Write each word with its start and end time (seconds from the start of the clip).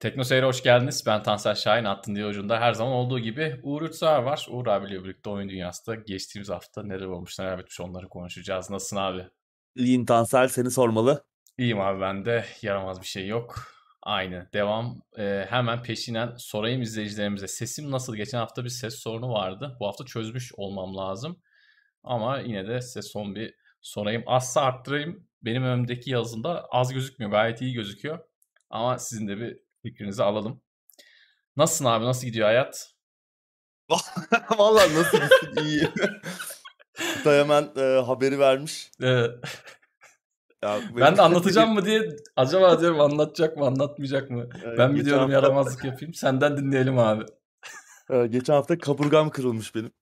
Tekno 0.00 0.24
Seyir'e 0.24 0.46
hoş 0.46 0.62
geldiniz. 0.62 1.02
Ben 1.06 1.22
Tansel 1.22 1.54
Şahin. 1.54 1.84
Attın 1.84 2.14
diye 2.14 2.26
ucunda 2.26 2.60
her 2.60 2.72
zaman 2.72 2.92
olduğu 2.92 3.18
gibi 3.18 3.60
Uğur 3.62 3.82
Ürtsağ 3.82 4.24
var. 4.24 4.46
Uğur 4.50 4.66
abiyle 4.66 5.04
birlikte 5.04 5.30
oyun 5.30 5.48
dünyasında 5.48 5.96
geçtiğimiz 5.96 6.50
hafta 6.50 6.82
neler 6.82 7.06
olmuş 7.06 7.38
neler 7.38 7.58
bitmiş 7.58 7.80
onları 7.80 8.08
konuşacağız. 8.08 8.70
Nasılsın 8.70 8.96
abi? 8.96 9.26
İyiyim 9.76 10.06
Tansel 10.06 10.48
seni 10.48 10.70
sormalı. 10.70 11.24
İyiyim 11.58 11.80
abi 11.80 12.00
ben 12.00 12.24
de. 12.24 12.44
Yaramaz 12.62 13.00
bir 13.00 13.06
şey 13.06 13.26
yok. 13.26 13.54
Aynı. 14.02 14.48
Devam. 14.52 15.02
Ee, 15.18 15.46
hemen 15.48 15.82
peşinen 15.82 16.34
sorayım 16.36 16.82
izleyicilerimize. 16.82 17.48
Sesim 17.48 17.90
nasıl? 17.90 18.16
Geçen 18.16 18.38
hafta 18.38 18.64
bir 18.64 18.68
ses 18.68 18.94
sorunu 18.94 19.32
vardı. 19.32 19.76
Bu 19.80 19.86
hafta 19.86 20.04
çözmüş 20.04 20.52
olmam 20.56 20.96
lazım. 20.96 21.42
Ama 22.02 22.38
yine 22.38 22.68
de 22.68 22.80
size 22.80 23.02
son 23.02 23.34
bir 23.34 23.54
sorayım. 23.80 24.22
Azsa 24.26 24.60
arttırayım. 24.60 25.28
Benim 25.42 25.64
önümdeki 25.64 26.10
yazında 26.10 26.66
az 26.70 26.92
gözükmüyor. 26.92 27.32
Gayet 27.32 27.62
iyi 27.62 27.72
gözüküyor. 27.72 28.18
Ama 28.70 28.98
sizin 28.98 29.28
de 29.28 29.38
bir 29.38 29.67
fikrinizi 29.82 30.22
alalım. 30.22 30.60
Nasılsın 31.56 31.84
abi? 31.84 32.04
Nasıl 32.04 32.26
gidiyor 32.26 32.46
hayat? 32.46 32.94
Vallahi 34.58 34.94
nasıl 34.94 35.18
gitsin 35.18 35.64
iyi. 35.64 35.88
Kutay 37.14 37.38
hemen 37.38 37.68
e, 37.76 38.02
haberi 38.06 38.38
vermiş. 38.38 38.90
Evet. 39.00 39.34
Ya, 40.62 40.80
ben 40.96 41.16
de 41.16 41.22
anlatacağım 41.22 41.74
mı 41.74 41.84
diye 41.84 42.16
acaba 42.36 42.80
diyorum 42.80 43.00
anlatacak 43.00 43.56
mı 43.56 43.66
anlatmayacak 43.66 44.30
mı? 44.30 44.48
Ee, 44.64 44.78
ben 44.78 44.92
mi 44.92 45.04
diyorum 45.04 45.20
hafta... 45.20 45.34
yaramazlık 45.34 45.84
yapayım? 45.84 46.14
Senden 46.14 46.56
dinleyelim 46.56 46.98
abi. 46.98 47.24
Ee, 48.10 48.26
geçen 48.26 48.54
hafta 48.54 48.78
kaburgam 48.78 49.30
kırılmış 49.30 49.74
benim. 49.74 49.92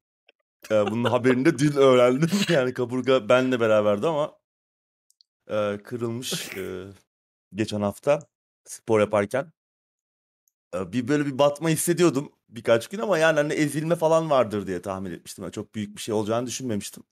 Ee, 0.70 0.90
bunun 0.90 1.04
haberini 1.04 1.44
de 1.44 1.58
dün 1.58 1.72
öğrendim. 1.72 2.30
Yani 2.48 2.74
kaburga 2.74 3.28
benle 3.28 3.60
beraberdi 3.60 4.06
ama 4.06 4.38
e, 5.50 5.78
kırılmış 5.84 6.56
e, 6.56 6.84
geçen 7.54 7.80
hafta 7.80 8.18
spor 8.64 9.00
yaparken. 9.00 9.52
Bir 10.92 11.08
böyle 11.08 11.26
bir 11.26 11.38
batma 11.38 11.68
hissediyordum 11.68 12.32
birkaç 12.48 12.88
gün 12.88 12.98
ama 12.98 13.18
yani 13.18 13.36
hani 13.36 13.52
ezilme 13.52 13.96
falan 13.96 14.30
vardır 14.30 14.66
diye 14.66 14.82
tahmin 14.82 15.10
etmiştim. 15.10 15.44
Yani 15.44 15.52
çok 15.52 15.74
büyük 15.74 15.96
bir 15.96 16.02
şey 16.02 16.14
olacağını 16.14 16.46
düşünmemiştim. 16.46 17.02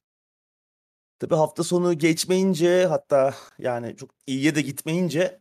Tabii 1.18 1.34
hafta 1.34 1.64
sonu 1.64 1.98
geçmeyince 1.98 2.86
hatta 2.86 3.34
yani 3.58 3.96
çok 3.96 4.10
iyiye 4.26 4.54
de 4.54 4.62
gitmeyince 4.62 5.40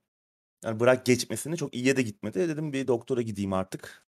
yani 0.63 0.79
bırak 0.79 1.05
geçmesini 1.05 1.57
çok 1.57 1.75
iyiye 1.75 1.97
de 1.97 2.01
gitmedi. 2.01 2.49
Dedim 2.49 2.73
bir 2.73 2.87
doktora 2.87 3.21
gideyim 3.21 3.53
artık. 3.53 4.05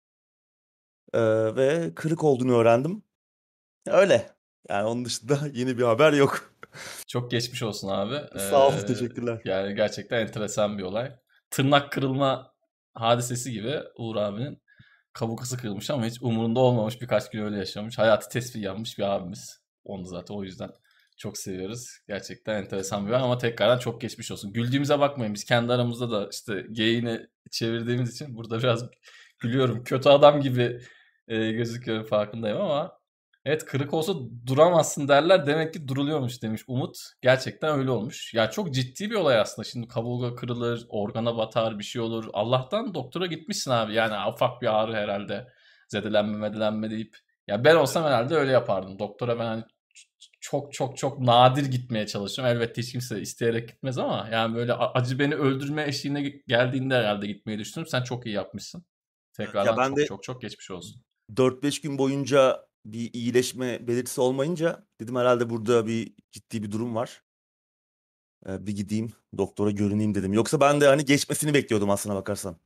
Ee, 1.15 1.21
ve 1.57 1.95
kırık 1.95 2.25
olduğunu 2.25 2.57
öğrendim. 2.57 3.03
Öyle. 3.87 4.31
Yani 4.69 4.87
onun 4.87 5.05
dışında 5.05 5.39
yeni 5.53 5.79
bir 5.79 5.83
haber 5.83 6.13
yok. 6.13 6.55
Çok 7.07 7.31
geçmiş 7.31 7.63
olsun 7.63 7.89
abi. 7.89 8.39
Sağ 8.39 8.69
ol, 8.69 8.73
ee, 8.83 8.87
teşekkürler. 8.87 9.41
Yani 9.45 9.75
gerçekten 9.75 10.21
enteresan 10.21 10.79
bir 10.79 10.83
olay. 10.83 11.13
Tırnak 11.51 11.93
kırılma 11.93 12.55
hadisesi 13.01 13.53
gibi 13.53 13.81
Uğur 13.97 14.17
abinin 14.17 14.63
kabukası 15.13 15.57
kırılmış 15.57 15.91
ama 15.91 16.07
hiç 16.07 16.23
umurunda 16.23 16.61
olmamış 16.61 17.01
birkaç 17.03 17.31
gün 17.31 17.45
öyle 17.45 17.57
yaşamış. 17.57 17.99
Hayatı 17.99 18.29
tesbih 18.29 18.63
yanmış 18.63 18.99
bir 18.99 19.03
abimiz. 19.03 19.61
Onu 19.85 20.05
zaten 20.05 20.35
o 20.35 20.45
yüzden 20.45 20.71
çok 21.17 21.39
seviyoruz. 21.39 21.89
Gerçekten 22.09 22.55
enteresan 22.55 23.07
bir 23.07 23.13
an 23.13 23.23
ama 23.23 23.39
tekrardan 23.39 23.79
çok 23.79 24.01
geçmiş 24.01 24.31
olsun. 24.31 24.53
Güldüğümüze 24.53 24.99
bakmayın. 24.99 25.35
Biz 25.35 25.45
kendi 25.45 25.73
aramızda 25.73 26.11
da 26.11 26.29
işte 26.33 26.67
geyini 26.73 27.27
çevirdiğimiz 27.51 28.15
için 28.15 28.37
burada 28.37 28.59
biraz 28.59 28.85
gülüyorum. 29.39 29.85
Kötü 29.85 30.09
adam 30.09 30.41
gibi 30.41 30.81
e, 31.29 31.53
gözüküyorum 31.53 32.07
farkındayım 32.07 32.61
ama 32.61 33.00
Evet 33.45 33.65
kırık 33.65 33.95
olsa 33.95 34.13
duramazsın 34.47 35.09
derler. 35.09 35.47
Demek 35.47 35.75
ki 35.75 35.89
duruluyormuş 35.89 36.43
demiş 36.43 36.65
Umut. 36.67 36.99
Gerçekten 37.23 37.79
öyle 37.79 37.91
olmuş. 37.91 38.35
Ya 38.35 38.51
çok 38.51 38.75
ciddi 38.75 39.11
bir 39.11 39.15
olay 39.15 39.41
aslında. 39.41 39.69
Şimdi 39.69 39.89
kaburga 39.89 40.35
kırılır, 40.35 40.87
organa 40.89 41.37
batar, 41.37 41.79
bir 41.79 41.85
şey 41.85 42.03
olur. 42.03 42.25
Allah'tan 42.33 42.95
doktora 42.95 43.27
gitmişsin 43.27 43.71
abi. 43.71 43.95
Yani 43.95 44.33
ufak 44.33 44.63
bir 44.63 44.81
ağrı 44.81 44.95
herhalde. 44.95 45.53
Zedelenme 45.89 46.39
medelenme 46.39 46.91
deyip. 46.91 47.17
Ya 47.49 47.65
ben 47.65 47.75
olsam 47.75 48.05
herhalde 48.05 48.35
öyle 48.35 48.53
yapardım. 48.53 48.99
Doktora 48.99 49.39
ben 49.39 49.45
hani 49.45 49.65
çok 50.41 50.73
çok 50.73 50.97
çok 50.97 51.21
nadir 51.21 51.67
gitmeye 51.67 52.07
çalışıyorum. 52.07 52.57
Elbette 52.57 52.83
hiç 52.83 52.93
kimse 52.93 53.21
isteyerek 53.21 53.69
gitmez 53.69 53.99
ama 53.99 54.29
yani 54.33 54.57
böyle 54.57 54.75
acı 54.75 55.19
beni 55.19 55.35
öldürme 55.35 55.89
eşiğine 55.89 56.23
geldiğinde 56.49 56.95
herhalde 56.95 57.27
gitmeyi 57.27 57.59
düşündüm. 57.59 57.87
Sen 57.87 58.03
çok 58.03 58.27
iyi 58.27 58.35
yapmışsın. 58.35 58.85
Tekrardan 59.33 59.73
ya 59.73 59.79
ben 59.79 59.89
çok, 59.89 59.97
de 59.97 60.07
çok 60.07 60.23
çok 60.23 60.43
geçmiş 60.43 60.71
olsun. 60.71 61.03
4-5 61.37 61.83
gün 61.83 61.99
boyunca 61.99 62.70
bir 62.85 63.13
iyileşme 63.13 63.87
belirtisi 63.89 64.21
olmayınca 64.21 64.87
dedim 65.01 65.17
herhalde 65.17 65.51
burada 65.51 65.87
bir 65.87 66.13
ciddi 66.33 66.63
bir 66.63 66.71
durum 66.71 66.95
var. 66.95 67.23
Ee, 68.47 68.67
bir 68.67 68.77
gideyim 68.77 69.13
doktora 69.39 69.71
görüneyim 69.71 70.15
dedim. 70.15 70.33
Yoksa 70.33 70.61
ben 70.61 70.81
de 70.81 70.87
hani 70.87 71.05
geçmesini 71.05 71.55
bekliyordum 71.55 71.91
aslına 71.91 72.15
bakarsan. 72.15 72.57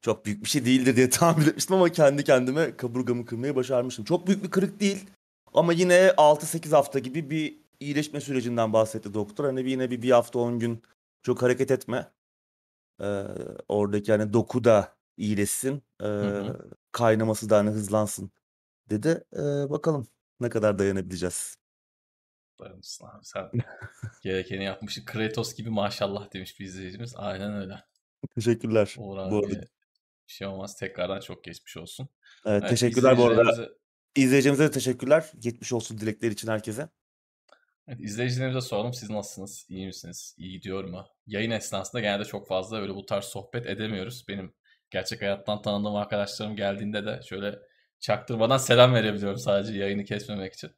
Çok 0.00 0.26
büyük 0.26 0.44
bir 0.44 0.48
şey 0.48 0.64
değildir 0.64 0.96
diye 0.96 1.10
tahmin 1.10 1.46
etmiştim 1.46 1.76
ama 1.76 1.88
kendi 1.88 2.24
kendime 2.24 2.76
kaburgamı 2.76 3.26
kırmayı 3.26 3.56
başarmıştım. 3.56 4.04
Çok 4.04 4.26
büyük 4.26 4.44
bir 4.44 4.50
kırık 4.50 4.80
değil 4.80 5.06
ama 5.54 5.72
yine 5.72 5.94
6-8 6.16 6.70
hafta 6.70 6.98
gibi 6.98 7.30
bir 7.30 7.58
iyileşme 7.80 8.20
sürecinden 8.20 8.72
bahsetti 8.72 9.14
doktor. 9.14 9.44
Hani 9.44 9.70
yine 9.70 9.90
bir, 9.90 10.02
bir 10.02 10.10
hafta 10.10 10.38
10 10.38 10.58
gün 10.58 10.82
çok 11.22 11.42
hareket 11.42 11.70
etme. 11.70 12.10
Ee, 13.00 13.24
oradaki 13.68 14.12
hani 14.12 14.32
doku 14.32 14.64
da 14.64 14.96
iyileşsin. 15.16 15.82
Ee, 16.00 16.04
hı 16.04 16.40
hı. 16.40 16.70
Kaynaması 16.92 17.50
da 17.50 17.56
hani 17.56 17.70
hızlansın 17.70 18.30
dedi. 18.90 19.24
Ee, 19.32 19.70
bakalım 19.70 20.08
ne 20.40 20.48
kadar 20.48 20.78
dayanabileceğiz. 20.78 21.56
Dayanırsın 22.60 23.06
abi 23.06 23.24
sen. 23.24 23.50
Gerekeni 24.22 24.64
yapmışsın. 24.64 25.04
Kratos 25.04 25.54
gibi 25.54 25.70
maşallah 25.70 26.32
demiş 26.34 26.60
bir 26.60 26.64
izleyicimiz. 26.64 27.14
Aynen 27.16 27.54
öyle. 27.54 27.74
Teşekkürler. 28.34 28.94
Uğur 28.98 29.30
bu 29.30 29.38
arada. 29.38 29.60
Bir 30.28 30.32
şey 30.32 30.46
olmaz. 30.46 30.76
Tekrardan 30.76 31.20
çok 31.20 31.44
geçmiş 31.44 31.76
olsun. 31.76 32.08
Evet, 32.46 32.60
evet 32.60 32.70
teşekkürler 32.70 33.18
bu 33.18 33.24
arada. 33.26 33.68
İzleyicilerimize 34.16 34.64
de 34.64 34.70
teşekkürler. 34.70 35.32
Geçmiş 35.38 35.72
olsun 35.72 35.98
dilekleri 35.98 36.32
için 36.32 36.48
herkese. 36.48 36.88
Evet, 37.88 38.00
izleyicilerimize 38.00 38.60
soralım. 38.60 38.94
Siz 38.94 39.10
nasılsınız? 39.10 39.66
İyi 39.68 39.86
misiniz? 39.86 40.34
İyi 40.38 40.52
gidiyor 40.52 40.84
mu? 40.84 41.06
Yayın 41.26 41.50
esnasında 41.50 42.00
genelde 42.00 42.24
çok 42.24 42.48
fazla 42.48 42.80
öyle 42.80 42.94
bu 42.94 43.06
tarz 43.06 43.24
sohbet 43.24 43.66
edemiyoruz. 43.66 44.24
Benim 44.28 44.54
gerçek 44.90 45.22
hayattan 45.22 45.62
tanıdığım 45.62 45.94
arkadaşlarım 45.94 46.56
geldiğinde 46.56 47.06
de 47.06 47.20
şöyle 47.28 47.58
çaktırmadan 48.00 48.58
selam 48.58 48.94
verebiliyorum 48.94 49.38
sadece 49.38 49.78
yayını 49.78 50.04
kesmemek 50.04 50.54
için. 50.54 50.70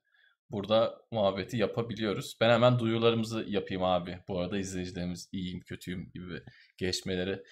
Burada 0.51 0.99
muhabbeti 1.11 1.57
yapabiliyoruz. 1.57 2.37
Ben 2.41 2.51
hemen 2.51 2.79
duyularımızı 2.79 3.45
yapayım 3.49 3.83
abi. 3.83 4.19
Bu 4.29 4.41
arada 4.41 4.59
izleyicilerimiz 4.59 5.29
iyiyim, 5.33 5.61
kötüyüm 5.61 6.11
gibi 6.15 6.43
gelişmeleri 6.79 7.43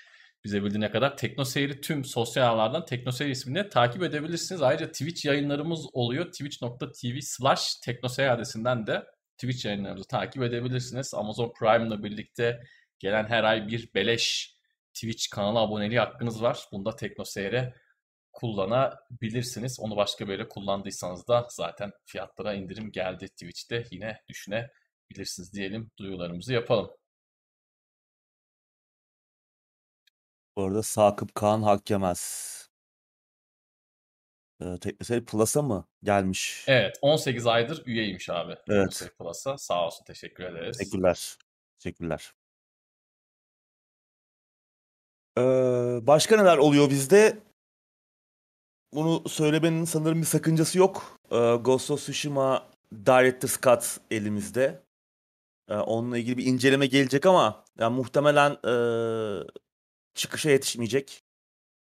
bize 0.45 0.65
bildiğine 0.65 0.91
kadar 0.91 1.17
Tekno 1.17 1.45
Seyri 1.45 1.81
tüm 1.81 2.05
sosyal 2.05 2.49
ağlardan 2.49 2.85
Tekno 2.85 3.13
Seyri 3.13 3.31
ismini 3.31 3.69
takip 3.69 4.03
edebilirsiniz. 4.03 4.63
Ayrıca 4.63 4.87
Twitch 4.87 5.27
yayınlarımız 5.27 5.87
oluyor. 5.93 6.25
Twitch.tv 6.33 7.21
slash 7.21 7.75
teknoseyir 7.85 8.29
adresinden 8.29 8.87
de 8.87 9.07
Twitch 9.39 9.67
yayınlarımızı 9.67 10.09
takip 10.09 10.43
edebilirsiniz. 10.43 11.15
Amazon 11.15 11.53
Prime'la 11.59 12.03
birlikte 12.03 12.61
gelen 12.99 13.25
her 13.25 13.45
ay 13.45 13.69
bir 13.69 13.95
beleş 13.95 14.55
Twitch 14.95 15.31
kanalı 15.31 15.59
aboneliği 15.59 15.99
hakkınız 15.99 16.43
var. 16.43 16.59
Bunda 16.73 16.97
Tekno 16.97 17.25
Seyir'e 17.25 17.75
kullanabilirsiniz. 18.39 19.81
Onu 19.81 19.97
başka 19.97 20.29
böyle 20.29 20.49
kullandıysanız 20.49 21.29
da 21.29 21.47
zaten 21.51 21.93
fiyatlara 22.05 22.55
indirim 22.55 22.93
geldi 22.93 23.29
Twitch'te. 23.29 23.85
Yine 23.91 24.23
düşünebilirsiniz 24.29 25.53
diyelim. 25.53 25.91
Duyularımızı 25.99 26.53
yapalım. 26.53 26.91
Bu 30.57 30.65
arada 30.65 30.83
Sakıp 30.83 31.35
Kaan 31.35 31.63
Hakkemez. 31.63 32.55
Ee, 34.63 34.79
Teknoseyir 34.81 35.25
Plus'a 35.25 35.63
mı 35.63 35.85
gelmiş? 36.03 36.65
Evet 36.69 36.99
18 37.03 37.47
aydır 37.47 37.87
üyeymiş 37.87 38.31
abi. 38.31 38.53
Evet. 38.53 38.67
Teknoseyir 38.67 39.13
Plus'a. 39.13 39.59
Sağ 39.59 39.87
olsun 39.87 40.05
teşekkür 40.05 40.45
ederiz. 40.45 40.79
Teşekkürler. 40.79 41.39
Teşekkürler. 41.79 42.33
Ee, 45.39 45.43
başka 46.07 46.37
neler 46.37 46.57
oluyor 46.59 46.91
bizde? 46.91 47.48
Bunu 48.95 49.29
söylemenin 49.29 49.85
sanırım 49.85 50.21
bir 50.21 50.27
sakıncası 50.27 50.79
yok. 50.79 51.19
Ee, 51.31 51.37
Ghost 51.55 51.91
of 51.91 52.01
Tsushima 52.01 52.69
Director's 53.07 53.61
Cut 53.61 54.01
elimizde. 54.11 54.83
Ee, 55.69 55.75
onunla 55.75 56.19
ilgili 56.19 56.37
bir 56.37 56.47
inceleme 56.47 56.87
gelecek 56.87 57.27
ama 57.27 57.65
yani 57.79 57.97
muhtemelen 57.97 58.51
e, 58.51 58.75
çıkışa 60.15 60.51
yetişmeyecek. 60.51 61.25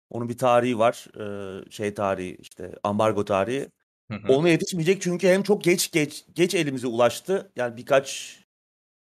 Onun 0.10 0.30
bir 0.30 0.38
tarihi 0.38 0.80
var. 0.80 1.08
Ee, 1.20 1.72
şey 1.72 1.94
tarihi 1.94 2.38
işte 2.42 2.76
ambargo 2.84 3.26
tarihi. 3.26 3.70
Hı 4.12 4.18
hı. 4.18 4.34
Ona 4.34 4.50
yetişmeyecek 4.50 5.02
çünkü 5.02 5.28
hem 5.28 5.44
çok 5.44 5.64
geç 5.64 5.92
geç 5.92 6.26
geç 6.36 6.56
elimize 6.56 6.88
ulaştı. 6.88 7.52
Yani 7.56 7.78
birkaç 7.78 8.40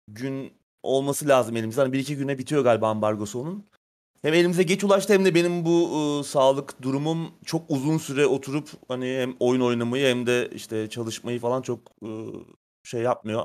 gün 0.09 0.53
olması 0.82 1.29
lazım 1.29 1.56
elimizde. 1.56 1.81
Hani 1.81 1.93
bir 1.93 1.99
iki 1.99 2.17
güne 2.17 2.38
bitiyor 2.38 2.65
galiba 2.65 2.88
ambargosu 2.88 3.41
onun. 3.41 3.67
Hem 4.22 4.34
elimize 4.34 4.62
geç 4.62 4.84
ulaştı 4.84 5.12
hem 5.12 5.25
de 5.25 5.34
benim 5.34 5.64
bu 5.64 5.90
ıı, 6.19 6.25
sağlık 6.25 6.82
durumum 6.82 7.31
çok 7.44 7.70
uzun 7.70 7.99
süre 7.99 8.26
oturup 8.26 8.69
hani 8.88 9.06
hem 9.20 9.37
oyun 9.40 9.61
oynamayı 9.61 10.06
hem 10.06 10.26
de 10.26 10.50
işte 10.55 10.90
çalışmayı 10.90 11.40
falan 11.40 11.62
çok 11.62 11.78
ıı, 12.02 12.32
şey 12.84 13.02
yapmıyor. 13.02 13.44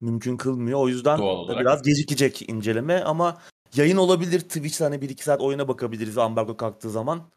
Mümkün 0.00 0.36
kılmıyor. 0.36 0.80
O 0.80 0.88
yüzden 0.88 1.18
biraz 1.60 1.82
gecikecek 1.82 2.48
inceleme 2.48 3.02
ama 3.02 3.42
yayın 3.74 3.96
olabilir. 3.96 4.40
Twitch'te 4.40 4.84
hani 4.84 4.96
1-2 4.96 5.22
saat 5.22 5.40
oyuna 5.40 5.68
bakabiliriz 5.68 6.18
ambargo 6.18 6.56
kalktığı 6.56 6.90
zaman. 6.90 7.30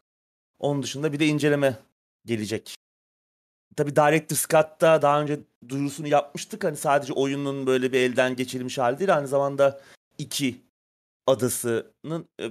Onun 0.60 0.84
dışında 0.84 1.14
bir 1.14 1.20
de 1.20 1.26
inceleme 1.26 1.78
gelecek. 2.26 2.76
Tabii 3.76 3.96
Director's 3.96 4.48
Cut'ta 4.48 5.02
daha 5.02 5.22
önce 5.22 5.40
duyurusunu 5.70 6.08
yapmıştık. 6.08 6.64
Hani 6.64 6.78
sadece 6.78 7.14
oyunun 7.14 7.68
böyle 7.68 7.94
bir 7.94 8.00
elden 8.00 8.36
geçirilmiş 8.36 8.78
hali 8.78 9.00
değil. 9.00 9.16
Aynı 9.16 9.28
zamanda 9.28 9.82
iki 10.18 10.67
adasının 11.28 12.30
e, 12.42 12.46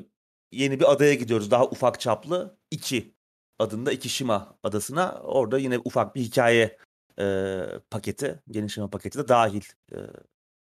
yeni 0.53 0.81
bir 0.81 0.93
adaya 0.93 1.15
gidiyoruz. 1.15 1.51
Daha 1.51 1.65
ufak 1.65 2.01
çaplı. 2.01 2.59
iki 2.71 3.15
adında 3.59 3.93
Ikishima 3.93 4.59
adasına. 4.63 5.21
Orada 5.21 5.59
yine 5.59 5.79
ufak 5.79 6.15
bir 6.15 6.21
hikaye 6.21 6.79
e, 7.19 7.65
paketi, 7.91 8.43
genişleme 8.51 8.91
paketi 8.91 9.19
de 9.19 9.29
dahil. 9.29 9.63
E, 9.93 9.97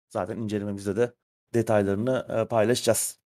zaten 0.09 0.37
incelememizde 0.37 0.95
de 0.95 1.13
detaylarını 1.53 2.27
e, 2.29 2.47
paylaşacağız. 2.47 3.19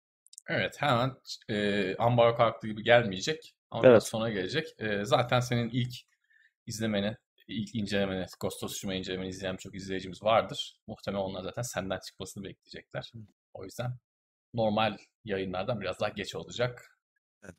Evet 0.49 0.75
hemen 0.81 1.15
e, 1.49 1.95
ambargo 1.95 2.37
kalktığı 2.37 2.67
gibi 2.67 2.83
gelmeyecek. 2.83 3.55
Ama 3.71 3.81
evet. 3.83 3.91
biraz 3.91 4.07
sonra 4.07 4.29
gelecek. 4.29 4.67
E, 4.79 5.05
zaten 5.05 5.39
senin 5.39 5.69
ilk 5.69 5.93
izlemeni, 6.65 7.17
ilk 7.47 7.75
incelemeni, 7.75 8.25
Ghost 8.39 8.63
of 8.63 8.69
Tsushima 8.69 8.93
incelemeni 8.93 9.29
izleyen 9.29 9.55
çok 9.55 9.75
izleyicimiz 9.75 10.23
vardır. 10.23 10.79
Muhtemelen 10.87 11.23
onlar 11.23 11.43
zaten 11.43 11.61
senden 11.61 11.99
çıkmasını 11.99 12.43
bekleyecekler. 12.43 13.11
O 13.53 13.63
yüzden 13.63 13.91
normal 14.53 14.97
yayınlardan 15.25 15.81
biraz 15.81 15.99
daha 15.99 16.09
geç 16.09 16.35
olacak. 16.35 16.97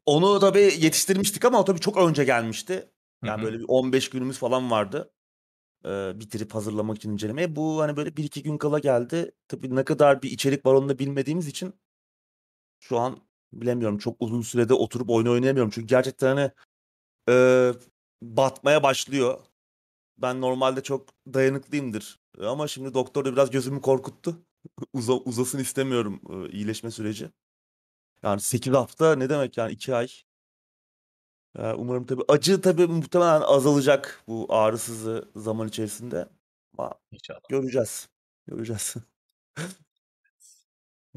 Onu 0.06 0.40
tabii 0.40 0.60
yetiştirmiştik 0.78 1.44
ama 1.44 1.60
o 1.60 1.64
tabii 1.64 1.80
çok 1.80 1.96
önce 1.96 2.24
gelmişti. 2.24 2.90
Yani 3.24 3.38
Hı-hı. 3.38 3.46
böyle 3.46 3.58
bir 3.58 3.64
15 3.68 4.10
günümüz 4.10 4.38
falan 4.38 4.70
vardı. 4.70 5.12
Ee, 5.84 6.12
bitirip 6.20 6.54
hazırlamak 6.54 6.96
için 6.96 7.12
incelemeye. 7.12 7.56
Bu 7.56 7.80
hani 7.80 7.96
böyle 7.96 8.16
bir 8.16 8.24
iki 8.24 8.42
gün 8.42 8.58
kala 8.58 8.78
geldi. 8.78 9.32
Tabii 9.48 9.76
ne 9.76 9.84
kadar 9.84 10.22
bir 10.22 10.30
içerik 10.30 10.66
var 10.66 10.74
onu 10.74 10.88
da 10.88 10.98
bilmediğimiz 10.98 11.48
için 11.48 11.74
şu 12.80 12.98
an 12.98 13.18
bilemiyorum. 13.52 13.98
Çok 13.98 14.16
uzun 14.20 14.42
sürede 14.42 14.74
oturup 14.74 15.10
oyun 15.10 15.26
oynayamıyorum. 15.26 15.70
Çünkü 15.70 15.86
gerçekten 15.86 16.36
hani 16.36 16.50
e, 17.28 17.72
batmaya 18.22 18.82
başlıyor. 18.82 19.40
Ben 20.18 20.40
normalde 20.40 20.82
çok 20.82 21.08
dayanıklıyımdır. 21.34 22.20
Ama 22.40 22.68
şimdi 22.68 22.94
doktor 22.94 23.24
da 23.24 23.32
biraz 23.32 23.50
gözümü 23.50 23.80
korkuttu. 23.80 24.42
Uza, 24.92 25.12
uzasın 25.12 25.58
istemiyorum 25.58 26.20
e, 26.30 26.50
iyileşme 26.50 26.90
süreci. 26.90 27.30
Yani 28.22 28.40
8 28.40 28.72
hafta 28.74 29.16
ne 29.16 29.30
demek 29.30 29.56
yani 29.56 29.72
2 29.72 29.94
ay. 29.94 30.08
E, 31.58 31.72
umarım 31.72 32.06
tabii 32.06 32.22
acı 32.28 32.60
tabii 32.60 32.86
muhtemelen 32.86 33.40
azalacak 33.40 34.22
bu 34.28 34.46
ağrısızı 34.48 35.30
zaman 35.36 35.68
içerisinde. 35.68 36.28
Ama 36.78 36.94
İnşallah. 37.10 37.40
göreceğiz. 37.48 38.08
Göreceğiz. 38.46 38.94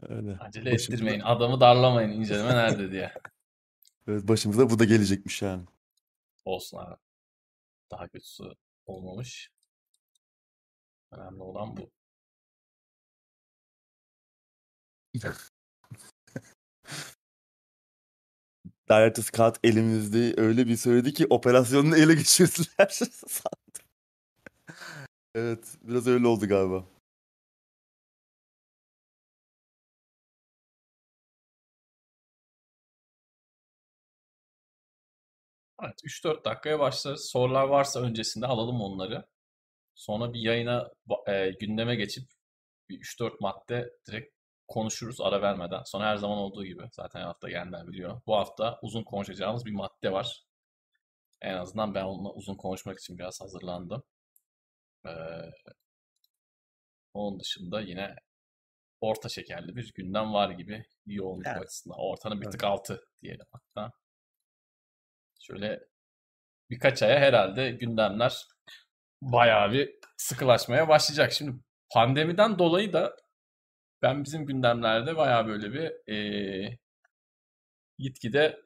Öyle. 0.01 0.38
Acele 0.38 0.71
Başımıza... 0.73 0.93
ettirmeyin. 0.93 1.19
Adamı 1.19 1.59
darlamayın 1.59 2.09
inceleme 2.09 2.55
nerede 2.55 2.91
diye. 2.91 3.13
Evet 4.07 4.27
başımıza 4.27 4.69
bu 4.69 4.79
da 4.79 4.85
gelecekmiş 4.85 5.41
yani. 5.41 5.63
Olsun 6.45 6.77
abi. 6.77 6.95
Daha 7.91 8.07
kötüsü 8.07 8.43
olmamış. 8.85 9.51
Önemli 11.11 11.41
olan 11.43 11.77
bu. 11.77 11.91
Director's 18.89 19.31
Cut 19.31 19.55
elimizde 19.63 20.33
öyle 20.37 20.67
bir 20.67 20.75
söyledi 20.77 21.13
ki 21.13 21.27
operasyonunu 21.29 21.97
ele 21.97 22.13
geçirdiler. 22.15 22.99
evet 25.35 25.77
biraz 25.81 26.07
öyle 26.07 26.27
oldu 26.27 26.47
galiba. 26.47 26.85
Evet 35.83 35.99
3-4 36.03 36.45
dakikaya 36.45 36.79
başlarız. 36.79 37.29
Sorular 37.29 37.63
varsa 37.63 38.01
öncesinde 38.01 38.47
alalım 38.47 38.81
onları. 38.81 39.25
Sonra 39.95 40.33
bir 40.33 40.39
yayına 40.39 40.91
e, 41.27 41.51
gündeme 41.51 41.95
geçip 41.95 42.23
bir 42.89 42.99
3-4 42.99 43.41
madde 43.41 43.93
direkt 44.07 44.40
konuşuruz 44.71 45.21
ara 45.21 45.41
vermeden. 45.41 45.83
Sonra 45.83 46.06
her 46.06 46.15
zaman 46.15 46.38
olduğu 46.38 46.65
gibi 46.65 46.83
zaten 46.91 47.21
hafta 47.21 47.50
gelenler 47.50 47.88
biliyor. 47.88 48.21
Bu 48.27 48.35
hafta 48.35 48.79
uzun 48.81 49.03
konuşacağımız 49.03 49.65
bir 49.65 49.71
madde 49.71 50.12
var. 50.12 50.44
En 51.41 51.53
azından 51.53 51.95
ben 51.95 52.03
onunla 52.03 52.29
uzun 52.33 52.56
konuşmak 52.56 53.00
için 53.00 53.18
biraz 53.18 53.41
hazırlandım. 53.41 54.03
Ee, 55.06 55.12
onun 57.13 57.39
dışında 57.39 57.81
yine 57.81 58.15
orta 59.01 59.29
şekerli 59.29 59.75
bir 59.75 59.94
gündem 59.94 60.33
var 60.33 60.50
gibi 60.50 60.85
yoğunluk 61.06 61.47
evet. 61.47 61.62
açısından. 61.62 61.97
Ortanın 62.00 62.41
bir 62.41 62.51
tık 62.51 62.63
altı 62.63 63.01
diyelim 63.21 63.45
hatta. 63.51 63.91
Şöyle 65.41 65.79
birkaç 66.69 67.03
aya 67.03 67.19
herhalde 67.19 67.71
gündemler 67.71 68.47
bayağı 69.21 69.71
bir 69.71 69.95
sıkılaşmaya 70.17 70.88
başlayacak. 70.88 71.31
Şimdi 71.33 71.62
pandemiden 71.94 72.59
dolayı 72.59 72.94
da 72.94 73.17
ben 74.01 74.24
bizim 74.24 74.45
gündemlerde 74.45 75.18
bayağı 75.18 75.48
böyle 75.48 75.74
bir 75.74 76.13
e, 76.13 76.77
gitgide 78.00 78.62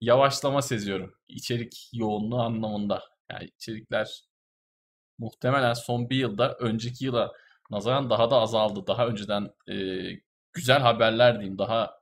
yavaşlama 0.00 0.62
seziyorum. 0.62 1.14
İçerik 1.28 1.90
yoğunluğu 1.92 2.42
anlamında. 2.42 3.02
Yani 3.30 3.44
içerikler 3.56 4.24
muhtemelen 5.18 5.74
son 5.74 6.10
bir 6.10 6.16
yılda 6.16 6.54
önceki 6.60 7.04
yıla 7.04 7.32
nazaran 7.70 8.10
daha 8.10 8.30
da 8.30 8.36
azaldı. 8.36 8.86
Daha 8.86 9.06
önceden 9.06 9.50
e, 9.68 9.74
güzel 10.52 10.80
haberler 10.80 11.34
diyeyim, 11.34 11.58
daha 11.58 12.00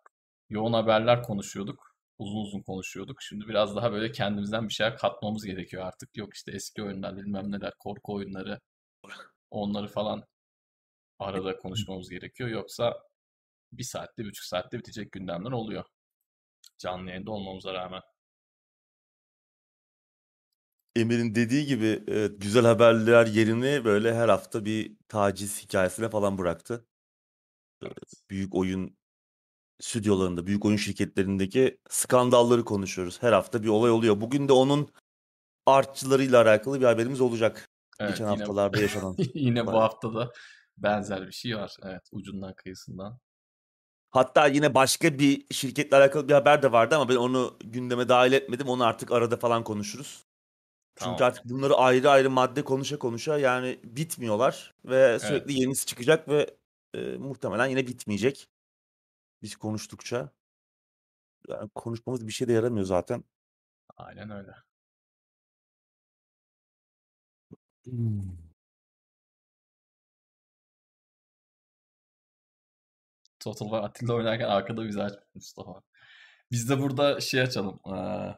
yoğun 0.50 0.72
haberler 0.72 1.22
konuşuyorduk. 1.22 1.94
Uzun 2.18 2.40
uzun 2.40 2.62
konuşuyorduk. 2.62 3.22
Şimdi 3.22 3.48
biraz 3.48 3.76
daha 3.76 3.92
böyle 3.92 4.12
kendimizden 4.12 4.68
bir 4.68 4.74
şeyler 4.74 4.96
katmamız 4.98 5.44
gerekiyor 5.44 5.86
artık. 5.86 6.16
Yok 6.16 6.34
işte 6.34 6.52
eski 6.52 6.82
oyunlar 6.82 7.16
bilmem 7.16 7.52
neler, 7.52 7.72
korku 7.78 8.14
oyunları 8.14 8.60
onları 9.50 9.88
falan 9.88 10.24
arada 11.18 11.56
konuşmamız 11.56 12.10
gerekiyor. 12.10 12.48
Yoksa 12.48 13.02
bir 13.72 13.84
saatte, 13.84 14.22
bir 14.22 14.28
buçuk 14.28 14.44
saatte 14.44 14.78
bitecek 14.78 15.12
gündemler 15.12 15.50
oluyor. 15.50 15.84
Canlı 16.78 17.10
yayında 17.10 17.30
olmamıza 17.30 17.74
rağmen. 17.74 18.02
Emir'in 20.96 21.34
dediği 21.34 21.66
gibi 21.66 22.04
evet, 22.08 22.40
güzel 22.40 22.64
haberler 22.64 23.26
yerini 23.26 23.84
böyle 23.84 24.14
her 24.14 24.28
hafta 24.28 24.64
bir 24.64 24.96
taciz 25.08 25.62
hikayesine 25.62 26.08
falan 26.08 26.38
bıraktı. 26.38 26.86
Evet. 27.82 28.12
Büyük 28.30 28.54
oyun 28.54 28.96
stüdyolarında, 29.80 30.46
büyük 30.46 30.64
oyun 30.64 30.76
şirketlerindeki 30.76 31.78
skandalları 31.88 32.64
konuşuyoruz. 32.64 33.22
Her 33.22 33.32
hafta 33.32 33.62
bir 33.62 33.68
olay 33.68 33.90
oluyor. 33.90 34.20
Bugün 34.20 34.48
de 34.48 34.52
onun 34.52 34.88
artçılarıyla 35.66 36.42
alakalı 36.42 36.80
bir 36.80 36.86
haberimiz 36.86 37.20
olacak. 37.20 37.68
Evet, 38.00 38.10
Geçen 38.10 38.30
yine, 38.30 38.36
haftalarda 38.36 38.80
yaşanan. 38.80 39.16
yine 39.34 39.66
bu 39.66 39.72
hafta 39.72 40.14
da 40.14 40.32
benzer 40.76 41.26
bir 41.26 41.32
şey 41.32 41.56
var. 41.56 41.76
Evet 41.82 42.08
ucundan 42.12 42.54
kıyısından. 42.54 43.18
Hatta 44.10 44.46
yine 44.46 44.74
başka 44.74 45.18
bir 45.18 45.54
şirketle 45.54 45.96
alakalı 45.96 46.28
bir 46.28 46.32
haber 46.34 46.62
de 46.62 46.72
vardı 46.72 46.96
ama 46.96 47.08
ben 47.08 47.16
onu 47.16 47.58
gündeme 47.64 48.08
dahil 48.08 48.32
etmedim. 48.32 48.68
Onu 48.68 48.84
artık 48.84 49.12
arada 49.12 49.36
falan 49.36 49.64
konuşuruz. 49.64 50.26
Tamam. 50.94 51.14
Çünkü 51.14 51.24
artık 51.24 51.44
bunları 51.44 51.74
ayrı 51.74 52.10
ayrı 52.10 52.30
madde 52.30 52.64
konuşa 52.64 52.98
konuşa 52.98 53.38
yani 53.38 53.80
bitmiyorlar 53.84 54.74
ve 54.84 55.18
sürekli 55.18 55.52
evet. 55.52 55.60
yenisi 55.60 55.86
çıkacak 55.86 56.28
ve 56.28 56.56
e, 56.94 56.98
muhtemelen 57.16 57.66
yine 57.66 57.86
bitmeyecek. 57.86 58.48
Biz 59.42 59.56
konuştukça 59.56 60.30
yani 61.48 61.70
konuşmamız 61.74 62.26
bir 62.26 62.32
şey 62.32 62.48
de 62.48 62.52
yaramıyor 62.52 62.86
zaten. 62.86 63.24
Aynen 63.96 64.30
öyle. 64.30 64.54
Hmm. 67.84 68.43
Total 73.44 73.66
War 73.66 73.82
Atilla 73.82 74.14
oynarken 74.14 74.48
arkada 74.48 74.84
bizi 74.84 75.02
açmış 75.02 75.24
Mustafa. 75.34 75.82
Biz 76.50 76.68
de 76.68 76.78
burada 76.78 77.20
şey 77.20 77.40
açalım. 77.40 77.80
Ee, 77.86 78.34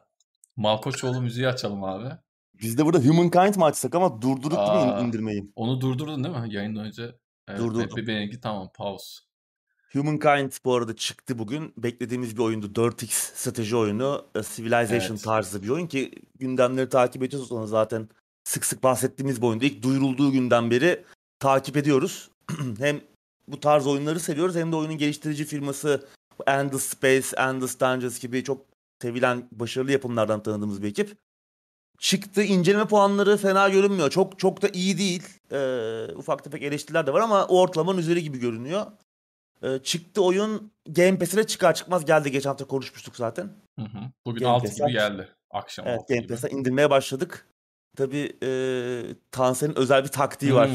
Malkoçoğlu 0.55 1.21
müziği 1.21 1.47
açalım 1.47 1.83
abi. 1.83 2.09
Biz 2.53 2.77
de 2.77 2.85
burada 2.85 2.99
Humankind 2.99 3.55
mı 3.55 3.65
açsak 3.65 3.95
ama 3.95 4.21
durdurduk 4.21 4.59
Aa, 4.59 4.75
değil 4.75 4.95
mi 4.95 5.07
indirmeyi? 5.07 5.51
Onu 5.55 5.81
durdurdun 5.81 6.23
değil 6.23 6.35
mi 6.35 6.53
yayından 6.53 6.85
önce? 6.85 7.15
Evet, 7.47 7.59
Durdurdum. 7.59 8.07
Benimki 8.07 8.41
tamam 8.41 8.71
pause. 8.75 9.27
Humankind 9.93 10.51
bu 10.65 10.75
arada 10.75 10.95
çıktı 10.95 11.39
bugün. 11.39 11.73
Beklediğimiz 11.77 12.37
bir 12.37 12.41
oyundu. 12.41 12.65
4X 12.65 13.09
strateji 13.09 13.75
oyunu. 13.75 14.25
Civilization 14.55 15.15
evet. 15.15 15.23
tarzı 15.23 15.63
bir 15.63 15.69
oyun 15.69 15.87
ki 15.87 16.11
gündemleri 16.35 16.89
takip 16.89 17.23
ediyoruz. 17.23 17.51
Ona 17.51 17.67
zaten 17.67 18.09
sık 18.43 18.65
sık 18.65 18.83
bahsettiğimiz 18.83 19.41
bir 19.41 19.47
oyundu. 19.47 19.65
İlk 19.65 19.83
duyurulduğu 19.83 20.31
günden 20.31 20.71
beri 20.71 21.03
takip 21.39 21.77
ediyoruz. 21.77 22.29
hem 22.79 23.01
bu 23.47 23.59
tarz 23.59 23.87
oyunları 23.87 24.19
seviyoruz. 24.19 24.55
Hem 24.55 24.71
de 24.71 24.75
oyunun 24.75 24.97
geliştirici 24.97 25.45
firması 25.45 26.07
Endless 26.47 26.83
Space, 26.83 27.27
Endless 27.37 27.79
Dungeons 27.79 28.19
gibi 28.19 28.43
çok 28.43 28.65
sevilen 29.01 29.47
başarılı 29.51 29.91
yapımlardan 29.91 30.43
tanıdığımız 30.43 30.83
bir 30.83 30.87
ekip. 30.87 31.17
Çıktı 31.99 32.43
inceleme 32.43 32.85
puanları 32.85 33.37
fena 33.37 33.69
görünmüyor. 33.69 34.09
Çok 34.09 34.39
çok 34.39 34.61
da 34.61 34.67
iyi 34.73 34.97
değil. 34.97 35.23
Ee, 35.51 36.07
ufak 36.15 36.43
tefek 36.43 36.63
eleştiriler 36.63 37.07
de 37.07 37.13
var 37.13 37.19
ama 37.21 37.45
o 37.45 37.59
ortalamanın 37.59 37.97
üzeri 37.97 38.23
gibi 38.23 38.37
görünüyor. 38.37 38.85
E, 39.63 39.79
çıktı 39.79 40.23
oyun 40.23 40.71
Game 40.89 41.19
Pass'e 41.19 41.47
çıkar 41.47 41.73
çıkmaz 41.75 42.05
geldi. 42.05 42.31
Geçen 42.31 42.49
hafta 42.49 42.65
konuşmuştuk 42.65 43.15
zaten. 43.15 43.49
Hı 43.79 43.85
hı. 43.85 43.99
Bugün 44.25 44.39
Game 44.39 44.51
6 44.53 44.67
Pass'e- 44.67 44.85
gibi 44.85 44.93
geldi. 44.93 45.29
Akşam 45.51 45.87
Evet 45.87 45.99
6 45.99 46.13
Game. 46.13 46.27
Pass'e 46.27 46.49
indirmeye 46.49 46.89
başladık. 46.89 47.47
Tabii 47.97 48.31
e, 48.43 48.49
Tansel'in 49.31 49.77
özel 49.77 50.03
bir 50.03 50.07
taktiği 50.07 50.53
var. 50.53 50.69
Hı. 50.69 50.73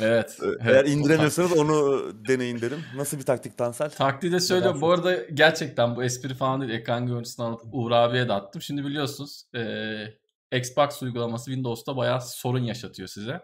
Evet. 0.00 0.38
E, 0.42 0.46
evet. 0.46 0.60
Eğer 0.66 0.84
O 0.84 0.88
indiremiyorsanız 0.88 1.52
onu 1.52 2.02
deneyin 2.28 2.60
derim. 2.60 2.78
Nasıl 2.96 3.18
bir 3.18 3.22
taktik 3.22 3.58
Tansel? 3.58 3.90
Taktiği 3.90 4.32
de 4.32 4.40
söylüyorum. 4.40 4.80
Bu 4.80 4.92
arada 4.92 5.14
gerçekten 5.34 5.96
bu 5.96 6.04
espri 6.04 6.34
falan 6.34 6.60
değil. 6.60 6.72
Ekran 6.72 7.06
görüntüsünü 7.06 7.46
alıp 7.46 7.60
Uğur 7.72 7.90
abiye 7.90 8.28
de 8.28 8.32
attım. 8.32 8.62
Şimdi 8.62 8.84
biliyorsunuz 8.84 9.44
eee, 9.54 10.18
Xbox 10.52 11.02
uygulaması 11.02 11.44
Windows'ta 11.44 11.96
bayağı 11.96 12.20
sorun 12.20 12.62
yaşatıyor 12.62 13.08
size. 13.08 13.40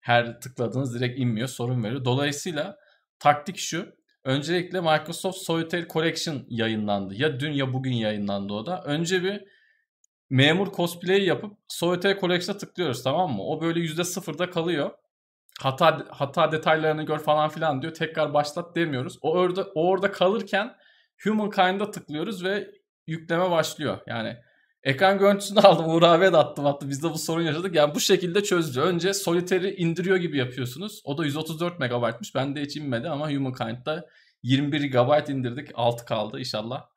Her 0.00 0.40
tıkladığınız 0.40 0.94
direkt 0.94 1.18
inmiyor, 1.18 1.48
sorun 1.48 1.84
veriyor. 1.84 2.04
Dolayısıyla 2.04 2.76
taktik 3.18 3.58
şu. 3.58 3.86
Öncelikle 4.24 4.80
Microsoft 4.80 5.38
Solitaire 5.38 5.88
Collection 5.88 6.44
yayınlandı. 6.48 7.14
Ya 7.14 7.40
dün 7.40 7.52
ya 7.52 7.72
bugün 7.72 7.92
yayınlandı 7.92 8.52
o 8.52 8.66
da. 8.66 8.82
Önce 8.84 9.22
bir 9.22 9.55
memur 10.30 10.72
cosplay 10.72 11.24
yapıp 11.24 11.52
Solitaire 11.68 12.20
Collection'a 12.20 12.58
tıklıyoruz 12.58 13.02
tamam 13.02 13.32
mı? 13.32 13.42
O 13.42 13.60
böyle 13.60 13.80
%0'da 13.80 14.50
kalıyor. 14.50 14.90
Hata 15.60 16.06
hata 16.10 16.52
detaylarını 16.52 17.02
gör 17.02 17.18
falan 17.18 17.48
filan 17.48 17.82
diyor. 17.82 17.94
Tekrar 17.94 18.34
başlat 18.34 18.76
demiyoruz. 18.76 19.18
O 19.22 19.32
orada 19.32 19.62
o 19.74 19.88
orada 19.88 20.12
kalırken 20.12 20.76
Humankind'a 21.24 21.90
tıklıyoruz 21.90 22.44
ve 22.44 22.70
yükleme 23.06 23.50
başlıyor. 23.50 23.98
Yani 24.06 24.36
ekran 24.82 25.18
görüntüsünü 25.18 25.60
aldım. 25.64 25.90
Uğur 25.90 26.02
abiye 26.02 26.32
de 26.32 26.36
attım 26.36 26.64
hatta. 26.64 26.88
Biz 26.88 27.02
de 27.02 27.10
bu 27.10 27.18
sorun 27.18 27.42
yaşadık. 27.42 27.74
Yani 27.74 27.94
bu 27.94 28.00
şekilde 28.00 28.42
çözdü. 28.42 28.80
Önce 28.80 29.14
Solitaire'i 29.14 29.74
indiriyor 29.76 30.16
gibi 30.16 30.38
yapıyorsunuz. 30.38 31.00
O 31.04 31.18
da 31.18 31.24
134 31.24 31.80
MB'mış. 31.80 32.34
Bende 32.34 32.62
hiç 32.62 32.76
inmedi 32.76 33.08
ama 33.08 33.30
Humankind'da 33.30 34.06
21 34.42 34.80
GB 34.80 35.28
indirdik. 35.28 35.68
6 35.74 36.04
kaldı 36.04 36.38
inşallah. 36.38 36.95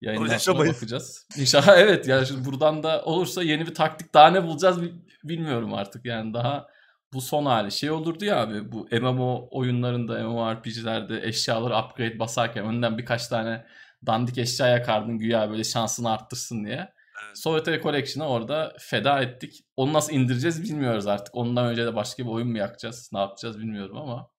Yayından 0.00 0.24
sonra 0.26 0.32
Yaşamayız. 0.32 0.76
bakacağız. 0.76 1.26
İnşallah 1.36 1.68
evet. 1.78 2.08
Yani 2.08 2.26
şimdi 2.26 2.44
buradan 2.44 2.82
da 2.82 3.02
olursa 3.04 3.42
yeni 3.42 3.66
bir 3.66 3.74
taktik 3.74 4.14
daha 4.14 4.30
ne 4.30 4.44
bulacağız 4.44 4.82
bi- 4.82 4.94
bilmiyorum 5.24 5.74
artık. 5.74 6.04
Yani 6.04 6.34
daha 6.34 6.66
bu 7.12 7.20
son 7.20 7.46
hali. 7.46 7.72
Şey 7.72 7.90
olurdu 7.90 8.24
ya 8.24 8.40
abi 8.42 8.72
bu 8.72 8.88
MMO 8.92 9.48
oyunlarında, 9.50 10.24
MMORPG'lerde 10.24 11.20
eşyaları 11.26 11.78
upgrade 11.78 12.18
basarken 12.18 12.64
önden 12.66 12.98
birkaç 12.98 13.26
tane 13.28 13.66
dandik 14.06 14.38
eşya 14.38 14.66
yakardın 14.66 15.18
güya 15.18 15.50
böyle 15.50 15.64
şansını 15.64 16.10
arttırsın 16.10 16.64
diye. 16.64 16.92
Solitaire 17.34 17.82
Collection'ı 17.82 18.28
orada 18.28 18.72
feda 18.78 19.20
ettik. 19.22 19.64
Onu 19.76 19.92
nasıl 19.92 20.12
indireceğiz 20.12 20.62
bilmiyoruz 20.62 21.06
artık. 21.06 21.34
Ondan 21.36 21.66
önce 21.66 21.86
de 21.86 21.94
başka 21.94 22.22
bir 22.24 22.28
oyun 22.28 22.48
mu 22.48 22.58
yakacağız? 22.58 23.10
Ne 23.12 23.18
yapacağız 23.18 23.58
bilmiyorum 23.58 23.96
ama 23.96 24.30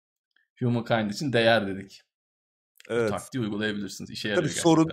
Humankind 0.60 1.12
için 1.12 1.34
değer 1.34 1.68
dedik. 1.68 2.02
Bu 2.90 2.94
Evet. 2.94 3.10
taktiği 3.10 3.40
uygulayabilirsiniz. 3.40 4.10
İşe 4.10 4.28
yarıyor 4.28 4.42
Tabii 4.44 4.48
gerçekten. 4.50 4.70
sorun 4.72 4.90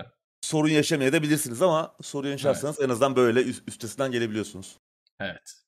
sorun 0.48 0.68
yaşamayabilirsiniz 0.68 1.62
ama 1.62 1.96
sorun 2.02 2.28
yaşarsanız 2.28 2.80
en 2.80 2.88
azından 2.88 3.16
böyle 3.16 3.42
üst- 3.42 3.68
üstesinden 3.68 4.12
gelebiliyorsunuz. 4.12 4.78
Evet. 5.20 5.62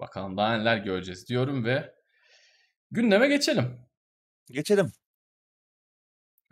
Bakalım 0.00 0.36
daha 0.36 0.56
neler 0.56 0.76
göreceğiz 0.76 1.28
diyorum 1.28 1.64
ve 1.64 1.94
gündeme 2.90 3.28
geçelim. 3.28 3.86
Geçelim. 4.50 4.92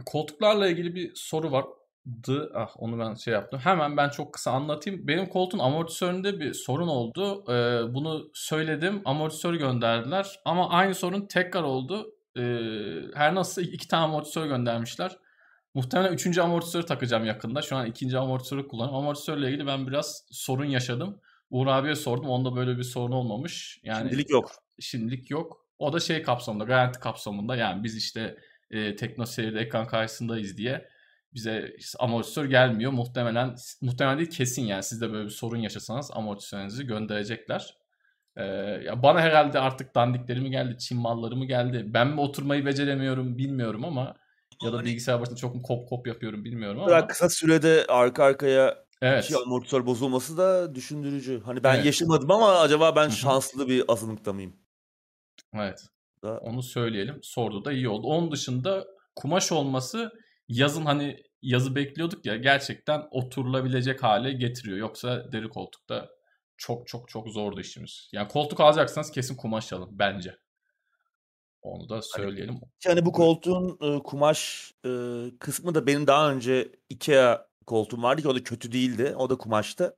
Koltuklarla 0.06 0.68
ilgili 0.68 0.94
bir 0.94 1.12
soru 1.14 1.52
vardı. 1.52 2.52
Ah 2.54 2.70
onu 2.76 2.98
ben 2.98 3.14
şey 3.14 3.34
yaptım. 3.34 3.60
Hemen 3.60 3.96
ben 3.96 4.08
çok 4.08 4.34
kısa 4.34 4.52
anlatayım. 4.52 5.08
Benim 5.08 5.26
koltuğun 5.28 5.58
amortisöründe 5.58 6.40
bir 6.40 6.54
sorun 6.54 6.88
oldu. 6.88 7.44
Ee, 7.52 7.94
bunu 7.94 8.30
söyledim. 8.34 9.02
Amortisör 9.04 9.54
gönderdiler. 9.54 10.40
Ama 10.44 10.70
aynı 10.70 10.94
sorun 10.94 11.26
tekrar 11.26 11.62
oldu. 11.62 12.14
Ee, 12.36 12.40
her 13.14 13.34
nasıl 13.34 13.62
iki 13.62 13.88
tane 13.88 14.04
amortisör 14.04 14.46
göndermişler. 14.46 15.18
Muhtemelen 15.78 16.12
üçüncü 16.12 16.40
amortisörü 16.40 16.86
takacağım 16.86 17.24
yakında. 17.24 17.62
Şu 17.62 17.76
an 17.76 17.86
ikinci 17.86 18.18
amortisörü 18.18 18.68
kullanıyorum. 18.68 18.98
Amortisörle 18.98 19.48
ilgili 19.48 19.66
ben 19.66 19.86
biraz 19.86 20.24
sorun 20.30 20.64
yaşadım. 20.64 21.20
Uğur 21.50 21.66
abiye 21.66 21.94
sordum. 21.94 22.28
Onda 22.30 22.56
böyle 22.56 22.78
bir 22.78 22.82
sorun 22.82 23.12
olmamış. 23.12 23.80
Yani 23.84 24.08
Şimdilik 24.08 24.30
yok. 24.30 24.50
şimdilik 24.80 25.30
yok. 25.30 25.66
O 25.78 25.92
da 25.92 26.00
şey 26.00 26.22
kapsamında, 26.22 26.64
garanti 26.64 27.00
kapsamında. 27.00 27.56
Yani 27.56 27.84
biz 27.84 27.96
işte 27.96 28.36
e, 28.70 28.96
Tekno 28.96 29.26
seride 29.26 29.60
ekran 29.60 29.86
karşısındayız 29.86 30.56
diye 30.56 30.88
bize 31.34 31.74
işte 31.78 31.98
amortisör 31.98 32.44
gelmiyor. 32.44 32.92
Muhtemelen 32.92 33.56
muhtemelen 33.80 34.18
değil 34.18 34.30
kesin 34.30 34.62
yani 34.62 34.82
siz 34.82 35.00
de 35.00 35.12
böyle 35.12 35.24
bir 35.24 35.30
sorun 35.30 35.58
yaşasanız 35.58 36.10
amortisörünüzü 36.14 36.86
gönderecekler. 36.86 37.76
Ee, 38.36 38.44
ya 38.84 39.02
bana 39.02 39.20
herhalde 39.20 39.58
artık 39.58 39.94
dandikleri 39.94 40.40
mi 40.40 40.50
geldi, 40.50 40.78
Çin 40.78 40.98
malları 40.98 41.36
mı 41.36 41.46
geldi? 41.46 41.84
Ben 41.86 42.08
mi 42.08 42.20
oturmayı 42.20 42.66
beceremiyorum 42.66 43.38
bilmiyorum 43.38 43.84
ama 43.84 44.14
ya 44.62 44.72
da 44.72 44.76
Hani- 44.76 44.84
bilgisayar 44.86 45.20
başında 45.20 45.36
çok 45.36 45.54
mu 45.54 45.62
kop 45.62 45.88
kop 45.88 46.06
yapıyorum 46.06 46.44
bilmiyorum 46.44 46.80
ama. 46.80 47.06
kısa 47.06 47.28
sürede 47.28 47.84
arka 47.88 48.24
arkaya 48.24 48.84
Evet. 49.02 49.24
iki 49.24 49.36
amortisör 49.36 49.86
bozulması 49.86 50.36
da 50.38 50.74
düşündürücü. 50.74 51.40
Hani 51.44 51.64
ben 51.64 51.74
Evet. 51.74 51.84
yaşamadım 51.86 52.30
ama 52.30 52.60
acaba 52.60 52.96
ben 52.96 53.08
şanslı 53.08 53.68
bir 53.68 53.84
azınlıkta 53.88 54.32
mıyım? 54.32 54.56
Evet. 55.54 55.80
Da- 56.22 56.38
Onu 56.38 56.62
söyleyelim. 56.62 57.18
Sordu 57.22 57.64
da 57.64 57.72
iyi 57.72 57.88
oldu. 57.88 58.06
Onun 58.06 58.32
dışında 58.32 58.86
kumaş 59.16 59.52
olması 59.52 60.12
yazın 60.48 60.84
hani 60.84 61.22
yazı 61.42 61.74
bekliyorduk 61.74 62.26
ya 62.26 62.36
gerçekten 62.36 63.02
oturulabilecek 63.10 64.02
hale 64.02 64.32
getiriyor. 64.32 64.78
Yoksa 64.78 65.32
deri 65.32 65.48
koltukta 65.48 66.08
çok 66.56 66.86
çok 66.88 67.08
çok 67.08 67.28
zordu 67.28 67.60
işimiz. 67.60 68.08
Yani 68.12 68.28
koltuk 68.28 68.60
alacaksanız 68.60 69.10
kesin 69.10 69.36
kumaş 69.36 69.72
alın 69.72 69.88
bence. 69.92 70.36
Onu 71.68 71.88
da 71.88 72.02
söyleyelim. 72.02 72.60
Yani 72.84 73.06
bu 73.06 73.12
koltuğun 73.12 73.78
e, 73.80 74.02
kumaş 74.02 74.72
e, 74.84 74.90
kısmı 75.38 75.74
da 75.74 75.86
benim 75.86 76.06
daha 76.06 76.30
önce 76.30 76.68
Ikea 76.88 77.46
koltuğum 77.66 78.02
vardı 78.02 78.22
ki 78.22 78.28
o 78.28 78.34
da 78.34 78.42
kötü 78.42 78.72
değildi. 78.72 79.14
O 79.16 79.30
da 79.30 79.36
kumaştı. 79.36 79.96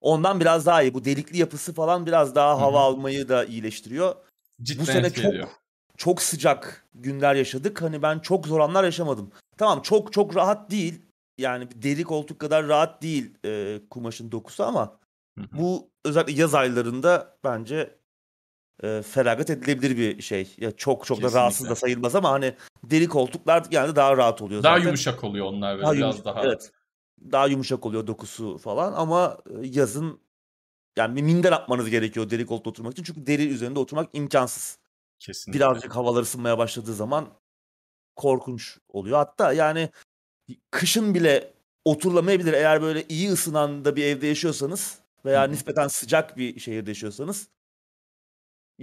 Ondan 0.00 0.40
biraz 0.40 0.66
daha 0.66 0.82
iyi. 0.82 0.94
Bu 0.94 1.04
delikli 1.04 1.38
yapısı 1.38 1.74
falan 1.74 2.06
biraz 2.06 2.34
daha 2.34 2.60
hava 2.60 2.78
hı. 2.78 2.82
almayı 2.82 3.28
da 3.28 3.44
iyileştiriyor. 3.44 4.14
Cidden 4.62 4.82
Bu 4.82 4.86
sene 4.86 5.10
çok 5.10 5.24
ediyor. 5.24 5.48
çok 5.96 6.22
sıcak 6.22 6.86
günler 6.94 7.34
yaşadık. 7.34 7.82
Hani 7.82 8.02
ben 8.02 8.18
çok 8.18 8.46
zor 8.46 8.60
anlar 8.60 8.84
yaşamadım. 8.84 9.30
Tamam 9.56 9.82
çok 9.82 10.12
çok 10.12 10.36
rahat 10.36 10.70
değil. 10.70 11.02
Yani 11.38 11.68
deri 11.74 12.04
koltuk 12.04 12.38
kadar 12.38 12.68
rahat 12.68 13.02
değil 13.02 13.34
e, 13.44 13.80
kumaşın 13.90 14.32
dokusu 14.32 14.64
ama 14.64 14.98
Hı 15.38 15.44
hı. 15.44 15.58
bu 15.58 15.90
özellikle 16.04 16.32
yaz 16.32 16.54
aylarında 16.54 17.36
bence 17.44 18.01
e, 18.82 19.02
feragat 19.02 19.50
edilebilir 19.50 19.96
bir 19.96 20.22
şey. 20.22 20.54
Ya 20.58 20.72
çok 20.72 21.06
çok 21.06 21.22
da 21.22 21.32
rahatsız 21.32 21.58
Kesinlikle. 21.58 21.70
da 21.70 21.74
sayılmaz 21.74 22.14
ama 22.14 22.30
hani 22.30 22.54
deri 22.84 23.08
koltuklar 23.08 23.64
genelde 23.70 23.96
daha 23.96 24.16
rahat 24.16 24.42
oluyor 24.42 24.62
Daha 24.62 24.74
zaten. 24.74 24.86
yumuşak 24.86 25.24
oluyor 25.24 25.46
onlar 25.46 25.74
böyle 25.74 25.82
Daha 25.86 25.92
biraz 25.94 26.14
yumuş- 26.14 26.24
daha. 26.24 26.44
Evet. 26.44 26.72
Daha 27.32 27.46
yumuşak 27.46 27.86
oluyor 27.86 28.06
dokusu 28.06 28.58
falan 28.58 28.92
ama 28.92 29.38
e, 29.50 29.66
yazın 29.66 30.20
yani 30.96 31.16
bir 31.16 31.22
minder 31.22 31.52
atmanız 31.52 31.90
gerekiyor 31.90 32.30
deri 32.30 32.46
koltukta 32.46 32.70
oturmak 32.70 32.92
için. 32.92 33.02
Çünkü 33.02 33.26
deri 33.26 33.48
üzerinde 33.48 33.78
oturmak 33.78 34.08
imkansız. 34.12 34.78
Kesinlikle. 35.18 35.58
Birazcık 35.58 35.96
havalar 35.96 36.22
ısınmaya 36.22 36.58
başladığı 36.58 36.94
zaman 36.94 37.28
korkunç 38.16 38.78
oluyor. 38.88 39.16
Hatta 39.18 39.52
yani 39.52 39.88
kışın 40.70 41.14
bile 41.14 41.54
oturulamayabilir 41.84 42.52
eğer 42.52 42.82
böyle 42.82 43.04
iyi 43.08 43.30
ısınan 43.30 43.84
da 43.84 43.96
bir 43.96 44.04
evde 44.04 44.26
yaşıyorsanız 44.26 44.98
veya 45.24 45.44
hı. 45.46 45.50
nispeten 45.52 45.88
sıcak 45.88 46.36
bir 46.36 46.60
şehirde 46.60 46.90
yaşıyorsanız 46.90 47.48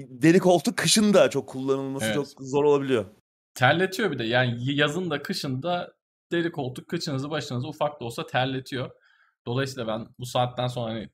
deri 0.09 0.39
koltuk 0.39 0.77
kışın 0.77 1.13
da 1.13 1.29
çok 1.29 1.49
kullanılması 1.49 2.05
Evet. 2.05 2.15
çok 2.15 2.27
zor 2.39 2.63
olabiliyor. 2.63 3.05
Terletiyor 3.55 4.11
bir 4.11 4.19
de. 4.19 4.23
Yani 4.23 4.73
yazın 4.75 5.09
da 5.09 5.21
kışın 5.21 5.63
da 5.63 5.93
deri 6.31 6.51
koltuk 6.51 6.87
kıçınızı 6.87 7.29
başınızı 7.29 7.67
ufak 7.67 8.01
da 8.01 8.05
olsa 8.05 8.25
terletiyor. 8.27 8.89
Dolayısıyla 9.45 9.87
ben 9.87 10.07
bu 10.19 10.25
saatten 10.25 10.67
sonra 10.67 10.93
hani 10.93 11.09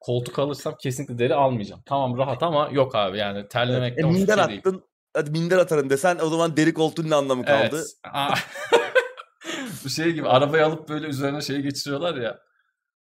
koltuk 0.00 0.38
alırsam 0.38 0.74
kesinlikle 0.80 1.18
deri 1.18 1.34
almayacağım. 1.34 1.82
Tamam 1.86 2.18
rahat 2.18 2.42
ama 2.42 2.68
yok 2.72 2.94
abi 2.94 3.18
yani 3.18 3.48
terlemek 3.48 3.92
E, 3.92 3.96
de 3.96 4.02
hoş 4.02 4.14
bir 4.14 4.20
minder 4.20 4.36
şey 4.38 4.48
değil. 4.48 4.58
attın. 4.58 4.82
Hadi 5.14 5.30
minder 5.30 5.58
atarım 5.58 5.90
desen 5.90 6.18
o 6.22 6.28
zaman 6.28 6.56
deri 6.56 6.74
koltuğun 6.74 7.10
ne 7.10 7.14
anlamı 7.14 7.44
kaldı? 7.44 7.84
Evet. 8.04 8.44
Bu 9.84 9.88
şey 9.88 10.12
gibi 10.12 10.28
arabayı 10.28 10.66
alıp 10.66 10.88
böyle 10.88 11.06
üzerine 11.06 11.40
şey 11.40 11.60
geçiriyorlar 11.60 12.14
ya. 12.16 12.38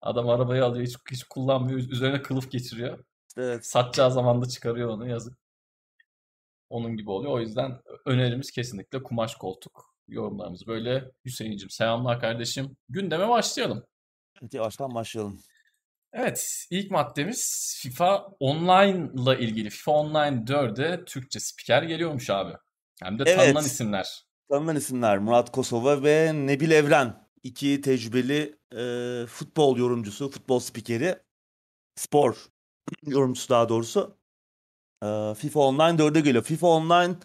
Adam 0.02 0.30
arabayı 0.30 0.66
alıyor 0.66 0.86
hiç, 0.86 0.96
hiç 1.12 1.24
kullanmıyor. 1.24 1.80
Üzerine 1.80 2.22
kılıf 2.22 2.52
geçiriyor. 2.52 3.00
Evet. 3.38 3.66
Satacağı 3.66 4.12
zaman 4.12 4.42
da 4.42 4.46
çıkarıyor 4.46 4.90
onu 4.90 5.10
yazık. 5.10 5.38
Onun 6.70 6.98
gibi 6.98 7.10
oluyor. 7.10 7.34
O 7.34 7.40
yüzden 7.40 7.82
önerimiz 8.06 8.52
kesinlikle 8.52 9.04
kumaş 9.04 9.36
koltuk. 9.36 9.94
Yorumlarımız 10.08 10.68
böyle. 10.68 11.12
Hüseyin'cim 11.26 11.70
selamlar 11.70 12.20
kardeşim. 12.20 12.78
Gündeme 12.90 13.30
başlayalım. 13.30 13.84
Hadi 14.42 14.58
yavaştan 14.58 14.96
başlayalım. 14.96 15.42
Evet, 16.14 16.66
ilk 16.72 16.92
maddemiz 16.92 17.74
FIFA 17.82 18.28
Online'la 18.40 19.36
ilgili. 19.36 19.70
FIFA 19.70 19.92
Online 19.92 20.46
4'e 20.46 21.06
Türkçe 21.06 21.40
spiker 21.40 21.84
geliyormuş 21.84 22.30
abi. 22.30 22.54
Hem 23.02 23.20
de 23.20 23.24
Evet. 23.28 23.38
tanınan 23.38 23.66
isimler. 23.66 24.26
Tanınan 24.50 24.76
isimler 24.76 25.18
Murat 25.18 25.52
Kosova 25.52 26.04
ve 26.04 26.32
Nebil 26.34 26.72
Evren. 26.72 27.28
İki 27.44 27.82
tecrübeli 27.82 28.60
e, 28.78 29.26
futbol 29.26 29.78
yorumcusu, 29.78 30.30
futbol 30.32 30.60
spikeri, 30.60 31.16
spor 31.96 32.48
yorumcusu 33.06 33.50
daha 33.50 33.70
doğrusu. 33.70 34.16
E, 35.04 35.34
FIFA 35.38 35.60
Online 35.60 36.02
4'e 36.02 36.22
geliyor. 36.22 36.44
FIFA 36.44 36.68
Online 36.68 37.16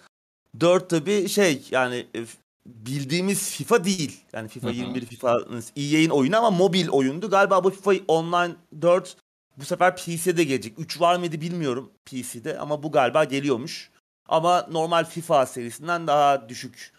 4 0.60 0.90
tabii 0.90 1.28
şey 1.28 1.68
yani 1.70 2.06
e, 2.14 2.24
bildiğimiz 2.66 3.50
FIFA 3.50 3.84
değil. 3.84 4.20
Yani 4.32 4.48
FIFA 4.48 4.68
Hı 4.68 4.72
hı. 4.72 4.76
21 4.76 5.06
FIFA'nın 5.06 5.64
EA'in 5.76 6.10
oyunu 6.10 6.36
ama 6.36 6.50
mobil 6.50 6.88
oyundu. 6.88 7.30
Galiba 7.30 7.64
bu 7.64 7.70
FIFA 7.70 7.92
Online 8.08 8.54
4 8.82 9.16
bu 9.56 9.64
sefer 9.64 9.96
PC'de 9.96 10.44
gelecek. 10.44 10.78
3 10.78 11.00
var 11.00 11.16
mıydı 11.16 11.40
bilmiyorum 11.40 11.92
PC'de 12.04 12.58
ama 12.58 12.82
bu 12.82 12.92
galiba 12.92 13.24
geliyormuş. 13.24 13.90
Ama 14.28 14.66
normal 14.70 15.04
FIFA 15.04 15.46
serisinden 15.46 16.06
daha 16.06 16.48
düşük 16.48 16.92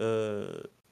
e, 0.00 0.04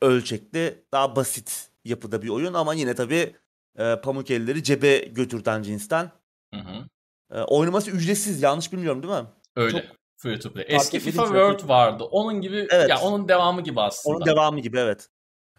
ölçekli, 0.02 0.82
daha 0.92 1.16
basit 1.16 1.70
yapıda 1.84 2.22
bir 2.22 2.28
oyun 2.28 2.54
ama 2.54 2.74
yine 2.74 2.94
tabii 2.94 3.34
e, 3.78 3.96
pamuk 3.96 4.30
elleri 4.30 4.62
cebe 4.62 4.98
götürten 4.98 5.62
cinsten. 5.62 6.10
Hı 6.54 6.60
hı. 6.60 6.84
E, 7.32 7.40
oynaması 7.40 7.90
ücretsiz 7.90 8.42
yanlış 8.42 8.72
bilmiyorum 8.72 9.02
değil 9.02 9.14
mi? 9.14 9.26
Öyle. 9.56 9.72
Çok 9.72 9.98
Free 10.16 10.38
to 10.38 10.52
play. 10.52 10.64
Eski 10.68 11.00
FIFA 11.00 11.22
şey. 11.22 11.26
World 11.26 11.68
vardı. 11.68 12.04
Onun 12.04 12.40
gibi 12.40 12.66
Evet. 12.70 12.88
ya 12.88 13.00
onun 13.00 13.28
devamı 13.28 13.62
gibi 13.62 13.80
aslında. 13.80 14.16
Onun 14.16 14.26
devamı 14.26 14.60
gibi 14.60 14.78
evet. 14.78 15.08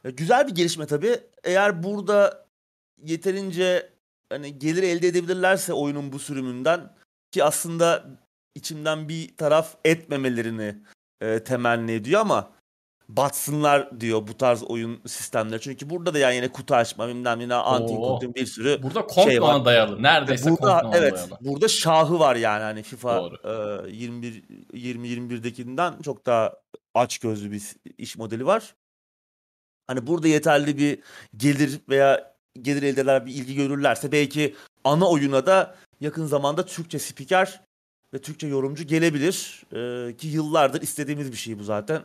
E, 0.04 0.12
Güzel 0.12 0.48
bir 0.48 0.56
gelişme 0.56 0.86
tabii. 0.86 1.20
Eğer 1.44 1.84
burada 1.84 2.48
yeterince 3.04 3.90
hani 4.30 4.60
gelir 4.60 4.84
elde 4.84 5.08
edebilirlerse 5.08 5.74
oyunun 5.74 6.12
bu 6.12 6.20
sürümünden 6.20 6.96
ki 7.32 7.44
aslında 7.44 8.06
içimden 8.56 9.10
bir 9.10 9.38
taraf 9.38 9.76
etmemelerini 9.86 10.76
e, 11.22 11.44
temenni 11.44 11.92
ediyor 11.92 12.22
ama 12.22 12.52
batsınlar 13.10 14.00
diyor 14.02 14.28
bu 14.28 14.38
tarz 14.38 14.64
oyun 14.64 15.02
sistemleri. 15.08 15.62
Çünkü 15.62 15.90
burada 15.90 16.14
da 16.14 16.20
yani 16.20 16.36
yine 16.36 16.52
kutu 16.52 16.76
açma 16.76 17.08
bilmem 17.08 17.50
ne 17.50 17.56
anti 17.56 17.94
Oo. 17.94 18.14
kutu 18.20 18.36
bir 18.36 18.46
sürü 18.46 18.84
Burada 18.84 19.08
şey 19.24 19.42
var. 19.42 19.66
dayalı. 19.66 20.04
Neredeyse 20.04 20.52
burada 20.52 20.92
evet 20.94 21.14
dayalı. 21.14 21.38
burada 21.42 21.68
şahı 21.68 22.20
var 22.20 22.36
yani 22.36 22.64
hani 22.64 22.84
FIFA 22.84 23.18
Doğru. 23.18 23.88
e, 23.88 23.92
21 23.92 24.44
20 24.74 25.08
21'dekinden 25.08 26.02
çok 26.02 26.26
daha 26.26 26.54
aç 26.96 27.18
gözlü 27.18 27.52
bir 27.52 27.64
iş 27.98 28.18
modeli 28.18 28.46
var. 28.46 28.76
Hani 29.88 30.08
burada 30.08 30.28
yeterli 30.28 30.78
bir 30.78 31.00
gelir 31.38 31.80
veya 31.90 32.34
gelir 32.62 32.84
elde 32.84 33.02
eder 33.02 33.26
bir 33.26 33.34
ilgi 33.34 33.56
görürlerse 33.56 34.12
belki 34.12 34.56
ana 34.84 35.10
oyuna 35.10 35.46
da 35.46 35.76
yakın 36.02 36.26
zamanda 36.26 36.66
Türkçe 36.66 37.00
spiker 37.00 37.62
ve 38.14 38.22
Türkçe 38.22 38.48
yorumcu 38.48 38.84
gelebilir. 38.84 39.64
E, 39.74 40.18
ki 40.18 40.28
yıllardır 40.28 40.82
istediğimiz 40.82 41.32
bir 41.32 41.38
şey 41.38 41.60
bu 41.60 41.64
zaten. 41.64 42.02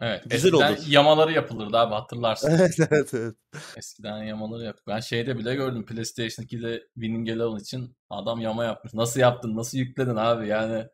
Evet. 0.00 0.22
Güzel 0.24 0.36
Eskiden 0.36 0.72
olur. 0.72 0.86
yamaları 0.88 1.32
yapılırdı 1.32 1.78
abi 1.78 1.94
hatırlarsın. 1.94 2.50
evet 2.58 2.76
evet 2.90 3.14
evet. 3.14 3.34
Eskiden 3.76 4.22
yamaları 4.22 4.64
yap. 4.64 4.76
Ben 4.86 5.00
şeyde 5.00 5.38
bile 5.38 5.54
gördüm 5.54 5.86
PlayStation 5.86 6.44
2'de 6.44 6.82
Winning 6.94 7.28
Eleven 7.28 7.56
için 7.56 7.96
adam 8.10 8.40
yama 8.40 8.64
yapmış. 8.64 8.94
Nasıl 8.94 9.20
yaptın? 9.20 9.56
Nasıl 9.56 9.78
yükledin 9.78 10.16
abi? 10.16 10.48
Yani 10.48 10.86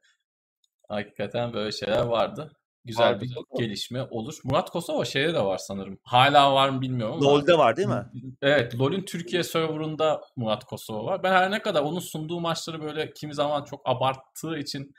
hakikaten 0.89 1.53
böyle 1.53 1.73
şeyler 1.73 2.03
vardı. 2.03 2.53
Güzel 2.85 3.07
Vardı. 3.07 3.25
bir 3.25 3.59
gelişme 3.59 4.03
olur. 4.11 4.39
Murat 4.45 4.71
Kosova 4.71 5.05
şeyde 5.05 5.35
de 5.35 5.45
var 5.45 5.59
sanırım. 5.59 5.99
Hala 6.03 6.55
var 6.55 6.69
mı 6.69 6.81
bilmiyorum 6.81 7.15
ama. 7.15 7.25
LoL'de 7.25 7.59
var 7.59 7.77
değil 7.77 7.89
mi? 7.89 8.07
Evet, 8.43 8.79
LoL'ün 8.79 9.05
Türkiye 9.05 9.43
serverında 9.43 10.21
Murat 10.37 10.65
Kosova 10.65 11.05
var. 11.05 11.23
Ben 11.23 11.33
her 11.33 11.51
ne 11.51 11.63
kadar 11.63 11.83
onun 11.83 12.01
sunduğu 12.01 12.41
maçları 12.41 12.83
böyle 12.83 13.13
kimi 13.13 13.35
zaman 13.35 13.65
çok 13.65 13.81
abarttığı 13.85 14.59
için 14.59 14.95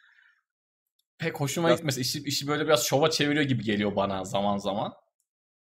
pek 1.18 1.40
hoşuma 1.40 1.68
Biraz- 1.68 1.78
gitmesi. 1.78 2.02
İşi, 2.02 2.24
işi 2.24 2.48
böyle 2.48 2.66
biraz 2.66 2.84
şova 2.86 3.10
çeviriyor 3.10 3.46
gibi 3.46 3.64
geliyor 3.64 3.96
bana 3.96 4.24
zaman 4.26 4.58
zaman. 4.58 4.94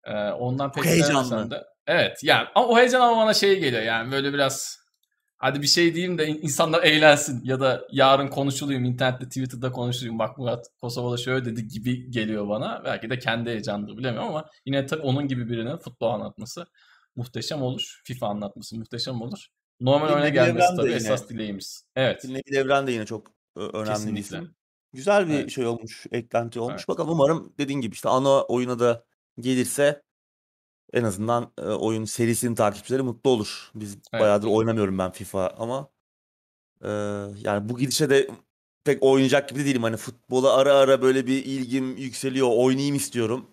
Ee, 0.05 0.13
ondan 0.13 0.71
pek 0.71 0.85
heyecanlı. 0.85 1.51
de. 1.51 1.63
Evet 1.87 2.17
yani 2.23 2.47
ama 2.55 2.67
o 2.67 2.77
heyecan 2.77 3.01
ama 3.01 3.17
bana 3.17 3.33
şey 3.33 3.59
geliyor 3.59 3.81
yani 3.83 4.11
böyle 4.11 4.33
biraz 4.33 4.77
hadi 5.37 5.61
bir 5.61 5.67
şey 5.67 5.95
diyeyim 5.95 6.17
de 6.17 6.27
in- 6.27 6.39
insanlar 6.41 6.83
eğlensin 6.83 7.41
ya 7.43 7.59
da 7.59 7.81
yarın 7.91 8.27
konuşulayım 8.27 8.85
internette 8.85 9.25
Twitter'da 9.25 9.71
konuşulayım 9.71 10.19
bak 10.19 10.37
Murat 10.37 10.65
Kosova'da 10.81 11.17
şöyle 11.17 11.45
dedi 11.45 11.67
gibi 11.67 12.11
geliyor 12.11 12.49
bana. 12.49 12.81
Belki 12.85 13.09
de 13.09 13.19
kendi 13.19 13.49
heyecandır 13.49 13.97
bilemiyorum 13.97 14.29
ama 14.29 14.45
yine 14.65 14.85
tabii 14.85 15.01
onun 15.01 15.27
gibi 15.27 15.49
birinin 15.49 15.77
futbol 15.77 16.09
anlatması 16.09 16.65
muhteşem 17.15 17.61
olur. 17.61 18.01
FIFA 18.03 18.27
anlatması 18.27 18.77
muhteşem 18.77 19.21
olur. 19.21 19.47
Normal 19.79 20.05
Dinle 20.07 20.15
oyuna 20.15 20.27
bir 20.27 20.33
gelmesi 20.33 20.75
tabii 20.75 20.87
yine. 20.87 20.95
esas 20.97 21.29
dileğimiz. 21.29 21.85
Evet. 21.95 22.23
Dinleyici 22.23 22.55
Evren 22.55 22.87
de 22.87 22.91
yine 22.91 23.05
çok 23.05 23.27
önemli 23.55 23.83
bir 23.83 23.85
Kesinlikle. 23.85 24.19
isim. 24.21 24.55
Güzel 24.93 25.27
bir 25.27 25.33
Evet. 25.33 25.51
şey 25.51 25.65
olmuş, 25.65 26.05
eklenti 26.11 26.59
olmuş. 26.59 26.75
Evet. 26.75 26.87
Bakalım 26.87 27.09
umarım 27.09 27.53
dediğin 27.57 27.81
gibi 27.81 27.93
işte 27.93 28.09
ana 28.09 28.43
oyuna 28.43 28.79
da 28.79 29.05
gelirse 29.39 30.01
en 30.93 31.03
azından 31.03 31.51
e, 31.57 31.61
oyun 31.61 32.05
serisinin 32.05 32.55
takipçileri 32.55 33.01
mutlu 33.01 33.29
olur. 33.29 33.71
Biz 33.75 33.93
Evet. 33.93 34.21
bayağıdır 34.21 34.47
oynamıyorum 34.47 34.97
ben 34.97 35.11
FIFA 35.11 35.55
ama 35.57 35.89
e, 36.81 36.89
yani 37.37 37.69
bu 37.69 37.77
gidişe 37.77 38.09
de 38.09 38.29
pek 38.83 39.03
oynayacak 39.03 39.49
gibi 39.49 39.59
de 39.59 39.65
değilim. 39.65 39.83
Hani 39.83 39.97
futbola 39.97 40.53
ara 40.53 40.73
ara 40.73 41.01
böyle 41.01 41.27
bir 41.27 41.45
ilgim 41.45 41.97
yükseliyor, 41.97 42.49
oynayayım 42.51 42.95
istiyorum. 42.95 43.45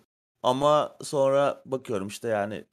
Ama 0.42 0.96
sonra 1.02 1.62
bakıyorum 1.66 2.08
işte 2.08 2.28
yani 2.28 2.64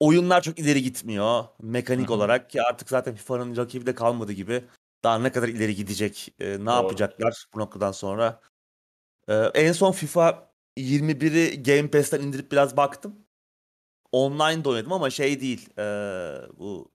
oyunlar 0.00 0.42
çok 0.42 0.58
ileri 0.58 0.82
gitmiyor 0.82 1.44
mekanik 1.62 2.08
Hı 2.08 2.12
hı. 2.12 2.16
olarak 2.16 2.50
ki 2.50 2.62
artık 2.62 2.88
zaten 2.88 3.14
FIFA'nın 3.14 3.56
rakibi 3.56 3.86
de 3.86 3.94
kalmadı 3.94 4.32
gibi. 4.32 4.64
Daha 5.06 5.18
ne 5.18 5.32
kadar 5.32 5.48
ileri 5.48 5.74
gidecek, 5.74 6.34
e, 6.40 6.46
ne 6.46 6.58
Doğru. 6.58 6.70
yapacaklar 6.70 7.46
bu 7.54 7.58
noktadan 7.58 7.92
sonra. 7.92 8.40
E, 9.28 9.34
en 9.34 9.72
son 9.72 9.92
FIFA 9.92 10.52
21'i 10.76 11.62
Game 11.62 11.90
Pass'ten 11.90 12.20
indirip 12.20 12.52
biraz 12.52 12.76
baktım. 12.76 13.16
Online 14.12 14.64
de 14.64 14.68
oynadım 14.68 14.92
ama 14.92 15.10
şey 15.10 15.40
değil. 15.40 15.78
e, 15.78 15.84
bu 16.58 16.92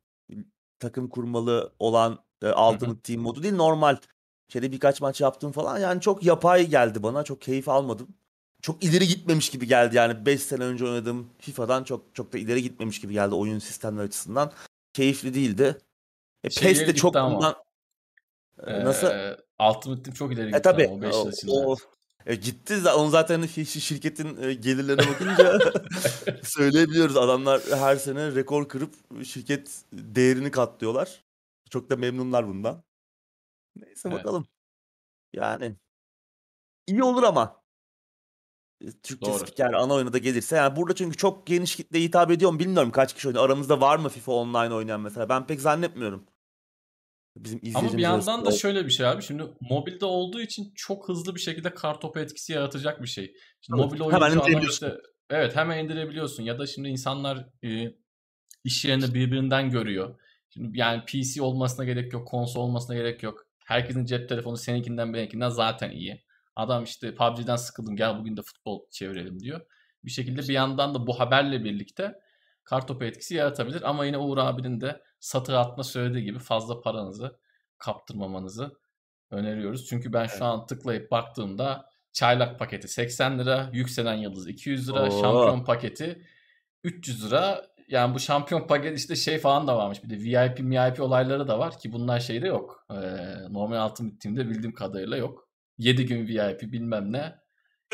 takım 0.80 1.10
kurmalı 1.10 1.74
olan 1.80 2.20
e, 2.42 2.48
Ultimate 2.48 3.02
Team 3.02 3.22
modu 3.22 3.44
değil 3.44 3.56
normal. 3.56 3.98
Şeyde 4.50 4.72
birkaç 4.72 5.02
maç 5.02 5.22
yaptım 5.22 5.52
falan. 5.52 5.80
Yani 5.80 6.02
çok 6.02 6.24
yapay 6.24 6.68
geldi 6.68 7.04
bana. 7.04 7.24
Çok 7.24 7.42
keyif 7.42 7.70
almadım. 7.70 8.08
Çok 8.62 8.84
ileri 8.84 9.08
gitmemiş 9.08 9.50
gibi 9.50 9.68
geldi 9.68 9.96
yani 9.96 10.26
5 10.26 10.42
sene 10.42 10.64
önce 10.64 10.86
oynadığım 10.86 11.30
FIFA'dan 11.40 11.84
çok 11.84 12.16
çok 12.16 12.34
da 12.34 12.38
ileri 12.38 12.64
gitmemiş 12.64 13.02
gibi 13.02 13.14
geldi 13.14 13.36
oyun 13.36 13.60
sistemleri 13.60 14.08
açısından. 14.08 14.52
Keyifli 14.94 15.34
değildi. 15.34 15.78
E, 16.44 16.50
PES 16.50 16.80
de 16.80 16.96
çok 16.96 17.14
gitti 17.14 17.20
ama. 17.20 17.71
Bundan 18.62 18.82
E, 18.82 18.86
nasıl? 18.86 19.08
Ee, 19.08 19.38
Ultimate 19.70 20.04
Team 20.04 20.14
çok 20.16 20.34
ileri 20.34 20.46
gitti 20.46 20.58
E 20.58 20.62
tabi 20.62 20.88
o 20.88 21.02
5 21.02 21.16
o, 21.16 21.18
yıl 21.26 21.32
içinde. 21.32 21.52
o 21.52 21.76
e, 22.26 22.36
gitti 22.36 22.74
za- 22.74 22.94
onu 22.94 23.10
zaten 23.10 23.42
şi- 23.42 23.80
şirketin 23.80 24.44
e, 24.44 24.54
gelirlerine 24.54 25.08
bakınca 25.14 25.60
söyleyebiliyoruz. 26.44 27.18
Adamlar 27.18 27.62
her 27.76 27.96
sene 27.96 28.36
rekor 28.36 28.70
kırıp 28.70 28.94
şirket 29.26 29.82
değerini 29.94 30.52
katlıyorlar. 30.52 31.24
Çok 31.70 31.90
da 31.90 31.96
memnunlar 31.96 32.48
bundan. 32.48 32.84
Neyse 33.76 34.10
Evet. 34.10 34.20
bakalım. 34.20 34.48
Yani 35.34 35.76
iyi 36.88 37.04
olur 37.04 37.24
ama 37.24 37.62
E, 38.82 38.92
Türkçe 38.92 39.26
Doğru. 39.26 39.40
spiker 39.40 39.74
ana 39.74 39.94
oyuna 39.94 40.14
da 40.14 40.18
gelirse. 40.18 40.56
Yani 40.56 40.76
burada 40.76 40.96
çünkü 40.96 41.18
çok 41.18 41.48
geniş 41.48 41.76
kitleye 41.76 42.04
hitap 42.06 42.32
ediyor 42.32 42.52
mu 42.52 42.60
bilmiyorum 42.60 42.92
kaç 42.92 43.14
kişi 43.14 43.28
oynuyor. 43.28 43.46
Aramızda 43.46 43.82
var 43.82 43.98
mı 43.98 44.10
FIFA 44.10 44.32
online 44.32 44.74
oynayan 44.74 45.02
mesela? 45.02 45.30
Ben 45.30 45.48
pek 45.48 45.62
zannetmiyorum. 45.62 46.26
Bizim 47.36 47.62
Ama 47.76 47.94
bir 47.94 47.98
yandan 47.98 48.16
arasında 48.16 48.46
da 48.46 48.52
şöyle 48.52 48.86
bir 48.86 48.92
şey 48.92 49.08
abi. 49.08 49.24
Şimdi 49.24 49.44
mobilde 49.62 50.06
olduğu 50.06 50.42
için 50.42 50.74
çok 50.76 51.10
hızlı 51.10 51.36
bir 51.36 51.40
şekilde 51.40 51.74
kartopu 51.74 52.20
etkisi 52.20 52.54
yaratacak 52.54 53.02
bir 53.02 53.08
şey. 53.08 53.34
Şimdi 53.62 53.82
Tabii, 53.82 54.00
mobil 54.00 54.02
oyuncu 54.02 54.70
işte 54.70 54.98
evet 55.30 55.56
hemen 55.56 55.84
indirebiliyorsun 55.84 56.44
ya 56.44 56.60
da 56.60 56.68
şimdi 56.68 56.90
insanlar 56.90 57.46
e, 57.64 57.96
iş 58.64 58.86
yerinde 58.86 59.14
birbirinden 59.14 59.70
görüyor. 59.70 60.20
Şimdi 60.50 60.80
yani 60.80 61.04
PC 61.06 61.42
olmasına 61.42 61.86
gerek 61.86 62.14
yok, 62.14 62.28
konsol 62.28 62.62
olmasına 62.62 62.96
gerek 62.96 63.24
yok. 63.24 63.46
Herkesin 63.66 64.06
cep 64.06 64.30
telefonu 64.30 64.58
seninkinden 64.58 65.14
benimkinden 65.14 65.50
zaten 65.50 65.92
iyi. 65.92 66.24
Adam 66.56 66.84
işte 66.84 67.16
PUBG'den 67.16 67.56
sıkıldım 67.56 67.96
gel 67.96 68.20
bugün 68.20 68.38
de 68.38 68.42
futbol 68.42 68.82
çevirelim 68.92 69.40
diyor. 69.40 69.62
Bir 70.06 70.12
şekilde 70.12 70.42
bir 70.42 70.54
yandan 70.54 70.94
da 70.94 71.08
bu 71.08 71.20
haberle 71.20 71.64
birlikte 71.64 72.14
kartopu 72.72 73.06
etkisi 73.06 73.36
yaratabilir. 73.36 73.90
Ama 73.90 74.06
yine 74.06 74.18
Uğur 74.18 74.38
abinin 74.38 74.82
de 74.82 75.02
satır 75.20 75.54
atma 75.54 75.84
söylediği 75.84 76.24
gibi 76.24 76.40
fazla 76.40 76.82
paranızı 76.82 77.40
kaptırmamanızı 77.78 78.72
öneriyoruz. 79.32 79.86
Çünkü 79.86 80.14
ben 80.14 80.26
şu 80.26 80.46
an 80.46 80.66
tıklayıp 80.66 81.12
baktığımda 81.12 81.90
çaylak 82.14 82.60
paketi 82.60 82.88
80 82.88 83.40
lira, 83.40 83.70
yükselen 83.74 84.14
yıldız 84.14 84.48
200 84.48 84.90
lira, 84.90 85.04
Oo. 85.04 85.22
şampiyon 85.22 85.64
paketi 85.66 86.22
300 86.84 87.26
lira. 87.26 87.66
Yani 87.88 88.16
bu 88.16 88.20
şampiyon 88.20 88.68
paket 88.68 88.98
işte 88.98 89.16
şey 89.16 89.38
falan 89.40 89.68
da 89.68 89.78
varmış. 89.78 90.04
Bir 90.04 90.10
de 90.10 90.16
VIP, 90.18 90.60
VIP 90.60 91.02
olayları 91.02 91.48
da 91.48 91.60
var 91.60 91.80
ki 91.80 91.94
bunlar 91.94 92.20
şeyde 92.20 92.48
yok. 92.48 92.86
Ee, 92.92 92.96
normal 93.50 93.90
Ultimate 93.90 94.18
Team'de 94.18 94.50
bildiğim 94.50 94.74
kadarıyla 94.74 95.18
yok. 95.18 95.48
7 95.78 96.06
gün 96.06 96.28
VIP 96.28 96.62
bilmem 96.62 97.14
ne. 97.14 97.36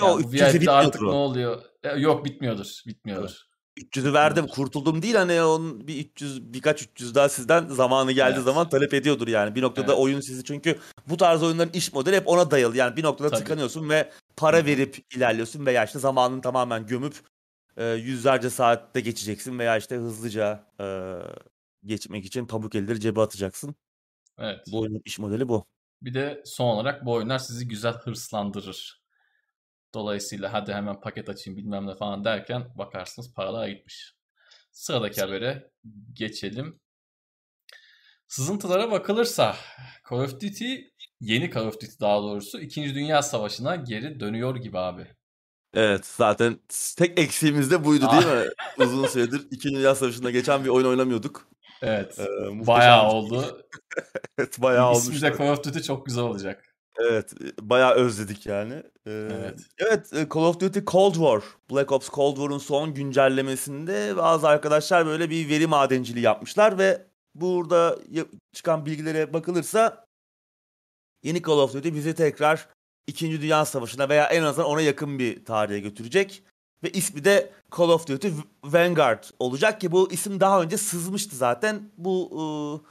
O 0.02 0.06
Yani 0.06 0.22
300'ü 0.26 0.60
VIP'de 0.60 0.72
artık 0.72 1.02
ne 1.02 1.08
o. 1.08 1.12
oluyor? 1.12 1.62
E, 1.84 2.00
yok 2.00 2.26
bitmiyordur. 2.26 2.82
Bitmiyordur. 2.88 3.48
300'ü 3.78 4.14
verdim 4.14 4.48
kurtuldum 4.48 5.02
değil 5.02 5.16
hani 5.16 5.42
onun 5.42 5.88
bir 5.88 6.06
300 6.06 6.54
birkaç 6.54 6.82
300 6.84 7.16
daha 7.16 7.30
sizden 7.30 7.68
zamanı 7.68 8.12
geldiği 8.12 8.36
Evet. 8.36 8.46
zaman 8.46 8.70
talep 8.70 8.94
ediyordur 8.94 9.28
yani. 9.28 9.56
Bir 9.56 9.62
noktada 9.62 9.92
Evet. 9.92 10.04
oyun 10.04 10.20
sizi 10.20 10.44
çünkü 10.44 10.80
bu 11.10 11.18
tarz 11.18 11.44
oyunların 11.44 11.74
iş 11.74 11.94
modeli 11.94 12.16
hep 12.16 12.28
ona 12.28 12.52
dayalı. 12.52 12.78
Yani 12.78 12.98
bir 12.98 13.04
noktada 13.04 13.30
Tabii. 13.30 13.40
tıkanıyorsun 13.40 13.90
ve 13.90 14.12
para 14.38 14.66
verip 14.66 15.16
ilerliyorsun 15.16 15.66
veya 15.66 15.86
işte 15.86 16.00
zamanını 16.00 16.42
tamamen 16.42 16.86
gömüp 16.88 17.16
e, 17.78 17.86
yüzlerce 17.86 18.50
saatte 18.50 19.00
geçeceksin 19.02 19.60
veya 19.60 19.78
işte 19.78 19.96
hızlıca 19.96 20.64
e, 20.80 20.86
geçmek 21.86 22.26
için 22.26 22.46
pamuk 22.46 22.76
elleri 22.76 23.00
cebe 23.00 23.22
atacaksın. 23.22 23.76
Evet. 24.38 24.60
Bu 24.72 24.80
oyunun 24.82 25.02
iş 25.06 25.20
modeli 25.20 25.48
bu. 25.50 25.66
Bir 26.02 26.14
de 26.14 26.42
son 26.46 26.66
olarak 26.68 27.06
bu 27.06 27.14
oyunlar 27.14 27.40
sizi 27.40 27.68
güzel 27.68 27.94
hırslandırır. 27.94 29.02
Dolayısıyla 29.98 30.54
hadi 30.54 30.74
hemen 30.74 31.02
paket 31.02 31.30
açayım 31.30 31.58
bilmem 31.58 31.88
ne 31.88 31.96
falan 31.96 32.26
derken 32.26 32.72
bakarsınız 32.76 33.34
paralar 33.34 33.68
gitmiş. 33.68 34.14
Sıradaki 34.72 35.22
habere 35.22 35.72
geçelim. 36.14 36.80
Sızıntılara 38.28 38.92
bakılırsa 38.92 39.56
Call 40.10 40.18
of 40.18 40.34
Duty, 40.34 40.76
yeni 41.20 41.52
Call 41.52 41.66
of 41.66 41.74
Duty 41.74 41.86
daha 42.02 42.22
doğrusu 42.22 42.60
2. 42.60 42.96
Dünya 42.96 43.22
Savaşı'na 43.22 43.76
geri 43.76 44.20
dönüyor 44.20 44.56
gibi 44.56 44.80
abi. 44.80 45.08
Evet 45.74 46.06
zaten 46.06 46.60
tek 46.98 47.20
eksiğimiz 47.20 47.72
de 47.72 47.86
buydu 47.86 48.06
değil 48.12 48.26
mi? 48.26 48.50
Uzun 48.86 49.08
süredir 49.08 49.48
2. 49.52 49.70
Dünya 49.70 49.96
Savaşı'nda 49.96 50.32
geçen 50.32 50.64
bir 50.64 50.70
oyun 50.70 50.88
oynamıyorduk. 50.88 51.48
Evet. 51.82 52.20
Ee, 52.20 52.68
bayağı 52.68 53.12
oldu. 53.12 53.66
evet 54.38 54.62
bayağı 54.62 54.94
İsmi 54.94 55.10
olmuş. 55.10 55.22
de 55.22 55.38
Call 55.38 55.52
of 55.52 55.64
Duty 55.64 55.80
çok 55.80 56.06
güzel 56.06 56.24
olacak. 56.24 56.67
Evet 57.00 57.34
bayağı 57.62 57.94
özledik 57.94 58.46
yani. 58.46 58.74
Ee, 59.08 59.12
Evet. 59.12 59.60
evet 59.78 60.14
e, 60.14 60.28
Call 60.34 60.42
of 60.42 60.60
Duty 60.60 60.80
Cold 60.88 61.14
War, 61.14 61.42
Black 61.72 61.92
Ops 61.92 62.10
Cold 62.10 62.36
War'un 62.36 62.58
son 62.58 62.94
güncellemesinde 62.94 64.18
bazı 64.18 64.48
arkadaşlar 64.48 65.06
böyle 65.06 65.30
bir 65.30 65.50
veri 65.50 65.68
madenciliği 65.68 66.26
yapmışlar 66.26 66.78
ve 66.78 67.08
burada 67.36 67.98
ya- 68.12 68.26
çıkan 68.54 68.86
bilgilere 68.86 69.34
bakılırsa 69.34 70.06
yeni 71.24 71.42
Call 71.44 71.58
of 71.58 71.74
Duty 71.74 71.94
bizi 71.94 72.16
tekrar 72.16 72.68
2. 73.08 73.42
Dünya 73.42 73.66
Savaşı'na 73.66 74.10
veya 74.10 74.26
en 74.26 74.44
azından 74.44 74.70
ona 74.70 74.82
yakın 74.82 75.20
bir 75.20 75.46
tarihe 75.46 75.80
götürecek. 75.80 76.44
Ve 76.84 76.90
ismi 76.90 77.26
de 77.26 77.52
Call 77.78 77.90
of 77.90 78.08
Duty 78.08 78.28
Vanguard 78.64 79.24
olacak 79.40 79.82
ki 79.82 79.92
bu 79.92 80.12
isim 80.12 80.40
daha 80.40 80.62
önce 80.62 80.78
sızmıştı 80.78 81.36
zaten. 81.36 81.92
Bu 81.98 82.84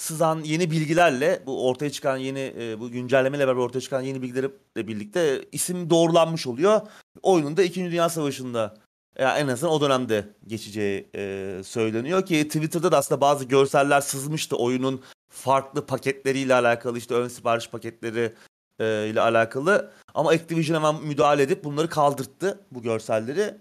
sızan 0.00 0.40
yeni 0.44 0.70
bilgilerle 0.70 1.42
bu 1.46 1.68
ortaya 1.68 1.90
çıkan 1.90 2.16
yeni 2.16 2.54
e, 2.58 2.80
bu 2.80 2.90
güncellemeyle 2.90 3.46
beraber 3.46 3.60
ortaya 3.60 3.80
çıkan 3.80 4.00
yeni 4.00 4.22
bilgilerle 4.22 4.50
birlikte 4.76 5.44
isim 5.52 5.90
doğrulanmış 5.90 6.46
oluyor. 6.46 6.80
Oyunun 7.22 7.56
da 7.56 7.62
2. 7.62 7.84
Dünya 7.84 8.08
Savaşı'nda 8.08 8.76
ya 9.18 9.38
en 9.38 9.48
azından 9.48 9.74
o 9.74 9.80
dönemde 9.80 10.28
geçeceği 10.46 11.10
e, 11.14 11.60
söyleniyor 11.64 12.26
ki 12.26 12.44
Twitter'da 12.48 12.92
da 12.92 12.98
aslında 12.98 13.20
bazı 13.20 13.44
görseller 13.44 14.00
sızmıştı 14.00 14.56
oyunun 14.56 15.02
farklı 15.28 15.86
paketleriyle 15.86 16.54
alakalı 16.54 16.98
işte 16.98 17.14
ön 17.14 17.28
sipariş 17.28 17.70
paketleri 17.70 18.32
e, 18.78 19.08
ile 19.08 19.20
alakalı 19.20 19.90
ama 20.14 20.30
Activision 20.30 20.76
hemen 20.76 21.04
müdahale 21.04 21.42
edip 21.42 21.64
bunları 21.64 21.88
kaldırttı 21.88 22.60
bu 22.70 22.82
görselleri. 22.82 23.54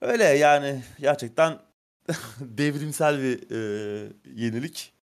Öyle 0.00 0.24
yani 0.24 0.84
gerçekten 1.00 1.58
devrimsel 2.40 3.22
bir 3.22 3.50
e, 3.50 4.12
yenilik. 4.34 4.93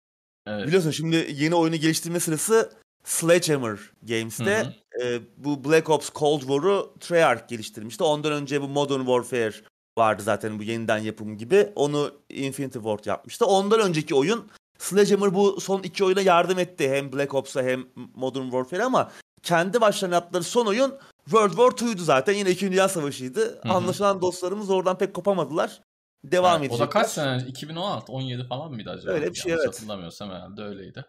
Evet. 0.48 0.68
Biliyorsun 0.68 0.92
şimdi 0.92 1.28
yeni 1.34 1.56
oyunu 1.56 1.76
geliştirme 1.76 2.20
sırası 2.20 2.72
Sledgehammer 3.04 3.80
Games'te. 4.04 4.58
Hı 4.58 5.00
hı. 5.00 5.04
E, 5.04 5.22
bu 5.38 5.64
Black 5.64 5.90
Ops 5.90 6.10
Cold 6.16 6.40
War'u 6.40 6.94
Treyarch 7.00 7.48
geliştirmişti. 7.48 8.04
Ondan 8.04 8.32
önce 8.32 8.62
bu 8.62 8.68
Modern 8.68 9.00
Warfare 9.00 9.54
vardı 9.98 10.24
zaten 10.24 10.60
bu 10.60 10.64
yeniden 10.64 10.98
yapım 10.98 11.38
gibi. 11.38 11.72
Onu 11.76 12.12
Infinity 12.30 12.78
Ward 12.78 13.06
yapmıştı. 13.06 13.46
Ondan 13.46 13.80
önceki 13.80 14.16
oyun 14.16 14.48
Sledgehammer 14.80 15.34
bu 15.34 15.62
son 15.62 15.84
iki 15.84 16.04
oyuna 16.04 16.22
yardım 16.22 16.60
etti. 16.60 16.90
Hem 16.90 17.14
Black 17.14 17.34
Ops'a 17.34 17.64
hem 17.64 17.86
Modern 18.16 18.44
Warfare 18.44 18.84
ama 18.84 19.12
kendi 19.44 19.82
başlarına 19.82 20.16
yaptıkları 20.16 20.44
son 20.44 20.66
oyun 20.66 20.94
World 21.26 21.52
War 21.52 21.88
II'ydu 21.88 22.02
zaten. 22.02 22.34
Yine 22.34 22.50
2. 22.50 22.72
Dünya 22.72 22.90
Savaşı'ydı. 22.90 23.60
Hı 23.64 23.70
hı. 23.70 23.74
Anlaşılan 23.74 24.22
dostlarımız 24.22 24.70
oradan 24.70 24.98
pek 24.98 25.14
kopamadılar. 25.14 25.82
Devam 26.24 26.62
Evet, 26.62 26.72
o 26.72 26.76
edecekler. 26.76 26.88
da 26.88 26.90
kaç 26.90 27.12
sene 27.12 27.28
önce? 27.28 27.46
2016, 27.48 28.12
17 28.12 28.48
falan 28.48 28.72
mıydı 28.72 28.90
acaba? 28.90 29.12
Öyle 29.14 29.30
bir 29.30 29.36
şey, 29.36 29.50
Yanlış 29.52 29.66
evet. 29.66 29.76
hatırlamıyorsam 29.76 30.30
herhalde 30.30 30.62
öyleydi. 30.62 31.06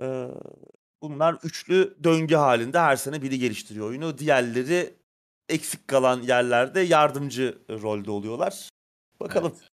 Ee, 0.00 0.28
bunlar 1.02 1.38
üçlü 1.42 1.96
döngü 2.04 2.34
halinde 2.34 2.78
her 2.78 2.96
sene 2.96 3.22
biri 3.22 3.38
geliştiriyor 3.38 3.88
oyunu. 3.88 4.18
Diğerleri 4.18 4.94
eksik 5.48 5.88
kalan 5.88 6.22
yerlerde 6.22 6.80
yardımcı 6.80 7.58
rolde 7.70 8.10
oluyorlar. 8.10 8.68
Bakalım. 9.20 9.52
Evet. 9.56 9.70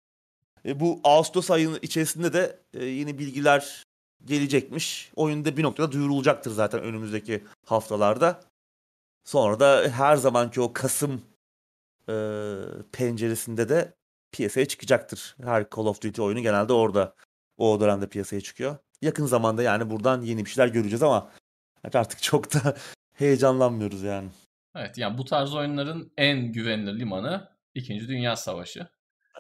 E, 0.66 0.80
bu 0.80 1.00
Ağustos 1.04 1.52
ayının 1.52 1.80
içerisinde 1.82 2.34
de 2.34 2.60
e, 2.74 2.86
yeni 2.86 3.20
bilgiler 3.20 3.84
gelecekmiş. 4.26 5.12
Oyunda 5.16 5.58
bir 5.58 5.64
noktada 5.64 5.92
duyurulacaktır 5.92 6.52
zaten 6.52 6.82
önümüzdeki 6.82 7.44
haftalarda. 7.66 8.42
Sonra 9.24 9.60
da 9.60 9.90
her 9.90 10.16
zamanki 10.16 10.62
o 10.62 10.74
Kasım 10.74 11.22
e, 12.10 12.16
penceresinde 12.92 13.70
de 13.70 13.94
piyasaya 14.34 14.66
çıkacaktır. 14.66 15.36
Her 15.44 15.66
Call 15.76 15.86
of 15.86 16.02
Duty 16.02 16.22
oyunu 16.22 16.42
genelde 16.42 16.74
orada 16.74 17.16
o 17.58 17.80
dönemde 17.80 18.10
piyasaya 18.10 18.42
çıkıyor. 18.42 18.78
Yakın 19.02 19.26
zamanda 19.26 19.64
yani 19.64 19.90
buradan 19.90 20.22
yeni 20.22 20.46
bir 20.46 20.50
şeyler 20.50 20.68
göreceğiz 20.68 21.04
ama 21.04 21.32
artık 21.94 22.22
çok 22.22 22.54
da 22.54 22.76
heyecanlanmıyoruz 23.14 24.04
yani. 24.04 24.30
Evet 24.76 24.98
yani 24.98 25.18
bu 25.18 25.26
tarz 25.26 25.56
oyunların 25.56 26.12
en 26.18 26.52
güvenilir 26.52 27.00
limanı 27.00 27.50
2. 27.76 28.08
Dünya 28.08 28.36
Savaşı. 28.36 28.88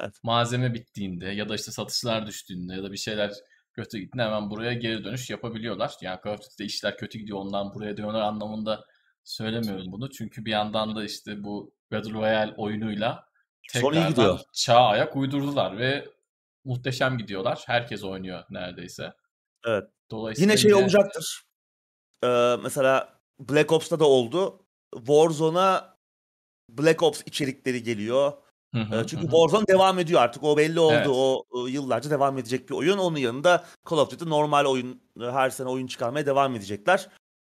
Evet. 0.02 0.14
Malzeme 0.24 0.74
bittiğinde 0.74 1.26
ya 1.26 1.50
da 1.50 1.56
işte 1.56 1.72
satışlar 1.72 2.28
düştüğünde 2.28 2.74
ya 2.74 2.84
da 2.84 2.92
bir 2.92 2.98
şeyler 2.98 3.32
kötü 3.74 3.98
gittiğinde 3.98 4.24
hemen 4.24 4.50
buraya 4.50 4.74
geri 4.74 5.04
dönüş 5.04 5.30
yapabiliyorlar. 5.30 5.94
Yani 6.02 6.20
Call 6.26 6.34
of 6.34 6.42
Duty'de 6.42 6.66
işler 6.66 6.98
kötü 6.98 7.20
gidiyor 7.20 7.40
ondan 7.40 7.74
buraya 7.74 7.98
dönüyorlar 7.98 8.22
anlamında 8.22 8.86
söylemiyorum 9.24 9.92
bunu. 9.92 10.10
Çünkü 10.10 10.46
bir 10.46 10.52
yandan 10.52 10.96
da 10.96 11.04
işte 11.06 11.44
bu 11.44 11.74
Battle 11.92 12.14
Royale 12.14 12.54
oyunuyla 12.58 13.33
Son 13.72 13.94
iyi 13.94 14.08
gidiyor. 14.08 14.40
çağa 14.54 14.86
ayak 14.88 15.16
uydurdular 15.16 15.78
ve 15.78 16.06
muhteşem 16.66 17.18
gidiyorlar. 17.18 17.64
Herkes 17.66 18.04
oynuyor 18.04 18.44
neredeyse. 18.50 19.14
Evet. 19.66 19.84
Dolayısıyla 20.12 20.52
Yine 20.52 20.62
şey 20.62 20.74
olacaktır. 20.74 21.44
Ee, 22.24 22.56
mesela 22.64 23.20
Black 23.40 23.72
Ops'ta 23.72 24.00
da 24.00 24.06
oldu. 24.06 24.66
Warzone'a 24.96 25.98
Black 26.70 27.04
Ops 27.04 27.22
içerikleri 27.26 27.84
geliyor. 27.84 28.34
Hı 28.74 28.82
hı, 28.82 29.02
Ee, 29.02 29.08
Çünkü 29.08 29.24
hı. 29.24 29.32
Warzone 29.32 29.68
devam 29.68 30.00
ediyor 30.00 30.22
artık. 30.22 30.44
O 30.44 30.58
belli 30.58 30.80
oldu. 30.80 30.94
Evet. 30.96 31.08
O 31.10 31.68
yıllarca 31.68 32.10
devam 32.10 32.38
edecek 32.38 32.70
bir 32.70 32.76
oyun. 32.76 32.98
Onun 32.98 33.18
yanında 33.18 33.66
Call 33.90 33.98
of 33.98 34.12
Duty 34.12 34.30
normal 34.30 34.66
oyun 34.66 35.02
e, 35.22 35.24
her 35.24 35.50
sene 35.50 35.70
oyun 35.70 35.88
çıkarmaya 35.88 36.26
devam 36.26 36.56
edecekler. 36.56 37.10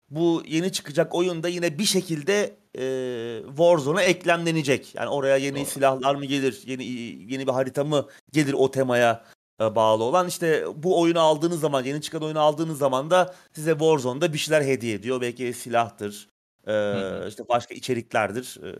Bu 0.09 0.43
yeni 0.47 0.71
çıkacak 0.71 1.15
oyunda 1.15 1.47
yine 1.47 1.77
bir 1.79 1.85
şekilde 1.85 2.57
e, 2.77 3.43
Warzone'a 3.47 4.01
eklemlenecek. 4.01 4.95
Yani 4.95 5.09
oraya 5.09 5.37
yeni 5.37 5.57
Doğru. 5.57 5.65
silahlar 5.65 6.15
mı 6.15 6.25
gelir, 6.25 6.61
yeni 6.65 6.85
yeni 7.33 7.47
bir 7.47 7.51
harita 7.51 7.83
mı 7.83 8.07
gelir 8.31 8.53
o 8.53 8.71
temaya 8.71 9.25
e, 9.61 9.75
bağlı 9.75 10.03
olan. 10.03 10.27
İşte 10.27 10.65
bu 10.83 11.01
oyunu 11.01 11.19
aldığınız 11.19 11.59
zaman, 11.59 11.83
yeni 11.83 12.01
çıkan 12.01 12.23
oyunu 12.23 12.39
aldığınız 12.39 12.77
zaman 12.77 13.09
da 13.09 13.35
size 13.53 13.71
Warzone'da 13.71 14.33
bir 14.33 14.37
şeyler 14.37 14.61
hediye 14.61 14.93
ediyor. 14.95 15.21
Belki 15.21 15.53
silahtır, 15.53 16.29
e, 16.67 17.27
işte 17.27 17.43
başka 17.49 17.73
içeriklerdir. 17.73 18.59
E, 18.63 18.75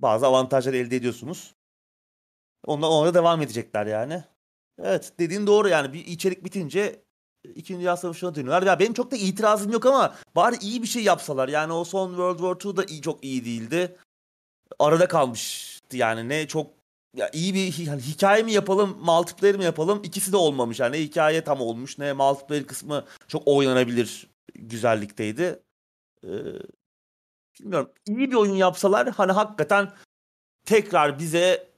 bazı 0.00 0.26
avantajlar 0.26 0.74
elde 0.74 0.96
ediyorsunuz. 0.96 1.54
Ondan 2.66 2.90
ona 2.90 3.14
devam 3.14 3.42
edecekler 3.42 3.86
yani. 3.86 4.24
Evet 4.82 5.12
dediğin 5.18 5.46
doğru 5.46 5.68
yani 5.68 5.92
bir 5.92 6.06
içerik 6.06 6.44
bitince 6.44 7.02
İkinci 7.44 7.80
Dünya 7.80 7.96
Savaşı'na 7.96 8.34
dönüyorlar. 8.34 8.62
Ya 8.62 8.78
benim 8.78 8.92
çok 8.92 9.10
da 9.10 9.16
itirazım 9.16 9.72
yok 9.72 9.86
ama 9.86 10.14
bari 10.36 10.56
iyi 10.60 10.82
bir 10.82 10.86
şey 10.86 11.02
yapsalar. 11.02 11.48
Yani 11.48 11.72
o 11.72 11.84
son 11.84 12.08
World 12.08 12.38
War 12.38 12.70
II 12.70 12.76
da 12.76 12.84
iyi, 12.84 13.02
çok 13.02 13.24
iyi 13.24 13.44
değildi. 13.44 13.96
Arada 14.78 15.08
kalmıştı 15.08 15.96
yani 15.96 16.28
ne 16.28 16.48
çok 16.48 16.70
ya 17.16 17.30
iyi 17.32 17.54
bir 17.54 17.86
hani 17.86 18.02
hikaye 18.02 18.42
mi 18.42 18.52
yapalım, 18.52 18.98
multiplayer 19.00 19.56
mi 19.56 19.64
yapalım? 19.64 20.02
İkisi 20.04 20.32
de 20.32 20.36
olmamış. 20.36 20.80
Yani 20.80 20.96
ne 20.96 21.00
hikaye 21.00 21.44
tam 21.44 21.60
olmuş 21.60 21.98
ne 21.98 22.12
multiplayer 22.12 22.66
kısmı 22.66 23.04
çok 23.28 23.42
oynanabilir 23.46 24.26
güzellikteydi. 24.54 25.62
Ee, 26.24 26.28
bilmiyorum. 27.60 27.90
İyi 28.06 28.30
bir 28.30 28.34
oyun 28.34 28.54
yapsalar 28.54 29.08
hani 29.08 29.32
hakikaten 29.32 29.92
tekrar 30.64 31.18
bize 31.18 31.70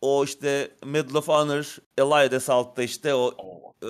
o 0.00 0.24
işte 0.24 0.70
Medal 0.84 1.14
of 1.14 1.28
Honor, 1.28 1.76
Allied 2.00 2.32
Assault'ta 2.32 2.82
işte 2.82 3.14
o. 3.14 3.34
e, 3.82 3.88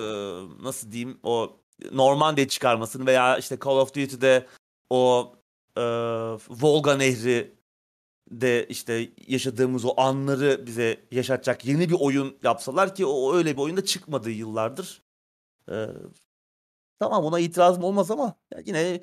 nasıl 0.63 0.91
diyeyim 0.91 1.19
o 1.23 1.57
Normandiya 1.91 2.47
çıkarmasını 2.47 3.05
veya 3.05 3.37
işte 3.37 3.57
Call 3.65 3.77
of 3.77 3.89
Duty'de 3.95 4.47
o 4.89 5.33
e, 5.77 5.81
Volga 6.49 6.95
Nehri 6.95 7.59
de 8.31 8.67
işte 8.67 9.09
yaşadığımız 9.27 9.85
o 9.85 9.93
anları 10.01 10.65
bize 10.65 11.07
yaşatacak 11.11 11.65
yeni 11.65 11.89
bir 11.89 11.95
oyun 11.99 12.37
yapsalar 12.43 12.95
ki 12.95 13.05
o 13.05 13.35
öyle 13.35 13.53
bir 13.57 13.61
oyunda 13.61 13.85
çıkmadığı 13.85 14.31
yıllardır. 14.31 15.01
E, 15.71 15.87
tamam 16.99 17.23
ona 17.25 17.39
itirazım 17.39 17.83
olmaz 17.83 18.11
ama 18.11 18.35
yine 18.65 19.01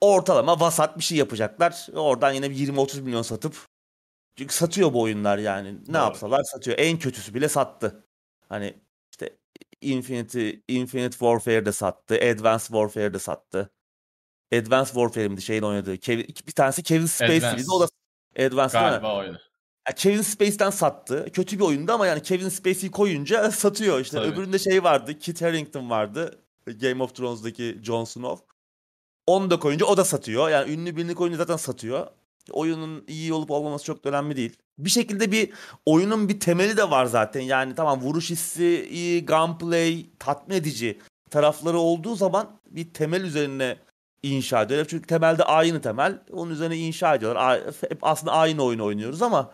ortalama 0.00 0.60
vasat 0.60 0.98
bir 0.98 1.02
şey 1.02 1.18
yapacaklar. 1.18 1.86
Oradan 1.94 2.32
yine 2.32 2.50
bir 2.50 2.56
20-30 2.56 3.00
milyon 3.00 3.22
satıp 3.22 3.66
çünkü 4.36 4.54
satıyor 4.54 4.92
bu 4.92 5.00
oyunlar 5.00 5.38
yani. 5.38 5.74
Ne 5.74 5.86
Doğru. 5.86 5.96
yapsalar 5.96 6.44
satıyor. 6.44 6.78
En 6.78 6.98
kötüsü 6.98 7.34
bile 7.34 7.48
sattı. 7.48 8.04
Hani 8.48 8.74
Infinity, 9.80 10.50
Infinite 10.68 11.10
Warfare'de 11.10 11.72
sattı. 11.72 12.14
Advanced 12.14 12.66
Warfare'de 12.66 13.18
sattı. 13.18 13.70
Advanced 14.52 14.94
Warfare'imdi 14.94 15.42
şeyin 15.42 15.62
oynadığı. 15.62 15.96
Kevin, 15.96 16.26
bir 16.46 16.52
tanesi 16.52 16.82
Kevin 16.82 17.06
Spacey'di. 17.06 17.64
O 17.72 17.80
da 17.80 17.88
Advanced? 18.46 18.80
Galiba 18.80 19.16
oydu. 19.16 19.40
Ya 19.88 19.94
Kevin 19.94 20.22
Spacey'den 20.22 20.70
sattı. 20.70 21.26
Kötü 21.32 21.58
bir 21.58 21.64
oyundu 21.64 21.92
ama 21.92 22.06
yani 22.06 22.22
Kevin 22.22 22.48
Spacey'i 22.48 22.90
koyunca 22.90 23.50
satıyor. 23.50 24.00
İşte 24.00 24.16
Tabii. 24.16 24.28
öbüründe 24.28 24.58
şey 24.58 24.84
vardı. 24.84 25.18
Kit 25.18 25.42
Harington 25.42 25.90
vardı. 25.90 26.42
Game 26.80 27.02
of 27.02 27.14
Thrones'daki 27.14 27.78
Jon 27.82 28.04
Snow. 28.04 28.46
Onu 29.26 29.50
da 29.50 29.58
koyunca 29.58 29.86
o 29.86 29.96
da 29.96 30.04
satıyor. 30.04 30.48
Yani 30.48 30.72
ünlü 30.72 30.96
birini 30.96 31.14
koyunca 31.14 31.38
zaten 31.38 31.56
satıyor. 31.56 32.06
Oyunun 32.52 33.04
iyi 33.08 33.32
olup 33.32 33.50
olmaması 33.50 33.84
çok 33.84 34.04
da 34.04 34.08
önemli 34.08 34.36
değil. 34.36 34.56
Bir 34.78 34.90
şekilde 34.90 35.32
bir 35.32 35.52
oyunun 35.86 36.28
bir 36.28 36.40
temeli 36.40 36.76
de 36.76 36.90
var 36.90 37.06
zaten. 37.06 37.40
Yani 37.40 37.74
tamam 37.74 38.00
vuruş 38.00 38.30
hissi 38.30 38.88
iyi, 38.90 39.26
gunplay 39.26 40.06
tatmin 40.18 40.56
edici 40.56 40.98
tarafları 41.30 41.78
olduğu 41.78 42.14
zaman 42.14 42.60
bir 42.70 42.94
temel 42.94 43.24
üzerine 43.24 43.76
inşa 44.22 44.62
ediyorlar. 44.62 44.86
Çünkü 44.90 45.06
temelde 45.06 45.44
aynı 45.44 45.82
temel. 45.82 46.18
Onun 46.32 46.50
üzerine 46.50 46.76
inşa 46.76 47.14
ediyorlar. 47.14 47.60
Hep 47.88 47.98
aslında 48.02 48.32
aynı 48.32 48.64
oyunu 48.64 48.84
oynuyoruz 48.84 49.22
ama 49.22 49.50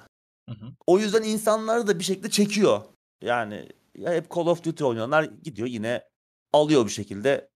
hı 0.49 0.55
hı. 0.55 0.67
o 0.87 0.99
yüzden 0.99 1.23
insanları 1.23 1.87
da 1.87 1.99
bir 1.99 2.05
şekilde 2.05 2.31
çekiyor. 2.31 2.81
Yani 3.23 3.69
ya 3.99 4.13
hep 4.13 4.35
Call 4.35 4.47
of 4.47 4.65
Duty 4.65 4.85
oynayanlar 4.85 5.25
gidiyor 5.43 5.69
yine 5.69 6.03
alıyor 6.53 6.87
bir 6.87 6.91
şekilde. 6.91 7.49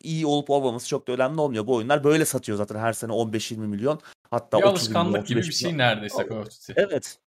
İyi 0.00 0.26
olup 0.26 0.50
olmaması 0.50 0.88
çok 0.88 1.08
da 1.08 1.12
önemli 1.12 1.40
olmuyor. 1.40 1.66
Bu 1.66 1.74
oyunlar 1.74 2.04
böyle 2.04 2.24
satıyor 2.24 2.58
zaten 2.58 2.78
her 2.78 2.92
sene 2.92 3.12
15-20 3.12 3.56
milyon. 3.56 4.00
Hatta 4.30 4.58
bir 4.58 4.62
30 4.62 4.70
alışkanlık 4.70 5.12
milyon, 5.12 5.26
gibi 5.26 5.48
bir 5.48 5.52
şey 5.52 5.78
neredeyse 5.78 6.26
Call 6.30 6.36
of 6.36 6.46
Duty. 6.46 6.72
Evet. 6.76 7.18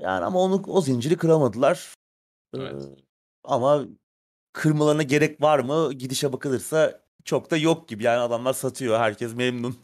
Yani 0.00 0.24
ama 0.24 0.40
onu 0.40 0.62
o 0.66 0.80
zinciri 0.80 1.16
kıramadılar. 1.16 1.94
Evet. 2.54 2.82
Ee, 2.82 3.02
ama 3.44 3.84
kırmalarına 4.52 5.02
gerek 5.02 5.42
var 5.42 5.58
mı? 5.58 5.92
Gidişe 5.92 6.32
bakılırsa 6.32 7.04
çok 7.24 7.50
da 7.50 7.56
yok 7.56 7.88
gibi. 7.88 8.04
Yani 8.04 8.20
adamlar 8.20 8.52
satıyor. 8.52 8.98
Herkes 8.98 9.34
memnun. 9.34 9.76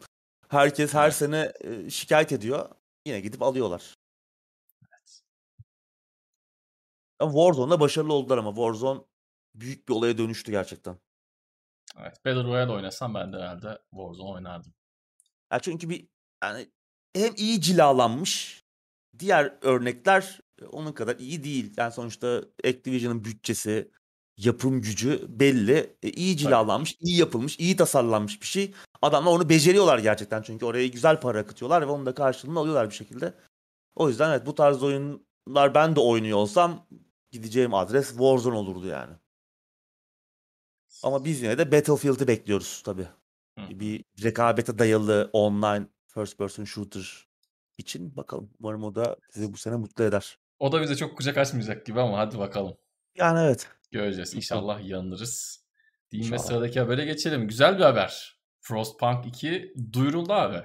Herkes 0.49 0.93
her 0.93 1.11
sene 1.11 1.53
e, 1.61 1.89
şikayet 1.89 2.31
ediyor. 2.31 2.69
Yine 3.05 3.19
gidip 3.19 3.41
alıyorlar. 3.41 3.95
Evet. 4.91 5.21
Warzone'da 7.21 7.79
başarılı 7.79 8.13
oldular 8.13 8.37
ama 8.37 8.49
Warzone 8.49 9.01
büyük 9.55 9.89
bir 9.89 9.93
olaya 9.93 10.17
dönüştü 10.17 10.51
gerçekten. 10.51 10.97
Evet. 11.99 12.25
Battle 12.25 12.43
Royale 12.43 12.71
oynasam 12.71 13.13
ben 13.13 13.33
de 13.33 13.37
herhalde 13.37 13.79
Warzone 13.89 14.29
oynardım. 14.29 14.73
Ya 15.53 15.59
çünkü 15.59 15.89
bir 15.89 16.07
yani 16.43 16.71
hem 17.13 17.33
iyi 17.37 17.61
cilalanmış 17.61 18.63
diğer 19.19 19.53
örnekler 19.61 20.39
onun 20.71 20.91
kadar 20.91 21.15
iyi 21.15 21.43
değil. 21.43 21.73
Yani 21.77 21.91
sonuçta 21.91 22.43
Activision'ın 22.65 23.23
bütçesi, 23.23 23.91
yapım 24.37 24.81
gücü 24.81 25.25
belli. 25.29 25.97
E, 26.03 26.09
iyi 26.09 26.37
cilalanmış, 26.37 26.97
iyi 26.99 27.17
yapılmış, 27.17 27.59
iyi 27.59 27.75
tasarlanmış 27.75 28.41
bir 28.41 28.47
şey. 28.47 28.73
Adamlar 29.01 29.31
onu 29.31 29.49
beceriyorlar 29.49 29.99
gerçekten 29.99 30.41
çünkü 30.41 30.65
oraya 30.65 30.87
güzel 30.87 31.19
para 31.19 31.39
akıtıyorlar 31.39 31.81
ve 31.81 31.91
onun 31.91 32.05
da 32.05 32.13
karşılığını 32.13 32.59
alıyorlar 32.59 32.89
bir 32.89 32.95
şekilde. 32.95 33.33
O 33.95 34.09
yüzden 34.09 34.29
evet 34.29 34.45
bu 34.45 34.55
tarz 34.55 34.83
oyunlar 34.83 35.75
ben 35.75 35.95
de 35.95 35.99
oynuyor 35.99 36.37
olsam 36.37 36.87
gideceğim 37.31 37.73
adres 37.73 38.09
Warzone 38.09 38.55
olurdu 38.55 38.87
yani. 38.87 39.13
Ama 41.03 41.25
biz 41.25 41.41
yine 41.41 41.57
de 41.57 41.71
Battlefield'i 41.71 42.27
bekliyoruz 42.27 42.81
tabii. 42.85 43.07
Hı. 43.59 43.79
Bir 43.79 44.03
rekabete 44.23 44.79
dayalı 44.79 45.29
online 45.33 45.87
first 46.07 46.37
person 46.37 46.63
shooter 46.63 47.27
için 47.77 48.15
bakalım. 48.15 48.49
Umarım 48.59 48.83
o 48.83 48.95
da 48.95 49.17
sizi 49.29 49.53
bu 49.53 49.57
sene 49.57 49.75
mutlu 49.75 50.03
eder. 50.03 50.37
O 50.59 50.71
da 50.71 50.81
bize 50.81 50.95
çok 50.95 51.17
kucak 51.17 51.37
açmayacak 51.37 51.85
gibi 51.85 52.01
ama 52.01 52.17
hadi 52.17 52.39
bakalım. 52.39 52.77
Yani 53.15 53.39
evet. 53.39 53.67
Göreceğiz. 53.91 54.33
İnşallah 54.33 54.87
yanılırız. 54.87 55.65
Diyeyim 56.11 56.33
ve 56.33 56.39
sıradaki 56.39 56.79
habere 56.79 57.05
geçelim. 57.05 57.47
Güzel 57.47 57.77
bir 57.77 57.83
haber. 57.83 58.37
Frostpunk 58.59 59.25
2 59.25 59.73
duyuruldu 59.93 60.33
abi. 60.33 60.63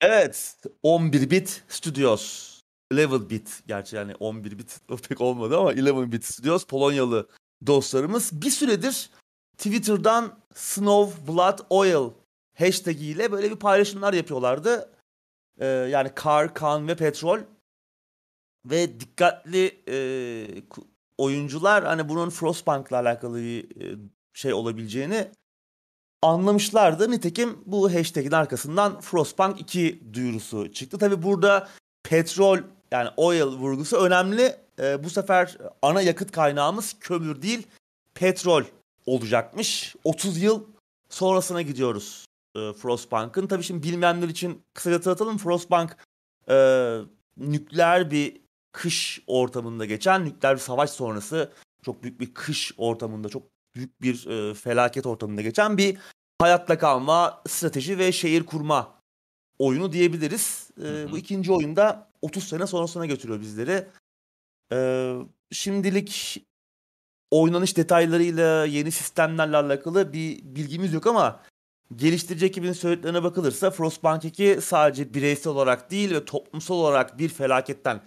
Evet. 0.00 0.56
11 0.82 1.30
bit 1.30 1.64
Studios. 1.68 2.54
Level 2.96 3.30
bit. 3.30 3.62
Gerçi 3.66 3.96
yani 3.96 4.14
11 4.14 4.58
bit 4.58 4.80
pek 5.08 5.20
olmadı 5.20 5.58
ama 5.58 5.68
11 5.70 6.12
bit 6.12 6.24
Studios 6.24 6.64
Polonyalı 6.64 7.28
dostlarımız 7.66 8.42
bir 8.42 8.50
süredir 8.50 9.10
Twitter'dan 9.58 10.38
Snow 10.54 11.32
Blood 11.32 11.58
Oil 11.70 12.10
hashtag 12.58 13.00
ile 13.00 13.32
böyle 13.32 13.50
bir 13.50 13.56
paylaşımlar 13.56 14.12
yapıyorlardı. 14.12 14.90
Ee, 15.60 15.66
yani 15.66 16.10
kar, 16.14 16.54
kan 16.54 16.88
ve 16.88 16.96
petrol 16.96 17.38
ve 18.66 19.00
dikkatli 19.00 19.82
e, 19.88 19.98
oyuncular 21.18 21.84
hani 21.84 22.08
bunun 22.08 22.30
Frostpunk'la 22.30 22.96
alakalı 22.96 23.36
bir 23.36 23.82
e, 23.82 23.98
şey 24.32 24.52
olabileceğini 24.52 25.28
anlamışlardı. 26.22 27.10
Nitekim 27.10 27.58
bu 27.66 27.94
hashtag'in 27.94 28.32
arkasından 28.32 29.00
Frostpunk 29.00 29.60
2 29.60 30.02
duyurusu 30.12 30.72
çıktı. 30.72 30.98
Tabi 30.98 31.22
burada 31.22 31.68
petrol 32.02 32.58
yani 32.90 33.08
oil 33.16 33.42
vurgusu 33.46 33.96
önemli. 33.96 34.56
E, 34.80 35.04
bu 35.04 35.10
sefer 35.10 35.58
ana 35.82 36.02
yakıt 36.02 36.32
kaynağımız 36.32 36.96
kömür 37.00 37.42
değil 37.42 37.66
petrol 38.14 38.64
olacakmış. 39.08 39.96
30 40.04 40.42
yıl 40.42 40.64
sonrasına 41.08 41.62
gidiyoruz 41.62 42.24
e, 42.56 42.72
Frostpunk'ın. 42.72 43.46
Tabii 43.46 43.62
şimdi 43.62 43.82
bilmeyenler 43.82 44.28
için 44.28 44.62
kısaca 44.74 44.96
hatırlatalım. 44.96 45.38
Frostpunk 45.38 45.96
e, 46.48 46.56
nükleer 47.36 48.10
bir 48.10 48.40
kış 48.72 49.22
ortamında 49.26 49.84
geçen 49.84 50.24
nükleer 50.24 50.54
bir 50.54 50.60
savaş 50.60 50.90
sonrası 50.90 51.52
çok 51.82 52.02
büyük 52.02 52.20
bir 52.20 52.34
kış 52.34 52.72
ortamında 52.76 53.28
çok 53.28 53.42
büyük 53.74 54.02
bir 54.02 54.26
e, 54.26 54.54
felaket 54.54 55.06
ortamında 55.06 55.42
geçen 55.42 55.78
bir 55.78 55.98
hayatta 56.38 56.78
kalma, 56.78 57.42
strateji 57.48 57.98
ve 57.98 58.12
şehir 58.12 58.46
kurma 58.46 58.98
oyunu 59.58 59.92
diyebiliriz. 59.92 60.70
E, 60.82 61.10
bu 61.12 61.18
ikinci 61.18 61.52
oyunda 61.52 62.10
30 62.22 62.48
sene 62.48 62.66
sonrasına 62.66 63.06
götürüyor 63.06 63.40
bizleri. 63.40 63.86
E, 64.72 65.14
şimdilik 65.52 66.42
oynanış 67.30 67.76
detaylarıyla, 67.76 68.66
yeni 68.66 68.92
sistemlerle 68.92 69.56
alakalı 69.56 70.12
bir 70.12 70.38
bilgimiz 70.44 70.92
yok 70.92 71.06
ama 71.06 71.40
geliştirici 71.96 72.46
ekibin 72.46 72.72
söylediklerine 72.72 73.22
bakılırsa 73.22 73.70
Frostpunk 73.70 74.24
2 74.24 74.58
sadece 74.62 75.14
bireysel 75.14 75.52
olarak 75.52 75.90
değil 75.90 76.14
ve 76.14 76.24
toplumsal 76.24 76.74
olarak 76.74 77.18
bir 77.18 77.28
felaketten 77.28 78.00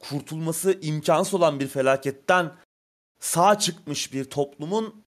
kurtulması 0.00 0.78
imkansız 0.80 1.34
olan 1.34 1.60
bir 1.60 1.66
felaketten 1.66 2.52
sağ 3.20 3.58
çıkmış 3.58 4.12
bir 4.12 4.24
toplumun 4.24 5.04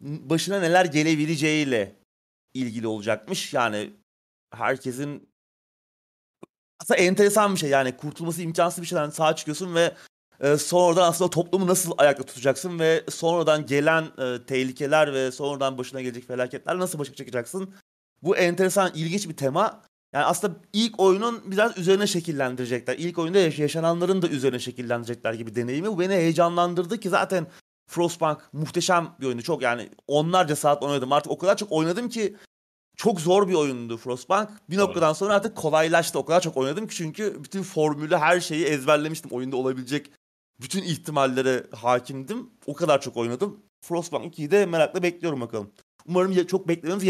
başına 0.00 0.60
neler 0.60 0.84
gelebileceğiyle 0.84 1.96
ilgili 2.54 2.86
olacakmış. 2.86 3.54
Yani 3.54 3.90
herkesin 4.54 5.28
aslında 6.80 7.00
enteresan 7.00 7.54
bir 7.54 7.60
şey 7.60 7.70
yani 7.70 7.96
kurtulması 7.96 8.42
imkansız 8.42 8.82
bir 8.82 8.86
şeyden 8.86 9.10
sağ 9.10 9.36
çıkıyorsun 9.36 9.74
ve 9.74 9.96
e, 10.42 10.56
sonradan 10.56 11.08
aslında 11.08 11.30
toplumu 11.30 11.66
nasıl 11.66 11.92
ayakta 11.98 12.22
tutacaksın 12.24 12.78
ve 12.78 13.04
sonradan 13.10 13.66
gelen 13.66 14.04
e, 14.18 14.46
tehlikeler 14.46 15.14
ve 15.14 15.32
sonradan 15.32 15.78
başına 15.78 16.00
gelecek 16.00 16.26
felaketler 16.28 16.78
nasıl 16.78 16.98
başa 16.98 17.14
çıkacaksın? 17.14 17.74
Bu 18.22 18.36
enteresan, 18.36 18.90
ilginç 18.94 19.28
bir 19.28 19.36
tema. 19.36 19.82
Yani 20.12 20.24
aslında 20.24 20.54
ilk 20.72 21.00
oyunun 21.00 21.42
biraz 21.50 21.78
üzerine 21.78 22.06
şekillendirecekler. 22.06 22.98
İlk 22.98 23.18
oyunda 23.18 23.38
yaşananların 23.38 24.22
da 24.22 24.28
üzerine 24.28 24.58
şekillendirecekler 24.58 25.34
gibi 25.34 25.54
deneyimi. 25.54 25.88
Bu 25.88 25.98
beni 25.98 26.12
heyecanlandırdı 26.12 27.00
ki 27.00 27.08
zaten 27.08 27.46
Frostpunk 27.90 28.38
muhteşem 28.52 29.16
bir 29.20 29.26
oyundu. 29.26 29.42
Çok 29.42 29.62
yani 29.62 29.90
onlarca 30.06 30.56
saat 30.56 30.82
oynadım. 30.82 31.12
Artık 31.12 31.32
o 31.32 31.38
kadar 31.38 31.56
çok 31.56 31.72
oynadım 31.72 32.08
ki 32.08 32.36
çok 32.96 33.20
zor 33.20 33.48
bir 33.48 33.54
oyundu 33.54 33.96
Frostpunk. 33.96 34.48
Bir 34.70 34.76
Doğru. 34.76 34.84
noktadan 34.84 35.12
sonra 35.12 35.34
artık 35.34 35.56
kolaylaştı. 35.56 36.18
O 36.18 36.24
kadar 36.24 36.40
çok 36.40 36.56
oynadım 36.56 36.86
ki 36.86 36.96
çünkü 36.96 37.44
bütün 37.44 37.62
formülü 37.62 38.16
her 38.16 38.40
şeyi 38.40 38.64
ezberlemiştim. 38.64 39.30
Oyunda 39.30 39.56
olabilecek 39.56 40.10
bütün 40.62 40.82
ihtimallere 40.82 41.66
hakimdim. 41.72 42.50
O 42.66 42.74
kadar 42.74 43.00
çok 43.00 43.16
oynadım. 43.16 43.62
Frostpunk 43.80 44.38
2'yi 44.38 44.50
de 44.50 44.66
merakla 44.66 45.02
bekliyorum 45.02 45.40
bakalım. 45.40 45.72
Umarım 46.06 46.46
çok 46.46 46.68
beklememiz 46.68 47.04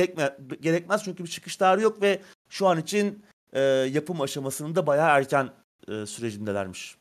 gerekmez 0.60 1.04
çünkü 1.04 1.24
bir 1.24 1.28
çıkış 1.30 1.56
tarihi 1.56 1.84
yok 1.84 2.02
ve 2.02 2.22
şu 2.48 2.66
an 2.66 2.80
için 2.80 3.24
e, 3.52 3.60
yapım 3.60 4.20
aşamasının 4.20 4.74
da 4.74 4.86
bayağı 4.86 5.18
erken 5.18 5.50
e, 5.88 6.06
sürecindelermiş. 6.06 6.96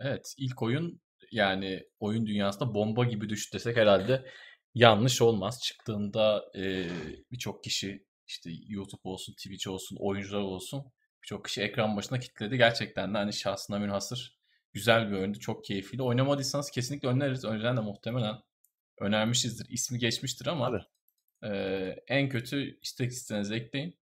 Evet 0.00 0.34
ilk 0.38 0.62
oyun 0.62 1.00
yani 1.32 1.82
oyun 2.00 2.26
dünyasında 2.26 2.74
bomba 2.74 3.04
gibi 3.04 3.28
düştü 3.28 3.58
desek 3.58 3.76
herhalde 3.76 4.26
yanlış 4.74 5.22
olmaz. 5.22 5.60
Çıktığında 5.62 6.44
e, 6.56 6.86
birçok 7.32 7.64
kişi 7.64 8.04
işte 8.26 8.50
YouTube 8.68 9.00
olsun, 9.04 9.32
Twitch 9.32 9.68
olsun, 9.68 9.96
oyuncular 10.00 10.40
olsun 10.40 10.92
birçok 11.22 11.44
kişi 11.44 11.62
ekran 11.62 11.96
başına 11.96 12.18
kilitledi. 12.18 12.56
Gerçekten 12.56 13.14
de 13.14 13.18
hani 13.18 13.32
şahsına 13.32 13.78
münhasır 13.78 14.39
güzel 14.72 15.10
bir 15.10 15.16
oyundu. 15.16 15.38
Çok 15.38 15.64
keyifli. 15.64 16.02
Oynamadıysanız 16.02 16.70
kesinlikle 16.70 17.08
öneririz. 17.08 17.44
Önceden 17.44 17.76
de 17.76 17.80
muhtemelen 17.80 18.34
önermişizdir. 19.00 19.66
İsmi 19.70 19.98
geçmiştir 19.98 20.46
ama 20.46 20.86
e, 21.44 21.50
en 22.08 22.28
kötü 22.28 22.78
istek 22.80 23.10
listenize 23.10 23.56
ekleyin. 23.56 24.00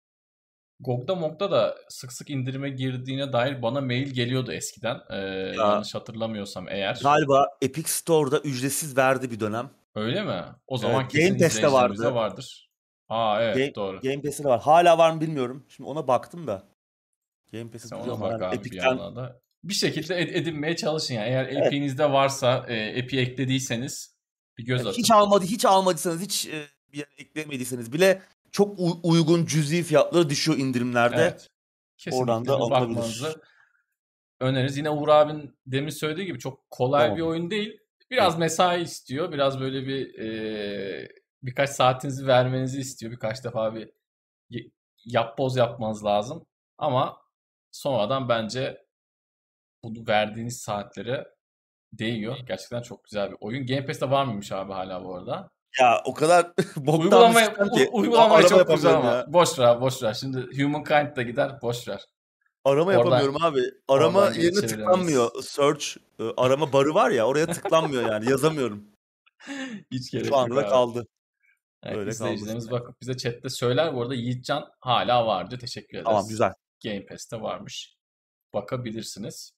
GOG'da 0.81 1.15
MOG'da 1.15 1.51
da 1.51 1.77
sık 1.89 2.13
sık 2.13 2.29
indirime 2.29 2.69
girdiğine 2.69 3.33
dair 3.33 3.61
bana 3.61 3.81
mail 3.81 4.07
geliyordu 4.07 4.51
eskiden. 4.51 5.01
Ee, 5.09 5.17
ya, 5.17 5.53
yanlış 5.53 5.95
hatırlamıyorsam 5.95 6.69
eğer. 6.69 6.99
Galiba 7.03 7.47
Epic 7.61 7.89
Store'da 7.89 8.39
ücretsiz 8.39 8.97
verdi 8.97 9.31
bir 9.31 9.39
dönem. 9.39 9.69
Öyle 9.95 10.23
mi? 10.23 10.43
O 10.67 10.77
zaman 10.77 11.01
evet, 11.01 11.11
kesin 11.11 11.27
Game 11.27 11.39
Pass'te 11.39 11.71
vardı. 11.71 12.13
vardır. 12.13 12.71
Aa 13.09 13.41
evet 13.41 13.55
Game, 13.57 13.75
doğru. 13.75 14.01
Game 14.01 14.21
Pass'te 14.21 14.43
var. 14.43 14.61
Hala 14.61 14.97
var 14.97 15.11
mı 15.11 15.21
bilmiyorum. 15.21 15.65
Şimdi 15.69 15.89
ona 15.89 16.07
baktım 16.07 16.47
da. 16.47 16.63
Game 17.51 17.71
Pass'e 17.71 17.95
ona 17.95 18.21
bak 18.21 18.41
abi 18.41 18.55
Epic'ten... 18.55 18.97
bir 18.97 19.15
da. 19.15 19.41
Bir 19.63 19.73
şekilde 19.73 20.15
ed- 20.21 20.37
edinmeye 20.37 20.75
çalışın 20.75 21.13
yani. 21.13 21.27
Eğer 21.27 21.45
evet. 21.45 21.99
Varsa, 21.99 22.65
e, 22.67 22.75
Epic 22.75 23.21
eklediyseniz 23.21 24.15
bir 24.57 24.65
göz 24.65 24.79
yani 24.79 24.89
atın. 24.89 24.99
Hiç 24.99 25.11
almadı, 25.11 25.45
hiç 25.45 25.65
almadıysanız, 25.65 26.21
hiç 26.21 26.47
e, 26.47 26.65
bir 26.93 26.97
yere 26.97 27.09
eklemediyseniz 27.17 27.93
bile 27.93 28.21
çok 28.51 28.79
u- 28.79 28.99
uygun 29.03 29.45
cüzi 29.45 29.83
fiyatları 29.83 30.29
düşüyor 30.29 30.57
indirimlerde. 30.57 31.21
Evet. 31.21 31.49
Kesinlikle 31.97 32.31
Oradan 32.31 32.45
da 32.45 32.53
alınabilir. 32.55 33.35
öneririz. 34.39 34.77
Yine 34.77 34.89
Uğur 34.89 35.07
abin 35.07 35.55
demin 35.65 35.89
söylediği 35.89 36.25
gibi 36.27 36.39
çok 36.39 36.69
kolay 36.71 37.01
Tamam. 37.03 37.17
bir 37.17 37.21
oyun 37.21 37.51
değil. 37.51 37.77
Biraz 38.11 38.37
mesai 38.37 38.81
istiyor. 38.81 39.31
Biraz 39.31 39.59
böyle 39.59 39.87
bir 39.87 40.19
e, 40.19 41.09
birkaç 41.43 41.69
saatinizi 41.69 42.27
vermenizi 42.27 42.79
istiyor. 42.79 43.11
Birkaç 43.11 43.43
defa 43.43 43.75
bir 43.75 43.89
y- 44.49 44.71
yap 45.05 45.37
boz 45.37 45.57
yapmanız 45.57 46.05
lazım. 46.05 46.45
Ama 46.77 47.17
sonradan 47.71 48.29
bence 48.29 48.77
bunu 49.83 50.07
verdiğiniz 50.07 50.57
saatlere 50.61 51.27
değiyor. 51.93 52.37
Gerçekten 52.47 52.81
çok 52.81 53.03
güzel 53.03 53.31
bir 53.31 53.37
oyun. 53.39 53.65
Game 53.65 53.85
Pass'te 53.85 54.09
var 54.09 54.25
mıymış 54.25 54.51
abi 54.51 54.73
hala 54.73 55.03
bu 55.03 55.15
arada? 55.15 55.49
Ya 55.79 56.01
o 56.05 56.13
kadar 56.13 56.51
boktan 56.75 57.31
sistem 57.31 57.69
ki. 57.69 57.89
u- 57.91 57.99
uygulamaya 57.99 58.33
Arama 58.33 58.47
çok 58.47 58.69
güzel 58.75 58.93
ama. 58.95 59.11
ya. 59.11 59.25
Boş 59.27 59.59
ver 59.59 59.63
abi, 59.65 59.81
boş 59.81 60.03
ver. 60.03 60.13
Şimdi 60.13 60.63
Humankind 60.63 61.15
da 61.15 61.21
gider 61.21 61.61
boş 61.61 61.87
ver. 61.87 62.01
Arama 62.65 62.91
Oradan- 62.91 62.93
yapamıyorum 62.97 63.35
abi. 63.43 63.59
Arama 63.87 64.25
yerine 64.29 64.67
tıklanmıyor. 64.67 65.43
Search 65.43 65.85
e, 66.19 66.23
arama 66.37 66.73
barı 66.73 66.93
var 66.93 67.09
ya 67.11 67.27
oraya 67.27 67.47
tıklanmıyor 67.47 68.09
yani 68.11 68.29
yazamıyorum. 68.29 68.87
Hiç 69.91 70.11
gerek 70.11 70.25
Şu 70.25 70.31
yok 70.31 70.39
anda 70.39 70.59
abi. 70.61 70.69
kaldı. 70.69 71.07
Evet, 71.83 71.97
Öyle 71.97 72.09
izleyicilerimiz 72.09 72.67
kaldı. 72.69 72.81
bakıp 72.81 73.01
bize 73.01 73.17
chatte 73.17 73.49
söyler. 73.49 73.95
Bu 73.95 74.01
arada 74.01 74.15
Yiğitcan 74.15 74.69
hala 74.79 75.25
vardı. 75.27 75.57
Teşekkür 75.57 75.89
ederiz. 75.97 76.05
Tamam 76.05 76.25
güzel. 76.29 76.53
Game 76.83 77.05
Pass'te 77.05 77.41
varmış. 77.41 77.95
Bakabilirsiniz. 78.53 79.53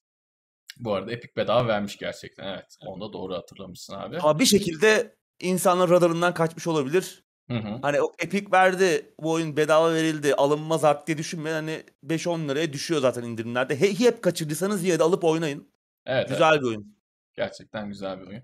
Bu 0.78 0.94
arada 0.94 1.12
Epic 1.12 1.36
bedava 1.36 1.68
vermiş 1.68 1.96
gerçekten. 1.96 2.44
Evet. 2.44 2.76
Onu 2.86 3.08
da 3.08 3.12
doğru 3.12 3.34
hatırlamışsın 3.34 3.94
abi. 3.94 4.18
Ama 4.18 4.38
bir 4.38 4.46
şekilde 4.46 5.16
insanlar 5.40 5.90
radarından 5.90 6.34
kaçmış 6.34 6.66
olabilir. 6.66 7.24
Hı 7.50 7.54
hı. 7.54 7.78
Hani 7.82 8.02
o 8.02 8.12
Epic 8.18 8.52
verdi 8.52 9.14
bu 9.20 9.32
oyun 9.32 9.56
bedava 9.56 9.94
verildi 9.94 10.34
alınmaz 10.34 10.84
artık 10.84 11.06
diye 11.06 11.18
düşünmeyin. 11.18 11.56
Hani 11.56 11.82
5-10 12.04 12.48
liraya 12.48 12.72
düşüyor 12.72 13.00
zaten 13.00 13.22
indirimlerde. 13.22 13.80
He, 13.80 13.98
hep 13.98 14.22
kaçırdıysanız 14.22 14.84
yine 14.84 14.98
de 14.98 15.02
alıp 15.02 15.24
oynayın. 15.24 15.72
Evet, 16.06 16.18
evet. 16.18 16.28
Güzel 16.28 16.60
bir 16.60 16.66
oyun. 16.66 16.96
Gerçekten 17.36 17.88
güzel 17.88 18.20
bir 18.20 18.26
oyun. 18.26 18.42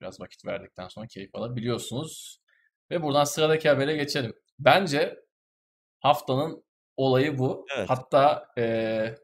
Biraz 0.00 0.20
vakit 0.20 0.44
verdikten 0.44 0.88
sonra 0.88 1.06
keyif 1.06 1.34
alabiliyorsunuz. 1.34 2.38
Ve 2.90 3.02
buradan 3.02 3.24
sıradaki 3.24 3.68
habere 3.68 3.96
geçelim. 3.96 4.32
Bence 4.58 5.16
haftanın 6.00 6.64
olayı 6.96 7.38
bu. 7.38 7.66
Evet. 7.76 7.90
Hatta 7.90 8.48
eee 8.56 9.14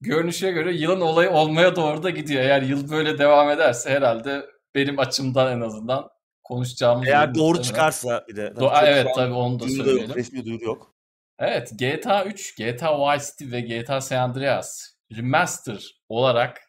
görünüşe 0.00 0.50
göre 0.50 0.72
yılın 0.72 1.00
olayı 1.00 1.30
olmaya 1.30 1.76
doğru 1.76 2.02
da 2.02 2.10
gidiyor. 2.10 2.42
Eğer 2.42 2.62
yıl 2.62 2.90
böyle 2.90 3.18
devam 3.18 3.50
ederse 3.50 3.90
herhalde 3.90 4.46
benim 4.74 4.98
açımdan 4.98 5.52
en 5.52 5.60
azından 5.60 6.08
konuşacağımız 6.44 7.08
Eğer 7.08 7.34
doğru 7.34 7.62
çıkarsa 7.62 8.24
bir 8.28 8.36
de. 8.36 8.46
Do- 8.46 8.86
evet 8.86 9.06
tabii 9.14 9.32
onu 9.32 9.60
da 9.60 9.64
yok, 9.64 9.72
söyleyelim. 9.72 10.14
resmi 10.14 10.44
duyuru 10.44 10.64
yok. 10.64 10.94
Evet 11.38 11.72
GTA 11.78 12.24
3, 12.24 12.56
GTA 12.56 13.14
Vice 13.14 13.24
City 13.24 13.52
ve 13.52 13.60
GTA 13.60 14.00
San 14.00 14.16
Andreas 14.16 14.88
Remaster 15.16 16.02
olarak 16.08 16.60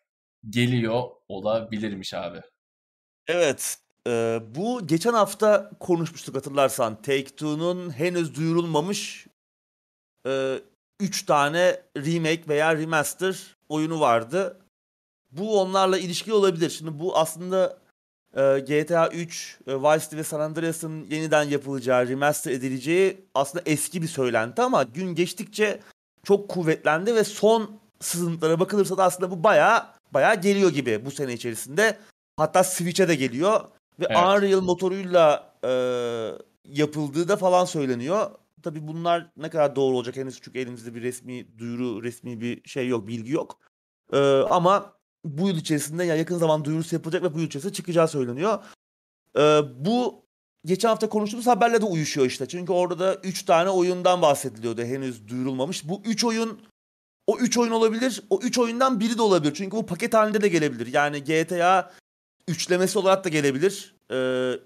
geliyor 0.49 1.03
olabilirmiş 1.27 2.13
abi. 2.13 2.41
Evet. 3.27 3.77
e, 4.07 4.39
bu 4.55 4.87
geçen 4.87 5.13
hafta 5.13 5.71
konuşmuştuk 5.79 6.35
hatırlarsan. 6.35 7.01
Take-Two'nun 7.01 7.89
henüz 7.89 8.35
duyurulmamış 8.35 9.27
3 10.99 11.25
tane 11.25 11.81
remake 11.97 12.43
veya 12.47 12.75
remaster 12.75 13.55
oyunu 13.69 13.99
vardı. 13.99 14.59
Bu 15.31 15.61
onlarla 15.61 15.97
ilişkili 15.97 16.33
olabilir. 16.33 16.69
Şimdi 16.69 16.99
bu 16.99 17.17
aslında 17.17 17.77
e, 18.35 18.59
GTA 18.59 19.07
3, 19.09 19.57
e, 19.67 19.75
Vice 19.75 20.03
City 20.03 20.15
ve 20.15 20.23
San 20.23 20.39
Andreas'ın 20.39 21.05
yeniden 21.05 21.43
yapılacağı, 21.43 22.07
remaster 22.07 22.51
edileceği 22.51 23.25
aslında 23.35 23.63
eski 23.65 24.01
bir 24.01 24.07
söylenti 24.07 24.61
ama 24.61 24.83
gün 24.83 25.15
geçtikçe 25.15 25.79
çok 26.23 26.49
kuvvetlendi 26.49 27.15
ve 27.15 27.23
son 27.23 27.79
sızıntılara 27.99 28.59
bakılırsa 28.59 28.97
da 28.97 29.03
aslında 29.03 29.31
bu 29.31 29.43
bayağı 29.43 29.85
bayağı 30.11 30.41
geliyor 30.41 30.69
gibi 30.69 31.05
bu 31.05 31.11
sene 31.11 31.33
içerisinde. 31.33 31.97
Hatta 32.37 32.63
Switch'e 32.63 33.07
de 33.07 33.15
geliyor 33.15 33.61
ve 33.99 34.05
Evet. 34.09 34.17
Unreal 34.17 34.61
motoruyla 34.61 35.53
e, 35.63 35.71
yapıldığı 36.67 37.27
da 37.27 37.37
falan 37.37 37.65
söyleniyor. 37.65 38.31
Tabii 38.63 38.87
bunlar 38.87 39.31
ne 39.37 39.49
kadar 39.49 39.75
doğru 39.75 39.95
olacak 39.95 40.15
henüz 40.15 40.41
çünkü 40.41 40.59
elimizde 40.59 40.95
bir 40.95 41.01
resmi 41.01 41.57
duyuru, 41.57 42.03
resmi 42.03 42.41
bir 42.41 42.69
şey 42.69 42.87
yok, 42.87 43.07
bilgi 43.07 43.31
yok. 43.31 43.59
E, 44.13 44.17
ama 44.49 44.93
bu 45.25 45.47
yıl 45.47 45.57
içerisinde 45.57 46.03
ya 46.03 46.15
yakın 46.15 46.37
zaman 46.37 46.65
duyurusu 46.65 46.95
yapılacak 46.95 47.23
ve 47.23 47.33
bu 47.33 47.39
yıl 47.39 47.47
içerisinde 47.47 47.73
çıkacağı 47.73 48.07
söyleniyor. 48.07 48.63
E, 49.37 49.41
bu 49.85 50.25
geçen 50.65 50.89
hafta 50.89 51.09
konuştuğumuz 51.09 51.47
haberle 51.47 51.81
de 51.81 51.85
uyuşuyor 51.85 52.27
işte. 52.27 52.47
Çünkü 52.47 52.71
orada 52.71 52.99
da 52.99 53.15
3 53.15 53.43
tane 53.43 53.69
oyundan 53.69 54.21
bahsediliyordu 54.21 54.81
henüz 54.81 55.27
duyurulmamış. 55.27 55.89
Bu 55.89 56.01
3 56.05 56.23
oyun 56.23 56.61
o 57.27 57.37
3 57.37 57.57
oyun 57.57 57.71
olabilir. 57.71 58.23
O 58.29 58.39
3 58.43 58.59
oyundan 58.59 58.99
biri 58.99 59.17
de 59.17 59.21
olabilir. 59.21 59.53
Çünkü 59.53 59.77
bu 59.77 59.85
paket 59.85 60.13
halinde 60.13 60.41
de 60.41 60.47
gelebilir. 60.47 60.93
Yani 60.93 61.23
GTA 61.23 61.91
üçlemesi 62.47 62.99
olarak 62.99 63.23
da 63.23 63.29
gelebilir. 63.29 63.95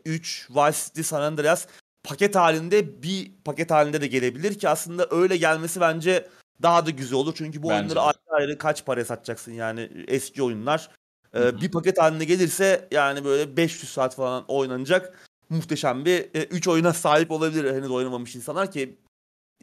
3, 0.06 0.50
Vice 0.50 0.78
City, 0.86 1.02
San 1.02 1.22
Andreas 1.22 1.68
paket 2.04 2.36
halinde 2.36 3.04
bir 3.04 3.32
paket 3.46 3.72
halinde 3.72 4.02
de 4.02 4.08
gelebilir 4.08 4.60
ki 4.60 4.70
aslında 4.70 5.08
öyle 5.12 5.38
gelmesi 5.38 5.82
bence 5.82 6.28
daha 6.62 6.86
da 6.86 6.90
güzel 6.90 7.20
olur. 7.20 7.34
Çünkü 7.38 7.64
bu 7.64 7.70
Bence 7.70 7.80
oyunları 7.80 7.96
de. 7.96 8.00
ayrı 8.00 8.18
ayrı 8.30 8.58
kaç 8.58 8.86
paraya 8.86 9.06
satacaksın 9.06 9.52
yani 9.52 9.90
eski 10.08 10.44
oyunlar. 10.44 10.90
Ee, 11.36 11.62
bir 11.62 11.72
paket 11.72 12.02
haline 12.02 12.26
gelirse 12.26 12.88
yani 12.92 13.26
böyle 13.26 13.58
500 13.58 13.92
saat 13.92 14.16
falan 14.16 14.46
oynanacak 14.48 15.30
muhteşem 15.50 16.06
bir 16.06 16.22
3 16.34 16.68
oyuna 16.68 16.94
sahip 16.94 17.32
olabilir 17.32 17.74
henüz 17.74 17.92
oynamamış 17.92 18.36
insanlar 18.36 18.72
ki 18.72 18.98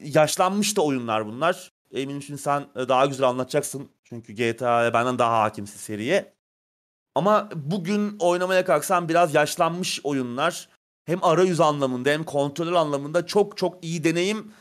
yaşlanmış 0.03 0.77
da 0.77 0.83
oyunlar 0.83 1.27
bunlar. 1.27 1.71
Eminim 1.93 2.23
şimdi 2.23 2.41
sen 2.41 2.67
e, 2.77 2.89
daha 2.89 3.07
güzel 3.07 3.29
anlatacaksın. 3.29 3.91
Çünkü 4.05 4.33
GTA'ya 4.33 4.95
benden 4.95 5.19
daha 5.19 5.41
hakimsin 5.43 5.79
seriye. 5.79 6.35
Ama 7.15 7.49
bugün 7.55 8.17
oynamaya 8.19 8.65
kalksan 8.65 9.09
biraz 9.09 9.35
yaşlanmış 9.35 10.01
oyunlar. 10.05 10.69
Hem 11.11 11.25
arayüz 11.25 11.61
anlamında 11.61 12.11
hem 12.11 12.25
kontrol 12.25 12.75
anlamında 12.75 13.27
çok 13.27 13.57
çok 13.57 13.85
iyi 13.85 14.05
deneyim 14.05 14.53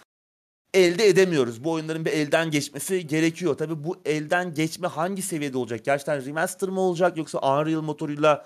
elde 0.74 1.08
edemiyoruz. 1.08 1.64
Bu 1.64 1.72
oyunların 1.72 2.06
bir 2.06 2.12
elden 2.12 2.52
geçmesi 2.52 3.08
gerekiyor. 3.08 3.58
Tabii 3.58 3.84
bu 3.84 3.98
elden 4.06 4.54
geçme 4.54 4.88
hangi 4.88 5.22
seviyede 5.22 5.58
olacak? 5.58 5.86
Gerçekten 5.86 6.26
remaster 6.26 6.70
mı 6.70 6.80
olacak 6.80 7.18
yoksa 7.18 7.40
Unreal 7.40 7.82
motoruyla 7.82 8.46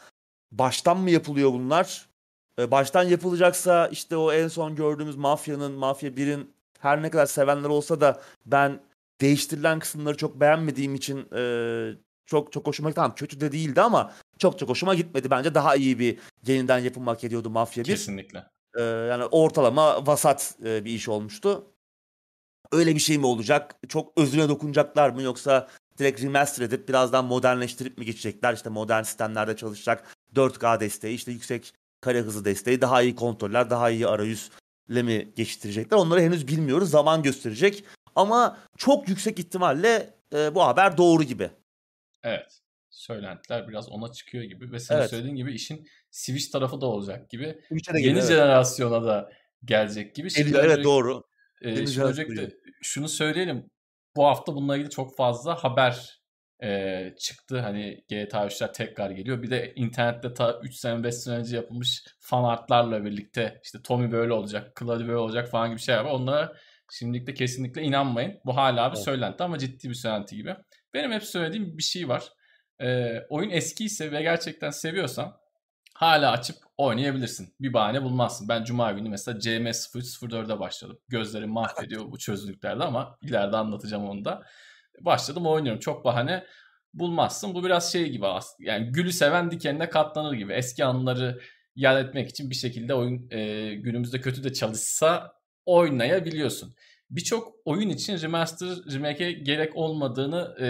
baştan 0.52 0.98
mı 0.98 1.10
yapılıyor 1.10 1.54
bunlar? 1.54 2.10
Ee, 2.60 2.72
Baştan 2.72 3.04
yapılacaksa 3.04 3.88
işte 3.88 4.18
o 4.18 4.34
en 4.34 4.48
son 4.48 4.76
gördüğümüz 4.76 5.16
Mafya'nın, 5.16 5.72
Mafya 5.72 6.10
1'in 6.10 6.54
her 6.80 7.02
ne 7.02 7.10
kadar 7.10 7.26
sevenler 7.26 7.70
olsa 7.70 8.02
da 8.02 8.22
ben 8.46 8.80
değiştirilen 9.22 9.80
kısımları 9.80 10.18
çok 10.18 10.40
beğenmediğim 10.40 10.96
için 10.96 11.28
e, 11.36 11.42
çok 12.26 12.52
çok 12.52 12.68
hoşuma 12.68 12.90
gitti. 12.90 12.96
Tamam 12.96 13.16
kötü 13.16 13.42
de 13.42 13.52
değildi 13.52 13.82
ama 13.82 14.14
çok 14.38 14.60
çok 14.60 14.70
hoşuma 14.70 14.96
gitmedi. 14.96 15.30
Bence 15.32 15.56
daha 15.56 15.76
iyi 15.76 16.00
bir 16.00 16.20
yeniden 16.48 16.80
yapım 16.80 17.08
hak 17.08 17.24
ediyordu 17.24 17.50
Mafya 17.50 17.84
1. 17.84 17.90
Kesinlikle. 17.90 18.46
Ee, 18.78 18.82
yani 18.82 19.26
ortalama 19.26 20.08
vasat 20.08 20.56
e, 20.66 20.86
bir 20.86 20.92
iş 20.92 21.10
olmuştu. 21.10 21.66
Öyle 22.72 22.96
bir 22.96 23.00
şey 23.00 23.18
mi 23.18 23.26
olacak? 23.26 23.76
Çok 23.90 24.18
özüne 24.18 24.50
dokunacaklar 24.50 25.10
mı 25.10 25.22
yoksa 25.22 25.68
direkt 25.98 26.24
remaster 26.24 26.66
edip 26.66 26.90
birazdan 26.90 27.26
modernleştirip 27.26 27.98
mi 27.98 28.06
geçecekler? 28.06 28.54
İşte 28.54 28.70
modern 28.70 29.04
sistemlerde 29.04 29.56
çalışacak 29.56 30.16
4K 30.36 30.80
desteği, 30.80 31.16
işte 31.16 31.32
yüksek 31.32 31.74
kare 32.02 32.22
hızı 32.22 32.46
desteği, 32.46 32.82
daha 32.82 33.02
iyi 33.02 33.16
kontroller, 33.16 33.70
daha 33.70 33.90
iyi 33.90 34.08
arayüzle 34.08 35.04
mi 35.04 35.34
geçtirecekler? 35.36 35.98
Onları 35.98 36.22
henüz 36.22 36.48
bilmiyoruz. 36.48 36.90
Zaman 36.90 37.24
gösterecek. 37.24 37.84
Ama 38.16 38.58
çok 38.78 39.10
yüksek 39.10 39.40
ihtimalle 39.40 40.14
e, 40.36 40.56
bu 40.56 40.64
haber 40.64 40.98
doğru 40.98 41.24
gibi. 41.24 41.50
Evet. 42.24 42.60
Söylentiler 42.90 43.68
biraz 43.68 43.90
ona 43.90 44.12
çıkıyor 44.12 44.44
gibi 44.44 44.72
ve 44.72 44.80
senin 44.80 45.00
Evet. 45.00 45.10
söylediğin 45.10 45.36
gibi 45.36 45.54
işin 45.54 45.88
Switch 46.12 46.52
tarafı 46.52 46.82
da 46.82 46.86
olacak 46.86 47.30
gibi. 47.30 47.60
Twitch'e 47.64 47.94
de 47.94 48.02
Yeni 48.02 48.18
evet. 48.20 48.28
jenerasyona 48.28 49.04
da 49.04 49.30
gelecek 49.66 50.16
gibi. 50.16 50.30
Şimdi 50.32 50.50
evet 50.58 50.66
öncelik- 50.66 50.84
doğru. 50.84 51.24
Yeni 51.62 51.88
şimdi 51.88 52.08
öncelikle 52.08 52.50
şunu 52.82 53.10
söyleyelim. 53.10 53.70
Bu 54.16 54.26
hafta 54.26 54.56
bununla 54.56 54.76
ilgili 54.78 54.90
çok 54.90 55.16
fazla 55.18 55.64
haber 55.64 56.20
e, 56.64 57.10
çıktı. 57.20 57.60
Hani 57.60 58.04
GTA 58.10 58.46
3'ler 58.46 58.74
tekrar 58.74 59.12
geliyor. 59.12 59.44
Bir 59.44 59.50
de 59.52 59.74
internette 59.76 60.34
ta 60.34 60.60
3 60.64 60.76
sene 60.76 61.04
5 61.04 61.16
sene 61.16 61.36
önce 61.36 61.56
yapılmış 61.56 62.04
fan 62.20 62.44
artlarla 62.44 63.06
birlikte 63.06 63.60
işte 63.64 63.82
Tommy 63.84 64.12
böyle 64.12 64.34
olacak, 64.34 64.72
Cloud 64.80 65.02
böyle 65.02 65.16
olacak 65.18 65.50
falan 65.50 65.70
gibi 65.70 65.80
şeyler 65.80 66.02
var. 66.04 66.12
Onlara 66.12 66.54
şimdilik 66.92 67.28
de 67.28 67.34
kesinlikle 67.34 67.82
inanmayın. 67.82 68.40
Bu 68.46 68.56
hala 68.56 68.90
bir 68.92 68.96
Evet. 68.96 69.06
söylenti 69.06 69.44
ama 69.44 69.58
ciddi 69.58 69.90
bir 69.90 69.94
söylenti 69.94 70.36
gibi. 70.36 70.56
Benim 70.94 71.12
hep 71.12 71.24
söylediğim 71.24 71.78
bir 71.78 71.84
şey 71.84 72.10
var. 72.10 72.24
E, 72.82 73.20
oyun 73.30 73.50
eskiyse 73.50 74.12
ve 74.12 74.22
gerçekten 74.22 74.70
seviyorsan 74.70 75.38
hala 75.94 76.32
açıp 76.32 76.56
oynayabilirsin. 76.78 77.56
Bir 77.60 77.74
bahane 77.74 78.04
bulmazsın. 78.04 78.50
Ben 78.50 78.64
Cuma 78.64 78.92
günü 78.92 79.10
mesela 79.10 79.38
CM0304'e 79.38 80.60
başladım. 80.60 81.00
Gözlerim 81.08 81.50
mahvediyor 81.50 82.12
bu 82.12 82.18
çözünürlüklerde 82.18 82.84
ama 82.84 83.18
ileride 83.22 83.58
anlatacağım 83.58 84.10
onu 84.10 84.26
da. 84.26 84.44
Başladım 85.02 85.48
oynuyorum. 85.48 85.80
Çok 85.80 86.06
bahane 86.06 86.46
bulmazsın. 86.94 87.56
Bu 87.56 87.64
biraz 87.64 87.92
şey 87.92 88.10
gibi 88.10 88.28
aslında. 88.28 88.72
Yani 88.72 88.92
gülü 88.92 89.12
seven 89.12 89.52
dikenine 89.52 89.90
katlanır 89.90 90.34
gibi. 90.34 90.54
Eski 90.54 90.86
anıları 90.86 91.42
yad 91.76 92.06
etmek 92.06 92.30
için 92.30 92.50
bir 92.50 92.56
şekilde 92.56 92.94
oyun 92.94 93.28
e, 93.32 93.74
günümüzde 93.76 94.22
kötü 94.22 94.44
de 94.44 94.54
çalışsa 94.54 95.34
oynayabiliyorsun. 95.66 96.76
Birçok 97.16 97.54
oyun 97.66 97.90
için 97.90 98.22
remaster, 98.22 98.70
remake'e 98.94 99.32
gerek 99.32 99.76
olmadığını 99.76 100.56
e, 100.62 100.68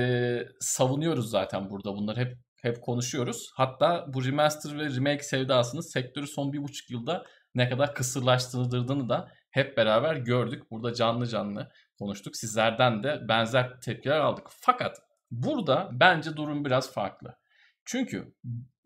savunuyoruz 0.59 1.29
zaten 1.29 1.69
burada. 1.69 1.93
Bunları 1.93 2.19
hep 2.19 2.37
hep 2.61 2.81
konuşuyoruz. 2.81 3.51
Hatta 3.55 4.05
bu 4.13 4.25
remaster 4.25 4.77
ve 4.77 4.95
remake 4.95 5.23
sevdasını 5.23 5.83
sektörü 5.83 6.27
son 6.27 6.53
bir 6.53 6.63
buçuk 6.63 6.89
yılda 6.89 7.25
ne 7.55 7.69
kadar 7.69 7.95
kısırlaştırdığını 7.95 9.09
da 9.09 9.31
hep 9.51 9.77
beraber 9.77 10.15
gördük. 10.15 10.71
Burada 10.71 10.93
canlı 10.93 11.27
canlı 11.27 11.71
konuştuk. 11.99 12.35
Sizlerden 12.35 13.03
de 13.03 13.21
benzer 13.29 13.81
tepkiler 13.81 14.19
aldık. 14.19 14.47
Fakat 14.49 14.97
burada 15.31 15.89
bence 15.91 16.35
durum 16.35 16.65
biraz 16.65 16.93
farklı. 16.93 17.35
Çünkü 17.85 18.35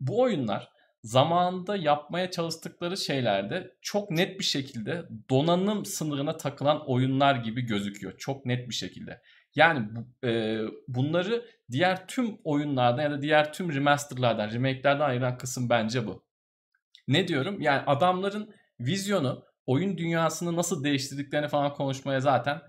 bu 0.00 0.20
oyunlar 0.20 0.68
zamanında 1.02 1.76
yapmaya 1.76 2.30
çalıştıkları 2.30 2.96
şeylerde 2.96 3.74
çok 3.82 4.10
net 4.10 4.38
bir 4.38 4.44
şekilde 4.44 5.04
donanım 5.30 5.84
sınırına 5.84 6.36
takılan 6.36 6.90
oyunlar 6.90 7.34
gibi 7.34 7.62
gözüküyor. 7.62 8.18
Çok 8.18 8.46
net 8.46 8.68
bir 8.68 8.74
şekilde. 8.74 9.22
Yani 9.54 9.88
e, 10.24 10.60
bunları 10.88 11.44
diğer 11.70 12.06
tüm 12.08 12.38
oyunlardan 12.44 13.02
ya 13.02 13.10
da 13.10 13.22
diğer 13.22 13.52
tüm 13.52 13.74
remasterlardan, 13.74 14.50
remake'lerden 14.50 15.00
ayıran 15.00 15.38
kısım 15.38 15.70
bence 15.70 16.06
bu. 16.06 16.24
Ne 17.08 17.28
diyorum? 17.28 17.60
Yani 17.60 17.82
adamların 17.86 18.54
vizyonu, 18.80 19.44
oyun 19.66 19.98
dünyasını 19.98 20.56
nasıl 20.56 20.84
değiştirdiklerini 20.84 21.48
falan 21.48 21.74
konuşmaya 21.74 22.20
zaten 22.20 22.60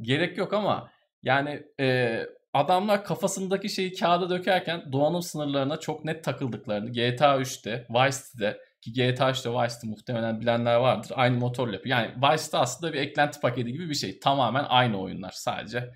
gerek 0.00 0.38
yok 0.38 0.52
ama 0.52 0.90
yani 1.22 1.62
e, 1.80 2.20
adamlar 2.52 3.04
kafasındaki 3.04 3.68
şeyi 3.68 3.92
kağıda 3.94 4.30
dökerken 4.30 4.92
donanım 4.92 5.22
sınırlarına 5.22 5.80
çok 5.80 6.04
net 6.04 6.24
takıldıklarını 6.24 6.90
GTA 6.90 7.36
3'te, 7.36 7.86
Vice 7.90 8.16
City'de 8.16 8.60
ki 8.80 8.92
GTA 8.92 9.30
3'te 9.30 9.50
Vice 9.50 9.74
City 9.74 9.86
muhtemelen 9.86 10.40
bilenler 10.40 10.76
vardır. 10.76 11.12
Aynı 11.14 11.38
motorla 11.38 11.72
yapıyor. 11.72 11.98
Yani 11.98 12.14
Vice 12.16 12.42
City 12.44 12.56
aslında 12.56 12.92
bir 12.92 12.98
eklenti 12.98 13.40
paketi 13.40 13.72
gibi 13.72 13.88
bir 13.88 13.94
şey. 13.94 14.20
Tamamen 14.20 14.64
aynı 14.68 15.00
oyunlar 15.00 15.30
sadece. 15.30 15.90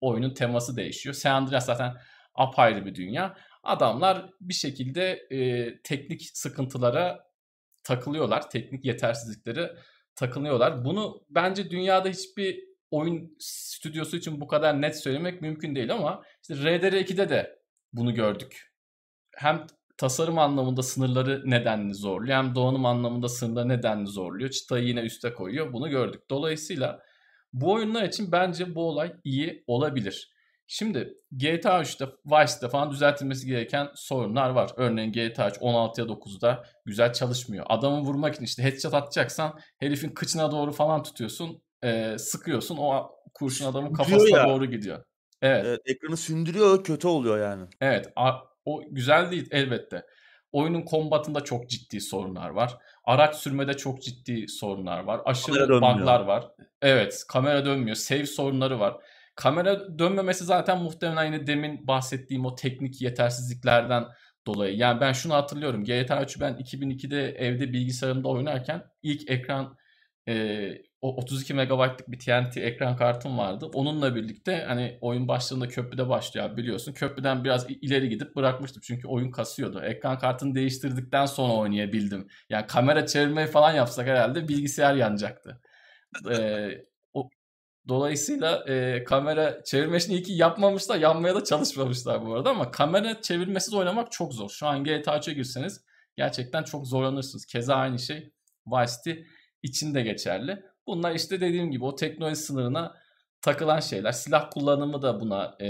Oyunun 0.00 0.34
teması 0.34 0.76
değişiyor. 0.76 1.14
San 1.14 1.34
Andreas 1.34 1.66
zaten 1.66 1.94
apayrı 2.34 2.86
bir 2.86 2.94
dünya. 2.94 3.36
Adamlar 3.62 4.26
bir 4.40 4.54
şekilde 4.54 5.26
e, 5.30 5.68
teknik 5.82 6.22
sıkıntılara 6.36 7.24
takılıyorlar. 7.84 8.50
Teknik 8.50 8.84
yetersizlikleri 8.84 9.70
takılıyorlar. 10.16 10.84
Bunu 10.84 11.26
bence 11.30 11.70
dünyada 11.70 12.08
hiçbir 12.08 12.73
oyun 12.94 13.36
stüdyosu 13.38 14.16
için 14.16 14.40
bu 14.40 14.46
kadar 14.46 14.82
net 14.82 15.02
söylemek 15.02 15.42
mümkün 15.42 15.74
değil 15.74 15.92
ama 15.92 16.22
işte 16.42 16.54
RDR2'de 16.54 17.28
de 17.28 17.58
bunu 17.92 18.14
gördük. 18.14 18.72
Hem 19.36 19.66
tasarım 19.96 20.38
anlamında 20.38 20.82
sınırları 20.82 21.50
nedenli 21.50 21.94
zorluyor 21.94 22.36
hem 22.36 22.54
donanım 22.54 22.86
anlamında 22.86 23.28
sınırları 23.28 23.68
nedenli 23.68 24.06
zorluyor. 24.06 24.50
Çıtayı 24.50 24.84
yine 24.86 25.00
üste 25.00 25.34
koyuyor. 25.34 25.72
Bunu 25.72 25.90
gördük. 25.90 26.22
Dolayısıyla 26.30 27.00
bu 27.52 27.72
oyunlar 27.72 28.02
için 28.02 28.32
bence 28.32 28.74
bu 28.74 28.88
olay 28.88 29.12
iyi 29.24 29.64
olabilir. 29.66 30.34
Şimdi 30.66 31.14
GTA 31.32 31.80
3'te, 31.80 32.04
Vice'de 32.26 32.68
falan 32.68 32.90
düzeltilmesi 32.90 33.46
gereken 33.46 33.88
sorunlar 33.94 34.50
var. 34.50 34.70
Örneğin 34.76 35.12
GTA 35.12 35.50
3 35.50 35.56
16'ya 35.56 36.06
9'da 36.06 36.64
güzel 36.84 37.12
çalışmıyor. 37.12 37.66
Adamı 37.68 38.00
vurmak 38.00 38.34
için 38.34 38.44
işte 38.44 38.62
headshot 38.62 38.94
atacaksan 38.94 39.58
herifin 39.78 40.10
kıçına 40.10 40.50
doğru 40.50 40.72
falan 40.72 41.02
tutuyorsun. 41.02 41.62
E, 41.84 42.18
sıkıyorsun 42.18 42.76
o 42.76 43.10
kurşun 43.34 43.66
adamın 43.66 43.92
kafasına 43.92 44.38
ya. 44.38 44.48
doğru 44.48 44.66
gidiyor. 44.66 45.04
Evet. 45.42 45.64
evet. 45.66 45.80
Ekranı 45.86 46.16
sündürüyor 46.16 46.84
kötü 46.84 47.08
oluyor 47.08 47.38
yani. 47.38 47.64
Evet 47.80 48.12
o 48.64 48.82
güzel 48.90 49.30
değil 49.30 49.48
elbette. 49.50 50.06
Oyunun 50.52 50.82
kombatında 50.82 51.40
çok 51.40 51.70
ciddi 51.70 52.00
sorunlar 52.00 52.50
var. 52.50 52.78
Araç 53.04 53.36
sürmede 53.36 53.74
çok 53.74 54.02
ciddi 54.02 54.48
sorunlar 54.48 55.04
var. 55.04 55.20
Aşırı 55.24 55.68
bug'lar 55.68 56.20
var. 56.20 56.50
Evet 56.82 57.24
kamera 57.28 57.64
dönmüyor. 57.64 57.96
Save 57.96 58.26
sorunları 58.26 58.80
var. 58.80 58.96
Kamera 59.34 59.98
dönmemesi 59.98 60.44
zaten 60.44 60.82
muhtemelen 60.82 61.24
yine 61.24 61.46
demin 61.46 61.86
bahsettiğim 61.86 62.44
o 62.44 62.54
teknik 62.54 63.02
yetersizliklerden 63.02 64.04
dolayı. 64.46 64.76
Yani 64.76 65.00
ben 65.00 65.12
şunu 65.12 65.34
hatırlıyorum. 65.34 65.84
GTA 65.84 66.22
3'ü 66.22 66.40
ben 66.40 66.54
2002'de 66.54 67.28
evde 67.30 67.72
bilgisayarımda 67.72 68.28
oynarken 68.28 68.84
ilk 69.02 69.30
ekran 69.30 69.76
e, 70.28 70.34
o 71.04 71.16
32 71.16 71.54
megabaytlık 71.54 72.10
bir 72.10 72.18
TNT 72.18 72.56
ekran 72.56 72.96
kartım 72.96 73.38
vardı. 73.38 73.70
Onunla 73.74 74.14
birlikte 74.14 74.64
hani 74.68 74.98
oyun 75.00 75.28
başladığında 75.28 75.68
köprüde 75.68 76.08
başlıyor 76.08 76.56
biliyorsun. 76.56 76.92
Köprüden 76.92 77.44
biraz 77.44 77.66
ileri 77.70 78.08
gidip 78.08 78.36
bırakmıştım 78.36 78.82
çünkü 78.84 79.08
oyun 79.08 79.30
kasıyordu. 79.30 79.80
Ekran 79.80 80.18
kartını 80.18 80.54
değiştirdikten 80.54 81.26
sonra 81.26 81.52
oynayabildim. 81.52 82.28
Yani 82.50 82.66
kamera 82.66 83.06
çevirmeyi 83.06 83.46
falan 83.46 83.72
yapsak 83.72 84.06
herhalde 84.06 84.48
bilgisayar 84.48 84.94
yanacaktı. 84.94 85.60
ee, 86.30 86.84
o, 87.14 87.30
dolayısıyla 87.88 88.64
e, 88.68 89.04
kamera 89.04 89.64
çevirmesini 89.64 90.14
iyi 90.14 90.22
ki 90.22 90.32
yapmamışlar. 90.32 90.96
Yanmaya 90.96 91.34
da 91.34 91.44
çalışmamışlar 91.44 92.26
bu 92.26 92.34
arada 92.34 92.50
ama 92.50 92.70
kamera 92.70 93.22
çevirmesiz 93.22 93.74
oynamak 93.74 94.12
çok 94.12 94.34
zor. 94.34 94.50
Şu 94.50 94.66
an 94.66 94.84
GTA 94.84 95.16
3'e 95.16 95.34
girseniz 95.34 95.84
gerçekten 96.16 96.62
çok 96.62 96.86
zorlanırsınız. 96.86 97.46
Keza 97.46 97.74
aynı 97.74 97.98
şey 97.98 98.32
Vice 98.66 98.92
City 99.04 99.20
için 99.62 99.94
de 99.94 100.02
geçerli. 100.02 100.73
Bunlar 100.86 101.14
işte 101.14 101.40
dediğim 101.40 101.70
gibi 101.70 101.84
o 101.84 101.94
teknoloji 101.94 102.36
sınırına 102.36 102.94
takılan 103.40 103.80
şeyler. 103.80 104.12
Silah 104.12 104.50
kullanımı 104.50 105.02
da 105.02 105.20
buna 105.20 105.56
e, 105.60 105.68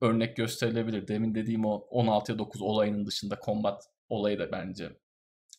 örnek 0.00 0.36
gösterilebilir. 0.36 1.08
Demin 1.08 1.34
dediğim 1.34 1.64
o 1.64 1.88
16'ya 1.90 2.38
9 2.38 2.62
olayının 2.62 3.06
dışında 3.06 3.38
combat 3.44 3.82
olayı 4.08 4.38
da 4.38 4.52
bence 4.52 4.92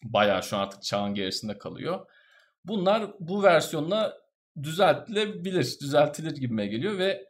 bayağı 0.04 0.44
şu 0.44 0.58
an 0.58 0.62
artık 0.62 0.84
çağın 0.84 1.14
gerisinde 1.14 1.58
kalıyor. 1.58 2.06
Bunlar 2.66 3.12
bu 3.20 3.44
versiyonla 3.44 4.18
düzeltilebilir, 4.64 5.78
düzeltilir 5.82 6.36
gibime 6.36 6.68
geliyor 6.68 6.98
ve 6.98 7.28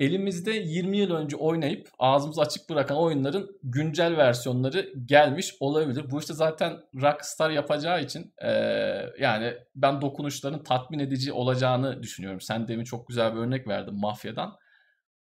elimizde 0.00 0.50
20 0.50 0.96
yıl 0.96 1.10
önce 1.10 1.36
oynayıp 1.36 1.88
ağzımızı 1.98 2.40
açık 2.40 2.70
bırakan 2.70 2.96
oyunların 2.96 3.58
güncel 3.62 4.16
versiyonları 4.16 4.92
gelmiş 5.04 5.54
olabilir. 5.60 6.10
Bu 6.10 6.20
işte 6.20 6.34
zaten 6.34 6.78
Rockstar 6.94 7.50
yapacağı 7.50 8.02
için 8.02 8.34
e, 8.42 8.50
yani 9.18 9.54
ben 9.74 10.00
dokunuşların 10.00 10.62
tatmin 10.62 10.98
edici 10.98 11.32
olacağını 11.32 12.02
düşünüyorum. 12.02 12.40
Sen 12.40 12.68
demin 12.68 12.84
çok 12.84 13.08
güzel 13.08 13.34
bir 13.34 13.38
örnek 13.38 13.68
verdin 13.68 13.94
Mafya'dan. 13.94 14.56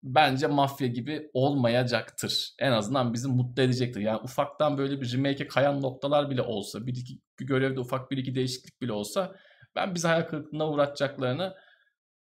Bence 0.02 0.46
Mafya 0.46 0.86
gibi 0.86 1.30
olmayacaktır. 1.34 2.54
En 2.58 2.72
azından 2.72 3.14
bizi 3.14 3.28
mutlu 3.28 3.62
edecektir. 3.62 4.00
Yani 4.00 4.20
ufaktan 4.24 4.78
böyle 4.78 5.00
bir 5.00 5.12
remake'e 5.12 5.46
kayan 5.46 5.82
noktalar 5.82 6.30
bile 6.30 6.42
olsa, 6.42 6.86
bir 6.86 6.92
iki 6.92 7.20
görevde 7.40 7.80
ufak 7.80 8.10
bir 8.10 8.16
iki 8.16 8.34
değişiklik 8.34 8.82
bile 8.82 8.92
olsa 8.92 9.34
ben 9.76 9.94
bizi 9.94 10.08
hayal 10.08 10.22
kırıklığına 10.22 10.70
uğratacaklarını 10.70 11.54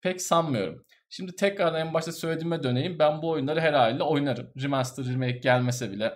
pek 0.02 0.22
sanmıyorum. 0.22 0.86
Şimdi 1.16 1.36
tekrar 1.36 1.74
en 1.74 1.94
başta 1.94 2.12
söylediğime 2.12 2.64
döneyim. 2.64 3.00
Ben 3.00 3.22
bu 3.22 3.30
oyunları 3.30 3.62
her 3.62 3.74
haliyle 3.74 4.04
oynarım. 4.04 4.52
Remaster, 4.62 5.06
remake 5.06 5.38
gelmese 5.38 5.92
bile 5.92 6.14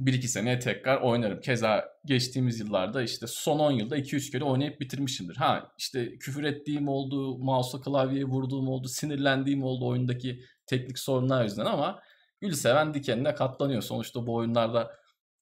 1-2 0.00 0.22
seneye 0.22 0.58
tekrar 0.58 1.00
oynarım. 1.00 1.40
Keza 1.40 1.84
geçtiğimiz 2.04 2.60
yıllarda 2.60 3.02
işte 3.02 3.26
son 3.26 3.58
10 3.58 3.72
yılda 3.72 3.98
2-3 3.98 4.32
kere 4.32 4.44
oynayıp 4.44 4.80
bitirmişimdir. 4.80 5.36
Ha 5.36 5.72
işte 5.78 6.18
küfür 6.18 6.44
ettiğim 6.44 6.88
oldu, 6.88 7.38
mouse'a 7.38 7.80
klavyeye 7.80 8.24
vurduğum 8.24 8.68
oldu, 8.68 8.88
sinirlendiğim 8.88 9.62
oldu 9.62 9.86
oyundaki 9.86 10.44
teknik 10.66 10.98
sorunlar 10.98 11.44
yüzünden 11.44 11.66
ama 11.66 12.02
gül 12.40 12.52
seven 12.52 12.94
dikenine 12.94 13.34
katlanıyor. 13.34 13.82
Sonuçta 13.82 14.26
bu 14.26 14.34
oyunlarda 14.34 14.90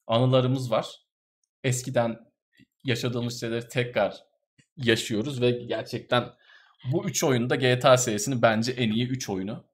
anılarımız 0.07 0.71
var. 0.71 0.87
Eskiden 1.65 2.19
yaşadığımız 2.85 3.41
şeyleri 3.41 3.69
tekrar 3.69 4.17
yaşıyoruz 4.77 5.41
ve 5.41 5.51
gerçekten 5.51 6.25
bu 6.85 7.09
3 7.09 7.25
oyunda 7.25 7.57
GTA 7.57 7.97
serisinin 7.97 8.43
bence 8.43 8.73
en 8.73 8.91
iyi 8.91 9.09
3 9.09 9.29
oyunu. 9.29 9.65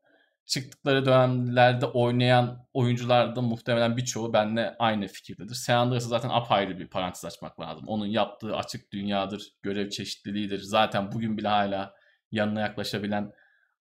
Çıktıkları 0.47 1.07
dönemlerde 1.07 1.87
oynayan 1.87 2.67
oyuncular 2.73 3.37
da 3.37 3.43
muhtemelen 3.43 3.97
birçoğu 3.97 4.33
benimle 4.33 4.77
aynı 4.79 5.07
fikirdedir. 5.07 5.55
San 5.55 5.75
Andreas'ı 5.75 6.09
zaten 6.09 6.29
apayrı 6.29 6.79
bir 6.79 6.89
parantez 6.89 7.25
açmak 7.25 7.61
lazım. 7.61 7.89
Onun 7.89 8.07
yaptığı 8.07 8.57
açık 8.57 8.93
dünyadır, 8.93 9.53
görev 9.63 9.91
çeşitliliğidir. 9.91 10.59
Zaten 10.59 11.13
bugün 11.13 11.39
bile 11.39 11.49
hala 11.49 11.95
yanına 12.33 12.61
yaklaşabilen 12.61 13.33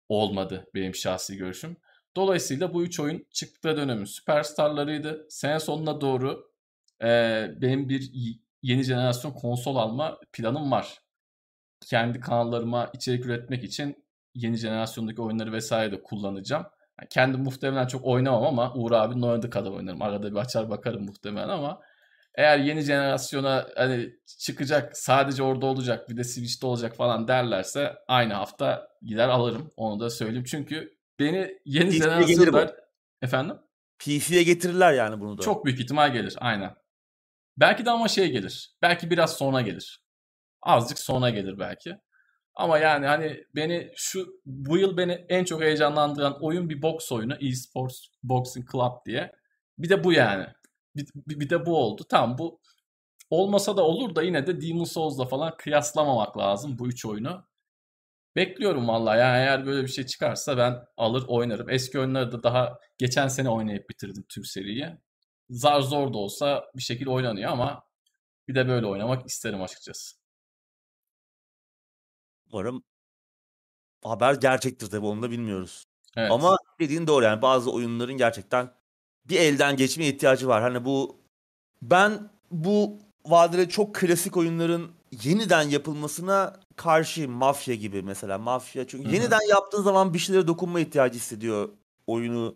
olmadı 0.09 0.67
benim 0.75 0.95
şahsi 0.95 1.37
görüşüm. 1.37 1.77
Dolayısıyla 2.15 2.73
bu 2.73 2.83
üç 2.83 2.99
oyun 2.99 3.25
çıktığı 3.31 3.77
dönemin 3.77 4.05
süperstarlarıydı. 4.05 5.25
Sene 5.29 5.59
sonuna 5.59 6.01
doğru 6.01 6.51
e, 7.01 7.07
benim 7.61 7.89
bir 7.89 8.11
yeni 8.61 8.83
jenerasyon 8.83 9.31
konsol 9.31 9.75
alma 9.75 10.19
planım 10.33 10.71
var 10.71 11.04
kendi 11.85 12.19
kanallarıma 12.19 12.89
içerik 12.93 13.25
üretmek 13.25 13.63
için 13.63 14.05
yeni 14.33 14.57
jenerasyondaki 14.57 15.21
oyunları 15.21 15.51
vesaire 15.51 15.91
de 15.91 16.01
kullanacağım. 16.01 16.65
Yani 16.99 17.09
kendim 17.09 17.41
muhtemelen 17.41 17.87
çok 17.87 18.05
oynamam 18.05 18.43
ama 18.43 18.73
Uğur 18.73 18.91
abinin 18.91 19.21
oynadığı 19.21 19.49
kadar 19.49 19.71
oynarım. 19.71 20.01
Arada 20.01 20.31
bir 20.31 20.37
açar 20.37 20.69
bakarım 20.69 21.05
muhtemelen 21.05 21.49
ama 21.49 21.81
eğer 22.35 22.59
yeni 22.59 22.81
jenerasyona 22.81 23.67
hani 23.75 24.09
çıkacak 24.39 24.97
sadece 24.97 25.43
orada 25.43 25.65
olacak 25.65 26.09
bir 26.09 26.17
de 26.17 26.23
Switch'te 26.23 26.67
olacak 26.67 26.95
falan 26.95 27.27
derlerse 27.27 27.95
aynı 28.07 28.33
hafta 28.33 28.87
gider 29.01 29.29
alırım. 29.29 29.71
Onu 29.77 29.99
da 29.99 30.09
söyleyeyim. 30.09 30.45
Çünkü 30.47 30.97
beni 31.19 31.57
yeni 31.65 31.91
jenerasyonlar 31.91 32.75
efendim 33.21 33.57
PC'ye 33.99 34.43
getirirler 34.43 34.93
yani 34.93 35.19
bunu 35.19 35.37
da. 35.37 35.41
Çok 35.41 35.65
büyük 35.65 35.79
ihtimal 35.79 36.13
gelir 36.13 36.35
aynen. 36.37 36.75
Belki 37.57 37.85
de 37.85 37.91
ama 37.91 38.07
şey 38.07 38.31
gelir. 38.31 38.75
Belki 38.81 39.09
biraz 39.09 39.37
sonra 39.37 39.61
gelir. 39.61 40.04
Azıcık 40.65 40.99
sonra 40.99 41.29
gelir 41.29 41.59
belki. 41.59 41.97
Ama 42.55 42.77
yani 42.79 43.07
hani 43.07 43.43
beni 43.55 43.91
şu 43.95 44.41
bu 44.45 44.77
yıl 44.77 44.97
beni 44.97 45.25
en 45.29 45.43
çok 45.43 45.61
heyecanlandıran 45.61 46.43
oyun 46.43 46.69
bir 46.69 46.81
boks 46.81 47.11
oyunu. 47.11 47.35
eSports 47.35 48.07
Boxing 48.23 48.71
Club 48.71 49.05
diye. 49.05 49.31
Bir 49.77 49.89
de 49.89 50.03
bu 50.03 50.13
yani. 50.13 50.47
Bir, 50.95 51.07
bir, 51.15 51.39
bir 51.39 51.49
de 51.49 51.65
bu 51.65 51.77
oldu. 51.77 52.03
Tamam 52.09 52.37
bu 52.37 52.61
olmasa 53.29 53.77
da 53.77 53.83
olur 53.83 54.15
da 54.15 54.23
yine 54.23 54.47
de 54.47 54.61
Demon 54.61 54.83
Souls'la 54.83 55.25
falan 55.25 55.57
kıyaslamamak 55.57 56.37
lazım 56.37 56.79
bu 56.79 56.87
üç 56.87 57.05
oyunu. 57.05 57.47
Bekliyorum 58.35 58.87
vallahi 58.87 59.19
yani 59.19 59.37
eğer 59.37 59.65
böyle 59.65 59.83
bir 59.83 59.87
şey 59.91 60.05
çıkarsa 60.05 60.57
ben 60.57 60.75
alır 60.97 61.23
oynarım. 61.27 61.69
Eski 61.69 61.99
oyunları 61.99 62.31
da 62.31 62.43
daha 62.43 62.79
geçen 62.97 63.27
sene 63.27 63.49
oynayıp 63.49 63.89
bitirdim 63.89 64.25
tüm 64.29 64.45
seriyi. 64.45 64.87
Zar 65.49 65.81
zor 65.81 66.13
da 66.13 66.17
olsa 66.17 66.65
bir 66.75 66.81
şekilde 66.81 67.09
oynanıyor 67.09 67.51
ama 67.51 67.83
bir 68.47 68.55
de 68.55 68.67
böyle 68.67 68.85
oynamak 68.85 69.27
isterim 69.27 69.61
açıkçası. 69.61 70.24
Umarım 72.51 72.83
haber 74.03 74.33
gerçektir 74.33 74.89
tabii 74.89 75.05
onu 75.05 75.21
da 75.21 75.31
bilmiyoruz. 75.31 75.85
Evet. 76.15 76.31
Ama 76.31 76.57
dediğin 76.79 77.07
doğru 77.07 77.25
yani 77.25 77.41
bazı 77.41 77.71
oyunların 77.71 78.17
gerçekten 78.17 78.71
bir 79.25 79.39
elden 79.39 79.77
geçmeye 79.77 80.09
ihtiyacı 80.11 80.47
var. 80.47 80.61
Hani 80.61 80.85
bu 80.85 81.17
ben 81.81 82.29
bu 82.51 82.99
vadede 83.25 83.69
çok 83.69 83.95
klasik 83.95 84.37
oyunların 84.37 84.91
yeniden 85.23 85.61
yapılmasına 85.61 86.59
karşı 86.75 87.29
mafya 87.29 87.75
gibi 87.75 88.01
mesela 88.01 88.37
mafya 88.37 88.87
çünkü 88.87 89.05
Hı 89.05 89.09
hı. 89.09 89.15
yeniden 89.15 89.49
yaptığın 89.49 89.83
zaman 89.83 90.13
bir 90.13 90.19
şeylere 90.19 90.47
dokunma 90.47 90.79
ihtiyacı 90.79 91.15
hissediyor 91.15 91.69
oyunu 92.07 92.55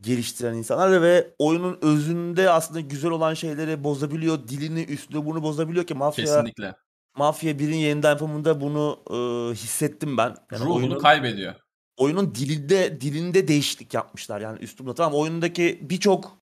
geliştiren 0.00 0.54
insanlar 0.54 1.02
ve 1.02 1.34
oyunun 1.38 1.78
özünde 1.82 2.50
aslında 2.50 2.80
güzel 2.80 3.10
olan 3.10 3.34
şeyleri 3.34 3.84
bozabiliyor, 3.84 4.48
dilini, 4.48 4.84
üslubunu 4.84 5.42
bozabiliyor 5.42 5.86
ki 5.86 5.94
mafya 5.94 6.24
Kesinlikle. 6.24 6.74
Mafya 7.16 7.52
1'in 7.52 7.76
yeniden 7.76 8.10
yapımında 8.10 8.60
bunu 8.60 9.00
e, 9.10 9.14
hissettim 9.54 10.16
ben. 10.16 10.36
Yani 10.52 10.64
Ruhunu 10.64 10.74
oyunun, 10.74 10.98
kaybediyor. 10.98 11.54
oyunun 11.96 12.34
dilinde 12.34 13.00
dilinde 13.00 13.48
değişiklik 13.48 13.94
yapmışlar 13.94 14.40
yani 14.40 14.58
üslubunda. 14.58 14.94
Tamam 14.94 15.20
oyundaki 15.20 15.78
birçok 15.82 16.38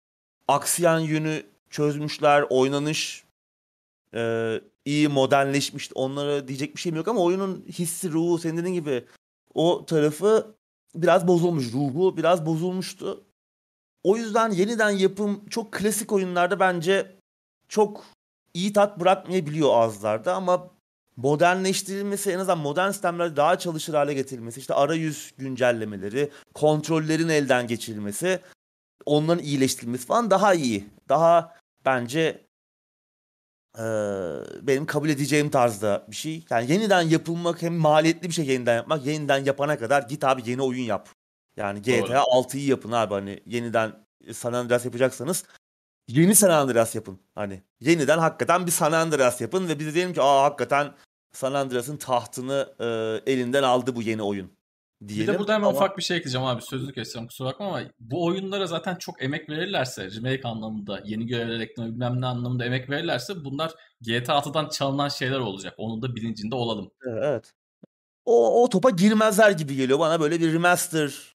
aksiyon 0.48 0.98
yönü 0.98 1.42
çözmüşler. 1.70 2.44
Oynanış 2.50 3.24
e, 4.14 4.60
iyi 4.84 5.08
modernleşmiş. 5.08 5.90
Onlara 5.94 6.48
diyecek 6.48 6.76
bir 6.76 6.80
şeyim 6.80 6.96
yok 6.96 7.08
ama 7.08 7.20
oyunun 7.20 7.64
hissi, 7.68 8.12
ruhu 8.12 8.38
senin 8.38 8.56
dediğin 8.56 8.74
gibi 8.74 9.04
o 9.54 9.86
tarafı 9.86 10.54
biraz 10.94 11.28
bozulmuş. 11.28 11.72
Ruhu 11.72 12.16
biraz 12.16 12.46
bozulmuştu. 12.46 13.24
O 14.04 14.16
yüzden 14.16 14.50
yeniden 14.50 14.90
yapım 14.90 15.48
çok 15.50 15.72
klasik 15.72 16.12
oyunlarda 16.12 16.60
bence 16.60 17.16
çok 17.68 18.04
iyi 18.54 18.72
tat 18.72 19.00
bırakmayabiliyor 19.00 19.74
ağızlarda 19.74 20.34
ama 20.34 20.70
modernleştirilmesi 21.16 22.30
en 22.30 22.38
azından 22.38 22.58
modern 22.58 22.90
sistemlerde 22.90 23.36
daha 23.36 23.58
çalışır 23.58 23.94
hale 23.94 24.14
getirilmesi 24.14 24.60
işte 24.60 24.74
arayüz 24.74 25.32
güncellemeleri, 25.38 26.30
kontrollerin 26.54 27.28
elden 27.28 27.66
geçirilmesi, 27.66 28.40
onların 29.06 29.44
iyileştirilmesi 29.44 30.06
falan 30.06 30.30
daha 30.30 30.54
iyi. 30.54 30.88
Daha 31.08 31.54
bence 31.84 32.44
eee, 33.78 34.42
benim 34.62 34.86
kabul 34.86 35.08
edeceğim 35.08 35.50
tarzda 35.50 36.04
bir 36.08 36.16
şey. 36.16 36.44
Yani 36.50 36.72
yeniden 36.72 37.02
yapılmak 37.02 37.62
hem 37.62 37.74
maliyetli 37.74 38.28
bir 38.28 38.34
şey 38.34 38.46
yeniden 38.46 38.74
yapmak. 38.76 39.06
Yeniden 39.06 39.44
yapana 39.44 39.78
kadar 39.78 40.02
git 40.02 40.24
abi 40.24 40.42
yeni 40.50 40.62
oyun 40.62 40.82
yap. 40.82 41.08
Yani 41.56 41.82
GTA 41.82 42.22
6'yı 42.22 42.66
yapın 42.66 42.92
abi 42.92 43.14
hani 43.14 43.40
yeniden 43.46 43.92
San 44.32 44.52
Andreas 44.52 44.84
yapacaksanız 44.84 45.44
yeni 46.08 46.34
San 46.34 46.50
Andreas 46.50 46.94
yapın. 46.94 47.18
Hani 47.34 47.62
yeniden 47.80 48.18
hakikaten 48.18 48.66
bir 48.66 48.70
San 48.70 48.92
Andreas 48.92 49.40
yapın 49.40 49.68
ve 49.68 49.78
biz 49.78 49.94
diyelim 49.94 50.14
ki 50.14 50.22
aa 50.22 50.42
hakikaten 50.42 50.94
San 51.32 51.54
Andreas'ın 51.54 51.96
tahtını 51.96 52.74
e, 52.80 52.84
elinden 53.32 53.62
aldı 53.62 53.96
bu 53.96 54.02
yeni 54.02 54.22
oyun 54.22 54.52
Bir 55.00 55.08
diyelim. 55.08 55.34
de 55.34 55.38
burada 55.38 55.54
hemen 55.54 55.66
Ama- 55.66 55.76
ufak 55.76 55.98
bir 55.98 56.02
şey 56.02 56.16
ekleyeceğim 56.16 56.46
abi. 56.46 56.62
Sözlü 56.62 56.92
kesiyorum 56.92 57.28
kusura 57.28 57.48
bakma 57.48 57.66
ama 57.66 57.80
bu 58.00 58.24
oyunlara 58.24 58.66
zaten 58.66 58.96
çok 58.96 59.22
emek 59.22 59.48
verirlerse 59.50 60.10
remake 60.10 60.48
anlamında, 60.48 61.00
yeni 61.04 61.26
görevler 61.26 61.60
ekleme 61.60 61.88
bilmem 61.90 62.20
ne 62.20 62.26
anlamında 62.26 62.64
emek 62.64 62.90
verirlerse 62.90 63.44
bunlar 63.44 63.72
GTA 64.00 64.32
6'dan 64.38 64.68
çalınan 64.68 65.08
şeyler 65.08 65.38
olacak. 65.38 65.74
Onun 65.76 66.02
da 66.02 66.16
bilincinde 66.16 66.54
olalım. 66.54 66.90
Evet. 67.06 67.52
O, 68.24 68.62
o 68.64 68.68
topa 68.68 68.90
girmezler 68.90 69.50
gibi 69.50 69.76
geliyor 69.76 69.98
bana 69.98 70.20
böyle 70.20 70.40
bir 70.40 70.52
remaster 70.52 71.34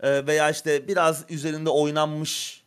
e, 0.00 0.26
veya 0.26 0.50
işte 0.50 0.88
biraz 0.88 1.24
üzerinde 1.28 1.70
oynanmış, 1.70 2.59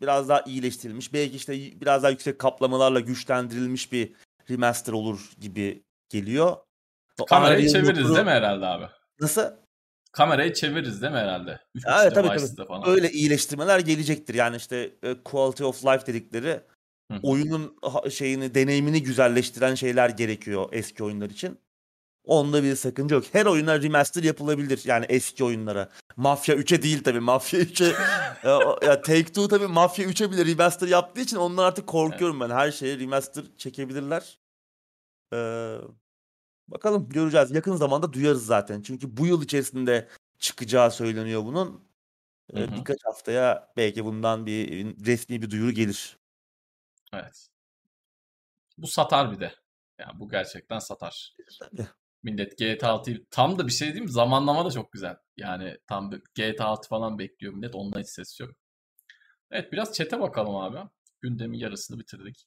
biraz 0.00 0.28
daha 0.28 0.40
iyileştirilmiş, 0.40 1.12
belki 1.12 1.36
işte 1.36 1.52
biraz 1.80 2.02
daha 2.02 2.10
yüksek 2.10 2.38
kaplamalarla 2.38 3.00
güçlendirilmiş 3.00 3.92
bir 3.92 4.12
remaster 4.50 4.92
olur 4.92 5.30
gibi 5.40 5.82
geliyor. 6.08 6.56
O 7.20 7.24
Kamerayı 7.24 7.68
çeviririz 7.68 7.98
motoru- 7.98 8.14
değil 8.14 8.24
mi 8.26 8.30
herhalde 8.30 8.66
abi? 8.66 8.86
Nasıl? 9.20 9.42
Kamerayı 10.12 10.52
çeviririz 10.54 11.02
değil 11.02 11.12
mi 11.12 11.18
herhalde? 11.18 11.60
Üç 11.74 11.84
Evet, 12.02 12.14
tabii, 12.14 12.28
tabii. 12.28 12.66
falan. 12.68 12.88
Öyle 12.88 13.10
iyileştirmeler 13.10 13.78
gelecektir. 13.78 14.34
Yani 14.34 14.56
işte 14.56 14.90
e, 15.02 15.14
quality 15.24 15.64
of 15.64 15.84
life 15.84 16.06
dedikleri 16.06 16.60
Hı 17.12 17.18
oyunun 17.22 17.76
ha- 17.82 18.10
şeyini, 18.10 18.54
deneyimini 18.54 19.02
güzelleştiren 19.02 19.74
şeyler 19.74 20.10
gerekiyor 20.10 20.68
eski 20.72 21.04
oyunlar 21.04 21.30
için. 21.30 21.58
Onda 22.28 22.62
bir 22.62 22.76
sakınca 22.76 23.16
yok. 23.16 23.24
Her 23.32 23.46
oyuna 23.46 23.82
remaster 23.82 24.22
yapılabilir 24.22 24.80
yani 24.84 25.06
eski 25.08 25.44
oyunlara. 25.44 25.88
Mafya 26.16 26.54
3'e 26.56 26.82
değil 26.82 27.02
tabii. 27.04 27.20
Mafya 27.20 27.60
3'e 27.60 27.86
ya, 28.48 28.58
o- 28.58 28.78
ya 28.86 29.00
Take-Two 29.02 29.48
tabii 29.48 29.66
Mafya 29.66 30.04
3'e 30.06 30.30
bile 30.30 30.46
remaster 30.46 30.88
yaptığı 30.88 31.20
için 31.20 31.36
ondan 31.36 31.64
artık 31.64 31.86
korkuyorum 31.86 32.40
ben. 32.40 32.50
Her 32.50 32.70
şeye 32.70 32.98
remaster 32.98 33.44
çekebilirler. 33.56 34.38
Ee, 35.32 35.76
bakalım 36.68 37.08
göreceğiz. 37.08 37.50
Yakın 37.50 37.76
zamanda 37.76 38.12
duyarız 38.12 38.46
zaten. 38.46 38.82
Çünkü 38.82 39.16
bu 39.16 39.26
yıl 39.26 39.42
içerisinde 39.42 40.08
çıkacağı 40.38 40.90
söyleniyor 40.90 41.44
bunun. 41.44 41.84
Ee, 42.54 42.60
Hı 42.60 42.64
hı. 42.64 42.72
Birkaç 42.76 42.98
haftaya 43.04 43.72
belki 43.76 44.04
bundan 44.04 44.46
bir 44.46 44.86
resmi 45.06 45.42
bir 45.42 45.50
duyuru 45.50 45.70
gelir. 45.72 46.18
Evet. 47.12 47.48
Bu 48.78 48.86
satar 48.86 49.32
bir 49.32 49.40
de. 49.40 49.54
Yani 49.98 50.20
bu 50.20 50.28
gerçekten 50.28 50.78
satar. 50.78 51.34
Tabii. 51.60 51.86
Millet 52.22 52.58
GTA 52.58 52.90
6'yı 52.90 53.26
tam 53.30 53.58
da 53.58 53.66
bir 53.66 53.72
şey 53.72 53.88
değil 53.92 54.04
mi? 54.04 54.10
Zamanlama 54.10 54.64
da 54.64 54.70
çok 54.70 54.92
güzel. 54.92 55.16
Yani 55.36 55.76
tam 55.86 56.10
GTA 56.34 56.66
6 56.66 56.88
falan 56.88 57.18
bekliyor 57.18 57.54
millet. 57.54 57.74
Ondan 57.74 58.00
hiç 58.00 58.08
ses 58.08 58.40
yok. 58.40 58.50
Evet 59.50 59.72
biraz 59.72 59.92
çete 59.94 60.20
bakalım 60.20 60.56
abi. 60.56 60.78
Gündemin 61.20 61.58
yarısını 61.58 61.98
bitirdik. 61.98 62.46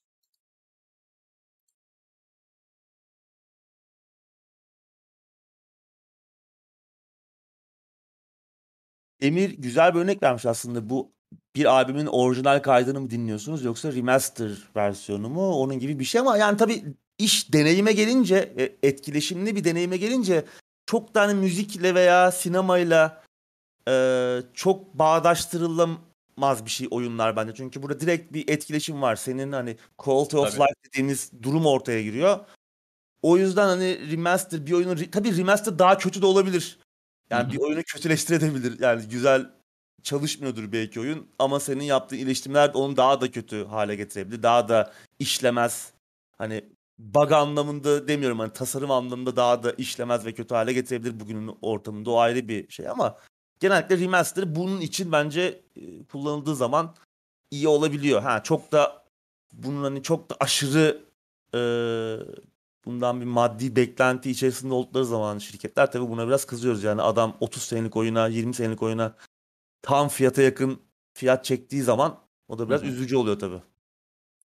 Emir 9.22 9.49
güzel 9.49 9.93
bir 9.95 9.99
örnek 9.99 10.24
vermiş 10.24 10.45
aslında. 10.45 10.89
Bu 10.89 11.13
bir 11.55 11.65
albümün 11.65 12.05
orijinal 12.05 12.59
kaydını 12.59 13.01
mı 13.01 13.09
dinliyorsunuz 13.09 13.63
yoksa 13.63 13.93
remaster 13.93 14.51
versiyonu 14.76 15.30
mu? 15.30 15.51
Onun 15.53 15.80
gibi 15.80 15.99
bir 15.99 16.03
şey 16.05 16.22
ama 16.22 16.38
yani 16.38 16.57
tabii 16.57 16.84
iş 17.24 17.53
deneyime 17.53 17.91
gelince, 17.91 18.53
e, 18.57 18.88
etkileşimli 18.88 19.55
bir 19.55 19.63
deneyime 19.63 19.97
gelince 19.97 20.45
çok 20.86 21.15
da 21.15 21.22
hani 21.22 21.34
müzikle 21.34 21.95
veya 21.95 22.32
sinemayla 22.32 23.24
e, 23.88 23.93
çok 24.53 24.93
bağdaştırılamaz 24.93 26.65
bir 26.65 26.69
şey 26.69 26.88
oyunlar 26.91 27.36
bence. 27.36 27.53
Çünkü 27.55 27.84
burada 27.84 27.99
direkt 27.99 28.34
bir 28.34 28.49
etkileşim 28.49 29.01
var. 29.01 29.15
Senin 29.15 29.51
hani 29.51 29.78
quality 29.97 30.38
of 30.38 30.51
Tabii. 30.51 30.61
life 30.61 30.74
dediğimiz 30.86 31.32
durum 31.41 31.65
ortaya 31.65 32.03
giriyor. 32.03 32.39
O 33.22 33.38
yüzden 33.38 33.67
hani 33.67 34.11
remaster 34.11 34.65
bir 34.65 34.72
oyunun 34.72 34.95
tabii 35.11 35.38
remaster 35.38 35.80
daha 35.80 35.97
kötü 35.97 36.22
de 36.22 36.26
olabilir. 36.26 36.80
Yani 37.30 37.53
bir 37.53 37.57
oyunu 37.57 37.84
kötüleştirebilir. 37.84 38.80
Yani 38.80 39.07
güzel 39.09 39.49
çalışmıyordur 40.03 40.72
belki 40.72 40.99
oyun 40.99 41.28
ama 41.39 41.59
senin 41.59 41.84
yaptığın 41.84 42.17
iyileştirmeler 42.17 42.72
onu 42.74 42.97
daha 42.97 43.22
da 43.22 43.32
kötü 43.32 43.65
hale 43.65 43.95
getirebilir. 43.95 44.43
Daha 44.43 44.69
da 44.69 44.93
işlemez. 45.19 45.93
Hani 46.38 46.65
bug 47.02 47.32
anlamında 47.32 48.08
demiyorum 48.08 48.39
hani 48.39 48.54
tasarım 48.54 48.91
anlamında 48.91 49.36
daha 49.36 49.64
da 49.64 49.72
işlemez 49.72 50.26
ve 50.26 50.34
kötü 50.34 50.56
hale 50.56 50.74
getirebilir 50.74 51.20
bugünün 51.20 51.58
ortamında. 51.62 52.12
O 52.12 52.18
ayrı 52.18 52.47
bir 52.47 52.72
şey 52.72 52.89
ama 52.89 53.18
genellikle 53.60 53.97
remaster 53.97 54.56
bunun 54.56 54.82
için 54.82 55.12
bence 55.12 55.64
e, 55.76 56.04
kullanıldığı 56.04 56.56
zaman 56.56 56.95
iyi 57.52 57.68
olabiliyor. 57.68 58.22
Ha 58.22 58.43
çok 58.43 58.72
da 58.72 59.06
bunun 59.52 59.84
hani 59.84 60.04
çok 60.04 60.30
da 60.30 60.36
aşırı 60.39 61.04
e, 61.56 61.60
bundan 62.86 63.22
bir 63.22 63.26
maddi 63.26 63.76
beklenti 63.76 64.32
içerisinde 64.32 64.74
oldukları 64.74 65.06
zaman 65.06 65.38
şirketler 65.38 65.91
tabii 65.91 66.10
buna 66.10 66.28
biraz 66.28 66.45
kızıyoruz. 66.45 66.84
Yani 66.84 67.02
adam 67.02 67.38
30 67.39 67.64
senelik 67.64 67.97
oyuna, 67.97 68.28
20 68.28 68.54
senelik 68.54 68.84
oyuna 68.84 69.16
tam 69.82 70.08
fiyata 70.08 70.41
yakın 70.41 70.82
fiyat 71.14 71.45
çektiği 71.45 71.82
zaman 71.82 72.20
o 72.47 72.60
da 72.60 72.70
biraz 72.70 72.82
Hı 72.82 72.86
hı. 72.86 72.89
üzücü 72.89 73.16
oluyor 73.16 73.39
tabii. 73.39 73.62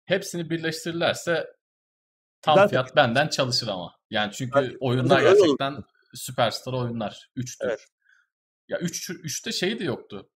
Hepsini 0.06 0.50
birleştirirlerse 0.50 1.56
tam 2.44 2.56
Zaten- 2.56 2.70
fiyat 2.70 2.96
benden 2.96 3.28
çalışır 3.28 3.68
ama. 3.68 3.96
Yani 4.10 4.32
çünkü 4.34 4.52
Zaten- 4.62 4.78
oyunlar 4.80 5.18
öyle 5.18 5.30
olur. 5.30 5.38
gerçekten 5.40 5.84
süperstar 6.14 6.74
oyunlar. 6.74 7.30
3'tür. 7.36 7.68
Evet. 7.68 7.88
Ya 8.68 8.80
3 8.80 9.10
3'te 9.10 9.52
şey 9.52 9.80
de 9.80 9.84
yoktu. 9.84 10.30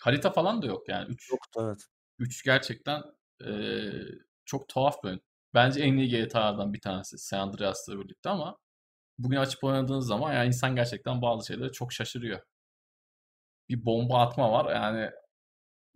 Harita 0.00 0.30
falan 0.32 0.62
da 0.62 0.66
yok 0.66 0.88
yani. 0.88 1.08
3 1.12 1.30
Yoktu 1.30 1.60
evet. 1.68 1.80
3 2.18 2.44
gerçekten 2.44 3.02
eee, 3.40 3.92
çok 4.44 4.68
tuhaf 4.68 5.02
bir 5.04 5.08
oyun. 5.08 5.20
Bence 5.54 5.80
en 5.82 5.96
iyi 5.96 6.08
GTA'dan 6.10 6.72
bir 6.74 6.80
tanesi 6.80 7.18
San 7.18 7.38
Andreas'la 7.38 7.98
birlikte 8.00 8.30
ama 8.30 8.56
bugün 9.18 9.36
açıp 9.36 9.64
oynadığınız 9.64 10.06
zaman 10.06 10.32
yani 10.32 10.46
insan 10.46 10.76
gerçekten 10.76 11.22
bazı 11.22 11.46
şeylere 11.46 11.72
çok 11.72 11.92
şaşırıyor. 11.92 12.40
Bir 13.68 13.84
bomba 13.86 14.20
atma 14.20 14.52
var 14.52 14.74
yani 14.74 15.10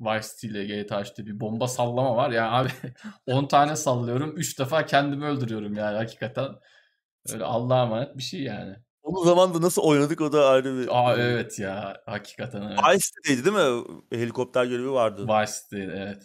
Vice 0.00 0.28
City 0.28 0.46
ile 0.46 0.82
GTA 0.82 1.00
işte 1.00 1.26
bir 1.26 1.40
bomba 1.40 1.68
sallama 1.68 2.16
var. 2.16 2.30
Yani 2.30 2.50
abi 2.50 2.68
10 3.26 3.46
tane 3.46 3.76
sallıyorum 3.76 4.36
3 4.36 4.58
defa 4.58 4.86
kendimi 4.86 5.24
öldürüyorum 5.24 5.74
yani 5.74 5.96
hakikaten. 5.96 6.48
Öyle 7.32 7.44
Allah'a 7.44 7.82
emanet 7.82 8.16
bir 8.16 8.22
şey 8.22 8.42
yani. 8.42 8.76
O 9.02 9.24
zaman 9.24 9.54
da 9.54 9.60
nasıl 9.60 9.82
oynadık 9.82 10.20
o 10.20 10.32
da 10.32 10.48
ayrı 10.48 10.78
bir... 10.78 10.88
Aa 10.90 11.16
evet 11.16 11.58
ya 11.58 12.02
hakikaten 12.06 12.62
evet. 12.62 12.78
Vice 12.78 13.06
City'deydi 13.16 13.44
değil 13.44 13.56
mi? 13.56 13.84
Helikopter 14.12 14.64
görevi 14.64 14.90
vardı. 14.90 15.26
Vice 15.28 15.52
City 15.52 15.82
evet. 15.82 16.22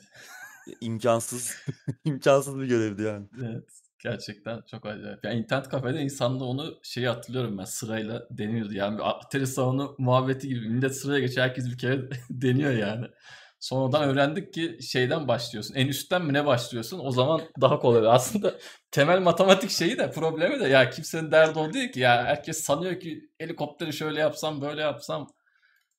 İmkansız. 0.82 1.56
imkansız 2.06 2.60
bir 2.60 2.66
görevdi 2.66 3.02
yani. 3.02 3.28
Evet. 3.44 3.70
Gerçekten 4.04 4.62
çok 4.72 4.86
acayip. 4.86 5.26
Yani 5.26 5.40
internet 5.40 5.70
kafede 5.70 6.00
insanda 6.00 6.44
onu 6.44 6.80
şeyi 6.84 7.08
hatırlıyorum 7.08 7.58
ben 7.58 7.64
sırayla 7.64 8.28
deniyordu. 8.32 8.74
Yani 8.74 8.98
bir 8.98 9.10
Atari 9.10 9.48
salonu 9.48 9.96
muhabbeti 9.98 10.48
gibi. 10.48 10.70
Millet 10.70 10.98
sıraya 10.98 11.20
geçiyor. 11.20 11.48
Herkes 11.48 11.66
bir 11.66 11.78
kere 11.78 12.10
deniyor 12.30 12.72
yani. 12.72 13.06
Sonradan 13.60 14.04
öğrendik 14.10 14.54
ki 14.54 14.78
şeyden 14.82 15.28
başlıyorsun. 15.28 15.76
En 15.76 15.88
üstten 15.88 16.26
mi 16.26 16.34
ne 16.34 16.46
başlıyorsun? 16.46 17.00
O 17.04 17.12
zaman 17.12 17.42
daha 17.62 17.80
kolay. 17.80 18.08
Aslında 18.16 18.56
temel 18.92 19.20
matematik 19.22 19.72
şeyi 19.72 19.98
de 19.98 20.12
problemi 20.12 20.60
de 20.60 20.68
ya 20.68 20.90
kimsenin 20.90 21.32
derdi 21.32 21.60
o 21.60 21.74
değil 21.74 21.92
ki. 21.92 22.00
Ya 22.00 22.24
herkes 22.26 22.64
sanıyor 22.64 23.00
ki 23.00 23.30
helikopteri 23.38 23.94
şöyle 23.94 24.20
yapsam 24.20 24.62
böyle 24.62 24.82
yapsam 24.82 25.28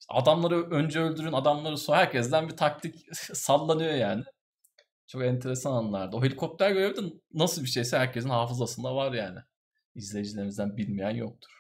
adamları 0.08 0.70
önce 0.70 1.00
öldürün 1.00 1.32
adamları 1.32 1.78
sonra 1.78 1.98
herkesten 1.98 2.48
bir 2.48 2.56
taktik 2.56 3.16
sallanıyor 3.34 3.94
yani. 3.94 4.24
Çok 5.06 5.22
enteresan 5.24 5.72
anlardı. 5.72 6.16
O 6.16 6.24
helikopter 6.24 6.70
görevi 6.70 6.96
de 6.96 7.00
nasıl 7.34 7.62
bir 7.64 7.68
şeyse 7.68 7.98
herkesin 7.98 8.28
hafızasında 8.30 8.96
var 8.96 9.12
yani. 9.12 9.38
İzleyicilerimizden 9.94 10.76
bilmeyen 10.76 11.11
yoktur. 11.11 11.50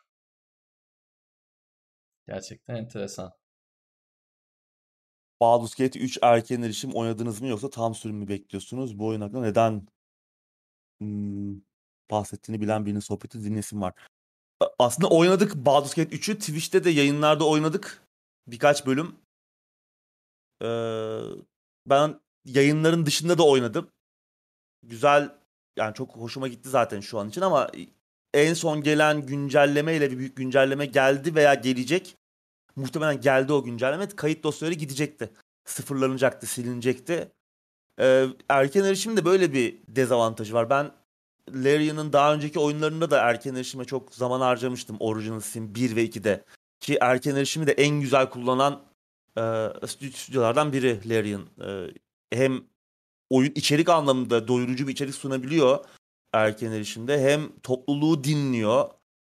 Gerçekten 2.26 2.74
enteresan. 2.76 3.32
Baldur's 5.40 5.74
Gate 5.74 5.98
3 5.98 6.18
erken 6.22 6.62
erişim 6.62 6.92
oynadınız 6.92 7.40
mı 7.40 7.48
yoksa 7.48 7.70
tam 7.70 7.94
sürüm 7.94 8.16
mü 8.16 8.28
bekliyorsunuz? 8.28 8.98
Bu 8.98 9.06
oyun 9.06 9.20
hakkında 9.20 9.40
neden 9.40 9.86
hmm, 11.00 11.60
bahsettiğini 12.10 12.62
bilen 12.62 12.86
birinin 12.86 13.00
sohbeti 13.00 13.44
dinlesin 13.44 13.80
var. 13.80 13.94
Aslında 14.78 15.08
oynadık 15.08 15.54
Baldur's 15.54 15.94
Gate 15.94 16.16
3'ü. 16.16 16.38
Twitch'te 16.38 16.84
de 16.84 16.90
yayınlarda 16.90 17.48
oynadık. 17.48 18.02
Birkaç 18.46 18.86
bölüm. 18.86 19.16
Ee, 20.62 21.20
ben 21.86 22.20
yayınların 22.44 23.06
dışında 23.06 23.38
da 23.38 23.46
oynadım. 23.46 23.90
Güzel 24.82 25.34
yani 25.76 25.94
çok 25.94 26.16
hoşuma 26.16 26.48
gitti 26.48 26.68
zaten 26.68 27.00
şu 27.00 27.18
an 27.18 27.28
için 27.28 27.40
ama 27.40 27.70
en 28.34 28.54
son 28.54 28.82
gelen 28.82 29.26
güncelleme 29.26 29.96
ile 29.96 30.10
bir 30.10 30.18
büyük 30.18 30.36
güncelleme 30.36 30.86
geldi 30.86 31.34
veya 31.34 31.54
gelecek. 31.54 32.16
Muhtemelen 32.76 33.20
geldi 33.20 33.52
o 33.52 33.64
güncelleme. 33.64 34.08
Kayıt 34.08 34.44
dosyaları 34.44 34.74
gidecekti. 34.74 35.30
Sıfırlanacaktı, 35.64 36.46
silinecekti. 36.46 37.32
Ee, 38.00 38.26
erken 38.48 38.84
erişimde 38.84 39.24
böyle 39.24 39.52
bir 39.52 39.78
dezavantajı 39.88 40.54
var. 40.54 40.70
Ben 40.70 40.90
Larian'ın 41.54 42.12
daha 42.12 42.34
önceki 42.34 42.58
oyunlarında 42.58 43.10
da 43.10 43.18
erken 43.18 43.54
erişime 43.54 43.84
çok 43.84 44.14
zaman 44.14 44.40
harcamıştım. 44.40 44.96
Original 45.00 45.40
Sin 45.40 45.74
1 45.74 45.96
ve 45.96 46.04
2'de. 46.04 46.44
Ki 46.80 46.98
erken 47.00 47.36
erişimi 47.36 47.66
de 47.66 47.72
en 47.72 48.00
güzel 48.00 48.30
kullanan 48.30 48.82
e, 49.38 49.68
stüdyolardan 49.86 50.72
biri 50.72 51.08
Larian. 51.08 51.46
E, 51.64 51.86
hem 52.36 52.64
oyun 53.30 53.52
içerik 53.54 53.88
anlamında 53.88 54.48
doyurucu 54.48 54.86
bir 54.86 54.92
içerik 54.92 55.14
sunabiliyor 55.14 55.84
erken 56.32 56.72
erişimde. 56.72 57.22
Hem 57.22 57.52
topluluğu 57.62 58.24
dinliyor. 58.24 58.90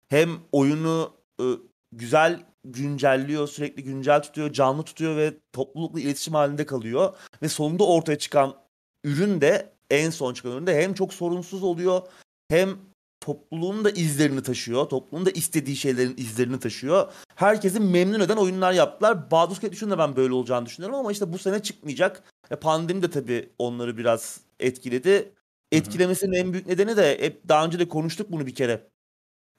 Hem 0.08 0.30
oyunu 0.52 1.14
e, 1.40 1.46
güzel 1.92 2.46
güncelliyor, 2.72 3.48
sürekli 3.48 3.84
güncel 3.84 4.24
tutuyor, 4.24 4.54
canlı 4.54 4.84
tutuyor 4.84 5.18
ve 5.18 5.34
toplulukla 5.54 6.00
iletişim 6.00 6.34
halinde 6.34 6.66
kalıyor. 6.66 7.16
Ve 7.42 7.50
sonunda 7.50 7.84
ortaya 7.84 8.18
çıkan 8.18 8.56
ürün 9.04 9.42
de 9.42 9.74
en 9.90 10.10
son 10.10 10.34
çıkan 10.34 10.52
ürün 10.52 10.68
de 10.68 10.82
hem 10.82 10.94
çok 10.94 11.14
sorunsuz 11.14 11.64
oluyor 11.64 12.02
hem 12.50 12.78
topluluğun 13.26 13.86
da 13.86 13.92
izlerini 13.92 14.44
taşıyor. 14.44 14.86
Topluluğun 14.90 15.26
da 15.26 15.32
istediği 15.32 15.76
şeylerin 15.76 16.18
izlerini 16.18 16.60
taşıyor. 16.60 17.14
Herkesi 17.36 17.80
memnun 17.80 18.20
eden 18.20 18.38
oyunlar 18.38 18.74
yaptılar. 18.74 19.32
Baldur's 19.32 19.60
Gate 19.60 19.76
3'ün 19.76 19.92
de 19.92 19.98
ben 19.98 20.16
böyle 20.16 20.34
olacağını 20.34 20.66
düşünüyorum 20.66 21.00
ama 21.00 21.12
işte 21.12 21.34
bu 21.34 21.38
sene 21.38 21.64
çıkmayacak. 21.64 22.24
E 22.52 22.56
pandemi 22.56 23.02
de 23.02 23.10
tabii 23.10 23.50
onları 23.60 23.98
biraz 23.98 24.40
etkiledi. 24.60 25.32
Etkilemesinin 25.72 26.34
en 26.34 26.54
büyük 26.54 26.68
nedeni 26.68 26.98
de 26.98 27.18
hep 27.22 27.48
daha 27.50 27.66
önce 27.66 27.80
de 27.80 27.88
konuştuk 27.90 28.32
bunu 28.32 28.46
bir 28.46 28.56
kere. 28.56 28.88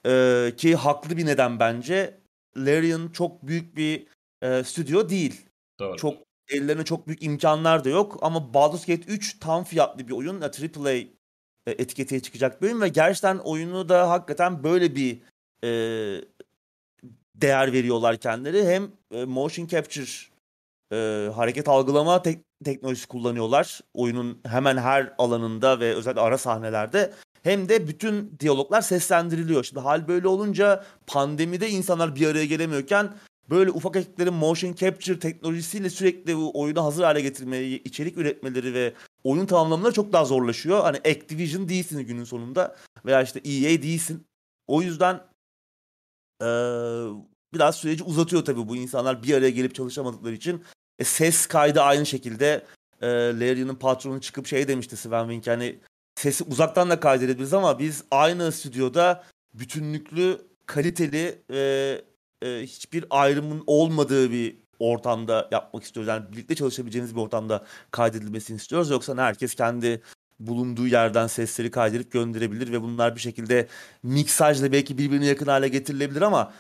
Ee, 0.07 0.53
ki 0.57 0.77
haklı 0.77 1.17
bir 1.17 1.27
neden 1.27 1.61
bence. 1.61 2.21
Larian 2.57 3.09
çok 3.09 3.47
büyük 3.47 3.77
bir 3.77 4.07
e, 4.43 4.65
stüdyo 4.65 5.09
değil. 5.09 5.47
Doğru. 5.79 5.97
Çok 5.97 6.15
ellerine 6.49 6.85
çok 6.85 7.07
büyük 7.07 7.23
imkanlar 7.23 7.85
da 7.85 7.89
yok 7.89 8.19
ama 8.23 8.55
Baldur's 8.55 8.87
Gate 8.87 9.03
3 9.03 9.41
tam 9.41 9.65
fiyatlı 9.65 10.09
bir 10.09 10.13
oyun. 10.13 10.41
AAA 10.41 10.93
e, 10.93 11.07
etiketiye 11.67 12.21
çıkacak 12.21 12.63
bir 12.63 12.67
oyun 12.67 12.81
ve 12.81 12.89
gerçekten 12.89 13.39
oyunu 13.39 13.89
da 13.89 14.11
hakikaten 14.11 14.65
böyle 14.65 14.97
bir 14.97 15.21
e, 15.65 15.69
değer 17.35 17.73
veriyorlar 17.73 18.17
kendileri. 18.17 18.67
Hem 18.67 18.91
e, 19.13 19.25
motion 19.25 19.67
capture 19.67 20.11
e, 20.93 21.31
hareket 21.35 21.69
algılama 21.69 22.23
tek, 22.23 22.39
teknolojisi 22.65 23.09
kullanıyorlar. 23.09 23.81
Oyunun 23.95 24.41
hemen 24.47 24.77
her 24.77 25.15
alanında 25.19 25.81
ve 25.81 25.95
özellikle 25.95 26.21
ara 26.21 26.39
sahnelerde 26.39 27.13
hem 27.47 27.69
de 27.69 27.89
bütün 27.89 28.37
diyaloglar 28.41 28.81
seslendiriliyor. 28.81 29.65
Şimdi 29.65 29.81
hal 29.81 30.09
böyle 30.09 30.29
olunca 30.29 30.85
pandemide 31.07 31.69
insanlar 31.69 32.17
bir 32.17 32.27
araya 32.27 32.47
gelemiyorken 32.47 33.15
böyle 33.51 33.71
ufak 33.71 33.97
ekiplerin 33.97 34.35
motion 34.35 34.75
capture 34.75 35.19
teknolojisiyle 35.19 35.91
sürekli 35.91 36.37
bu 36.37 36.61
oyunu 36.61 36.85
hazır 36.85 37.05
hale 37.05 37.21
getirmeyi, 37.21 37.83
içerik 37.83 38.19
üretmeleri 38.19 38.75
ve 38.75 38.95
oyun 39.25 39.47
tamamlamaları 39.47 39.93
çok 39.93 40.13
daha 40.13 40.25
zorlaşıyor. 40.25 40.81
Hani 40.81 40.97
Activision 40.97 41.69
değilsin 41.69 42.01
günün 42.01 42.25
sonunda 42.25 42.77
veya 43.05 43.23
işte 43.23 43.39
EA 43.39 43.83
değilsin. 43.83 44.27
O 44.67 44.83
yüzden 44.83 45.21
ee, 46.43 46.47
biraz 47.55 47.77
süreci 47.77 48.05
uzatıyor 48.05 48.45
tabii 48.45 48.69
bu 48.69 48.77
insanlar 48.77 49.23
bir 49.23 49.35
araya 49.35 49.51
gelip 49.51 49.75
çalışamadıkları 49.75 50.35
için. 50.35 50.65
E, 50.99 51.05
ses 51.05 51.47
kaydı 51.47 51.81
aynı 51.81 52.07
şekilde 52.07 52.67
e, 53.01 53.07
Larry'nin 53.09 53.75
patronu 53.75 54.21
çıkıp 54.21 54.47
şey 54.47 54.69
demişti 54.69 54.97
Sven 54.97 55.29
Wink 55.29 55.47
hani 55.47 55.81
sesi 56.17 56.45
uzaktan 56.45 56.91
da 56.91 57.01
kaydedebiliriz 57.01 57.55
ama 57.55 57.79
biz 57.79 58.05
aynı 58.11 58.53
stüdyoda 58.53 59.25
bütünlüklü, 59.55 60.39
kaliteli 60.67 61.43
ve 61.51 62.03
e, 62.43 62.63
hiçbir 62.63 63.05
ayrımın 63.11 63.65
olmadığı 63.67 64.31
bir 64.31 64.57
ortamda 64.79 65.49
yapmak 65.53 65.85
istiyoruz. 65.85 66.09
Yani 66.09 66.33
birlikte 66.33 66.55
çalışabileceğimiz 66.55 67.17
bir 67.17 67.21
ortamda 67.21 67.65
kaydedilmesini 67.91 68.57
istiyoruz. 68.57 68.91
Yoksa 68.91 69.17
herkes 69.17 69.55
kendi 69.55 70.03
bulunduğu 70.41 70.87
yerden 70.87 71.27
sesleri 71.27 71.71
kaydedip 71.71 72.13
gönderebilir 72.13 72.73
ve 72.73 72.83
bunlar 72.83 73.15
bir 73.15 73.21
şekilde 73.21 73.69
miksajla 74.03 74.73
belki 74.73 74.99
birbirine 74.99 75.27
yakın 75.27 75.47
hale 75.47 75.69
getirilebilir 75.69 76.23
ama 76.23 76.53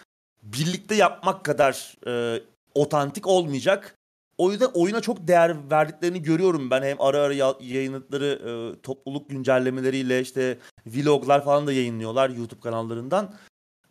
birlikte 0.43 0.95
yapmak 0.95 1.45
kadar 1.45 1.97
e, 2.07 2.43
otantik 2.75 3.27
olmayacak. 3.27 3.96
O 4.39 4.51
yüzden 4.51 4.71
oyuna 4.75 5.01
çok 5.01 5.29
değer 5.29 5.71
verdiklerini 5.71 6.23
görüyorum 6.23 6.71
ben. 6.71 6.83
Hem 6.83 7.01
ara 7.01 7.19
ara 7.19 7.55
yayınladıkları 7.61 8.27
e, 8.27 8.81
topluluk 8.83 9.31
güncellemeleriyle 9.31 10.21
işte 10.21 10.59
vloglar 10.87 11.45
falan 11.45 11.67
da 11.67 11.73
yayınlıyorlar 11.73 12.31
YouTube 12.31 12.61
kanallarından. 12.61 13.35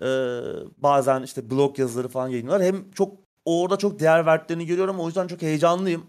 E, 0.02 0.08
bazen 0.78 1.24
işte 1.24 1.50
blog 1.50 1.80
yazıları 1.80 2.08
falan 2.08 2.28
yayınlıyorlar. 2.28 2.68
Hem 2.68 2.92
çok 2.92 3.18
orada 3.46 3.78
çok 3.78 4.00
değer 4.00 4.26
verdiklerini 4.26 4.66
görüyorum. 4.66 5.00
O 5.00 5.08
yüzden 5.08 5.28
çok 5.28 5.42
heyecanlıyım. 5.42 6.06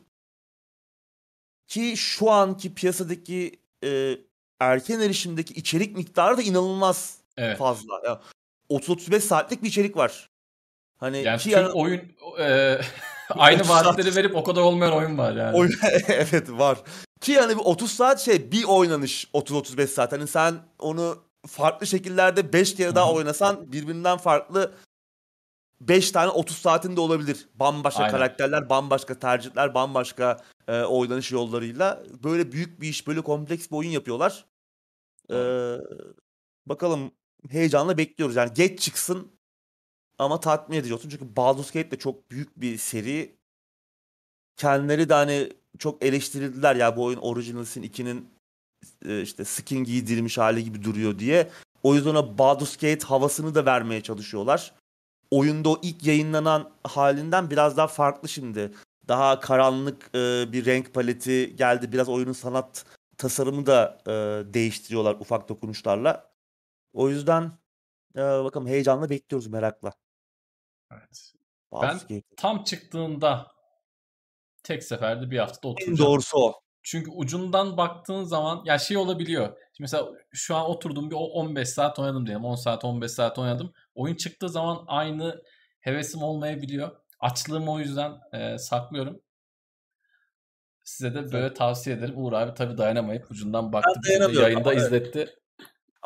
Ki 1.69 1.95
şu 1.97 2.31
anki 2.31 2.75
piyasadaki 2.75 3.61
e, 3.85 4.19
erken 4.61 5.01
erişimdeki 5.01 5.55
içerik 5.55 5.97
miktarı 5.97 6.37
da 6.37 6.43
inanılmaz 6.43 7.19
evet. 7.37 7.59
fazla. 7.59 8.01
Yani 8.05 8.19
30-35 8.71 9.21
saatlik 9.21 9.63
bir 9.63 9.69
içerik 9.69 9.97
var. 9.97 10.31
Hani 10.97 11.23
yani 11.23 11.41
tüm 11.41 11.53
yani... 11.53 11.69
oyun 11.69 12.01
e, 12.41 12.79
aynı 13.37 13.69
vaatleri 13.69 14.17
verip 14.17 14.37
o 14.37 14.45
kadar 14.45 14.61
olmayan 14.61 14.93
oyun 14.93 15.19
var 15.19 15.37
yani. 15.37 15.57
Oyun, 15.57 15.73
evet 16.09 16.51
var. 16.51 16.79
Ki 17.21 17.33
yani 17.33 17.55
30 17.55 17.91
saat 17.91 18.21
şey 18.21 18.53
bir 18.53 18.65
oynanış 18.65 19.25
30-35 19.35 19.87
saat. 19.87 20.13
Hani 20.13 20.27
sen 20.27 20.55
onu 20.79 21.19
farklı 21.47 21.87
şekillerde 21.87 22.53
5 22.53 22.75
kere 22.75 22.95
daha 22.95 23.13
oynasan 23.13 23.73
birbirinden 23.73 24.19
farklı 24.19 24.73
5 25.81 26.11
tane 26.11 26.31
30 26.31 26.57
saatinde 26.57 27.01
olabilir. 27.01 27.49
Bambaşka 27.55 28.03
Aynen. 28.03 28.13
karakterler, 28.13 28.69
bambaşka 28.69 29.19
tercihler, 29.19 29.75
bambaşka 29.75 30.41
e, 30.69 30.83
oynanış 30.83 31.33
yollarıyla. 31.33 32.03
Böyle 32.25 32.53
büyük 32.53 32.81
bir 32.81 32.89
iş, 32.89 33.07
böyle 33.07 33.21
kompleks 33.21 33.71
bir 33.71 33.77
oyun 33.77 33.91
yapıyorlar. 33.91 34.45
Ee, 35.33 35.77
bakalım 36.67 37.11
heyecanla 37.51 37.99
bekliyoruz. 37.99 38.37
Yani 38.37 38.51
geç 38.55 38.81
çıksın 38.81 39.33
ama 40.19 40.41
tatmin 40.41 40.77
edici 40.77 40.95
olsun. 40.95 41.09
Çünkü 41.09 41.37
Baldur's 41.37 41.71
Gate 41.71 41.91
de 41.91 41.97
çok 41.99 42.31
büyük 42.31 42.61
bir 42.61 42.79
seri. 42.79 43.37
Kendileri 44.57 45.09
de 45.09 45.15
hani 45.15 45.53
çok 45.79 46.05
eleştirildiler 46.05 46.77
ya 46.77 46.97
bu 46.97 47.05
oyun 47.05 47.19
Original 47.19 47.65
Sin 47.65 47.83
2'nin 47.83 48.29
e, 49.05 49.23
işte 49.23 49.45
skin 49.45 49.85
giydirilmiş 49.85 50.39
hali 50.39 50.65
gibi 50.65 50.85
duruyor 50.85 51.19
diye. 51.19 51.51
O 51.83 51.95
yüzden 51.95 52.15
o 52.15 52.39
Baldur's 52.39 52.77
Gate 52.77 53.07
havasını 53.07 53.55
da 53.55 53.67
vermeye 53.67 54.01
çalışıyorlar. 54.01 54.75
Oyunda 55.31 55.69
o 55.69 55.81
ilk 55.83 56.07
yayınlanan 56.07 56.71
halinden 56.85 57.51
biraz 57.51 57.77
daha 57.77 57.87
farklı 57.87 58.29
şimdi. 58.29 58.73
Daha 59.09 59.41
karanlık 59.41 60.11
e, 60.15 60.53
bir 60.53 60.67
renk 60.67 60.95
paleti 60.95 61.57
geldi. 61.57 61.93
Biraz 61.93 62.09
oyunun 62.09 62.33
sanat 62.33 62.85
tasarımı 63.19 63.67
da 63.67 63.99
e, 64.07 64.13
değiştiriyorlar 64.55 65.15
ufak 65.15 65.49
dokunuşlarla. 65.49 66.31
O 66.93 67.09
yüzden 67.09 67.53
e, 68.17 68.21
bakalım 68.21 68.67
heyecanla 68.67 69.11
bekliyoruz 69.11 69.47
merakla. 69.47 69.93
Evet. 70.93 71.33
Ben 71.83 72.01
tam 72.37 72.65
çıktığında 72.65 73.53
tek 74.63 74.85
seferde 74.85 75.31
bir 75.31 75.39
haftada 75.39 75.69
En 75.69 75.73
oturacağım. 75.73 75.99
doğrusu 75.99 76.39
o. 76.39 76.61
Çünkü 76.83 77.11
ucundan 77.11 77.77
baktığın 77.77 78.25
zaman 78.25 78.63
ya 78.65 78.79
şey 78.79 78.97
olabiliyor. 78.97 79.47
Şimdi 79.47 79.59
mesela 79.79 80.09
şu 80.33 80.57
an 80.57 80.71
oturdum 80.71 81.11
bir 81.11 81.17
o 81.17 81.19
15 81.19 81.69
saat 81.69 81.99
oynadım 81.99 82.27
diyelim. 82.27 82.45
10 82.45 82.55
saat 82.55 82.85
15 82.85 83.11
saat 83.11 83.39
oynadım. 83.39 83.73
Oyun 83.95 84.15
çıktığı 84.15 84.49
zaman 84.49 84.85
aynı 84.87 85.43
hevesim 85.81 86.23
olmayabiliyor. 86.23 86.97
Açlığımı 87.21 87.73
o 87.73 87.79
yüzden 87.79 88.13
e, 88.33 88.59
saklıyorum. 88.59 89.21
Size 90.85 91.15
de 91.15 91.33
böyle 91.33 91.55
tavsiye 91.55 91.97
ederim. 91.97 92.15
Uğur 92.17 92.33
abi 92.33 92.55
tabii 92.55 92.79
dayanamayıp 92.79 93.31
ucundan 93.31 93.73
baktı. 93.73 94.01
dayanamıyorum 94.09 94.43
Yayında 94.43 94.73
evet. 94.73 94.83
izletti. 94.83 95.35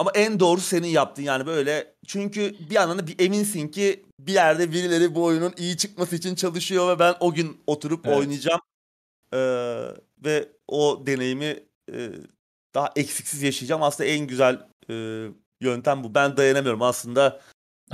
Ama 0.00 0.10
en 0.14 0.40
doğrusu 0.40 0.66
senin 0.66 0.88
yaptın 0.88 1.22
yani 1.22 1.46
böyle. 1.46 1.94
Çünkü 2.06 2.54
bir 2.70 2.74
yandan 2.74 2.98
da 2.98 3.06
bir 3.06 3.20
eminsin 3.20 3.68
ki 3.68 4.04
bir 4.20 4.32
yerde 4.32 4.72
birileri 4.72 5.14
bu 5.14 5.24
oyunun 5.24 5.54
iyi 5.56 5.76
çıkması 5.76 6.16
için 6.16 6.34
çalışıyor 6.34 6.88
ve 6.88 6.98
ben 6.98 7.14
o 7.20 7.32
gün 7.32 7.60
oturup 7.66 8.06
Evet. 8.06 8.18
oynayacağım. 8.18 8.60
Ee, 9.34 9.38
ve 10.24 10.48
o 10.68 11.02
deneyimi 11.06 11.60
e, 11.92 12.10
daha 12.74 12.92
eksiksiz 12.96 13.42
yaşayacağım. 13.42 13.82
Aslında 13.82 14.08
en 14.08 14.26
güzel 14.26 14.68
e, 14.90 15.26
yöntem 15.60 16.04
bu. 16.04 16.14
Ben 16.14 16.36
dayanamıyorum 16.36 16.82
aslında 16.82 17.40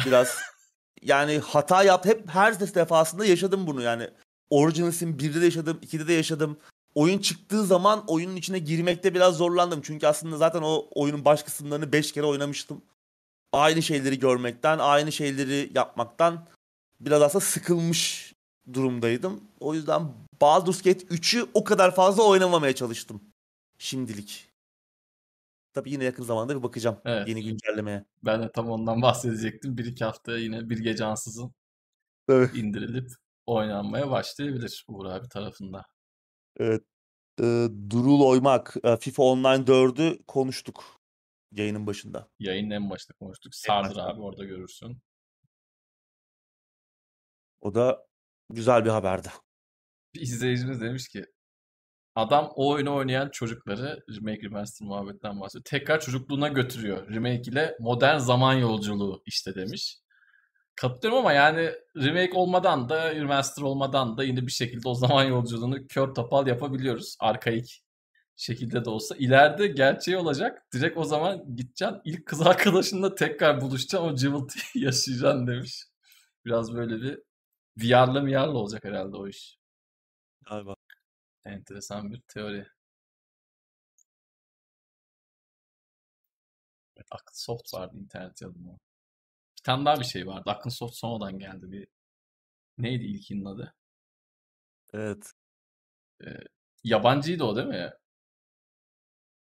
biraz 0.07 0.37
yani 1.03 1.39
hata 1.39 1.83
yap 1.83 2.05
hep 2.05 2.29
her 2.29 2.61
defasında 2.61 3.27
yaşadım 3.27 3.67
bunu 3.67 3.83
yani. 3.83 4.11
Originals'in 4.51 5.19
1'de 5.19 5.41
de 5.41 5.45
yaşadım, 5.45 5.81
2'de 5.83 6.09
de 6.09 6.13
yaşadım. 6.13 6.59
Oyun 6.97 7.19
çıktığı 7.19 7.65
zaman 7.65 8.05
oyunun 8.07 8.37
içine 8.37 8.59
girmekte 8.59 9.15
biraz 9.15 9.37
zorlandım. 9.37 9.81
Çünkü 9.83 10.07
aslında 10.07 10.37
zaten 10.37 10.63
o 10.63 10.87
oyunun 10.95 11.25
baş 11.25 11.43
kısımlarını 11.43 11.93
5 11.93 12.13
kere 12.13 12.27
oynamıştım. 12.27 12.83
Aynı 13.53 13.83
şeyleri 13.83 14.19
görmekten, 14.19 14.79
aynı 14.79 15.13
şeyleri 15.13 15.71
yapmaktan 15.75 16.47
biraz 17.01 17.23
aslında 17.23 17.45
sıkılmış 17.45 18.33
durumdaydım. 18.73 19.41
O 19.61 19.75
yüzden 19.75 20.13
Baldur's 20.41 20.83
Gate 20.83 21.07
3'ü 21.07 21.47
o 21.55 21.65
kadar 21.65 21.95
fazla 21.95 22.23
oynamamaya 22.23 22.75
çalıştım 22.75 23.21
şimdilik. 23.79 24.49
Tabii 25.75 25.91
yine 25.91 26.05
yakın 26.05 26.23
zamanda 26.23 26.57
bir 26.59 26.63
bakacağım 26.63 27.01
Evet. 27.05 27.29
yeni 27.29 27.45
güncellemeye. 27.45 28.05
Ben 28.25 28.43
de 28.43 28.53
tam 28.53 28.71
ondan 28.71 29.03
bahsedecektim. 29.03 29.79
Bir 29.79 29.85
iki 29.85 30.05
hafta 30.05 30.39
yine 30.39 30.71
bir 30.71 30.79
gece 30.79 31.05
ansızın 31.05 31.55
Evet. 32.29 32.55
indirilip 32.55 33.11
oynanmaya 33.47 34.11
başlayabilir 34.11 34.85
Uğur 34.89 35.07
abi 35.07 35.29
tarafında. 35.29 35.83
Evet. 36.57 36.83
Ee, 37.41 37.69
Durul 37.91 38.21
Oymak, 38.21 38.77
e, 38.85 38.97
FIFA 38.97 39.23
Online 39.23 39.67
4'ü 39.67 40.19
konuştuk 40.27 41.01
yayının 41.53 41.87
başında. 41.87 42.29
Yayının 42.39 42.71
en 42.71 42.91
başında 42.91 43.17
konuştuk. 43.19 43.55
Sardır 43.55 43.89
başta. 43.89 44.07
abi 44.07 44.21
orada 44.21 44.45
görürsün. 44.45 44.99
O 47.61 47.75
da 47.75 48.07
güzel 48.51 48.85
bir 48.85 48.91
haberdi. 48.91 49.29
Bir 50.15 50.21
izleyicimiz 50.21 50.81
demiş 50.81 51.09
ki 51.09 51.27
adam 52.15 52.53
o 52.55 52.71
oyunu 52.71 52.95
oynayan 52.95 53.31
çocukları 53.31 54.05
remake 54.09 54.43
remaster 54.43 54.89
muhabbetten 54.89 55.41
bahsediyor. 55.41 55.65
Tekrar 55.65 56.01
çocukluğuna 56.01 56.49
götürüyor. 56.49 57.09
Remake 57.09 57.51
ile 57.51 57.77
modern 57.81 58.19
zaman 58.19 58.55
yolculuğu 58.55 59.23
işte 59.27 59.55
demiş. 59.55 59.99
Katılıyorum 60.77 61.19
ama 61.19 61.33
yani 61.33 61.73
remake 61.97 62.33
olmadan 62.35 62.89
da 62.89 63.15
remaster 63.15 63.63
olmadan 63.63 64.19
da 64.19 64.25
yine 64.25 64.47
bir 64.47 64.53
şekilde 64.53 64.89
o 64.89 64.95
zaman 64.95 65.25
yolculuğunu 65.29 65.87
kör 65.87 66.15
topal 66.15 66.47
yapabiliyoruz. 66.47 67.17
Arkaik 67.21 67.83
şekilde 68.37 68.85
de 68.85 68.91
olsa. 68.91 69.17
İleride 69.17 69.67
gerçeği 69.67 70.17
olacak. 70.19 70.67
Direkt 70.75 70.99
o 70.99 71.05
zaman 71.05 71.57
gideceksin. 71.57 72.01
ilk 72.05 72.27
kız 72.27 72.41
arkadaşınla 72.47 73.15
tekrar 73.15 73.61
buluşacaksın. 73.61 74.09
O 74.09 74.17
cıvıltıyı 74.17 74.65
yaşayacaksın 74.85 75.47
demiş. 75.47 75.85
Biraz 76.45 76.75
böyle 76.75 77.03
bir 77.03 77.19
VR'lı 77.79 78.27
VR'lı 78.27 78.59
olacak 78.59 78.85
herhalde 78.85 79.17
o 79.17 79.29
iş. 79.29 79.59
Galiba. 80.51 80.75
Enteresan 81.45 82.13
bir 82.13 82.21
teori. 82.29 82.67
Evet, 86.97 87.07
Soft 87.33 87.75
vardı 87.75 87.97
internet 87.97 88.43
yazımı. 88.43 88.79
Tane 89.67 89.85
daha 89.85 90.01
bir 90.01 90.05
şey 90.05 90.27
vardı. 90.27 90.51
Akın 90.51 90.71
Soft 90.71 90.95
sonradan 90.95 91.39
geldi 91.39 91.73
bir. 91.73 91.89
Neydi 92.79 93.05
ilkinin 93.05 93.45
adı? 93.45 93.75
Evet. 96.21 96.47
Yabancıydı 96.85 97.45
o 97.45 97.57
değil 97.57 97.67
mi? 97.67 97.93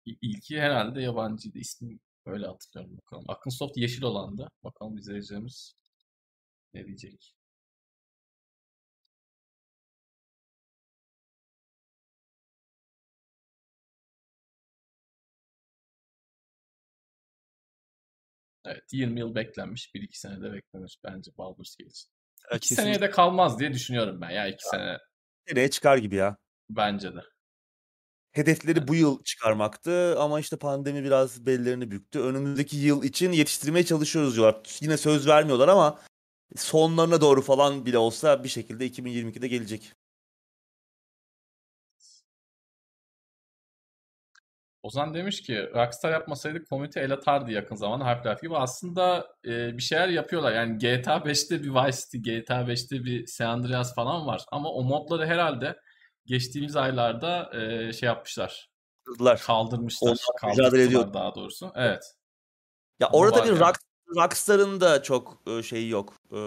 İlki 0.06 0.60
herhalde 0.60 1.02
yabancıydı. 1.02 1.58
İsmi 1.58 1.98
öyle 2.26 2.46
hatırlıyorum 2.46 2.98
bakalım. 2.98 3.24
Akın 3.28 3.50
Soft 3.50 3.76
yeşil 3.76 4.02
olandı. 4.02 4.48
Bakalım 4.64 4.98
izleyeceğimiz 4.98 5.74
ne 6.74 6.86
diyecek. 6.86 7.35
Evet 18.66 18.92
20 18.92 19.20
yıl 19.20 19.34
beklenmiş. 19.34 19.94
1-2 19.94 20.18
sene 20.18 20.42
de 20.42 20.52
beklenir 20.52 20.98
bence 21.04 21.30
Baldur's 21.38 21.76
Gate 21.76 21.90
için. 21.90 22.08
Evet, 22.50 22.64
2 22.64 22.74
seneye 22.74 23.00
de 23.00 23.10
kalmaz 23.10 23.58
diye 23.58 23.72
düşünüyorum 23.72 24.20
ben. 24.20 24.30
Ya 24.30 24.48
2 24.48 24.64
sene 24.64 24.98
seneye 25.48 25.70
çıkar 25.70 25.96
gibi 25.96 26.14
ya. 26.14 26.36
bence 26.70 27.14
de. 27.14 27.20
Hedefleri 28.32 28.88
bu 28.88 28.94
yıl 28.94 29.22
çıkarmaktı 29.24 30.18
ama 30.18 30.40
işte 30.40 30.56
pandemi 30.56 31.04
biraz 31.04 31.46
bellerini 31.46 31.90
büktü. 31.90 32.20
Önümüzdeki 32.20 32.76
yıl 32.76 33.02
için 33.04 33.32
yetiştirmeye 33.32 33.84
çalışıyoruz 33.84 34.34
diyorlar. 34.36 34.62
Yine 34.80 34.96
söz 34.96 35.28
vermiyorlar 35.28 35.68
ama 35.68 36.00
sonlarına 36.56 37.20
doğru 37.20 37.42
falan 37.42 37.86
bile 37.86 37.98
olsa 37.98 38.44
bir 38.44 38.48
şekilde 38.48 38.86
2022'de 38.86 39.48
gelecek. 39.48 39.92
Ozan 44.86 45.14
demiş 45.14 45.42
ki 45.42 45.70
Rockstar 45.74 46.12
yapmasaydı 46.12 46.64
komünite 46.64 47.00
el 47.00 47.12
atardı 47.12 47.50
yakın 47.50 47.76
zamanda 47.76 48.04
Half-Life 48.04 48.42
gibi. 48.42 48.56
Aslında 48.56 49.26
e, 49.44 49.76
bir 49.76 49.82
şeyler 49.82 50.08
yapıyorlar. 50.08 50.52
Yani 50.52 50.78
GTA 50.78 51.16
5'te 51.16 51.62
bir 51.62 51.74
Vice 51.74 51.98
City, 51.98 52.18
GTA 52.18 52.60
5'te 52.60 53.04
bir 53.04 53.26
San 53.26 53.46
Andreas 53.46 53.94
falan 53.94 54.26
var. 54.26 54.44
Ama 54.52 54.68
o 54.72 54.84
modları 54.84 55.26
herhalde 55.26 55.76
geçtiğimiz 56.26 56.76
aylarda 56.76 57.50
e, 57.60 57.92
şey 57.92 58.06
yapmışlar. 58.06 58.70
Kaldırmışlar. 59.46 60.10
Mücadele 60.10 60.40
Kaldırttılar 60.40 60.86
ediyor. 60.86 61.14
daha 61.14 61.34
doğrusu. 61.34 61.72
Evet. 61.74 62.02
Ya 63.00 63.08
orada 63.12 63.44
bir 63.44 63.48
yani. 63.48 63.60
Rock, 63.60 63.76
Rockstar'ın 64.16 64.80
da 64.80 65.02
çok 65.02 65.42
e, 65.46 65.62
şeyi 65.62 65.90
yok. 65.90 66.14
E, 66.32 66.38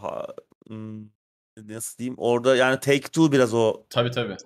ha, 0.00 0.26
hmm, 0.66 1.04
nasıl 1.56 1.98
diyeyim? 1.98 2.14
Orada 2.18 2.56
yani 2.56 2.76
Take-Two 2.76 3.32
biraz 3.32 3.54
o 3.54 3.84
Tabii 3.90 4.10
tabii. 4.10 4.36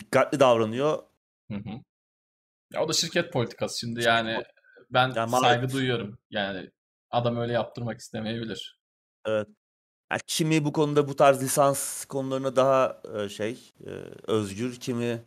dikkatli 0.00 0.40
davranıyor. 0.40 1.02
Hı 1.50 1.54
hı. 1.54 1.80
Ya 2.72 2.82
o 2.82 2.88
da 2.88 2.92
şirket 2.92 3.32
politikası 3.32 3.78
şimdi 3.78 4.02
yani 4.02 4.42
ben 4.90 5.08
Yani 5.08 5.14
saygı 5.14 5.30
maalesef. 5.30 5.72
duyuyorum. 5.72 6.18
Yani 6.30 6.70
adam 7.10 7.36
öyle 7.36 7.52
yaptırmak 7.52 8.00
istemeyebilir. 8.00 8.78
Evet. 9.26 9.46
Ya 10.12 10.18
kimi 10.26 10.64
bu 10.64 10.72
konuda 10.72 11.08
bu 11.08 11.16
tarz 11.16 11.42
lisans 11.42 12.04
konularına 12.04 12.56
daha 12.56 13.02
şey 13.28 13.72
özgür, 14.26 14.76
kimi 14.76 15.22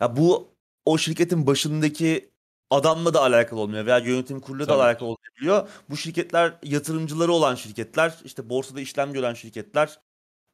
ya 0.00 0.16
bu 0.16 0.54
o 0.84 0.98
şirketin 0.98 1.46
başındaki 1.46 2.30
adamla 2.70 3.14
da 3.14 3.22
alakalı 3.22 3.60
olmuyor 3.60 3.86
veya 3.86 3.98
yönetim 3.98 4.40
kuruluyla 4.40 4.68
da 4.68 4.84
alakalı 4.84 5.08
olmayabiliyor. 5.08 5.68
Bu 5.90 5.96
şirketler 5.96 6.54
yatırımcıları 6.62 7.32
olan 7.32 7.54
şirketler, 7.54 8.14
işte 8.24 8.48
borsada 8.48 8.80
işlem 8.80 9.12
gören 9.12 9.34
şirketler, 9.34 10.00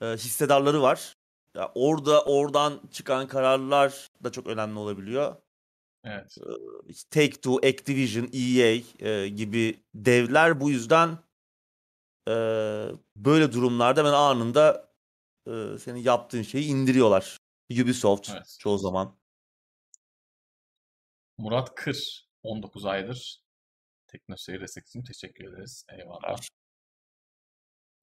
hissedarları 0.02 0.82
var. 0.82 1.16
Ya 1.54 1.72
orada 1.74 2.24
oradan 2.24 2.80
çıkan 2.92 3.28
kararlar 3.28 4.08
da 4.24 4.32
çok 4.32 4.46
önemli 4.46 4.78
olabiliyor. 4.78 5.36
Evet. 6.06 6.36
Take-Two, 7.10 7.56
Activision, 7.56 8.28
EA 8.32 8.82
e, 8.98 9.28
gibi 9.28 9.80
devler 9.94 10.60
bu 10.60 10.70
yüzden 10.70 11.18
e, 12.28 12.32
böyle 13.16 13.52
durumlarda 13.52 14.04
ben 14.04 14.12
anında 14.12 14.92
e, 15.46 15.78
senin 15.78 15.98
yaptığın 15.98 16.42
şeyi 16.42 16.64
indiriyorlar. 16.64 17.38
Ubisoft 17.82 18.30
Evet. 18.30 18.56
çoğu 18.60 18.78
zaman. 18.78 19.16
Murat 21.38 21.74
Kır 21.74 22.28
19 22.42 22.86
aydır 22.86 23.46
Teknoseyir 24.06 24.60
destek 24.60 24.86
için 24.86 25.02
teşekkür 25.02 25.44
ederiz. 25.44 25.84
Eyvallah. 25.92 26.40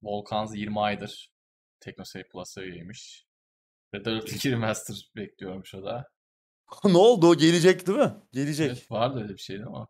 Volkanz 0.02 0.56
20 0.56 0.80
aydır 0.80 1.32
Teknoseyir 1.80 2.28
Plus'a 2.28 2.62
üyeymiş. 2.62 3.26
Red 3.94 4.06
Alert 4.06 4.32
2 4.32 4.50
Remaster 4.50 5.10
bekliyormuş 5.16 5.74
o 5.74 5.84
da. 5.84 6.13
ne 6.84 6.96
oldu 6.98 7.26
o 7.28 7.36
gelecek 7.36 7.86
değil 7.86 7.98
mi? 7.98 8.14
Gelecek. 8.32 8.70
Evet, 8.70 8.90
vardı 8.90 9.22
öyle 9.22 9.32
bir 9.32 9.38
şeydi 9.38 9.64
ama 9.64 9.88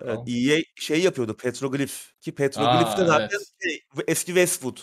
Evet, 0.00 0.18
Bakalım. 0.18 0.24
EA 0.28 0.58
şey 0.76 1.02
yapıyordu 1.02 1.36
Petroglyph 1.36 2.20
ki 2.20 2.34
Petroglyph 2.34 2.96
de 2.96 3.02
Aa, 3.02 3.06
zaten 3.06 3.28
evet. 3.32 3.52
şey, 3.62 3.82
eski 4.06 4.26
Westwood 4.26 4.76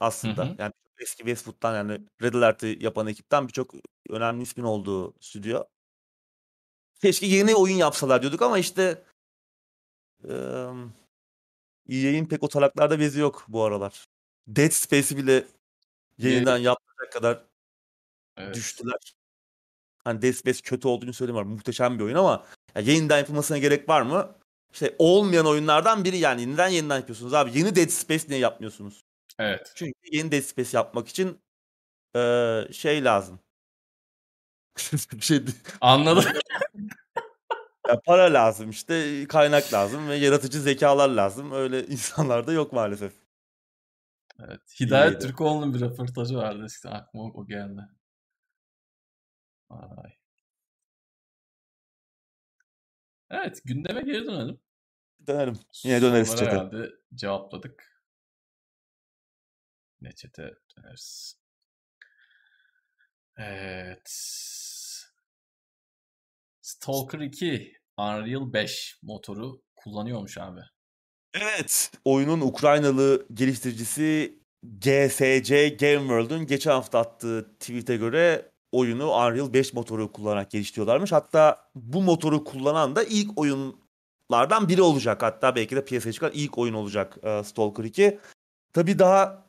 aslında. 0.00 0.46
Hı 0.46 0.50
hı. 0.50 0.54
Yani 0.58 0.72
eski 0.98 1.18
Westwood'dan 1.18 1.74
yani 1.74 2.00
Red 2.22 2.34
Alert'ı 2.34 2.66
yapan 2.66 3.06
ekipten 3.06 3.48
birçok 3.48 3.74
önemli 4.10 4.42
ismin 4.42 4.64
olduğu 4.64 5.14
stüdyo. 5.20 5.64
Keşke 7.02 7.26
yeni 7.26 7.54
oyun 7.54 7.76
yapsalar 7.76 8.22
diyorduk 8.22 8.42
ama 8.42 8.58
işte 8.58 9.02
eee 10.24 10.66
EA'in 11.88 12.26
pek 12.26 12.42
o 12.42 12.48
taraklarda 12.48 12.98
bezi 13.00 13.20
yok 13.20 13.44
bu 13.48 13.64
aralar. 13.64 14.06
Dead 14.46 14.70
Space'i 14.70 15.16
bile 15.18 15.44
yeniden 16.18 16.58
yapacak 16.58 17.12
kadar 17.12 17.44
Evet. 18.36 18.54
düştüler. 18.54 19.14
Hani 20.08 20.22
Dead 20.22 20.32
Space 20.32 20.60
kötü 20.62 20.88
olduğunu 20.88 21.12
söylemiyorum. 21.12 21.50
Muhteşem 21.50 21.98
bir 21.98 22.04
oyun 22.04 22.14
ama 22.14 22.44
ya 22.74 22.82
yeniden 22.82 23.18
yapılmasına 23.18 23.58
gerek 23.58 23.88
var 23.88 24.02
mı? 24.02 24.34
İşte 24.72 24.94
olmayan 24.98 25.46
oyunlardan 25.46 26.04
biri 26.04 26.18
yani. 26.18 26.52
Neden 26.52 26.68
yeniden 26.68 26.96
yapıyorsunuz 26.96 27.34
abi? 27.34 27.58
Yeni 27.58 27.76
Dead 27.76 27.88
Space 27.88 28.24
niye 28.28 28.40
yapmıyorsunuz? 28.40 29.04
Evet. 29.38 29.72
Çünkü 29.74 29.92
yeni 30.12 30.32
Dead 30.32 30.40
Space 30.42 30.76
yapmak 30.76 31.08
için 31.08 31.40
eee, 32.14 32.68
şey 32.72 33.04
lazım. 33.04 33.40
bir 35.12 35.20
şey 35.20 35.44
Anladım. 35.80 36.24
ya 37.88 38.00
para 38.06 38.34
lazım 38.34 38.70
işte 38.70 39.26
kaynak 39.28 39.72
lazım 39.72 40.08
ve 40.08 40.16
yaratıcı 40.16 40.60
zekalar 40.60 41.08
lazım. 41.08 41.52
Öyle 41.52 41.86
insanlar 41.86 42.46
da 42.46 42.52
yok 42.52 42.72
maalesef. 42.72 43.12
Evet. 44.40 44.60
Hidayet 44.80 45.12
İyiydi. 45.12 45.26
Türkoğlu'nun 45.26 45.74
bir 45.74 45.80
röportajı 45.80 46.36
vardı 46.36 46.66
işte 46.68 46.88
aklıma 46.88 47.24
o 47.24 47.46
geldi. 47.46 47.80
Ay. 49.70 50.12
Evet 53.30 53.60
gündeme 53.64 54.02
geri 54.02 54.26
dönelim. 54.26 54.60
Dönelim. 55.26 55.58
Yine 55.84 56.02
döneriz 56.02 56.28
Soruları 56.28 56.44
chat'e. 56.44 56.56
herhalde 56.56 56.90
cevapladık. 57.14 58.02
Ne 60.00 60.12
çete 60.12 60.50
döneriz. 60.76 61.38
Evet. 63.36 64.10
Stalker 66.60 67.18
2 67.18 67.72
Unreal 67.98 68.52
5 68.52 68.98
motoru 69.02 69.62
kullanıyormuş 69.76 70.38
abi. 70.38 70.60
Evet. 71.34 71.92
Oyunun 72.04 72.40
Ukraynalı 72.40 73.26
geliştiricisi 73.34 74.38
GSC 74.62 75.68
Game 75.80 75.98
World'un 76.00 76.46
geçen 76.46 76.70
hafta 76.70 76.98
attığı 76.98 77.56
tweet'e 77.60 77.96
göre 77.96 78.52
oyunu 78.72 79.10
Unreal 79.10 79.52
5 79.52 79.72
motoru 79.74 80.12
kullanarak 80.12 80.50
geliştiriyorlarmış. 80.50 81.12
Hatta 81.12 81.70
bu 81.74 82.02
motoru 82.02 82.44
kullanan 82.44 82.96
da 82.96 83.02
ilk 83.04 83.38
oyunlardan 83.38 84.68
biri 84.68 84.82
olacak. 84.82 85.22
Hatta 85.22 85.56
belki 85.56 85.76
de 85.76 85.84
piyasaya 85.84 86.12
çıkan 86.12 86.30
ilk 86.34 86.58
oyun 86.58 86.74
olacak 86.74 87.16
e, 87.22 87.44
Stalker 87.44 87.84
2. 87.84 88.18
Tabii 88.72 88.98
daha 88.98 89.46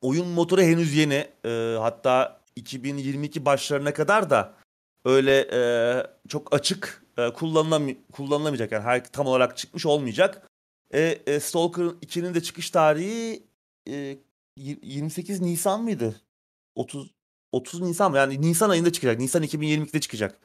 oyun 0.00 0.26
motoru 0.28 0.60
henüz 0.62 0.94
yeni. 0.96 1.28
E, 1.44 1.76
hatta 1.80 2.40
2022 2.56 3.44
başlarına 3.44 3.94
kadar 3.94 4.30
da 4.30 4.54
öyle 5.04 5.48
e, 5.52 5.60
çok 6.28 6.54
açık 6.54 7.04
e, 7.18 7.20
kullanılam- 7.22 7.96
kullanılamayacak. 8.12 8.72
Yani 8.72 8.82
her 8.82 9.04
tam 9.12 9.26
olarak 9.26 9.56
çıkmış 9.56 9.86
olmayacak. 9.86 10.48
E, 10.94 11.00
e, 11.26 11.40
Stalker 11.40 11.82
2'nin 11.84 12.34
de 12.34 12.42
çıkış 12.42 12.70
tarihi 12.70 13.42
e, 13.88 13.94
y- 14.56 14.78
28 14.82 15.40
Nisan 15.40 15.82
mıydı? 15.82 16.20
30 16.74 17.10
30 17.52 17.80
Nisan 17.80 18.10
mı? 18.10 18.16
Yani 18.16 18.40
Nisan 18.40 18.70
ayında 18.70 18.92
çıkacak. 18.92 19.18
Nisan 19.18 19.42
2022'de 19.42 20.00
çıkacak. 20.00 20.38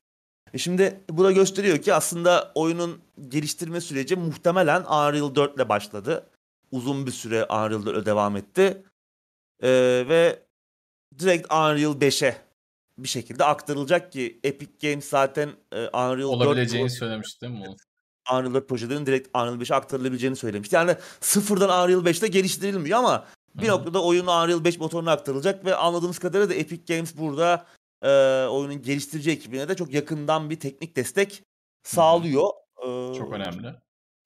E 0.53 0.57
şimdi 0.57 1.01
bu 1.09 1.23
da 1.23 1.31
gösteriyor 1.31 1.77
ki 1.77 1.93
aslında 1.93 2.51
oyunun 2.55 3.01
geliştirme 3.27 3.81
süreci 3.81 4.15
muhtemelen 4.15 4.81
Unreal 4.81 5.35
4 5.35 5.55
ile 5.55 5.69
başladı. 5.69 6.29
Uzun 6.71 7.05
bir 7.05 7.11
süre 7.11 7.45
Unreal 7.45 7.85
4 7.85 7.97
ile 7.97 8.05
devam 8.05 8.37
etti. 8.37 8.83
E, 9.63 9.69
ve 10.09 10.43
direkt 11.19 11.53
Unreal 11.53 12.01
5'e 12.01 12.37
bir 12.97 13.07
şekilde 13.07 13.43
aktarılacak 13.43 14.11
ki 14.11 14.39
Epic 14.43 14.89
Games 14.89 15.09
zaten 15.09 15.49
e, 15.71 15.77
Unreal 15.77 16.17
4 16.17 16.23
Olabileceğini 16.23 16.89
söylemişti 16.89 17.41
değil 17.41 17.53
mi? 17.53 17.75
Unreal 18.33 18.53
4 18.53 18.69
projelerin 18.69 19.05
direkt 19.05 19.27
Unreal 19.37 19.61
5'e 19.61 19.75
aktarılabileceğini 19.75 20.35
söylemişti. 20.35 20.75
Yani 20.75 20.95
sıfırdan 21.21 21.69
Unreal 21.69 22.05
5'te 22.05 22.27
geliştirilmiyor 22.27 22.99
ama 22.99 23.27
bir 23.61 23.67
noktada 23.67 24.03
oyun 24.03 24.27
Unreal 24.27 24.63
5 24.63 24.79
motoruna 24.79 25.11
aktarılacak 25.11 25.65
ve 25.65 25.75
anladığımız 25.75 26.19
kadarıyla 26.19 26.49
da 26.49 26.53
Epic 26.53 26.95
Games 26.95 27.17
burada 27.17 27.65
e, 28.01 28.09
oyunun 28.45 28.81
geliştirici 28.81 29.31
ekibine 29.31 29.69
de 29.69 29.75
çok 29.75 29.93
yakından 29.93 30.49
bir 30.49 30.59
teknik 30.59 30.95
destek 30.95 31.43
sağlıyor. 31.83 32.49
E, 32.77 33.13
Çok 33.17 33.33
önemli. 33.33 33.75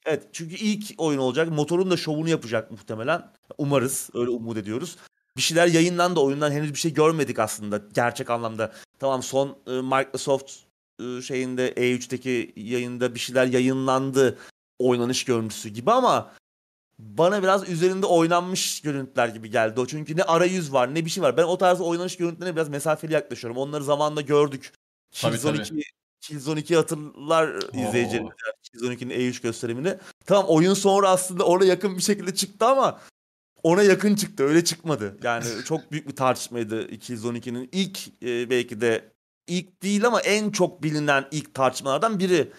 Evet 0.06 0.28
çünkü 0.34 0.56
ilk 0.56 0.94
oyun 0.98 1.20
olacak. 1.20 1.52
Motorun 1.52 1.92
da 1.92 1.98
şovunu 1.98 2.30
yapacak 2.30 2.72
muhtemelen. 2.72 3.32
Umarız. 3.58 4.10
Öyle 4.14 4.30
umut 4.30 4.58
ediyoruz. 4.58 4.98
Bir 5.38 5.42
şeyler 5.42 5.68
yayınlandı. 5.68 6.20
Oyundan 6.20 6.52
henüz 6.52 6.74
bir 6.74 6.80
şey 6.80 6.94
görmedik 6.94 7.40
aslında. 7.40 7.82
Gerçek 7.94 8.30
anlamda. 8.30 8.72
Tamam 9.00 9.24
son 9.24 9.58
e, 9.68 9.72
Microsoft 9.72 10.52
e, 11.00 11.22
şeyinde 11.22 11.72
E3'teki 11.74 12.54
yayında 12.56 13.16
bir 13.16 13.20
şeyler 13.20 13.46
yayınlandı. 13.46 14.38
Oynanış 14.80 15.26
görüntüsü 15.26 15.70
gibi 15.70 15.92
ama 15.92 16.32
bana 17.02 17.44
biraz 17.44 17.70
üzerinde 17.70 18.06
oynanmış 18.06 18.82
görüntüler 18.82 19.28
gibi 19.28 19.50
geldi 19.50 19.80
o. 19.80 19.86
Çünkü 19.86 20.18
ne 20.18 20.24
arayüz 20.24 20.74
var 20.74 20.96
ne 20.96 21.06
bir 21.06 21.10
şey 21.10 21.24
var. 21.24 21.38
Ben 21.38 21.44
o 21.44 21.58
tarz 21.58 21.82
oynanış 21.82 22.18
görüntülerine 22.18 22.56
biraz 22.56 22.70
mesafeli 22.70 23.14
yaklaşıyorum. 23.14 23.58
Onları 23.58 23.84
zamanında 23.84 24.22
gördük. 24.22 24.74
Tabii, 25.22 25.32
Killzone 25.32 25.64
tabii. 25.64 25.80
2 25.80 25.92
Killzone 26.22 26.60
2 26.60 26.76
hatırlar 26.76 27.56
izleyicilerimiz. 27.56 28.32
Yani 28.46 28.56
Killzone 28.64 28.94
2'nin 28.94 29.10
E3 29.10 29.42
gösterimini. 29.42 29.98
Tamam 30.26 30.46
oyun 30.48 30.74
sonra 30.74 31.10
aslında 31.10 31.46
ona 31.46 31.66
yakın 31.66 31.98
bir 31.98 32.02
şekilde 32.02 32.36
çıktı 32.36 32.66
ama 32.66 33.00
ona 33.64 33.84
yakın 33.84 34.16
çıktı. 34.16 34.44
Öyle 34.44 34.64
çıkmadı. 34.64 35.18
Yani 35.24 35.46
çok 35.66 35.92
büyük 35.92 36.08
bir 36.08 36.16
tartışmaydı 36.16 37.00
Killzone 37.00 37.38
2'nin. 37.38 37.70
ilk 37.72 38.24
e, 38.24 38.50
belki 38.50 38.82
de 38.82 39.12
ilk 39.48 39.84
değil 39.84 40.06
ama 40.06 40.22
en 40.22 40.52
çok 40.52 40.84
bilinen 40.84 41.28
ilk 41.32 41.54
tartışmalardan 41.54 42.20
biri. 42.20 42.52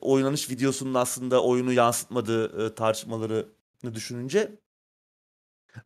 Oynanış 0.00 0.50
videosunun 0.50 0.94
aslında 0.94 1.42
oyunu 1.42 1.72
yansıtmadığı 1.72 2.66
e, 2.66 2.74
tartışmaları 2.74 3.55
düşününce. 3.94 4.58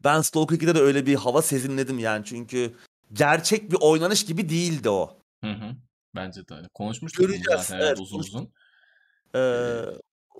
Ben 0.04 0.20
Stalker 0.20 0.56
2'de 0.56 0.74
de 0.74 0.80
öyle 0.80 1.06
bir 1.06 1.14
hava 1.14 1.42
sezinledim 1.42 1.98
yani. 1.98 2.24
Çünkü 2.24 2.74
gerçek 3.12 3.70
bir 3.72 3.76
oynanış 3.80 4.24
gibi 4.24 4.48
değildi 4.48 4.90
o. 4.90 5.18
Hı 5.44 5.50
hı. 5.50 5.76
Bence 6.14 6.48
de 6.48 6.54
öyle. 6.54 6.68
Konuşmuştuk 6.74 7.26
Göreceğiz, 7.26 7.60
zaten 7.62 7.80
evet, 7.80 8.00
uzun 8.00 8.18
uzun. 8.18 8.52
Ee, 9.34 9.82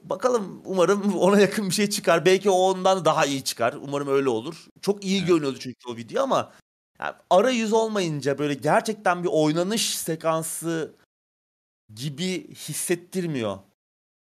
bakalım 0.02 0.62
umarım 0.64 1.14
ona 1.18 1.40
yakın 1.40 1.68
bir 1.68 1.74
şey 1.74 1.90
çıkar. 1.90 2.24
Belki 2.26 2.50
o 2.50 2.54
ondan 2.54 3.04
daha 3.04 3.26
iyi 3.26 3.44
çıkar. 3.44 3.72
Umarım 3.72 4.08
öyle 4.08 4.28
olur. 4.28 4.66
Çok 4.82 5.04
iyi 5.04 5.18
Evet. 5.18 5.28
görünüyordu 5.28 5.58
çünkü 5.60 5.88
o 5.88 5.96
video 5.96 6.22
ama 6.22 6.52
yani 7.00 7.14
arayüz 7.30 7.72
olmayınca 7.72 8.38
böyle 8.38 8.54
gerçekten 8.54 9.22
bir 9.24 9.28
oynanış 9.32 9.98
sekansı 9.98 10.96
gibi 11.94 12.54
hissettirmiyor. 12.54 13.58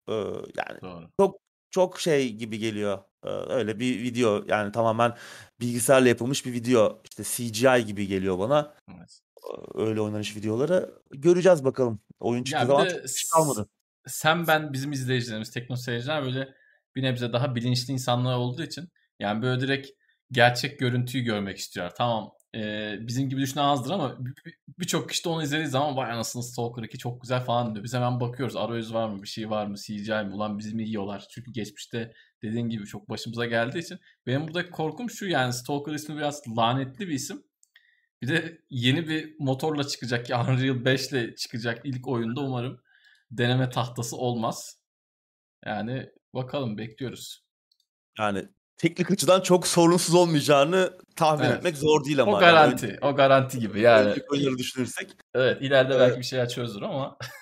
Ee, 0.09 0.13
yani 0.57 0.81
Doğru. 0.83 1.39
çok 1.71 2.01
şey 2.01 2.33
gibi 2.33 2.59
geliyor. 2.59 2.99
Ee, 3.25 3.29
öyle 3.29 3.79
bir 3.81 4.03
video 4.03 4.45
yani 4.49 4.73
tamamen 4.73 5.15
bilgisayarla 5.61 6.09
yapılmış 6.09 6.47
bir 6.47 6.53
video. 6.53 7.03
İşte 7.05 7.23
CGI 7.25 7.85
gibi 7.87 8.07
geliyor 8.07 8.39
bana. 8.39 8.75
Evet. 8.99 9.21
Ee, 9.45 9.81
Öyle 9.81 10.01
oynanış 10.01 10.37
videoları. 10.37 10.95
Göreceğiz 11.11 11.65
bakalım. 11.65 12.01
Oyun 12.21 12.45
çıktığı 12.45 12.67
zaman 12.67 12.85
çok 12.85 12.93
şey 13.09 13.31
kalmadı. 13.33 13.69
sen 14.07 14.47
ben 14.47 14.73
bizim 14.73 14.93
izleyicilerimiz 14.93 15.51
tekno 15.51 15.77
seyirciler 15.77 16.23
böyle 16.25 16.49
bir 16.97 17.03
nebze 17.03 17.33
daha 17.33 17.55
bilinçli 17.55 17.93
insanlar 17.93 18.37
olduğu 18.37 18.63
için 18.63 18.89
yani 19.19 19.43
böyle 19.43 19.61
direkt 19.61 19.89
gerçek 20.33 20.79
görüntüyü 20.79 21.25
görmek 21.25 21.59
istiyorlar. 21.59 21.95
Tamam 21.97 22.33
e, 22.55 22.95
bizim 23.01 23.29
gibi 23.29 23.41
düşünen 23.41 23.63
azdır 23.65 23.91
ama 23.91 24.25
bir- 24.25 24.35
bir- 24.47 24.55
birçok 24.79 25.09
kişi 25.11 25.25
de 25.25 25.29
onu 25.29 25.43
izlediği 25.43 25.67
zaman 25.69 25.97
vay 25.97 26.13
anasını 26.13 26.43
Stalker 26.43 26.83
2 26.83 26.99
çok 26.99 27.23
güzel 27.23 27.45
falan 27.45 27.75
diyor. 27.75 27.85
Biz 27.85 27.95
hemen 27.95 28.21
bakıyoruz 28.21 28.57
arayüz 28.57 28.95
var 28.95 29.09
mı 29.09 29.23
bir 29.23 29.29
şey 29.29 29.51
var 29.51 29.67
mı 29.67 29.77
CGI 29.77 30.25
mi 30.25 30.35
ulan 30.35 30.59
bizi 30.59 30.75
mi 30.77 30.85
yiyorlar. 30.89 31.27
Çünkü 31.31 31.53
geçmişte 31.53 32.13
dediğin 32.43 32.69
gibi 32.69 32.87
çok 32.87 33.11
başımıza 33.11 33.47
geldiği 33.47 33.79
için 33.79 33.99
benim 34.27 34.49
buradaki 34.49 34.71
korkum 34.71 35.11
şu 35.11 35.27
yani 35.27 35.53
Stalker 35.53 35.93
ismi 35.93 36.17
biraz 36.17 36.43
lanetli 36.57 37.09
bir 37.09 37.15
isim. 37.15 37.43
Bir 38.23 38.29
de 38.29 38.59
yeni 38.71 39.09
bir 39.09 39.37
motorla 39.39 39.85
çıkacak 39.85 40.27
ki 40.27 40.35
Unreal 40.37 40.85
5 40.85 41.09
ile 41.09 41.35
çıkacak 41.37 41.81
ilk 41.85 42.09
oyunda 42.09 42.41
umarım 42.41 42.81
deneme 43.31 43.71
tahtası 43.71 44.17
olmaz. 44.17 44.79
Yani 45.67 46.11
bakalım 46.35 46.79
bekliyoruz. 46.79 47.45
Yani 48.19 48.49
teknik 48.77 49.11
açıdan 49.11 49.41
çok 49.41 49.67
sorunsuz 49.67 50.15
olmayacağını 50.15 50.99
tahmin 51.17 51.45
Evet. 51.45 51.57
etmek 51.57 51.77
zor 51.77 52.05
değil 52.05 52.23
ama. 52.23 52.33
O 52.33 52.35
yani. 52.35 52.41
garanti. 52.41 52.87
Önce- 52.87 52.99
O 53.03 53.15
garanti 53.17 53.59
gibi 53.59 53.81
yani. 53.81 54.09
önceki 54.09 54.27
oyunları 54.31 54.59
düşünürsek. 54.59 55.11
Evet 55.35 55.63
ileride 55.63 55.95
Evet. 55.95 56.01
belki 56.09 56.19
bir 56.21 56.25
şeyler 56.25 56.49
çözülür 56.49 56.83
ama 56.83 57.17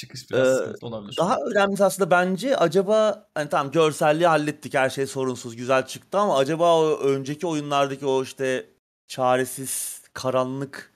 çıkış 0.00 0.30
biraz 0.30 0.48
Ee, 0.48 0.54
sıkıntı 0.54 0.86
olabilir. 0.86 1.16
Daha 1.18 1.36
önemlisi 1.36 1.84
aslında 1.84 2.10
bence 2.10 2.56
acaba 2.56 3.28
hani 3.34 3.48
tamam 3.48 3.72
görselliği 3.72 4.26
hallettik 4.26 4.74
her 4.74 4.90
şey 4.90 5.06
sorunsuz 5.06 5.56
güzel 5.56 5.86
çıktı 5.86 6.18
ama 6.18 6.38
acaba 6.38 6.80
o 6.80 6.98
önceki 6.98 7.46
oyunlardaki 7.46 8.06
o 8.06 8.22
işte 8.22 8.66
çaresiz 9.08 10.02
karanlık 10.12 10.92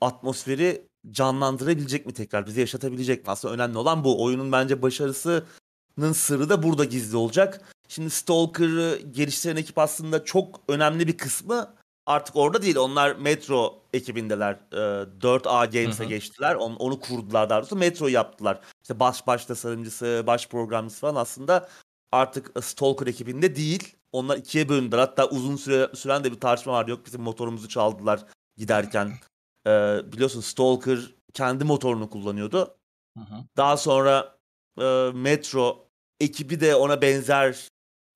atmosferi 0.00 0.86
canlandırabilecek 1.10 2.06
mi 2.06 2.12
tekrar 2.12 2.46
bize 2.46 2.60
yaşatabilecek 2.60 3.26
mi? 3.26 3.30
Aslında 3.30 3.54
önemli 3.54 3.78
olan 3.78 4.04
bu. 4.04 4.24
Oyunun 4.24 4.52
bence 4.52 4.82
başarısı 4.82 5.44
sırrı 6.12 6.48
da 6.48 6.62
burada 6.62 6.84
gizli 6.84 7.16
olacak. 7.16 7.60
Şimdi 7.88 8.10
Stalker'ı 8.10 8.98
geliştiren 9.10 9.56
ekip 9.56 9.78
aslında 9.78 10.24
çok 10.24 10.60
önemli 10.68 11.08
bir 11.08 11.16
kısmı 11.16 11.74
artık 12.10 12.36
orada 12.36 12.62
değil. 12.62 12.76
Onlar 12.76 13.16
Metro 13.16 13.82
ekibindeler. 13.92 14.52
E, 14.72 14.76
4A 15.20 15.70
Games'e 15.70 16.04
geçtiler. 16.04 16.54
Onu, 16.54 16.76
onu 16.76 17.00
kurdular 17.00 17.50
daha 17.50 17.60
doğrusu. 17.60 17.76
Metro'yu 17.76 18.14
yaptılar. 18.14 18.60
İşte 18.82 19.00
baş 19.00 19.26
baş 19.26 19.46
tasarımcısı, 19.46 20.24
baş 20.26 20.48
programcısı 20.48 21.00
falan 21.00 21.14
aslında 21.14 21.68
artık 22.12 22.64
Stalker 22.64 23.06
ekibinde 23.06 23.56
değil. 23.56 23.96
Onlar 24.12 24.36
ikiye 24.36 24.68
bölündüler. 24.68 24.98
Hatta 24.98 25.28
uzun 25.28 25.56
süre 25.56 25.90
süren 25.94 26.24
de 26.24 26.32
bir 26.32 26.40
tartışma 26.40 26.72
vardı. 26.72 26.90
Yok 26.90 27.06
bizim 27.06 27.22
motorumuzu 27.22 27.68
çaldılar 27.68 28.24
giderken. 28.56 29.12
E, 29.66 29.70
biliyorsun 30.12 30.40
Stalker 30.40 30.98
kendi 31.34 31.64
motorunu 31.64 32.10
kullanıyordu. 32.10 32.76
Hı 33.18 33.24
hı. 33.24 33.44
Daha 33.56 33.76
sonra 33.76 34.38
e, 34.80 35.10
Metro 35.14 35.86
ekibi 36.20 36.60
de 36.60 36.74
ona 36.74 37.02
benzer 37.02 37.68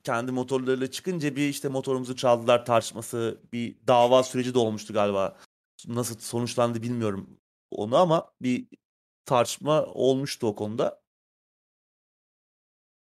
kendi 0.04 0.32
motorlarıyla 0.32 0.90
çıkınca 0.90 1.36
bir 1.36 1.48
işte 1.48 1.68
motorumuzu 1.68 2.16
çaldılar 2.16 2.66
tartışması, 2.66 3.38
bir 3.52 3.76
dava 3.88 4.22
süreci 4.22 4.54
de 4.54 4.58
olmuştu 4.58 4.92
galiba. 4.92 5.36
Nasıl 5.86 6.18
sonuçlandı 6.18 6.82
bilmiyorum 6.82 7.38
onu 7.70 7.96
ama 7.96 8.32
bir 8.42 8.66
tartışma 9.24 9.84
olmuştu 9.86 10.46
o 10.46 10.54
konuda. 10.54 11.00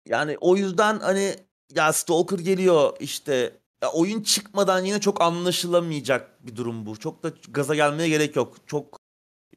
Yani 0.08 0.38
o 0.42 0.58
yüzden 0.58 1.00
hani 1.00 1.36
ya 1.76 1.94
Stalker 1.94 2.40
geliyor 2.40 2.98
işte 3.00 3.60
ya 3.84 3.92
oyun 3.92 4.24
çıkmadan 4.24 4.86
yine 4.86 5.00
çok 5.00 5.22
anlaşılamayacak 5.22 6.48
bir 6.48 6.56
durum 6.56 6.86
bu. 6.86 7.00
Çok 7.00 7.24
da 7.24 7.32
gaza 7.50 7.76
gelmeye 7.76 8.10
gerek 8.10 8.36
yok. 8.36 8.58
Çok 8.68 9.00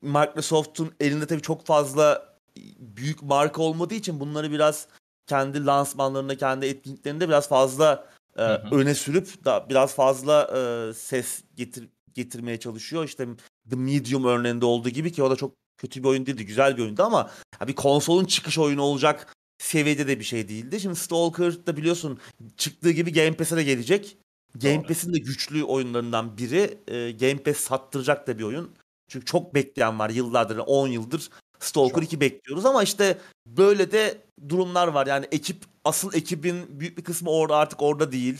Microsoft'un 0.02 0.94
elinde 1.00 1.26
tabii 1.26 1.42
çok 1.42 1.66
fazla 1.66 2.36
büyük 2.78 3.22
marka 3.22 3.62
olmadığı 3.62 3.94
için 3.94 4.20
bunları 4.20 4.50
biraz 4.50 4.88
kendi 5.30 5.66
lansmanlarında, 5.66 6.36
kendi 6.36 6.66
etkinliklerinde 6.66 7.28
biraz 7.28 7.48
fazla 7.48 8.06
e, 8.36 8.42
hı 8.42 8.54
hı. 8.54 8.76
öne 8.76 8.94
sürüp 8.94 9.44
da 9.44 9.66
biraz 9.68 9.94
fazla 9.94 10.50
e, 10.56 10.94
ses 10.94 11.42
getir 11.56 11.88
getirmeye 12.14 12.60
çalışıyor. 12.60 13.04
İşte 13.04 13.26
The 13.70 13.76
Medium 13.76 14.24
örneğinde 14.24 14.64
olduğu 14.64 14.88
gibi 14.88 15.12
ki 15.12 15.22
o 15.22 15.30
da 15.30 15.36
çok 15.36 15.54
kötü 15.78 16.02
bir 16.02 16.08
oyun 16.08 16.26
değildi, 16.26 16.46
güzel 16.46 16.76
bir 16.76 16.82
oyundu 16.82 17.02
ama 17.02 17.30
bir 17.66 17.74
konsolun 17.74 18.24
çıkış 18.24 18.58
oyunu 18.58 18.82
olacak 18.82 19.36
seviyede 19.58 20.08
de 20.08 20.18
bir 20.18 20.24
şey 20.24 20.48
değildi. 20.48 20.80
Şimdi 20.80 20.96
Stalker 20.96 21.66
da 21.66 21.76
biliyorsun 21.76 22.18
çıktığı 22.56 22.90
gibi 22.90 23.12
Game 23.12 23.36
Pass'e 23.36 23.56
de 23.56 23.64
gelecek. 23.64 24.16
Game 24.54 24.82
Pass'in 24.82 25.12
de 25.14 25.18
güçlü 25.18 25.64
oyunlarından 25.64 26.36
biri. 26.38 26.78
E, 26.88 27.12
Game 27.12 27.42
Pass 27.42 27.56
sattıracak 27.56 28.26
da 28.26 28.38
bir 28.38 28.44
oyun. 28.44 28.70
Çünkü 29.08 29.26
çok 29.26 29.54
bekleyen 29.54 29.98
var 29.98 30.10
yıllardır, 30.10 30.56
10 30.56 30.88
yıldır 30.88 31.30
Stalker 31.60 31.94
çok. 31.94 32.04
2 32.04 32.20
bekliyoruz 32.20 32.66
ama 32.66 32.82
işte 32.82 33.18
böyle 33.46 33.92
de 33.92 34.18
durumlar 34.48 34.88
var. 34.88 35.06
Yani 35.06 35.26
ekip 35.32 35.64
asıl 35.84 36.14
ekibin 36.14 36.80
büyük 36.80 36.98
bir 36.98 37.04
kısmı 37.04 37.30
orada 37.30 37.56
artık 37.56 37.82
orada 37.82 38.12
değil. 38.12 38.38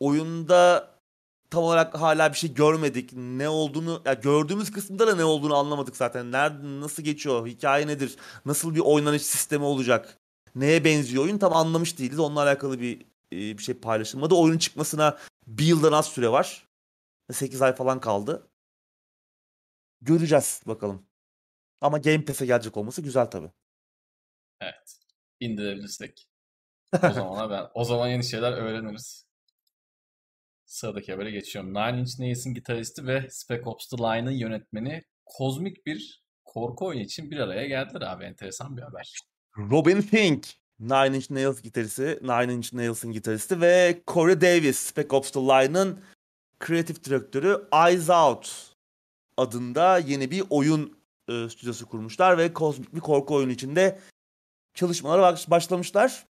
Oyunda 0.00 0.90
tam 1.50 1.62
olarak 1.64 1.94
hala 2.00 2.32
bir 2.32 2.38
şey 2.38 2.54
görmedik. 2.54 3.10
Ne 3.12 3.48
olduğunu 3.48 4.02
ya 4.04 4.12
gördüğümüz 4.14 4.72
kısımda 4.72 5.06
da 5.06 5.16
ne 5.16 5.24
olduğunu 5.24 5.56
anlamadık 5.56 5.96
zaten. 5.96 6.32
Nerede 6.32 6.80
nasıl 6.80 7.02
geçiyor? 7.02 7.46
Hikaye 7.46 7.86
nedir? 7.86 8.16
Nasıl 8.46 8.74
bir 8.74 8.80
oynanış 8.80 9.22
sistemi 9.22 9.64
olacak? 9.64 10.18
Neye 10.54 10.84
benziyor 10.84 11.24
oyun 11.24 11.38
tam 11.38 11.52
anlamış 11.52 11.98
değiliz. 11.98 12.18
Onunla 12.18 12.42
alakalı 12.42 12.80
bir 12.80 13.06
bir 13.32 13.62
şey 13.62 13.74
paylaşılmadı. 13.74 14.34
Oyunun 14.34 14.58
çıkmasına 14.58 15.18
bir 15.46 15.64
yıldan 15.64 15.92
az 15.92 16.06
süre 16.06 16.28
var. 16.28 16.68
8 17.32 17.62
ay 17.62 17.74
falan 17.74 18.00
kaldı. 18.00 18.48
Göreceğiz 20.00 20.62
bakalım. 20.66 21.07
Ama 21.80 21.98
Game 21.98 22.24
Pass'e 22.24 22.46
gelecek 22.46 22.76
olması 22.76 23.02
güzel 23.02 23.26
tabii. 23.26 23.50
Evet. 24.60 24.98
İndirebilirsek. 25.40 26.28
O 27.02 27.12
zaman 27.12 27.50
ben 27.50 27.66
o 27.74 27.84
zaman 27.84 28.08
yeni 28.08 28.24
şeyler 28.24 28.52
öğreniriz. 28.52 29.26
Sıradaki 30.64 31.12
habere 31.12 31.30
geçiyorum. 31.30 31.74
Nine 31.74 32.00
Inch 32.00 32.18
Nails'in 32.18 32.54
gitaristi 32.54 33.06
ve 33.06 33.30
Spec 33.30 33.62
Ops 33.64 33.88
The 33.88 33.96
Line'ın 33.96 34.30
yönetmeni 34.30 35.04
kozmik 35.24 35.86
bir 35.86 36.22
korku 36.44 36.86
oyunu 36.86 37.02
için 37.02 37.30
bir 37.30 37.38
araya 37.38 37.66
geldiler 37.66 38.00
abi. 38.00 38.24
Enteresan 38.24 38.76
bir 38.76 38.82
haber. 38.82 39.14
Robin 39.58 40.00
Fink, 40.00 40.46
Nine 40.78 41.16
Inch 41.16 41.30
Nails 41.30 41.62
gitaristi, 41.62 42.18
Nine 42.22 42.52
Inch 42.52 42.72
Nails'ın 42.72 43.12
gitaristi 43.12 43.60
ve 43.60 44.02
Corey 44.06 44.40
Davis, 44.40 44.78
Spec 44.78 45.08
Ops 45.10 45.30
The 45.30 45.40
Line'ın 45.40 46.04
kreatif 46.58 47.04
direktörü 47.04 47.68
Eyes 47.72 48.10
Out 48.10 48.74
adında 49.36 49.98
yeni 49.98 50.30
bir 50.30 50.44
oyun 50.50 50.97
e, 51.28 51.48
stüdyosu 51.48 51.86
kurmuşlar 51.86 52.38
ve 52.38 52.52
kozmik 52.52 52.94
bir 52.94 53.00
korku 53.00 53.34
oyunu 53.34 53.52
içinde 53.52 54.00
çalışmalara 54.74 55.36
başlamışlar. 55.48 56.26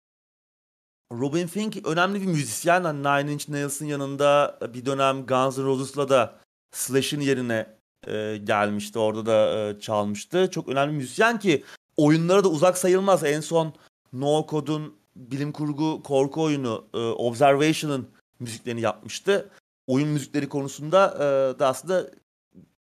Robin 1.12 1.46
Fink 1.46 1.86
önemli 1.86 2.20
bir 2.20 2.26
müzisyen. 2.26 2.84
Hani 2.84 2.98
Nine 3.02 3.32
Inch 3.32 3.48
Nails'ın 3.48 3.86
yanında 3.86 4.58
bir 4.74 4.86
dönem 4.86 5.26
Guns 5.26 5.58
N' 5.58 5.64
Roses'la 5.64 6.08
da 6.08 6.38
Slash'in 6.72 7.20
yerine 7.20 7.66
e, 8.06 8.36
gelmişti. 8.44 8.98
Orada 8.98 9.26
da 9.26 9.68
e, 9.68 9.80
çalmıştı. 9.80 10.50
Çok 10.50 10.68
önemli 10.68 10.92
bir 10.92 10.96
müzisyen 10.96 11.38
ki 11.38 11.64
oyunlara 11.96 12.44
da 12.44 12.48
uzak 12.48 12.78
sayılmaz. 12.78 13.24
En 13.24 13.40
son 13.40 13.74
No 14.12 14.46
Code'un 14.48 14.94
bilim 15.16 15.52
kurgu 15.52 16.02
korku 16.02 16.42
oyunu 16.42 16.84
e, 16.94 16.98
Observation'ın 16.98 18.08
müziklerini 18.40 18.80
yapmıştı. 18.80 19.50
Oyun 19.86 20.08
müzikleri 20.08 20.48
konusunda 20.48 21.14
e, 21.14 21.58
da 21.58 21.68
aslında 21.68 22.10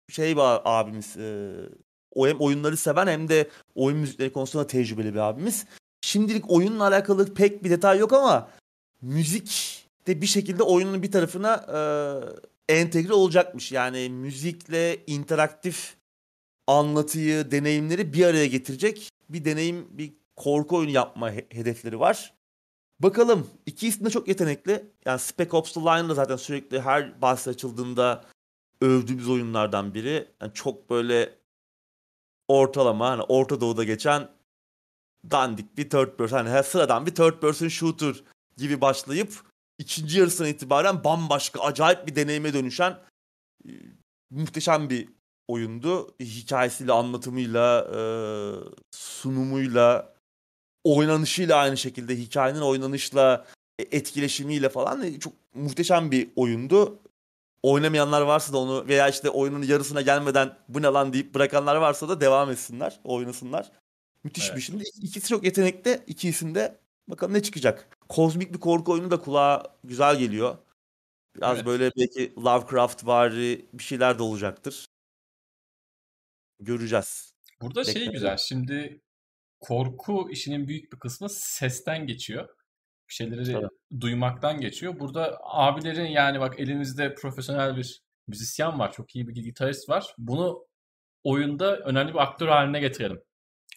şey 0.08 0.36
bir 0.36 0.78
abimiz 0.80 1.16
e, 1.16 1.52
o 2.14 2.28
hem 2.28 2.40
oyunları 2.40 2.76
seven 2.76 3.06
hem 3.06 3.28
de 3.28 3.48
oyun 3.74 3.98
müzikleri 3.98 4.32
konusunda 4.32 4.66
tecrübeli 4.66 5.14
bir 5.14 5.18
abimiz. 5.18 5.66
Şimdilik 6.00 6.50
oyunla 6.50 6.86
alakalı 6.86 7.34
pek 7.34 7.64
bir 7.64 7.70
detay 7.70 7.98
yok 7.98 8.12
ama 8.12 8.48
müzik 9.02 9.82
de 10.06 10.20
bir 10.20 10.26
şekilde 10.26 10.62
oyunun 10.62 11.02
bir 11.02 11.12
tarafına 11.12 11.54
e, 12.68 12.74
entegre 12.74 13.12
olacakmış. 13.12 13.72
Yani 13.72 14.08
müzikle 14.08 14.98
interaktif 15.06 15.94
anlatıyı, 16.66 17.50
deneyimleri 17.50 18.12
bir 18.12 18.26
araya 18.26 18.46
getirecek 18.46 19.08
bir 19.28 19.44
deneyim, 19.44 19.86
bir 19.90 20.12
korku 20.36 20.76
oyunu 20.76 20.90
yapma 20.90 21.30
hedefleri 21.30 22.00
var. 22.00 22.34
Bakalım. 23.00 23.46
İki 23.66 23.88
isim 23.88 24.04
de 24.04 24.10
çok 24.10 24.28
yetenekli. 24.28 24.84
Yani 25.04 25.18
Spec 25.18 25.56
Ops 25.56 25.72
The 25.72 25.80
Line 25.80 26.08
da 26.08 26.14
zaten 26.14 26.36
sürekli 26.36 26.80
her 26.80 27.22
bahsi 27.22 27.50
açıldığında 27.50 28.24
övdüğümüz 28.80 29.28
oyunlardan 29.28 29.94
biri. 29.94 30.28
Yani 30.40 30.52
çok 30.54 30.90
böyle 30.90 31.41
ortalama 32.52 33.10
hani 33.10 33.22
Orta 33.22 33.60
Doğu'da 33.60 33.84
geçen 33.84 34.28
dandik 35.30 35.76
bir 35.76 35.90
third 35.90 36.16
person 36.16 36.46
hani 36.46 36.64
sıradan 36.64 37.06
bir 37.06 37.14
third 37.14 37.40
person 37.40 37.68
shooter 37.68 38.22
gibi 38.56 38.80
başlayıp 38.80 39.32
ikinci 39.78 40.18
yarısına 40.18 40.48
itibaren 40.48 41.04
bambaşka 41.04 41.60
acayip 41.60 42.06
bir 42.06 42.16
deneyime 42.16 42.52
dönüşen 42.52 42.98
e, 43.68 43.70
muhteşem 44.30 44.90
bir 44.90 45.08
oyundu. 45.48 46.14
Hikayesiyle, 46.20 46.92
anlatımıyla, 46.92 47.88
e, 47.94 48.00
sunumuyla, 48.90 50.14
oynanışıyla 50.84 51.56
aynı 51.56 51.76
şekilde 51.76 52.16
hikayenin 52.16 52.60
oynanışla, 52.60 53.46
e, 53.78 53.82
etkileşimiyle 53.82 54.68
falan 54.68 55.02
e, 55.02 55.20
çok 55.20 55.32
muhteşem 55.54 56.10
bir 56.10 56.28
oyundu 56.36 56.98
oynamayanlar 57.62 58.22
varsa 58.22 58.52
da 58.52 58.58
onu 58.58 58.88
veya 58.88 59.08
işte 59.08 59.30
oyunun 59.30 59.62
yarısına 59.62 60.00
gelmeden 60.00 60.58
bu 60.68 60.82
ne 60.82 60.86
lan 60.86 61.12
deyip 61.12 61.34
bırakanlar 61.34 61.76
varsa 61.76 62.08
da 62.08 62.20
devam 62.20 62.50
etsinler, 62.50 63.00
oynasınlar. 63.04 63.72
Müthiş 64.24 64.46
evet. 64.46 64.56
bir 64.56 64.62
şey. 64.62 64.76
İkisi 65.02 65.28
çok 65.28 65.44
yetenekli. 65.44 66.02
İkisinde 66.06 66.78
bakalım 67.08 67.34
ne 67.34 67.42
çıkacak. 67.42 67.98
Kozmik 68.08 68.54
bir 68.54 68.60
korku 68.60 68.92
oyunu 68.92 69.10
da 69.10 69.20
kulağa 69.20 69.76
güzel 69.84 70.18
geliyor. 70.18 70.58
Biraz 71.36 71.56
evet. 71.56 71.66
böyle 71.66 71.90
belki 71.96 72.34
Lovecraft 72.36 73.06
var 73.06 73.32
bir 73.72 73.82
şeyler 73.82 74.18
de 74.18 74.22
olacaktır. 74.22 74.86
Göreceğiz. 76.60 77.34
Burada 77.60 77.80
Bekle. 77.80 77.92
şey 77.92 78.08
güzel. 78.08 78.36
Şimdi 78.36 79.00
korku 79.60 80.30
işinin 80.30 80.68
büyük 80.68 80.92
bir 80.92 80.98
kısmı 80.98 81.28
sesten 81.30 82.06
geçiyor 82.06 82.48
bir 83.12 83.16
şeyleri 83.16 83.52
Tabii. 83.52 84.00
duymaktan 84.00 84.60
geçiyor. 84.60 85.00
Burada 85.00 85.38
abilerin 85.42 86.06
yani 86.06 86.40
bak 86.40 86.60
elimizde 86.60 87.14
profesyonel 87.14 87.76
bir 87.76 88.02
müzisyen 88.28 88.78
var, 88.78 88.92
çok 88.92 89.16
iyi 89.16 89.28
bir 89.28 89.34
gitarist 89.34 89.88
var. 89.88 90.14
Bunu 90.18 90.66
oyunda 91.24 91.76
önemli 91.76 92.14
bir 92.14 92.18
aktör 92.22 92.48
haline 92.48 92.80
getirelim. 92.80 93.20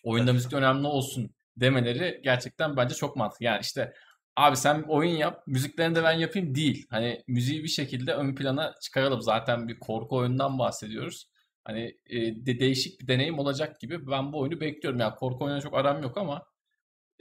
Oyunda 0.03 0.33
müzik 0.33 0.53
önemli 0.53 0.87
olsun 0.87 1.29
demeleri 1.57 2.21
gerçekten 2.23 2.77
bence 2.77 2.95
çok 2.95 3.15
mantıklı. 3.15 3.45
Yani 3.45 3.61
işte 3.61 3.93
abi 4.35 4.57
sen 4.57 4.83
oyun 4.87 5.15
yap, 5.15 5.43
müziklerini 5.47 5.95
de 5.95 6.03
ben 6.03 6.11
yapayım 6.11 6.55
değil. 6.55 6.87
Hani 6.89 7.23
müziği 7.27 7.63
bir 7.63 7.67
şekilde 7.67 8.13
ön 8.13 8.35
plana 8.35 8.73
çıkaralım. 8.81 9.21
Zaten 9.21 9.67
bir 9.67 9.79
korku 9.79 10.17
oyundan 10.17 10.59
bahsediyoruz. 10.59 11.29
Hani 11.63 11.97
e, 12.09 12.45
de 12.45 12.59
değişik 12.59 13.01
bir 13.01 13.07
deneyim 13.07 13.39
olacak 13.39 13.79
gibi 13.79 14.07
ben 14.07 14.33
bu 14.33 14.39
oyunu 14.39 14.61
bekliyorum. 14.61 14.99
Yani 14.99 15.15
korku 15.15 15.45
oyununa 15.45 15.61
çok 15.61 15.73
aram 15.77 16.03
yok 16.03 16.17
ama 16.17 16.41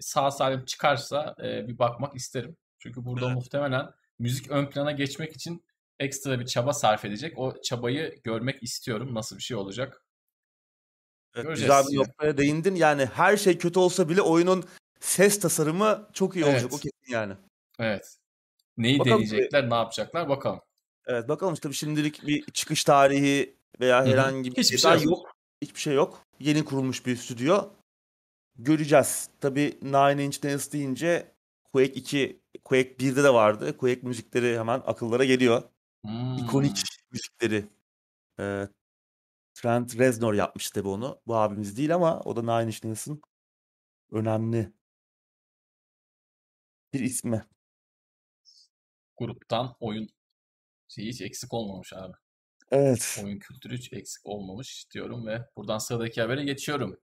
sağ 0.01 0.31
salim 0.31 0.65
çıkarsa 0.65 1.35
e, 1.43 1.69
bir 1.69 1.79
bakmak 1.79 2.17
isterim. 2.17 2.57
Çünkü 2.79 3.05
burada 3.05 3.27
evet. 3.27 3.35
muhtemelen 3.35 3.91
müzik 4.19 4.51
ön 4.51 4.67
plana 4.67 4.93
geçmek 4.93 5.37
için 5.37 5.65
ekstra 5.99 6.41
bir 6.41 6.47
çaba 6.47 6.73
sarf 6.73 7.05
edecek. 7.05 7.39
O 7.39 7.63
çabayı 7.63 8.21
görmek 8.25 8.63
istiyorum. 8.63 9.15
Nasıl 9.15 9.37
bir 9.37 9.43
şey 9.43 9.57
olacak? 9.57 10.05
Evet, 11.35 11.57
güzel 11.57 11.85
bir 11.91 11.97
noktaya 11.97 12.39
değindin. 12.39 12.75
Yani 12.75 13.07
her 13.07 13.37
şey 13.37 13.59
kötü 13.59 13.79
olsa 13.79 14.09
bile 14.09 14.23
oyunun 14.23 14.65
ses 15.01 15.41
tasarımı 15.41 16.09
çok 16.13 16.37
iyi 16.37 16.45
olacak 16.45 16.61
Evet. 16.63 16.73
o 16.73 16.77
kesin 16.77 17.13
yani. 17.13 17.35
Evet. 17.79 18.17
Neyi 18.77 18.99
Bakalım 18.99 19.17
deneyecekler, 19.17 19.71
ne 19.71 19.75
yapacaklar 19.75 20.29
bakalım. 20.29 20.61
Evet 21.07 21.29
bakalım 21.29 21.55
tabii 21.55 21.75
şimdilik 21.75 22.27
bir 22.27 22.45
çıkış 22.53 22.85
tarihi 22.85 23.57
veya 23.81 24.07
herhangi 24.07 24.51
bir 24.51 24.57
Hiçbir 24.57 24.79
şey 24.79 24.93
yok. 24.93 25.05
yok. 25.05 25.37
Hiçbir 25.63 25.81
şey 25.81 25.95
yok. 25.95 26.23
Yeni 26.41 26.65
kurulmuş 26.65 27.07
bir 27.07 27.17
stüdyo. 27.17 27.71
Göreceğiz. 28.59 29.29
Tabii 29.41 29.79
Nine 29.83 30.25
Inch 30.25 30.45
Nails 30.45 30.73
deyince 30.73 31.35
Quake 31.73 31.93
2, 31.93 32.43
Quake 32.65 32.97
1'de 32.97 33.25
de 33.25 33.35
vardı. 33.35 33.77
Quake 33.77 34.01
müzikleri 34.03 34.59
hemen 34.59 34.83
akıllara 34.87 35.25
geliyor. 35.25 35.63
Hmm. 36.05 36.39
İkonik 36.39 36.83
müzikleri. 37.11 37.69
Ee, 38.41 38.69
Trent 39.55 39.99
Reznor 39.99 40.35
yapmış 40.35 40.71
tabii 40.71 40.89
onu. 40.89 41.21
Bu 41.27 41.37
abimiz 41.37 41.77
değil 41.77 41.95
ama 41.95 42.21
o 42.21 42.37
da 42.37 42.43
Nine 42.43 42.67
Inch 42.67 42.85
Nails'ın 42.85 43.23
önemli 44.11 44.73
bir 46.93 47.01
ismi. 47.01 47.45
Gruptan 49.17 49.77
oyun 49.81 50.09
şeyi 50.89 51.09
hiç 51.09 51.21
eksik 51.21 51.55
olmamış 51.55 51.93
abi. 51.93 52.13
Evet. 52.71 53.21
Oyun 53.25 53.39
kültürü 53.39 53.77
hiç 53.77 53.93
eksik 53.93 54.27
olmamış 54.27 54.87
diyorum 54.91 55.27
ve 55.27 55.49
buradan 55.57 55.79
sıradaki 55.79 56.21
habere 56.21 56.45
geçiyorum. 56.45 57.01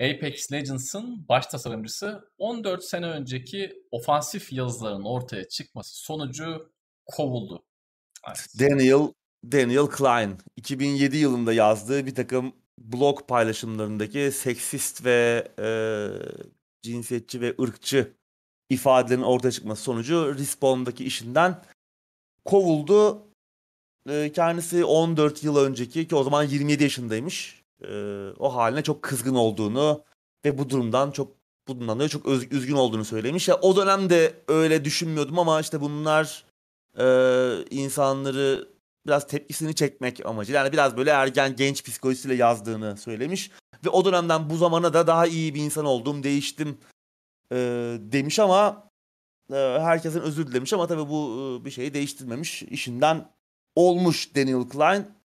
Apex 0.00 0.52
Legends'ın 0.52 1.28
baş 1.28 1.46
tasarımcısı 1.46 2.30
14 2.38 2.84
sene 2.84 3.06
önceki 3.06 3.82
ofansif 3.90 4.52
yazıların 4.52 5.02
ortaya 5.02 5.48
çıkması 5.48 5.96
sonucu 5.96 6.72
kovuldu. 7.06 7.64
Daniel 8.60 9.12
Daniel 9.52 9.86
Klein 9.86 10.38
2007 10.56 11.16
yılında 11.16 11.52
yazdığı 11.52 12.06
bir 12.06 12.14
takım 12.14 12.52
blog 12.78 13.28
paylaşımlarındaki 13.28 14.32
seksist 14.32 15.04
ve 15.04 15.48
e, 15.58 15.68
cinsiyetçi 16.82 17.40
ve 17.40 17.54
ırkçı 17.60 18.12
ifadelerin 18.70 19.22
ortaya 19.22 19.50
çıkması 19.50 19.82
sonucu 19.82 20.34
Respawn'daki 20.38 21.04
işinden 21.04 21.62
kovuldu. 22.44 23.26
E, 24.08 24.32
kendisi 24.32 24.84
14 24.84 25.44
yıl 25.44 25.56
önceki 25.56 26.08
ki 26.08 26.14
o 26.16 26.24
zaman 26.24 26.42
27 26.44 26.82
yaşındaymış. 26.82 27.59
E, 27.82 27.92
o 28.38 28.54
haline 28.54 28.82
çok 28.82 29.02
kızgın 29.02 29.34
olduğunu 29.34 30.04
ve 30.44 30.58
bu 30.58 30.70
durumdan 30.70 31.10
çok 31.10 31.36
bundan 31.68 31.96
dolayı 31.96 32.08
çok 32.08 32.26
öz- 32.26 32.52
üzgün 32.52 32.74
olduğunu 32.74 33.04
söylemiş. 33.04 33.48
Ya 33.48 33.56
o 33.60 33.76
dönemde 33.76 34.34
öyle 34.48 34.84
düşünmüyordum 34.84 35.38
ama 35.38 35.60
işte 35.60 35.80
bunlar 35.80 36.44
e, 36.98 37.04
insanları 37.70 38.68
biraz 39.06 39.26
tepkisini 39.26 39.74
çekmek 39.74 40.26
amacıyla 40.26 40.60
yani 40.64 40.72
biraz 40.72 40.96
böyle 40.96 41.10
ergen 41.10 41.56
genç 41.56 41.84
psikolojisiyle 41.84 42.34
yazdığını 42.34 42.96
söylemiş 42.96 43.50
ve 43.84 43.88
o 43.88 44.04
dönemden 44.04 44.50
bu 44.50 44.56
zamana 44.56 44.94
da 44.94 45.06
daha 45.06 45.26
iyi 45.26 45.54
bir 45.54 45.60
insan 45.60 45.84
oldum 45.84 46.22
değiştim 46.22 46.78
e, 47.52 47.56
demiş 48.00 48.38
ama 48.38 48.90
e, 49.52 49.56
herkesin 49.56 50.20
özür 50.20 50.46
dilemiş 50.46 50.72
ama 50.72 50.86
tabii 50.86 51.08
bu 51.08 51.58
e, 51.60 51.64
bir 51.64 51.70
şeyi 51.70 51.94
değiştirmemiş 51.94 52.62
işinden 52.62 53.28
olmuş 53.74 54.36
Daniel 54.36 54.68
Klein. 54.68 55.19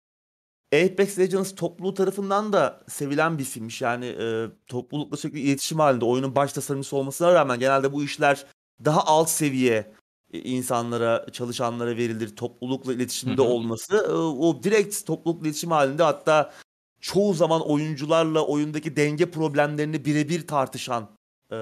Apex 0.74 1.20
Legends 1.20 1.56
topluluğu 1.56 1.94
tarafından 1.94 2.54
da 2.54 2.84
sevilen 2.88 3.38
bir 3.38 3.44
isimmiş. 3.44 3.82
Yani 3.82 4.06
e, 4.06 4.48
toplulukla 4.68 5.18
sürekli 5.18 5.40
iletişim 5.40 5.80
halinde 5.80 6.06
oyunun 6.06 6.36
baş 6.36 6.54
tasarımcısı 6.54 6.98
olmasına 6.98 7.34
rağmen 7.34 7.60
genelde 7.60 7.94
bu 7.94 8.04
işler 8.04 8.46
daha 8.86 9.06
alt 9.06 9.30
seviye 9.30 9.94
e, 10.34 10.40
insanlara, 10.40 11.26
çalışanlara 11.32 11.98
verilir. 11.98 12.36
Toplulukla 12.36 12.94
iletişimde 12.94 13.42
olması. 13.42 13.96
e, 13.96 14.12
o 14.14 14.64
direkt 14.64 15.06
toplulukla 15.06 15.48
iletişim 15.48 15.72
halinde 15.72 16.04
hatta 16.04 16.54
çoğu 17.02 17.34
zaman 17.34 17.70
oyuncularla 17.70 18.46
oyundaki 18.46 18.96
denge 18.96 19.32
problemlerini 19.32 20.06
birebir 20.06 20.48
tartışan 20.48 21.10
e, 21.52 21.56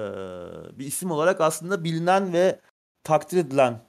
bir 0.78 0.86
isim 0.86 1.10
olarak 1.10 1.40
aslında 1.40 1.84
bilinen 1.84 2.32
ve 2.32 2.60
takdir 3.04 3.36
edilen 3.36 3.84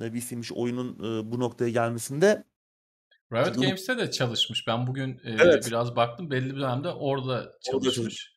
e, 0.00 0.12
bir 0.14 0.18
isimmiş 0.18 0.52
oyunun 0.52 0.94
e, 0.94 1.32
bu 1.32 1.40
noktaya 1.40 1.70
gelmesinde. 1.70 2.44
Riot 3.32 3.54
Games'te 3.54 3.98
de 3.98 4.10
çalışmış. 4.10 4.66
Ben 4.66 4.86
bugün 4.86 5.10
e, 5.24 5.36
Evet. 5.42 5.66
biraz 5.66 5.96
baktım. 5.96 6.30
Belli 6.30 6.54
bir 6.54 6.60
dönemde 6.60 6.88
orada 6.88 7.52
çalışmış. 7.64 7.94
çalışmış. 7.94 8.32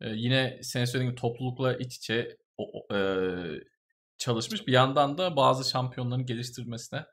E, 0.00 0.08
yine 0.10 0.58
senin 0.62 0.84
söylediğin 0.84 1.14
toplulukla 1.16 1.76
iç 1.76 1.96
içe 1.96 2.36
o- 2.56 2.94
e, 2.94 2.98
çalışmış. 4.18 4.66
Bir 4.66 4.72
yandan 4.72 5.18
da 5.18 5.36
bazı 5.36 5.70
şampiyonların 5.70 6.26
geliştirmesine 6.26 7.04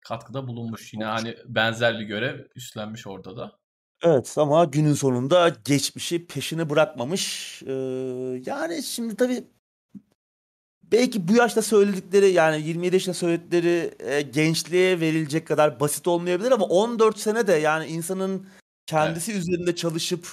katkıda 0.00 0.46
bulunmuş. 0.48 0.94
Yine 0.94 1.04
hani 1.04 1.36
benzer 1.46 1.98
bir 1.98 2.04
görev 2.04 2.40
üstlenmiş 2.56 3.06
orada 3.06 3.36
da. 3.36 3.52
Evet 4.04 4.34
ama 4.38 4.64
günün 4.64 4.94
sonunda 4.94 5.48
geçmişi 5.64 6.26
peşini 6.26 6.70
bırakmamış. 6.70 7.62
Ee, 7.66 7.72
yani 8.46 8.82
şimdi 8.82 9.16
tabii 9.16 9.44
belki 10.92 11.28
bu 11.28 11.32
yaşta 11.32 11.62
söyledikleri 11.62 12.30
yani 12.30 12.62
27 12.62 12.96
yaşında 12.96 13.14
söyledikleri 13.14 13.94
e, 13.98 14.20
gençliğe 14.22 15.00
verilecek 15.00 15.46
kadar 15.46 15.80
basit 15.80 16.08
olmayabilir 16.08 16.50
ama 16.50 16.64
14 16.64 17.18
sene 17.18 17.46
de 17.46 17.52
yani 17.52 17.86
insanın 17.86 18.46
kendisi 18.86 19.32
üzerinde 19.32 19.76
çalışıp 19.76 20.28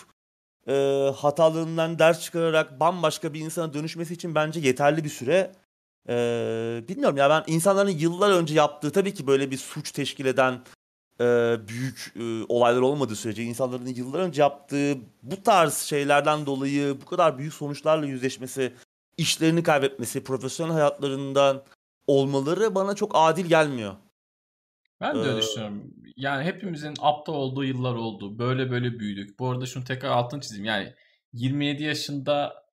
e, 0.67 0.73
hatalarından 1.15 1.99
ders 1.99 2.21
çıkararak 2.21 2.79
bambaşka 2.79 3.33
bir 3.33 3.39
insana 3.39 3.73
dönüşmesi 3.73 4.13
için 4.13 4.35
bence 4.35 4.59
yeterli 4.59 5.03
bir 5.03 5.09
süre. 5.09 5.51
Ee, 6.09 6.83
bilmiyorum 6.89 7.17
ya 7.17 7.29
ben 7.29 7.43
insanların 7.47 7.89
yıllar 7.89 8.31
önce 8.31 8.55
yaptığı 8.55 8.91
tabii 8.91 9.13
ki 9.13 9.27
böyle 9.27 9.51
bir 9.51 9.57
suç 9.57 9.91
teşkil 9.91 10.25
eden 10.25 10.61
e, 11.19 11.57
büyük 11.67 12.13
e, 12.15 12.45
olaylar 12.49 12.81
olmadığı 12.81 13.15
sürece 13.15 13.43
insanların 13.43 13.85
yıllar 13.85 14.19
önce 14.19 14.41
yaptığı 14.41 14.97
bu 15.23 15.43
tarz 15.43 15.77
şeylerden 15.77 16.45
dolayı 16.45 17.01
bu 17.01 17.05
kadar 17.05 17.37
büyük 17.37 17.53
sonuçlarla 17.53 18.05
yüzleşmesi, 18.05 18.73
işlerini 19.17 19.63
kaybetmesi, 19.63 20.23
profesyonel 20.23 20.73
hayatlarından 20.73 21.63
olmaları 22.07 22.75
bana 22.75 22.95
çok 22.95 23.11
adil 23.13 23.45
gelmiyor. 23.45 23.95
Ben 25.01 25.15
de 25.15 25.19
öyle 25.19 25.37
Ee, 25.37 25.41
düşünüyorum. 25.41 25.93
Yani 26.15 26.43
hepimizin 26.43 26.93
aptal 26.99 27.33
olduğu 27.33 27.63
yıllar 27.63 27.95
oldu. 27.95 28.39
Böyle 28.39 28.71
böyle 28.71 28.99
büyüdük. 28.99 29.39
Bu 29.39 29.49
arada 29.49 29.65
şunu 29.65 29.83
tekrar 29.83 30.09
altını 30.09 30.41
çizeyim. 30.41 30.65
Yani 30.65 30.93
27 31.33 31.83
yaşında 31.83 32.63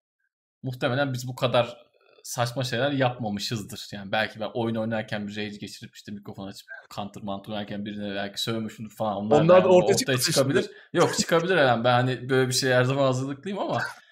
muhtemelen 0.63 1.13
biz 1.13 1.29
bu 1.29 1.35
kadar 1.35 1.85
saçma 2.23 2.65
şeyler 2.65 2.91
yapmamışızdır. 2.91 3.89
Yani 3.93 4.13
belki 4.13 4.41
ben 4.41 4.51
oyun 4.55 4.75
oynarken 4.75 5.27
bir 5.29 5.37
rage 5.37 5.57
geçirip 5.57 5.95
işte 5.95 6.13
mikrofon 6.13 6.49
açıp 6.49 6.69
counter 6.95 7.23
mantur 7.23 7.53
oynarken 7.53 7.85
birine 7.85 8.15
belki 8.15 8.43
sövmüşümdür 8.43 8.95
falan. 8.95 9.17
Onlar, 9.17 9.41
Onlar 9.41 9.65
da 9.65 9.69
ortaya 9.69 9.95
ortaya 9.95 10.19
çıkabilir. 10.19 10.71
Yok 10.93 11.19
çıkabilir 11.19 11.57
yani. 11.57 11.85
Ben 11.85 11.93
hani 11.93 12.29
böyle 12.31 12.49
bir 12.49 12.55
şeye 12.55 12.75
her 12.75 12.85
zaman 12.85 13.03
hazırlıklıyım 13.03 13.59
ama 13.59 13.83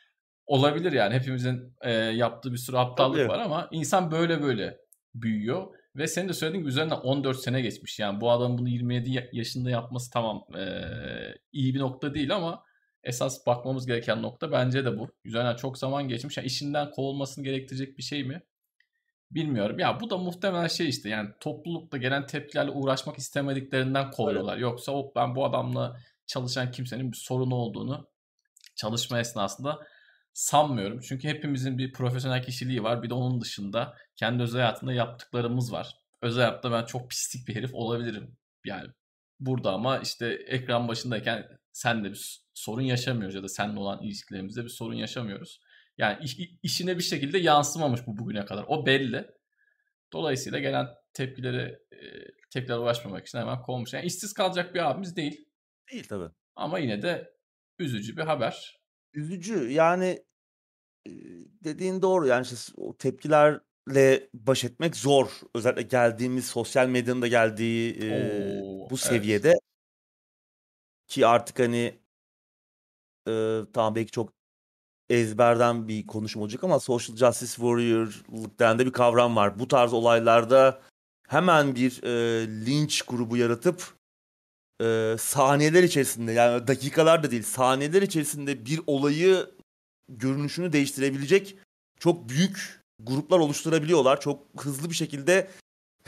olabilir 0.47 0.93
yani. 0.93 1.15
Hepimizin 1.15 1.75
e, 1.81 1.91
yaptığı 1.93 2.53
bir 2.53 2.57
sürü 2.59 2.77
aptallık 2.77 3.19
Tabii. 3.19 3.29
var 3.29 3.39
ama 3.39 3.69
insan 3.73 4.11
böyle 4.11 4.43
böyle 4.43 4.79
büyüyor. 5.15 5.67
Ve 5.97 6.07
senin 6.07 6.29
de 6.29 6.33
söylediğin 6.33 6.63
gibi 6.63 6.69
üzerinden 6.71 6.97
14 6.97 7.41
sene 7.41 7.61
geçmiş. 7.61 7.99
Yani 7.99 8.21
bu 8.21 8.31
adam 8.31 8.59
bunu 8.59 8.69
27 8.69 9.11
ya- 9.11 9.29
yaşında 9.33 9.71
yapması 9.71 10.11
tamam 10.11 10.45
e, 10.59 10.65
iyi 11.53 11.75
bir 11.75 11.81
nokta 11.81 12.15
değil 12.15 12.35
ama 12.35 12.65
esas 13.05 13.47
bakmamız 13.47 13.87
gereken 13.87 14.23
nokta 14.23 14.53
bence 14.53 14.85
de 14.85 14.99
bu. 14.99 15.09
Üzerinden 15.25 15.57
çok 15.57 15.79
zaman 15.79 16.09
geçmiş. 16.09 16.37
Yani 16.37 16.47
işinden 16.47 16.91
kovulmasını 16.91 17.45
gerektirecek 17.45 17.99
bir 17.99 18.03
şey 18.03 18.25
mi? 18.25 18.43
Bilmiyorum. 19.31 19.79
Ya 19.79 20.01
bu 20.01 20.11
da 20.11 20.19
muhtemelen 20.19 20.67
şey 20.67 20.89
işte 20.89 21.09
yani 21.09 21.29
toplulukta 21.41 21.97
gelen 21.97 22.27
tepkilerle 22.27 22.71
uğraşmak 22.71 23.19
istemediklerinden 23.19 24.11
kovuyorlar. 24.11 24.57
Yoksa 24.57 24.93
o 24.93 25.13
ben 25.17 25.35
bu 25.35 25.45
adamla 25.45 25.97
çalışan 26.27 26.71
kimsenin 26.71 27.13
bir 27.13 27.17
sorunu 27.17 27.55
olduğunu 27.55 28.09
çalışma 28.77 29.21
esnasında 29.21 29.79
sanmıyorum. 30.35 31.01
Çünkü 31.01 31.29
hepimizin 31.29 31.79
bir 31.79 31.93
profesyonel 31.93 32.43
kişiliği 32.45 32.83
var. 32.83 33.03
Bir 33.03 33.11
de 33.11 33.15
onun 33.15 33.41
dışında 33.41 33.97
kendi 34.17 34.43
özel 34.43 34.61
hayatında 34.61 34.93
yaptıklarımız 34.93 35.73
var. 35.73 35.97
Özel 36.23 36.45
hayatta 36.45 36.73
ben 36.73 36.85
çok 36.85 37.11
pislik 37.11 37.49
bir 37.49 37.55
herif 37.57 37.75
olabilirim. 37.75 38.37
Yani 38.67 38.89
burada 39.41 39.73
ama 39.73 39.99
işte 39.99 40.27
ekran 40.47 40.89
başındayken 40.89 41.49
senle 41.73 42.11
bir 42.11 42.15
s- 42.15 42.41
sorun 42.55 42.83
yaşamıyoruz 42.83 43.35
ya 43.35 43.43
da 43.43 43.49
seninle 43.49 43.79
olan 43.79 44.03
ilişkilerimizde 44.03 44.65
bir 44.65 44.69
sorun 44.69 44.95
yaşamıyoruz. 44.95 45.61
Yani 45.99 46.25
iş- 46.25 46.39
işine 46.63 46.99
bir 46.99 47.03
şekilde 47.03 47.39
yansımamış 47.39 48.01
bu 48.07 48.19
bugüne 48.19 48.45
kadar. 48.45 48.65
O 48.69 48.87
belli. 48.87 49.27
Dolayısıyla 50.13 50.59
gelen 50.59 50.89
tepkileri 51.13 51.79
e, 51.93 51.99
tepkilere 52.51 52.79
uğraşmamak 52.79 53.27
için 53.27 53.39
hemen 53.39 53.63
kovmuş. 53.63 53.93
Yani 53.93 54.07
işsiz 54.07 54.33
kalacak 54.33 54.75
bir 54.75 54.91
abimiz 54.91 55.17
değil. 55.17 55.49
Değil 55.93 56.05
tabii. 56.09 56.35
Ama 56.57 56.79
yine 56.79 57.03
de 57.03 57.35
üzücü 57.79 58.17
bir 58.17 58.23
haber. 58.23 58.82
Üzücü 59.15 59.71
yani 59.71 60.25
dediğin 61.65 62.03
doğru 62.03 62.27
yani 62.27 62.43
işte 62.43 62.73
o 62.77 62.97
tepkilerle 62.97 64.29
baş 64.35 64.65
etmek 64.65 64.97
zor. 64.97 65.31
Özellikle 65.55 65.83
geldiğimiz 65.83 66.47
sosyal 66.47 66.89
medyanın 66.89 67.23
da 67.23 67.27
geldiği 67.27 67.93
e, 67.93 68.11
Oo, 68.11 68.91
bu 68.91 68.95
evet. 68.95 69.01
seviyede 69.01 69.55
ki 71.07 71.27
artık 71.27 71.59
hani 71.59 71.99
e, 73.29 73.61
tamam 73.73 73.95
belki 73.95 74.11
çok 74.11 74.33
ezberden 75.11 75.89
bir 75.89 76.07
konuşma 76.07 76.43
olacak 76.43 76.65
ama 76.65 76.81
social 76.81 77.17
justice 77.17 77.53
warrior'lık 77.53 78.61
denen 78.61 78.79
de 78.79 78.87
bir 78.87 78.93
kavram 78.93 79.37
var. 79.37 79.59
Bu 79.59 79.69
tarz 79.69 79.93
olaylarda 79.93 80.83
hemen 81.29 81.75
bir 81.75 82.03
e, 82.03 82.47
linç 82.67 83.03
grubu 83.03 83.37
yaratıp 83.37 83.95
e, 84.83 85.17
saniyeler 85.19 85.83
içerisinde 85.83 86.33
yani 86.33 86.67
dakikalar 86.67 87.23
da 87.23 87.31
değil 87.31 87.43
saniyeler 87.43 88.03
içerisinde 88.03 88.67
bir 88.67 88.81
olayı 88.87 89.47
görünüşünü 90.09 90.73
değiştirebilecek 90.73 91.57
çok 92.01 92.29
büyük 92.29 92.81
gruplar 93.01 93.39
oluşturabiliyorlar. 93.39 94.21
Çok 94.21 94.47
hızlı 94.59 94.91
bir 94.91 94.95
şekilde 94.95 95.49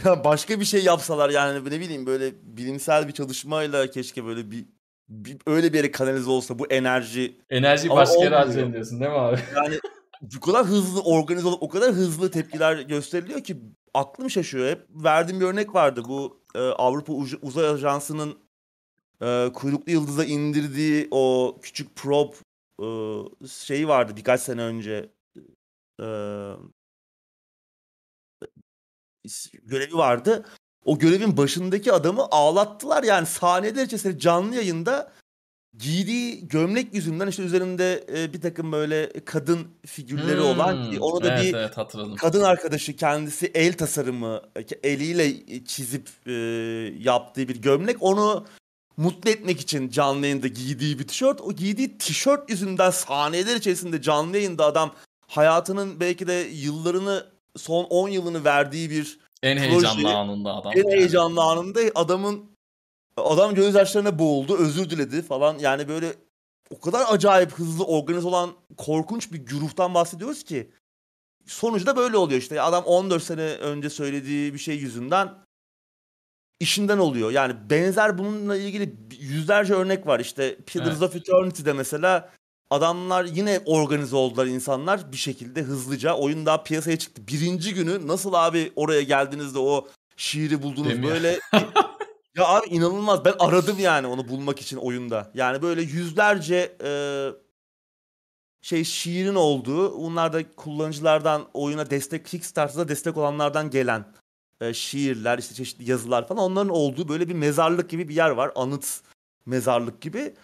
başka 0.24 0.60
bir 0.60 0.64
şey 0.64 0.84
yapsalar 0.84 1.30
yani 1.30 1.70
ne 1.70 1.80
bileyim 1.80 2.06
böyle 2.06 2.32
bilimsel 2.42 3.09
bir 3.09 3.12
çalışmayla 3.12 3.90
keşke 3.90 4.24
böyle 4.24 4.51
bir, 4.51 4.66
bir 5.09 5.36
öyle 5.46 5.72
bir 5.72 5.76
yere 5.78 5.90
kanalize 5.90 6.30
olsa 6.30 6.59
bu 6.59 6.66
enerji. 6.66 7.40
Enerji 7.51 7.90
başka 7.90 8.24
yere 8.24 8.34
harcayın 8.34 8.72
diyorsun 8.72 9.01
değil 9.01 9.10
mi 9.10 9.18
abi? 9.18 9.40
Yani 9.56 9.78
bu 10.20 10.40
kadar 10.40 10.66
hızlı 10.66 11.01
organize 11.01 11.48
olup 11.48 11.62
o 11.62 11.68
kadar 11.68 11.92
hızlı 11.92 12.30
tepkiler 12.30 12.78
gösteriliyor 12.78 13.44
ki 13.44 13.56
aklım 13.94 14.30
şaşıyor. 14.30 14.70
Hep 14.70 14.86
verdiğim 14.90 15.40
bir 15.40 15.46
örnek 15.46 15.74
vardı. 15.74 16.02
Bu 16.09 16.40
e, 16.55 16.59
Avrupa 16.59 17.12
Uzay 17.42 17.68
Ajansı'nın 17.68 18.43
e, 19.22 19.52
kuyruklu 19.54 19.92
yıldıza 19.92 20.24
indirdiği 20.24 21.08
o 21.10 21.56
küçük 21.62 21.96
probe 21.96 22.36
e, 22.82 22.86
şeyi 23.48 23.88
vardı 23.88 24.12
birkaç 24.16 24.40
sene 24.40 24.62
önce. 24.62 25.10
E, 26.00 26.06
görevi 29.62 29.94
vardı. 29.94 30.44
O 30.84 30.98
görevin 30.98 31.36
başındaki 31.36 31.92
adamı 31.92 32.26
ağlattılar 32.30 33.02
yani 33.02 33.26
saniyeler 33.26 33.84
içerisinde 33.84 34.18
canlı 34.18 34.54
yayında 34.54 35.12
giydiği 35.78 36.48
gömlek 36.48 36.94
yüzünden 36.94 37.26
işte 37.26 37.42
üzerinde 37.42 38.06
e, 38.16 38.32
bir 38.32 38.40
takım 38.40 38.72
böyle 38.72 39.12
kadın 39.24 39.68
figürleri 39.86 40.40
hmm, 40.40 40.46
olan 40.46 40.96
onu 41.00 41.24
da 41.24 41.34
evet, 41.34 41.44
bir 41.44 41.54
evet, 41.54 42.16
kadın 42.16 42.42
arkadaşı 42.42 42.96
kendisi 42.96 43.46
el 43.54 43.72
tasarımı 43.72 44.42
eliyle 44.82 45.32
çizip 45.64 46.08
e, 46.26 46.32
yaptığı 46.98 47.48
bir 47.48 47.62
gömlek 47.62 47.96
onu 48.00 48.46
mutlu 48.96 49.30
etmek 49.30 49.60
için 49.60 49.90
canlı 49.90 50.26
yayında 50.26 50.48
giydiği 50.48 50.98
bir 50.98 51.08
tişört 51.08 51.40
o 51.40 51.52
giydiği 51.52 51.98
tişört 51.98 52.50
yüzünden 52.50 52.90
saniyeler 52.90 53.56
içerisinde 53.56 54.02
canlı 54.02 54.36
yayında 54.36 54.64
adam 54.64 54.94
hayatının 55.26 56.00
belki 56.00 56.26
de 56.26 56.48
yıllarını 56.52 57.26
son 57.56 57.84
10 57.84 58.08
yılını 58.08 58.44
verdiği 58.44 58.90
bir 58.90 59.18
en 59.42 59.58
proje, 59.58 59.70
heyecanlı 59.70 60.14
anında 60.14 60.54
adam. 60.54 60.72
En 60.72 60.76
yani. 60.76 60.92
heyecanlı 60.92 61.42
anında 61.42 61.80
adamın 61.94 62.44
adam 63.16 63.54
gözyaşlarına 63.54 64.18
boğuldu, 64.18 64.56
özür 64.56 64.90
diledi 64.90 65.22
falan. 65.22 65.58
Yani 65.58 65.88
böyle 65.88 66.14
o 66.70 66.80
kadar 66.80 67.04
acayip 67.08 67.52
hızlı 67.52 67.84
organize 67.84 68.28
olan 68.28 68.50
korkunç 68.76 69.32
bir 69.32 69.38
güruhtan 69.38 69.94
bahsediyoruz 69.94 70.44
ki 70.44 70.70
sonucu 71.46 71.86
da 71.86 71.96
böyle 71.96 72.16
oluyor 72.16 72.40
işte. 72.40 72.62
Adam 72.62 72.84
14 72.84 73.22
sene 73.22 73.42
önce 73.42 73.90
söylediği 73.90 74.54
bir 74.54 74.58
şey 74.58 74.76
yüzünden 74.76 75.34
işinden 76.60 76.98
oluyor. 76.98 77.31
Yani 77.31 77.55
benzer 77.70 78.18
bununla 78.18 78.56
ilgili 78.56 78.97
yüzlerce 79.20 79.74
örnek 79.74 80.06
var. 80.06 80.20
İşte 80.20 80.56
Pillars 80.56 80.89
evet. 80.89 81.02
of 81.02 81.16
Eternity'de 81.16 81.72
mesela 81.72 82.31
Adamlar 82.70 83.24
yine 83.24 83.60
organize 83.66 84.16
oldular 84.16 84.47
insanlar 84.47 85.12
bir 85.12 85.16
şekilde 85.16 85.62
hızlıca. 85.62 86.14
Oyun 86.14 86.47
daha 86.47 86.62
piyasaya 86.62 86.98
çıktı. 86.98 87.22
Birinci 87.28 87.74
günü 87.74 88.06
nasıl 88.06 88.32
abi 88.35 88.72
oraya 88.76 89.02
geldiğinizde 89.02 89.59
o 89.59 89.89
şiiri 90.16 90.62
buldunuz 90.62 90.89
Değil 90.89 91.02
böyle... 91.02 91.39
ya 92.36 92.47
abi 92.47 92.66
inanılmaz. 92.66 93.24
Ben 93.24 93.35
aradım 93.39 93.78
yani 93.78 94.06
onu 94.06 94.28
bulmak 94.28 94.60
için 94.60 94.76
oyunda. 94.76 95.31
Yani 95.35 95.62
böyle 95.62 95.82
yüzlerce 95.82 96.76
e, 96.85 96.90
şey 98.62 98.85
şiirin 98.85 99.35
olduğu, 99.35 99.98
bunlar 99.98 100.32
da 100.32 100.55
kullanıcılardan 100.56 101.47
oyuna 101.55 101.90
destek, 101.90 102.26
Kickstarter'da 102.26 102.89
destek 102.89 103.16
olanlardan 103.16 103.70
gelen 103.70 104.05
e, 104.60 104.74
şiirler, 104.74 105.39
işte 105.39 105.55
çeşitli 105.55 105.90
yazılar 105.90 106.28
falan 106.28 106.44
onların 106.44 106.68
olduğu 106.68 107.09
böyle 107.09 107.28
bir 107.28 107.35
mezarlık 107.35 107.90
gibi 107.90 108.09
bir 108.09 108.14
yer 108.14 108.31
var. 108.31 108.52
Anıt 108.55 109.01
mezarlık 109.47 110.01
gibi. 110.01 110.35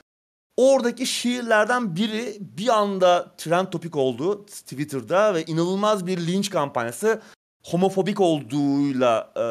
Oradaki 0.57 1.07
şiirlerden 1.07 1.97
biri 1.97 2.37
bir 2.41 2.69
anda 2.69 3.35
trend 3.39 3.67
topik 3.67 3.97
oldu 3.97 4.47
Twitter'da 4.47 5.35
ve 5.35 5.45
inanılmaz 5.45 6.07
bir 6.07 6.27
linç 6.27 6.51
kampanyası 6.51 7.23
homofobik 7.65 8.21
olduğuyla 8.21 9.33
e, 9.37 9.45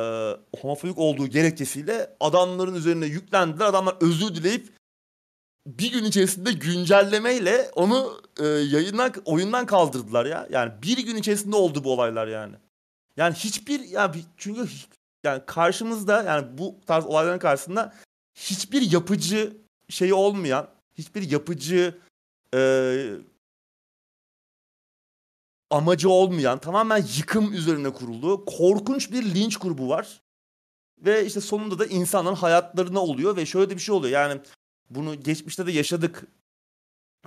homofobik 0.62 0.98
olduğu 0.98 1.28
gerekçesiyle 1.28 2.16
adamların 2.20 2.76
üzerine 2.76 3.06
yüklendiler. 3.06 3.66
Adamlar 3.66 3.96
özür 4.02 4.36
dileyip 4.36 4.80
bir 5.68 5.92
gün 5.92 6.04
içerisinde 6.04 6.52
güncellemeyle 6.52 7.72
onu 7.76 8.22
e, 8.40 8.46
yayından 8.46 9.14
oyundan 9.26 9.66
kaldırdılar 9.66 10.26
ya. 10.26 10.48
Yani 10.52 10.72
bir 10.84 10.98
gün 10.98 11.16
içerisinde 11.16 11.56
oldu 11.56 11.84
bu 11.84 11.94
olaylar 11.94 12.28
yani. 12.28 12.56
Yani 13.20 13.36
hiçbir 13.36 13.80
ya 13.80 14.14
çünkü 14.38 14.68
yani 15.24 15.44
karşımızda 15.46 16.24
yani 16.24 16.58
bu 16.58 16.76
tarz 16.86 17.06
olayların 17.06 17.40
karşısında 17.40 17.96
hiçbir 18.36 18.92
yapıcı 18.92 19.58
şeyi 19.90 20.14
olmayan 20.14 20.70
hiçbir 20.98 21.32
yapıcı 21.32 21.98
e, 22.56 22.62
amacı 25.70 26.10
olmayan 26.10 26.60
tamamen 26.60 27.06
yıkım 27.18 27.54
üzerine 27.54 27.94
kurulu 27.94 28.46
korkunç 28.46 29.12
bir 29.12 29.36
linç 29.36 29.58
grubu 29.58 29.90
var. 29.90 30.22
Ve 31.06 31.26
işte 31.26 31.42
sonunda 31.42 31.80
da 31.80 31.86
insanların 31.86 32.36
hayatlarına 32.36 33.00
oluyor 33.00 33.36
ve 33.36 33.46
şöyle 33.46 33.70
de 33.70 33.76
bir 33.76 33.82
şey 33.82 33.96
oluyor. 33.96 34.14
Yani 34.14 34.42
bunu 34.90 35.20
geçmişte 35.24 35.68
de 35.68 35.72
yaşadık. 35.72 36.28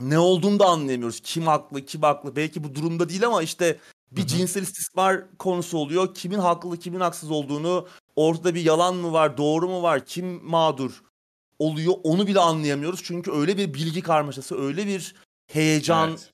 Ne 0.01 0.19
olduğunu 0.19 0.59
da 0.59 0.67
anlayamıyoruz. 0.67 1.21
Kim 1.21 1.47
haklı, 1.47 1.85
kim 1.85 2.03
haklı. 2.03 2.37
Belki 2.37 2.65
bu 2.65 2.75
durumda 2.75 3.09
değil 3.09 3.27
ama 3.27 3.43
işte 3.43 3.79
bir 4.17 4.21
Hı-hı. 4.21 4.29
cinsel 4.29 4.63
istismar 4.63 5.37
konusu 5.39 5.79
oluyor. 5.79 6.15
Kimin 6.15 6.39
haklı, 6.39 6.79
kimin 6.79 7.01
haksız 7.01 7.31
olduğunu, 7.31 7.89
ortada 8.17 8.55
bir 8.55 8.65
yalan 8.65 8.97
mı 8.97 9.13
var, 9.13 9.37
doğru 9.37 9.69
mu 9.69 9.83
var, 9.83 10.07
kim 10.07 10.45
mağdur 10.45 11.03
oluyor 11.59 11.95
onu 12.05 12.27
bile 12.27 12.41
anlayamıyoruz. 12.41 13.01
Çünkü 13.03 13.33
öyle 13.33 13.57
bir 13.57 13.75
bilgi 13.75 14.03
karmaşası, 14.03 14.61
öyle 14.61 14.87
bir 14.87 15.15
heyecan, 15.47 16.11
evet. 16.11 16.31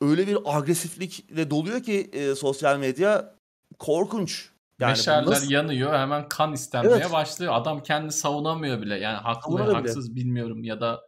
öyle 0.00 0.26
bir 0.26 0.38
agresiflikle 0.44 1.50
doluyor 1.50 1.82
ki 1.82 2.10
e, 2.12 2.34
sosyal 2.34 2.78
medya 2.78 3.34
korkunç. 3.78 4.50
Yani 4.78 4.90
Meşaller 4.90 5.30
nasıl... 5.30 5.50
yanıyor 5.50 5.94
hemen 5.94 6.28
kan 6.28 6.52
istenmeye 6.52 6.96
evet. 6.96 7.12
başlıyor. 7.12 7.52
Adam 7.54 7.82
kendini 7.82 8.12
savunamıyor 8.12 8.82
bile. 8.82 8.98
Yani 8.98 9.16
haklı 9.16 9.66
ve 9.66 9.72
haksız 9.72 10.16
bilmiyorum 10.16 10.64
ya 10.64 10.80
da 10.80 11.00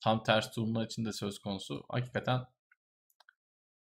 tam 0.00 0.22
ters 0.22 0.56
durumlar 0.56 0.86
içinde 0.86 1.12
söz 1.12 1.38
konusu. 1.38 1.84
Hakikaten 1.88 2.40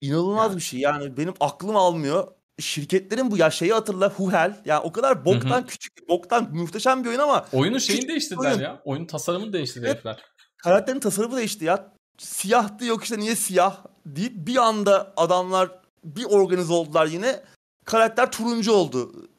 inanılmaz 0.02 0.48
yani. 0.48 0.56
bir 0.56 0.62
şey. 0.62 0.80
Yani 0.80 1.18
benim 1.18 1.34
aklım 1.40 1.76
almıyor 1.76 2.28
şirketlerin 2.62 3.32
bu 3.32 3.38
ya 3.38 3.52
şeyi 3.52 3.74
hatırla 3.74 4.10
Huhel. 4.10 4.62
Yani 4.66 4.80
o 4.80 4.92
kadar 4.92 5.26
boktan 5.26 5.60
Hı-hı. 5.60 5.66
küçük, 5.66 6.10
boktan 6.10 6.50
muhteşem 6.56 7.04
bir 7.04 7.10
oyun 7.10 7.20
ama 7.20 7.46
oyunun 7.54 7.78
şeyini 7.78 8.08
değiştirdiler 8.08 8.52
oyun. 8.52 8.62
ya. 8.62 8.82
Oyunun 8.86 9.06
tasarımını 9.06 9.54
değiştirdi 9.54 9.86
evet, 9.86 9.96
herifler. 9.96 10.26
Karakterin 10.58 11.00
tasarımı 11.00 11.38
değişti 11.38 11.66
ya. 11.66 11.94
Siyahtı 12.18 12.86
yok 12.86 13.04
işte 13.04 13.20
niye 13.20 13.36
siyah 13.36 13.78
deyip 14.06 14.34
bir 14.36 14.56
anda 14.56 15.14
adamlar 15.18 15.72
bir 16.04 16.26
organize 16.26 16.74
oldular 16.74 17.06
yine. 17.06 17.44
Karakter 17.86 18.32
turuncu 18.32 18.72
oldu. 18.72 19.30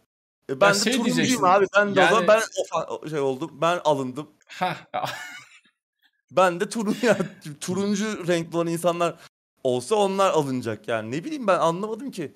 E, 0.50 0.60
ben 0.60 0.68
ya 0.68 0.74
de 0.74 0.78
şey 0.78 0.92
turuncuyum 0.92 1.44
abi. 1.44 1.66
Ben 1.76 1.86
yani... 1.86 1.96
de 1.96 2.04
o 2.04 2.08
zaman 2.08 2.28
ben 2.28 2.42
o 2.88 3.08
şey 3.08 3.20
oldum. 3.20 3.50
Ben 3.60 3.80
alındım. 3.84 4.30
ben 6.30 6.60
de 6.60 6.68
turun 6.68 6.96
ya, 7.02 7.18
turuncu 7.60 8.26
renkli 8.26 8.56
olan 8.56 8.66
insanlar 8.66 9.14
olsa 9.64 9.94
onlar 9.94 10.30
alınacak 10.30 10.88
yani. 10.88 11.10
Ne 11.10 11.24
bileyim 11.24 11.46
ben 11.46 11.58
anlamadım 11.58 12.10
ki. 12.10 12.34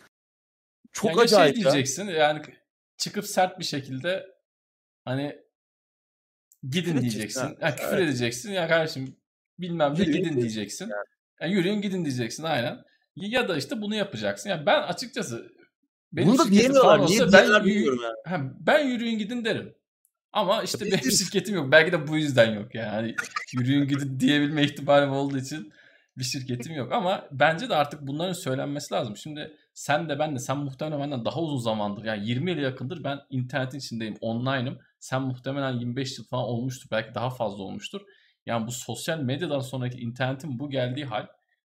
Çok 0.93 1.11
yani 1.11 1.21
acayip 1.21 1.57
şey 1.57 1.65
diyeceksin 1.65 2.07
ya. 2.07 2.17
yani 2.17 2.43
çıkıp 2.97 3.27
sert 3.27 3.59
bir 3.59 3.65
şekilde 3.65 4.27
hani 5.05 5.39
gidin 6.63 6.93
küfür 6.93 7.01
diyeceksin. 7.01 7.41
Ha. 7.41 7.55
Yani 7.61 7.77
küfür 7.77 7.97
evet. 7.97 8.09
edeceksin 8.09 8.53
ya 8.53 8.69
kardeşim 8.69 9.17
bilmem 9.59 9.95
ne 9.99 10.05
gidin 10.05 10.41
diyeceksin. 10.41 10.85
Yani. 10.85 11.05
yani 11.41 11.53
yürüyün 11.53 11.81
gidin 11.81 12.05
diyeceksin 12.05 12.43
aynen. 12.43 12.79
Ya 13.17 13.49
da 13.49 13.57
işte 13.57 13.81
bunu 13.81 13.95
yapacaksın. 13.95 14.51
Yani 14.51 14.67
ben 14.67 14.83
açıkçası 14.83 15.53
benim 16.13 16.29
bunu 16.29 16.39
da 16.39 16.51
diyemiyorlar. 16.51 17.07
Niye 17.07 17.33
ben, 17.33 17.65
bilmiyorum 17.65 18.01
yani. 18.27 18.51
ben 18.61 18.89
yürüyün 18.89 19.19
gidin 19.19 19.45
derim. 19.45 19.75
Ama 20.33 20.63
işte 20.63 20.85
benim 20.85 21.13
şirketim 21.13 21.55
yok. 21.55 21.73
Belki 21.73 21.93
de 21.93 22.09
bu 22.09 22.17
yüzden 22.17 22.55
yok 22.55 22.75
yani. 22.75 23.15
yürüyün 23.53 23.89
gidin 23.89 24.21
diyebilme 24.21 24.63
ihtimalim 24.65 25.11
olduğu 25.11 25.39
için 25.39 25.73
bir 26.19 26.25
şirketim 26.25 26.75
yok. 26.75 26.93
Ama 26.93 27.29
bence 27.33 27.69
de 27.69 27.77
artık 27.77 28.01
bunların 28.07 28.33
söylenmesi 28.33 28.95
lazım. 28.95 29.17
Şimdi 29.17 29.57
sen 29.75 30.09
de 30.09 30.19
ben 30.19 30.35
de 30.35 30.39
sen 30.39 30.59
muhtemelen 30.59 31.01
benden 31.01 31.25
daha 31.25 31.41
uzun 31.41 31.59
zamandır 31.59 32.05
yani 32.05 32.29
20 32.29 32.51
yıl 32.51 32.59
yakındır 32.59 33.05
ben 33.05 33.21
internetin 33.31 33.79
içindeyim 33.79 34.17
online'ım. 34.21 34.79
Sen 35.01 35.23
muhtemelen 35.23 35.73
25 35.73 36.19
yıl 36.19 36.27
falan 36.27 36.45
olmuştur 36.45 36.89
belki 36.91 37.15
daha 37.15 37.31
fazla 37.31 37.63
olmuştur. 37.63 38.01
Yani 38.47 38.67
bu 38.67 38.73
sosyal 38.73 39.19
medyadan 39.19 39.61
sonraki 39.61 39.99
internetin 39.99 40.59
bu 40.59 40.71
geldiği 40.71 41.05
hal 41.05 41.27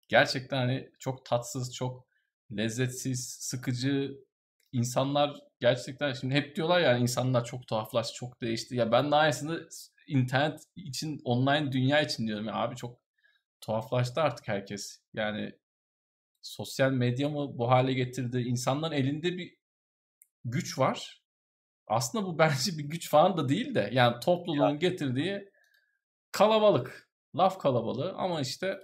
gerçekten 0.08 0.58
hani 0.58 0.90
çok 1.00 1.26
tatsız, 1.26 1.76
çok 1.76 2.08
lezzetsiz, 2.58 3.38
sıkıcı. 3.40 4.12
insanlar 4.72 5.36
gerçekten 5.60 6.14
şimdi 6.14 6.34
hep 6.36 6.56
diyorlar 6.56 6.80
ya 6.80 6.98
insanlar 6.98 7.46
çok 7.46 7.68
tuhaflaştı, 7.68 8.14
çok 8.14 8.42
değişti. 8.42 8.76
Ya 8.76 8.92
ben 8.92 9.12
de 9.12 9.16
aynısını 9.16 9.68
internet 10.08 10.60
için, 10.76 11.22
online 11.24 11.72
dünya 11.72 12.02
için 12.02 12.28
diyorum 12.28 12.46
ya 12.46 12.54
abi 12.56 12.76
çok 12.76 13.07
tuhaflaştı 13.62 14.22
artık 14.22 14.48
herkes. 14.48 15.02
Yani 15.14 15.56
sosyal 16.42 16.92
medya 16.92 17.30
mı 17.30 17.58
bu 17.58 17.72
hale 17.72 17.94
getirdi? 17.94 18.40
İnsanların 18.42 18.94
elinde 18.94 19.38
bir 19.38 19.58
güç 20.46 20.80
var. 20.80 21.22
Aslında 21.88 22.26
bu 22.26 22.40
bence 22.40 22.78
bir 22.78 22.84
güç 22.84 23.10
falan 23.10 23.38
da 23.38 23.50
değil 23.50 23.76
de 23.76 23.90
yani 23.94 24.20
topluluğun 24.20 24.70
ya. 24.70 24.76
getirdiği 24.76 25.52
kalabalık. 26.32 27.08
Laf 27.36 27.60
kalabalığı 27.60 28.14
ama 28.14 28.42
işte 28.42 28.78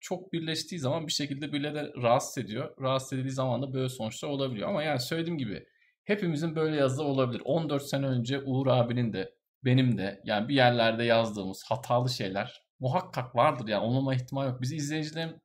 çok 0.00 0.32
birleştiği 0.32 0.78
zaman 0.78 1.06
bir 1.06 1.12
şekilde 1.12 1.52
birileri 1.52 2.02
rahatsız 2.02 2.44
ediyor. 2.44 2.74
Rahatsız 2.80 3.12
edildiği 3.12 3.32
zaman 3.32 3.62
da 3.62 3.74
böyle 3.74 3.88
sonuçlar 3.88 4.28
olabiliyor. 4.28 4.68
Ama 4.68 4.82
yani 4.82 5.00
söylediğim 5.00 5.38
gibi 5.38 5.66
hepimizin 6.04 6.56
böyle 6.56 6.76
yazdığı 6.76 7.02
olabilir. 7.02 7.42
14 7.44 7.82
sene 7.82 8.06
önce 8.06 8.42
Uğur 8.42 8.66
abinin 8.66 9.12
de 9.12 9.34
benim 9.64 9.98
de 9.98 10.20
yani 10.24 10.48
bir 10.48 10.54
yerlerde 10.54 11.04
yazdığımız 11.04 11.64
hatalı 11.68 12.10
şeyler 12.10 12.67
muhakkak 12.80 13.36
vardır 13.36 13.68
yani 13.68 13.84
olmama 13.84 14.14
ihtimali 14.14 14.50
yok. 14.50 14.60
Bizi 14.62 14.76
izleyicilerin 14.76 15.42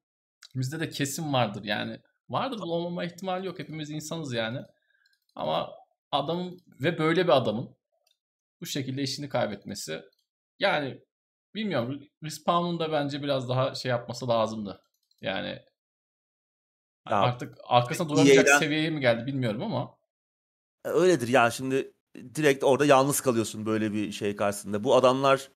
bizde 0.55 0.79
de 0.79 0.89
kesin 0.89 1.33
vardır 1.33 1.63
yani 1.63 1.99
vardır 2.29 2.59
olmama 2.59 3.03
ihtimali 3.03 3.47
yok. 3.47 3.59
Hepimiz 3.59 3.89
insanız 3.89 4.33
yani. 4.33 4.59
Ama 5.35 5.71
adamın 6.11 6.59
ve 6.67 6.97
böyle 6.97 7.23
bir 7.23 7.37
adamın 7.37 7.75
bu 8.61 8.65
şekilde 8.65 9.01
işini 9.01 9.29
kaybetmesi 9.29 10.01
yani 10.59 11.01
bilmiyorum 11.55 12.03
Respawn'un 12.23 12.79
da 12.79 12.91
bence 12.91 13.23
biraz 13.23 13.49
daha 13.49 13.75
şey 13.75 13.89
yapması 13.89 14.27
lazımdı. 14.27 14.81
Yani 15.21 15.59
Ya, 17.09 17.17
artık 17.17 17.57
arkasına 17.63 18.09
duramayacak 18.09 18.47
EA'den 18.47 18.59
seviyeye 18.59 18.89
mi 18.89 18.99
geldi 18.99 19.25
bilmiyorum 19.25 19.61
ama 19.63 19.97
E, 20.85 20.89
öyledir 20.89 21.27
yani 21.27 21.51
şimdi 21.51 21.93
direkt 22.35 22.63
orada 22.63 22.85
yalnız 22.85 23.21
kalıyorsun 23.21 23.65
böyle 23.65 23.93
bir 23.93 24.11
şey 24.11 24.35
karşısında. 24.35 24.83
Bu 24.83 24.95
adamlar 24.95 25.51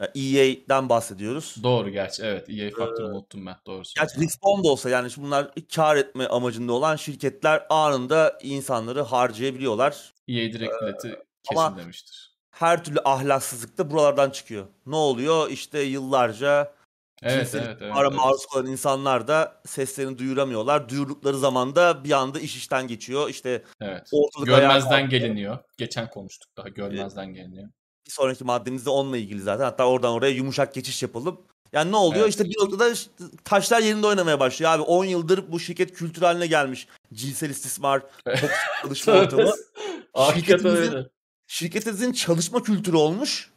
ya 0.00 0.06
EA'den 0.14 0.88
bahsediyoruz. 0.88 1.56
doğru 1.62 1.90
gerçi 1.90 2.22
evet 2.22 2.50
EA 2.50 2.70
faktörü 2.70 3.06
Ee, 3.06 3.10
unuttum 3.10 3.46
ben 3.46 3.56
doğru 3.66 3.82
Gerçi. 3.96 4.20
Respawn 4.20 4.64
da 4.64 4.68
olsa 4.68 4.90
yani 4.90 5.08
bunlar 5.16 5.50
kar 5.74 5.96
etme 5.96 6.26
amacında 6.26 6.72
olan 6.72 6.96
şirketler 6.96 7.66
anında 7.70 8.38
insanları 8.42 9.02
harcayabiliyorlar. 9.02 10.12
EA 10.28 10.52
direkt 10.52 10.72
bileti 10.82 11.16
ama 11.50 11.68
kesin 11.68 11.82
demiştir. 11.82 12.34
her 12.50 12.84
türlü 12.84 12.98
ahlaksızlık 13.04 13.78
da 13.78 13.90
buralardan 13.90 14.30
çıkıyor. 14.30 14.66
Ne 14.86 14.96
oluyor? 14.96 15.50
İşte 15.50 15.80
yıllarca 15.80 16.74
Evet 17.22 17.32
evet 17.32 17.54
evet 17.54 17.70
istismara 17.72 18.08
evet. 18.08 18.18
maruz 18.18 18.46
kalan 18.46 18.66
insanlar 18.66 19.28
da 19.28 19.62
seslerini 19.66 20.18
duyuramıyorlar. 20.18 20.88
Duyurdukları 20.88 21.38
zaman 21.38 21.74
da 21.76 22.04
bir 22.04 22.10
anda 22.12 22.40
iş 22.40 22.56
işten 22.56 22.88
geçiyor. 22.88 23.28
İşte 23.28 23.62
Evet. 23.80 24.08
ortalık 24.12 24.46
Görmezden 24.46 25.08
geliniyor. 25.08 25.58
Geçen 25.76 26.10
konuştuk 26.10 26.56
daha 26.56 26.68
E, 26.68 26.70
görmezden 26.70 27.34
geliniyor. 27.34 27.68
Bir 28.06 28.10
sonraki 28.12 28.44
maddemiz 28.44 28.86
de 28.86 28.90
onunla 28.90 29.16
ilgili 29.16 29.42
zaten. 29.42 29.64
Hatta 29.64 29.88
oradan 29.88 30.12
oraya 30.12 30.32
yumuşak 30.32 30.74
geçiş 30.74 31.02
yapalım. 31.02 31.40
Yani 31.72 31.92
ne 31.92 31.96
oluyor? 31.96 32.22
Evet. 32.22 32.30
İşte 32.30 32.44
bir 32.44 32.58
noktada 32.58 32.90
işte 32.90 33.10
taşlar 33.44 33.80
yerinde 33.80 34.06
oynamaya 34.06 34.40
başlıyor. 34.40 34.72
Abi 34.72 34.82
10 34.82 35.04
yıldır 35.04 35.52
bu 35.52 35.60
şirket 35.60 35.94
kültür 35.94 36.22
haline 36.22 36.46
gelmiş. 36.46 36.88
Cinsel 37.12 37.50
istismar, 37.50 38.02
toksik 38.24 38.50
çalışma 38.82 39.12
ortamı. 39.12 39.52
Şirketimizin, 40.34 41.06
şirketimizin 41.46 42.12
çalışma 42.12 42.62
kültürü 42.62 42.96
olmuş. 42.96 43.52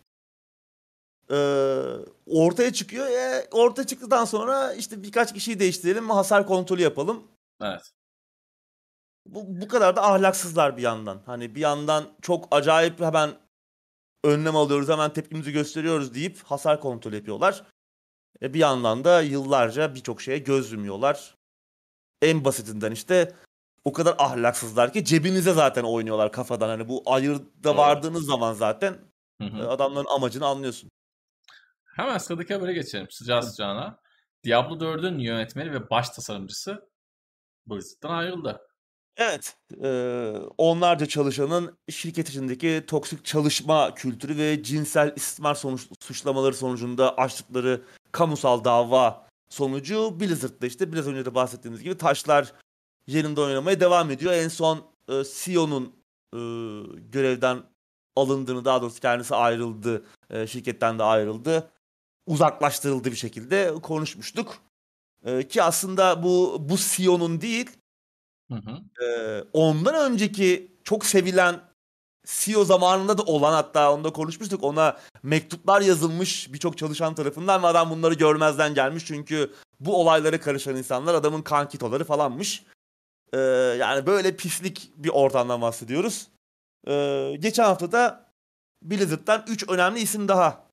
Ee, 1.32 1.36
ortaya 2.26 2.74
çıkıyor. 2.74 3.07
E, 3.07 3.48
ortaya 3.52 3.88
çıktıktan 3.88 4.26
sonra 4.26 4.74
işte 4.74 5.03
birkaç 5.03 5.34
kişiyi 5.34 5.60
değiştirelim, 5.60 6.10
hasar 6.10 6.48
kontrolü 6.48 6.82
yapalım. 6.82 7.24
Evet. 7.61 7.91
Bu, 9.26 9.61
bu 9.61 9.68
kadar 9.68 9.95
da 9.95 10.03
ahlaksızlar 10.03 10.78
bir 10.78 10.82
yandan. 10.82 11.22
Hani 11.26 11.56
bir 11.56 11.61
yandan 11.61 12.06
çok 12.22 12.48
acayip 12.52 12.99
hemen 12.99 13.32
önlem 14.23 14.56
alıyoruz, 14.56 14.89
hemen 14.89 15.14
tepkimizi 15.14 15.52
gösteriyoruz 15.52 16.14
deyip 16.14 16.44
hasar 16.44 16.81
kontrolü 16.81 17.15
yapıyorlar. 17.15 17.64
E 18.41 18.53
bir 18.53 18.60
yandan 18.60 19.03
da 19.03 19.22
yıllarca 19.22 19.95
birçok 19.95 20.22
şeye 20.22 20.38
göz 20.38 20.72
yumuyorlar. 20.72 21.35
En 22.22 22.45
basitinden 22.45 22.91
işte 22.91 23.35
o 23.84 23.94
kadar 23.94 24.15
ahlaksızlar 24.18 24.94
ki 24.94 25.06
cebinize 25.06 25.53
zaten 25.53 25.84
oynuyorlar 25.84 26.31
kafadan. 26.31 26.69
Hani 26.69 26.89
bu 26.89 27.03
ayırda 27.06 27.77
vardığınız 27.77 28.26
zaman 28.26 28.53
zaten 28.53 28.98
Hı 29.41 29.44
e, 29.44 29.49
hı. 29.49 29.69
adamların 29.69 30.07
amacını 30.15 30.45
anlıyorsun. 30.45 30.89
Hemen 31.95 32.18
sıradaki 32.18 32.53
habere 32.53 32.73
geçelim 32.73 33.07
sıcağı 33.10 33.44
sıcağına. 33.44 33.99
Diablo 34.44 34.76
4'ün 34.76 35.19
yönetmeni 35.19 35.72
ve 35.72 35.89
baş 35.89 36.10
tasarımcısı 36.10 36.89
Blizzard'dan 37.68 38.10
ayrıldı. 38.10 38.66
Evet, 39.18 39.56
e, 39.84 39.89
onlarca 40.57 41.06
çalışanın 41.06 41.77
şirket 41.89 42.30
içindeki 42.30 42.84
toksik 42.88 43.26
çalışma 43.26 43.94
kültürü 43.94 44.38
ve 44.38 44.64
cinsel 44.64 45.14
istismar 45.15 45.56
sonuç, 45.56 45.88
suçlamaları 45.99 46.53
sonucunda 46.53 47.18
açtıkları 47.18 47.81
kamusal 48.11 48.64
dava 48.64 49.27
sonucu 49.49 50.19
Blizzard'da 50.19 50.68
işte 50.68 50.94
biraz 50.94 51.07
önce 51.07 51.26
de 51.26 51.35
bahsettiğimiz 51.35 51.84
gibi 51.84 51.98
taşlar 51.98 52.53
yerinde 53.07 53.41
oynamaya 53.41 53.80
devam 53.80 54.11
ediyor. 54.11 54.34
En 54.34 54.48
son 54.48 54.84
e, 55.10 55.23
CEO'nun 55.34 55.85
e, 56.34 56.39
görevden 57.11 57.64
alındığını 58.15 58.65
daha 58.65 58.81
doğrusu 58.81 58.99
kendisi 58.99 59.35
ayrıldı, 59.35 60.06
e, 60.30 60.48
şirketten 60.48 60.99
de 60.99 61.03
ayrıldı. 61.03 61.72
Uzaklaştırıldı 62.26 63.11
bir 63.11 63.15
şekilde 63.15 63.73
konuşmuştuk. 63.84 64.57
Ki 65.49 65.64
aslında 65.64 66.23
bu 66.23 66.57
bu 66.69 66.77
CEO'nun 66.77 67.41
değil 67.41 67.72
Hı 68.52 68.56
hı. 68.56 69.48
ondan 69.53 70.11
önceki 70.11 70.72
çok 70.84 71.06
sevilen 71.06 71.61
CEO 72.26 72.64
zamanında 72.64 73.18
da 73.18 73.24
olan 73.24 73.53
hatta 73.53 73.94
onda 73.94 74.14
konuşmuştuk 74.14 74.64
ona 74.64 74.98
mektuplar 75.24 75.82
yazılmış 75.82 76.53
birçok 76.53 76.78
çalışan 76.78 77.15
tarafından 77.15 77.64
ve 77.64 77.68
adam 77.68 77.90
bunları 77.90 78.14
görmezden 78.14 78.74
gelmiş 78.74 79.06
çünkü 79.06 79.53
bu 79.80 80.02
olaylara 80.02 80.40
karışan 80.40 80.76
insanlar 80.76 81.14
adamın 81.14 81.41
kankitoları 81.41 82.03
falanmış. 82.03 82.64
Yani 83.80 84.06
böyle 84.06 84.36
pislik 84.36 84.91
bir 84.95 85.10
ortamdan 85.10 85.61
bahsediyoruz. 85.61 86.28
Geçen 87.40 87.64
hafta 87.64 87.91
da 87.91 88.32
Blizzard'dan 88.84 89.45
3 89.48 89.69
önemli 89.69 89.99
isim 89.99 90.28
daha 90.28 90.68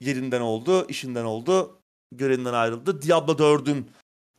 yerinden 0.00 0.40
oldu, 0.40 0.86
işinden 0.88 1.24
oldu, 1.24 1.78
görevinden 2.12 2.54
ayrıldı. 2.54 3.02
Diablo 3.02 3.32
4'ün 3.32 3.90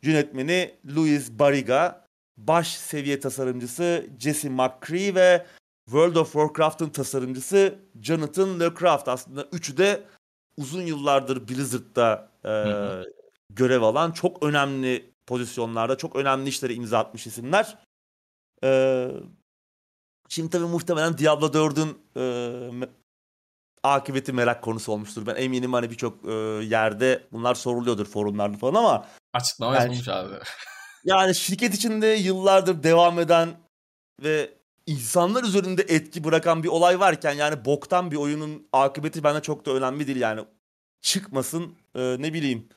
yönetmeni 0.02 0.74
Luis 0.96 1.30
Barriga, 1.30 2.07
baş 2.38 2.76
seviye 2.76 3.20
tasarımcısı 3.20 4.06
Jesse 4.18 4.48
McCree 4.48 5.14
ve 5.14 5.46
World 5.86 6.16
of 6.16 6.32
Warcraft'ın 6.32 6.88
tasarımcısı 6.90 7.78
Jonathan 8.02 8.60
LeCraft. 8.60 9.08
Aslında 9.08 9.44
üçü 9.52 9.76
de 9.76 10.04
uzun 10.56 10.82
yıllardır 10.82 11.48
Blizzard'da 11.48 12.28
e, 12.44 12.52
görev 13.50 13.82
alan 13.82 14.12
çok 14.12 14.42
önemli 14.42 15.10
pozisyonlarda 15.26 15.96
çok 15.98 16.16
önemli 16.16 16.48
işlere 16.48 16.74
imza 16.74 16.98
atmış 16.98 17.26
isimler. 17.26 17.78
E, 18.64 19.08
şimdi 20.28 20.50
tabii 20.50 20.64
muhtemelen 20.66 21.18
Diablo 21.18 21.46
4'ün 21.46 21.98
e, 22.16 22.20
me- 22.70 22.88
akıbeti 23.82 24.32
merak 24.32 24.62
konusu 24.62 24.92
olmuştur. 24.92 25.26
Ben 25.26 25.34
eminim 25.36 25.72
hani 25.72 25.90
birçok 25.90 26.24
e, 26.28 26.32
yerde 26.64 27.26
bunlar 27.32 27.54
soruluyordur 27.54 28.06
forumlarda 28.06 28.56
falan 28.56 28.74
ama 28.74 29.06
Açıklama 29.32 29.74
Yani- 29.74 29.82
yapılmış 29.84 30.08
abi. 30.08 30.34
Yani 31.08 31.34
şirket 31.34 31.74
içinde 31.74 32.06
yıllardır 32.06 32.82
devam 32.82 33.18
eden 33.18 33.48
ve 34.22 34.50
insanlar 34.86 35.44
üzerinde 35.44 35.82
etki 35.82 36.24
bırakan 36.24 36.62
bir 36.62 36.68
olay 36.68 37.00
varken 37.00 37.32
yani 37.32 37.64
boktan 37.64 38.10
bir 38.10 38.16
oyunun 38.16 38.68
akıbeti 38.72 39.24
bence 39.24 39.40
çok 39.40 39.66
da 39.66 39.70
önemli 39.72 40.06
değil 40.06 40.20
yani. 40.20 40.44
Çıkmasın 41.02 41.74
e, 41.94 42.16
ne 42.18 42.32
bileyim. 42.34 42.68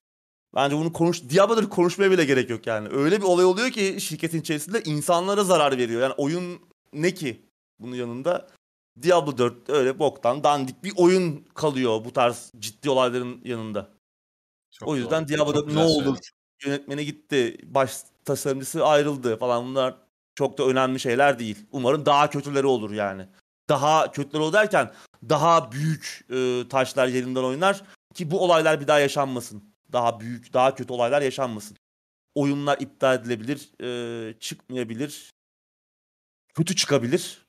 Bence 0.55 0.77
bunu 0.77 0.93
konuş 0.93 1.29
Diablo'da 1.29 1.69
konuşmaya 1.69 2.11
bile 2.11 2.25
gerek 2.25 2.49
yok 2.49 2.67
yani. 2.67 2.89
Öyle 2.91 3.17
bir 3.17 3.25
olay 3.25 3.45
oluyor 3.45 3.69
ki 3.69 3.97
şirketin 4.01 4.41
içerisinde 4.41 4.83
insanlara 4.83 5.43
zarar 5.43 5.77
veriyor. 5.77 6.01
Yani 6.01 6.13
oyun 6.17 6.59
ne 6.93 7.13
ki 7.13 7.45
bunun 7.79 7.95
yanında? 7.95 8.47
Diablo 9.01 9.37
4 9.37 9.69
öyle 9.69 9.99
boktan 9.99 10.43
dandik 10.43 10.83
bir 10.83 10.93
oyun 10.95 11.45
kalıyor 11.53 12.05
bu 12.05 12.13
tarz 12.13 12.51
ciddi 12.59 12.89
olayların 12.89 13.41
yanında. 13.43 13.89
Çok 14.71 14.89
o 14.89 14.95
yüzden 14.95 15.27
doğru. 15.27 15.37
Diablo'da 15.37 15.73
ne 15.73 15.79
olur. 15.79 16.17
Yönetmeni 16.65 17.05
gitti, 17.05 17.57
baş 17.63 17.97
tasarımcısı 18.25 18.85
ayrıldı 18.85 19.37
falan 19.37 19.65
bunlar 19.65 19.95
çok 20.35 20.57
da 20.57 20.67
önemli 20.67 20.99
şeyler 20.99 21.39
değil. 21.39 21.65
Umarım 21.71 22.05
daha 22.05 22.29
kötüleri 22.29 22.67
olur 22.67 22.91
yani. 22.91 23.27
Daha 23.69 24.11
kötüleri 24.11 24.43
olur 24.43 24.53
derken 24.53 24.91
daha 25.29 25.71
büyük 25.71 26.25
e, 26.29 26.67
taşlar 26.69 27.07
yerinden 27.07 27.43
oynar 27.43 27.83
ki 28.13 28.31
bu 28.31 28.43
olaylar 28.43 28.81
bir 28.81 28.87
daha 28.87 28.99
yaşanmasın. 28.99 29.63
Daha 29.91 30.19
büyük, 30.19 30.53
daha 30.53 30.75
kötü 30.75 30.93
olaylar 30.93 31.21
yaşanmasın. 31.21 31.77
Oyunlar 32.35 32.77
iptal 32.79 33.15
edilebilir, 33.15 33.71
e, 33.83 34.39
çıkmayabilir, 34.39 35.31
kötü 36.53 36.75
çıkabilir 36.75 37.45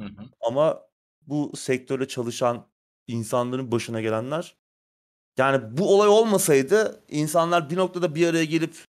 Hı 0.00 0.06
hı. 0.06 0.24
ama 0.40 0.82
bu 1.26 1.52
sektörde 1.56 2.08
çalışan 2.08 2.66
insanların 3.06 3.72
başına 3.72 4.00
gelenler 4.00 4.56
yani 5.38 5.78
bu 5.78 5.94
olay 5.94 6.08
olmasaydı 6.08 7.04
insanlar 7.08 7.70
bir 7.70 7.76
noktada 7.76 8.14
bir 8.14 8.26
araya 8.26 8.44
gelip 8.44 8.84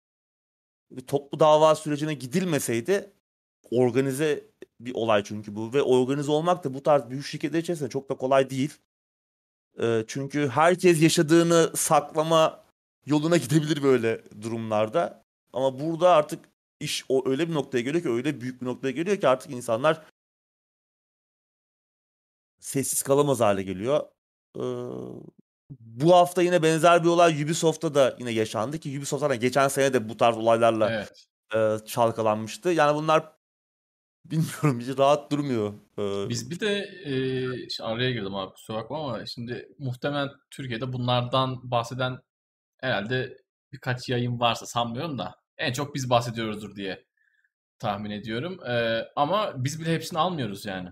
bir 0.91 1.07
toplu 1.07 1.40
dava 1.40 1.76
sürecine 1.76 2.14
gidilmeseydi 2.14 3.14
organize 3.72 4.44
bir 4.80 4.94
olay 4.95 5.24
çünkü 5.24 5.56
bu 5.56 5.74
ve 5.74 5.82
organize 5.82 6.32
olmak 6.32 6.64
da 6.64 6.74
bu 6.74 6.84
tarz 6.84 7.10
büyük 7.10 7.26
şirketler 7.26 7.60
içerisinde 7.60 7.90
çok 7.90 8.10
da 8.10 8.18
kolay 8.18 8.49
değil. 8.49 8.74
Ee, 9.82 10.03
çünkü 10.07 10.48
herkes 10.48 11.02
yaşadığını 11.02 11.72
saklama 11.76 12.64
yoluna 13.06 13.38
gidebilir 13.44 13.84
böyle 13.84 14.24
durumlarda. 14.41 15.24
Ama 15.53 15.80
burada 15.80 16.10
artık 16.10 16.45
iş 16.80 17.06
o 17.10 17.30
öyle 17.30 17.49
bir 17.49 17.53
noktaya 17.53 17.82
geliyor 17.82 18.03
ki 18.03 18.10
öyle 18.10 18.41
büyük 18.41 18.61
bir 18.61 18.65
noktaya 18.65 18.91
geliyor 18.91 19.18
ki 19.18 19.28
artık 19.28 19.52
insanlar 19.52 20.06
sessiz 22.60 23.02
kalamaz 23.03 23.40
hale 23.40 23.64
geliyor. 23.64 24.03
Ee, 24.57 24.61
bu 25.69 26.15
hafta 26.15 26.41
yine 26.41 26.64
benzer 26.64 27.03
bir 27.03 27.10
olay 27.10 27.44
Ubisoft'ta 27.44 27.95
da 27.95 28.15
yine 28.19 28.31
yaşandı 28.31 28.77
ki 28.80 28.98
Ubisoft'ta 28.98 29.35
geçen 29.35 29.68
sene 29.68 29.94
de 29.94 30.10
bu 30.10 30.18
tarz 30.18 30.38
olaylarla 30.38 30.91
Evet. 30.91 31.26
e, 31.56 31.85
çalkalanmıştı. 31.85 32.69
Yani 32.69 32.95
bunlar 32.98 33.31
bilmiyorum 34.26 34.80
hiç 34.80 34.98
rahat 34.98 35.31
durmuyor. 35.31 35.73
E, 35.99 36.30
Biz 36.30 36.52
bir 36.52 36.60
de 36.60 36.73
e, 37.06 37.11
şimdi 37.69 37.89
araya 37.89 38.11
girdim 38.11 38.35
abi 38.35 38.53
kusura 38.53 38.77
bakma 38.77 38.99
ama 39.03 39.26
şimdi 39.26 39.69
muhtemelen 39.80 40.30
Türkiye'de 40.52 40.94
bunlardan 40.94 41.72
bahseden 41.72 42.18
herhalde 42.81 43.38
birkaç 43.72 44.10
yayın 44.10 44.39
varsa 44.39 44.65
sanmıyorum 44.65 45.18
da 45.18 45.35
en 45.57 45.73
çok 45.73 45.95
biz 45.95 46.10
bahsediyoruzdur 46.10 46.76
diye 46.76 47.06
tahmin 47.80 48.11
ediyorum. 48.11 48.64
E, 48.69 49.06
ama 49.15 49.53
biz 49.56 49.81
bile 49.81 49.94
hepsini 49.94 50.19
almıyoruz 50.19 50.65
yani. 50.65 50.89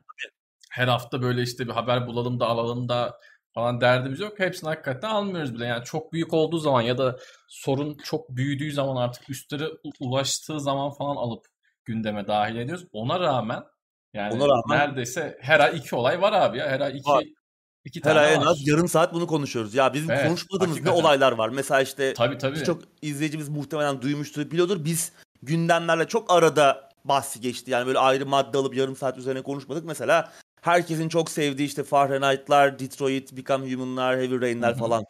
Her 0.71 0.87
hafta 0.87 1.21
böyle 1.21 1.41
işte 1.41 1.67
bir 1.67 1.71
haber 1.71 2.07
bulalım 2.07 2.39
da 2.39 2.45
alalım 2.47 2.89
da 2.89 3.19
falan 3.55 3.81
derdimiz 3.81 4.19
yok. 4.19 4.39
Hepsini 4.39 4.67
hakikaten 4.69 5.09
almıyoruz 5.09 5.53
bile. 5.55 5.65
Yani 5.65 5.83
çok 5.83 6.13
büyük 6.13 6.33
olduğu 6.33 6.57
zaman 6.57 6.81
ya 6.81 6.97
da 6.97 7.17
sorun 7.47 7.97
çok 8.03 8.29
büyüdüğü 8.29 8.71
zaman 8.71 8.95
artık 8.95 9.29
üstlere 9.29 9.67
ulaştığı 9.99 10.59
zaman 10.59 10.91
falan 10.91 11.15
alıp 11.15 11.45
gündeme 11.85 12.27
dahil 12.27 12.55
ediyoruz. 12.55 12.85
Ona 12.91 13.19
rağmen 13.19 13.63
yani 14.13 14.33
Ona 14.33 14.43
rağmen- 14.47 14.79
neredeyse 14.87 15.37
her 15.41 15.59
ay 15.59 15.77
iki 15.77 15.95
olay 15.95 16.21
var 16.21 16.33
abi 16.33 16.57
ya. 16.57 16.67
Her 16.69 16.79
ay 16.81 16.97
iki, 16.97 17.09
Var. 17.09 17.23
iki 17.85 17.99
her 17.99 18.03
tane 18.03 18.19
ay 18.19 18.33
en 18.33 18.41
az 18.41 18.67
yarım 18.67 18.87
saat 18.87 19.13
bunu 19.13 19.27
konuşuyoruz. 19.27 19.73
Ya 19.75 19.93
bizim 19.93 20.11
Evet, 20.11 20.27
konuşmadığımız 20.27 20.75
ne 20.77 20.81
hakikaten. 20.81 21.01
olaylar 21.03 21.31
var. 21.31 21.49
Mesela 21.49 21.81
işte 21.81 22.13
Tabii 22.13 22.37
tabii. 22.37 22.55
birçok 22.59 22.81
izleyicimiz 23.01 23.49
muhtemelen 23.49 24.01
duymuştur, 24.01 24.51
biliyordur. 24.51 24.85
Biz 24.85 25.11
gündemlerle 25.41 26.07
çok 26.07 26.31
arada 26.33 26.89
bahsi 27.05 27.41
geçti. 27.41 27.71
Yani 27.71 27.87
böyle 27.87 27.99
ayrı 27.99 28.25
madde 28.25 28.57
alıp 28.57 28.75
yarım 28.75 28.95
saat 28.95 29.17
üzerine 29.17 29.41
konuşmadık. 29.41 29.85
Mesela 29.85 30.31
herkesin 30.65 31.09
çok 31.09 31.29
sevdiği 31.29 31.67
işte 31.67 31.83
Fahrenheit'lar, 31.83 32.79
Detroit, 32.79 33.31
Become 33.37 33.73
Human'lar, 33.73 34.17
Heavy 34.17 34.41
Rain'ler 34.41 34.77
falan. 34.77 35.05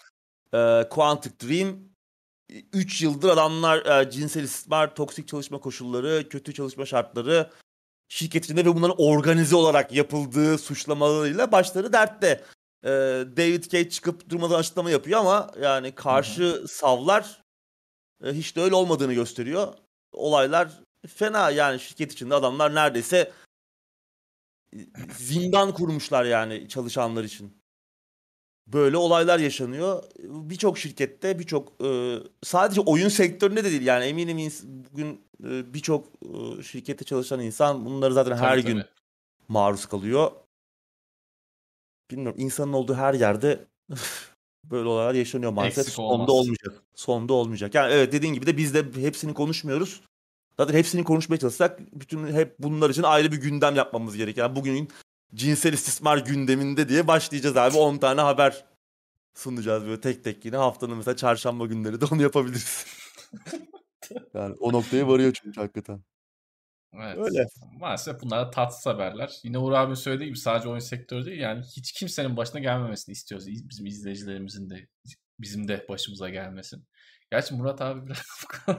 Ee, 0.54 0.90
Quantic 0.90 1.36
Dream 1.48 1.80
3 2.74 3.02
yıldır 3.02 3.30
adamlar 3.30 4.02
e, 4.02 4.12
cinsel 4.12 4.44
istismar, 4.44 4.96
toksik 4.96 5.28
çalışma 5.28 5.60
koşulları, 5.60 6.30
kötü 6.30 6.54
çalışma 6.54 6.86
şartları 6.86 7.50
şirket 8.10 8.46
içinde 8.46 8.66
ve 8.66 8.76
bunların 8.76 8.96
organize 8.98 9.56
olarak 9.56 9.92
yapıldığı 9.92 10.58
suçlamalarıyla 10.58 11.52
başları 11.52 11.94
dertte. 11.94 12.44
Ee, 12.84 12.90
David 13.38 13.64
Cage 13.64 13.90
çıkıp 13.90 14.30
durmadan 14.30 14.60
açıklama 14.60 14.92
yapıyor 14.92 15.20
ama 15.20 15.52
yani 15.62 15.92
karşı 15.92 16.66
savlar 16.68 17.42
e, 18.24 18.32
hiç 18.32 18.56
de 18.56 18.62
öyle 18.62 18.76
olmadığını 18.76 19.14
gösteriyor. 19.14 19.74
Olaylar 20.12 20.70
fena 21.08 21.50
yani 21.50 21.80
şirket 21.80 22.12
içinde 22.14 22.36
adamlar 22.36 22.76
neredeyse 22.76 23.18
e, 23.18 23.32
zindan 25.18 25.74
kurmuşlar 25.74 26.26
yani 26.26 26.68
çalışanlar 26.70 27.24
için. 27.24 27.58
Böyle 28.68 28.98
olaylar 28.98 29.40
yaşanıyor. 29.40 30.04
Birçok 30.24 30.78
şirkette, 30.78 31.40
birçok 31.40 31.84
e, 31.86 32.18
sadece 32.44 32.82
oyun 32.82 33.10
sektöründe 33.10 33.64
de 33.64 33.72
değil 33.72 33.82
yani 33.82 34.06
eminim 34.06 34.38
ins- 34.38 34.86
bugün 34.92 35.22
e, 35.44 35.74
birçok 35.74 36.08
e, 36.08 36.64
şirkette 36.64 37.06
çalışan 37.06 37.40
insan 37.40 37.86
bunları 37.86 38.14
zaten 38.14 38.38
her 38.38 38.62
Tabii, 38.62 38.74
gün 38.74 38.80
tabii. 38.80 38.90
maruz 39.48 39.86
kalıyor. 39.86 40.32
Bilmiyorum 42.12 42.40
insanın 42.42 42.74
olduğu 42.74 42.94
her 42.96 43.14
yerde 43.14 43.66
böyle 44.64 44.88
olaylar 44.90 45.14
yaşanıyor 45.14 45.52
maalesef. 45.52 45.78
Eksik 45.78 45.94
Sonda 45.96 46.14
olmaz. 46.14 46.30
olmayacak. 46.30 46.84
Sonda 46.96 47.34
olmayacak. 47.34 47.76
Yani 47.76 47.94
evet 47.94 48.14
dediğin 48.14 48.34
gibi 48.34 48.46
de 48.46 48.58
biz 48.58 48.74
de 48.74 49.02
hepsini 49.02 49.34
konuşmuyoruz. 49.34 50.02
Zaten 50.60 50.74
hepsini 50.74 51.04
konuşmaya 51.04 51.38
çalışsak 51.38 51.80
bütün 51.94 52.34
hep 52.34 52.56
bunlar 52.60 52.90
için 52.90 53.04
ayrı 53.04 53.32
bir 53.32 53.38
gündem 53.42 53.76
yapmamız 53.76 54.18
gerekiyor. 54.18 54.48
Yani 54.48 54.56
bugünün 54.56 54.90
cinsel 55.36 55.74
istismar 55.74 56.18
gündeminde 56.18 56.90
diye 56.90 57.08
başlayacağız 57.08 57.58
abi 57.58 57.78
10 57.78 57.98
tane 57.98 58.22
haber 58.22 58.66
sunacağız 59.34 59.86
böyle 59.86 60.02
tek 60.02 60.24
tek 60.24 60.46
yine 60.46 60.58
haftanın 60.58 60.98
mesela 60.98 61.16
çarşamba 61.16 61.66
günleri 61.66 62.02
de 62.02 62.06
onu 62.12 62.22
yapabiliriz. 62.22 62.86
yani 64.34 64.56
o 64.60 64.74
noktaya 64.74 65.08
varıyor 65.08 65.34
çünkü 65.44 65.62
hakikaten. 65.62 66.04
Evet. 66.94 67.18
Öyle. 67.18 67.46
Maalesef 67.80 68.22
bunlar 68.22 68.48
da 68.48 68.52
tatsız 68.52 68.86
haberler. 68.86 69.40
Yine 69.44 69.58
Uğur 69.58 69.72
abi 69.72 69.96
söylediği 69.96 70.28
gibi 70.30 70.38
sadece 70.38 70.70
oyun 70.70 70.80
sektörü 70.80 71.26
değil 71.26 71.40
yani 71.40 71.64
hiç 71.78 71.92
kimsenin 71.92 72.38
başına 72.38 72.60
gelmemesini 72.60 73.14
istiyoruz. 73.14 73.48
İz- 73.48 73.70
Bizim 73.70 73.86
izleyicilerimizin 73.86 74.70
de 74.70 74.88
bizim 75.40 75.68
de 75.68 75.86
başımıza 75.90 76.30
gelmesin. 76.30 76.86
Gerçi 77.32 77.54
Murat 77.54 77.82
abi 77.82 78.06
biraz 78.08 78.22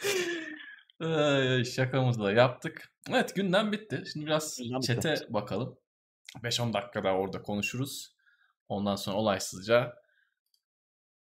Ay, 1.00 1.64
şakamızı 1.64 2.20
da 2.20 2.32
yaptık. 2.32 2.92
Evet 3.10 3.34
gündem 3.34 3.72
bitti. 3.72 4.02
Şimdi 4.12 4.26
biraz 4.26 4.58
Gündem 4.58 4.76
bitti. 4.78 4.86
çete 4.86 5.14
bakalım. 5.28 5.78
5-10 6.42 6.72
dakika 6.72 7.04
daha 7.04 7.12
orada 7.14 7.42
konuşuruz. 7.42 8.14
Ondan 8.68 8.96
sonra 8.96 9.16
olaysızca 9.16 9.94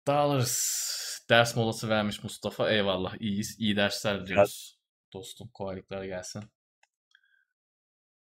dağılırız. 0.06 0.82
Ders 1.30 1.56
molası 1.56 1.88
vermiş 1.88 2.22
Mustafa. 2.24 2.70
Eyvallah 2.70 3.14
iyiyiz. 3.20 3.56
İyi 3.58 3.76
dersler 3.76 4.26
diliyoruz. 4.26 4.78
Dostum 5.12 5.48
kolaylıklar 5.48 6.04
gelsin. 6.04 6.42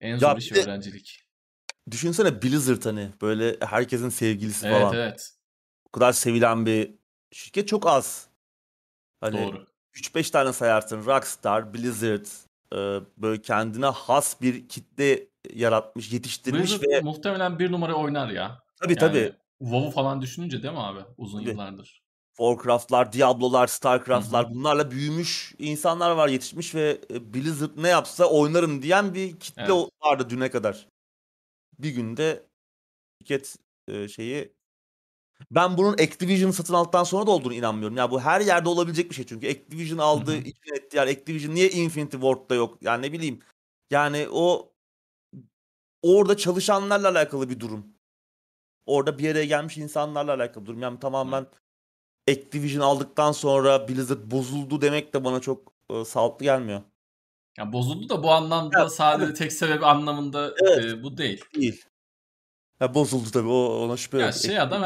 En 0.02 0.18
zor 0.18 0.28
Ya 0.28 0.36
iş 0.38 0.52
de- 0.52 0.62
öğrencilik. 0.64 1.26
Düşünsene 1.92 2.42
Blizzard 2.42 2.86
hani 2.86 3.10
böyle 3.22 3.58
herkesin 3.66 4.10
sevgilisi 4.10 4.68
Evet 4.68 4.82
falan. 4.82 4.96
evet. 4.96 5.32
O 5.86 5.92
kadar 5.92 6.12
sevilen 6.12 6.66
bir 6.66 6.96
şirket 7.32 7.68
çok 7.68 7.88
az. 7.88 8.28
Hani 9.22 9.38
Doğru. 9.48 9.68
3-5 9.94 10.32
tane 10.32 10.54
sayarsın. 10.54 11.06
Rockstar, 11.06 11.74
Blizzard 11.74 12.26
e, 12.74 12.78
böyle 13.18 13.42
kendine 13.42 13.86
has 13.86 14.42
bir 14.42 14.68
kitle 14.68 15.28
yaratmış, 15.54 16.14
yetiştirmiş 16.14 16.72
Blizzard 16.72 16.90
ve 16.90 17.02
muhtemelen 17.02 17.60
bir 17.60 17.72
numara 17.72 17.94
oynar 17.94 18.30
ya. 18.30 18.64
tabii 18.82 18.94
Yani 18.94 19.00
tabii 19.00 19.34
WoW'u 19.60 19.92
falan 19.92 20.22
düşününce 20.22 20.64
değil 20.64 20.74
mi 20.74 20.80
abi? 20.80 21.00
Uzun 21.18 21.40
Tabii. 21.40 21.50
yıllardır. 21.50 22.02
Warcraft'lar, 22.38 23.14
Diablo'lar, 23.14 23.68
Starcraft'lar 23.68 24.46
hı. 24.46 24.56
bunlarla 24.56 24.92
büyümüş 24.92 25.56
insanlar 25.60 26.12
var 26.12 26.28
yetişmiş 26.28 26.76
ve 26.76 27.02
e, 27.14 27.34
Blizzard 27.34 27.72
ne 27.78 27.88
yapsa 27.88 28.26
oynarım 28.26 28.82
diyen 28.82 29.14
bir 29.14 29.40
kitle 29.40 29.64
Evet. 29.64 29.90
vardı 30.04 30.30
düne 30.30 30.50
kadar. 30.50 30.88
Bir 31.80 31.90
günde 31.90 32.44
şirket 33.22 33.56
e, 33.88 34.08
şeyi 34.08 34.54
ben 35.52 35.78
bunun 35.78 35.94
Activision 35.94 36.52
satın 36.52 36.74
aldıktan 36.74 37.04
sonra 37.04 37.28
da 37.28 37.32
olduğunu 37.32 37.54
inanmıyorum. 37.54 37.98
Ya 37.98 38.12
bu 38.12 38.22
her 38.22 38.42
yerde 38.42 38.70
olabilecek 38.70 39.10
bir 39.10 39.16
şey 39.16 39.26
çünkü 39.26 39.50
Activision 39.50 39.98
aldığı, 39.98 40.32
hı. 40.32 40.38
içine 40.38 40.78
ettiği 40.78 40.98
yer 40.98 41.08
Activision 41.08 41.56
niye 41.56 41.70
Infinity 41.70 42.18
Ward'da 42.18 42.56
yok? 42.56 42.78
Yani 42.82 43.02
ne 43.08 43.12
bileyim. 43.12 43.40
Yani 43.92 44.28
o 44.32 44.74
orada 46.02 46.38
çalışanlarla 46.38 47.10
alakalı 47.10 47.50
bir 47.50 47.60
durum. 47.60 47.88
Orada 48.86 49.18
bir 49.18 49.24
yere 49.24 49.46
gelmiş 49.46 49.78
insanlarla 49.78 50.34
alakalı 50.34 50.64
bir 50.64 50.68
durum. 50.68 50.82
Yani 50.82 51.00
tamamen 51.00 51.48
Activision 52.30 52.82
aldıktan 52.82 53.32
sonra 53.32 53.88
Blizzard 53.88 54.32
bozuldu 54.32 54.82
demek 54.82 55.14
de 55.14 55.24
bana 55.24 55.40
çok 55.40 55.74
e, 55.90 56.06
sağlıklı 56.06 56.46
gelmiyor. 56.46 56.82
Ya 57.58 57.74
bozuldu 57.74 58.10
da 58.10 58.24
bu 58.24 58.32
anlamda 58.32 58.80
Ya, 58.80 58.90
sadece 58.90 59.26
tabii. 59.26 59.38
tek 59.38 59.54
sebebi 59.54 59.86
anlamında 59.86 60.54
Evet. 60.62 60.86
e, 60.86 61.04
bu 61.04 61.18
değil. 61.18 61.46
Değil. 61.56 61.86
Ya 62.80 62.94
bozuldu 62.94 63.32
tabii 63.34 63.48
o 63.48 63.86
ona 63.86 63.98
şüphe 63.98 64.18
Ya 64.18 64.26
yok. 64.26 64.34
şey 64.34 64.60
adam 64.60 64.84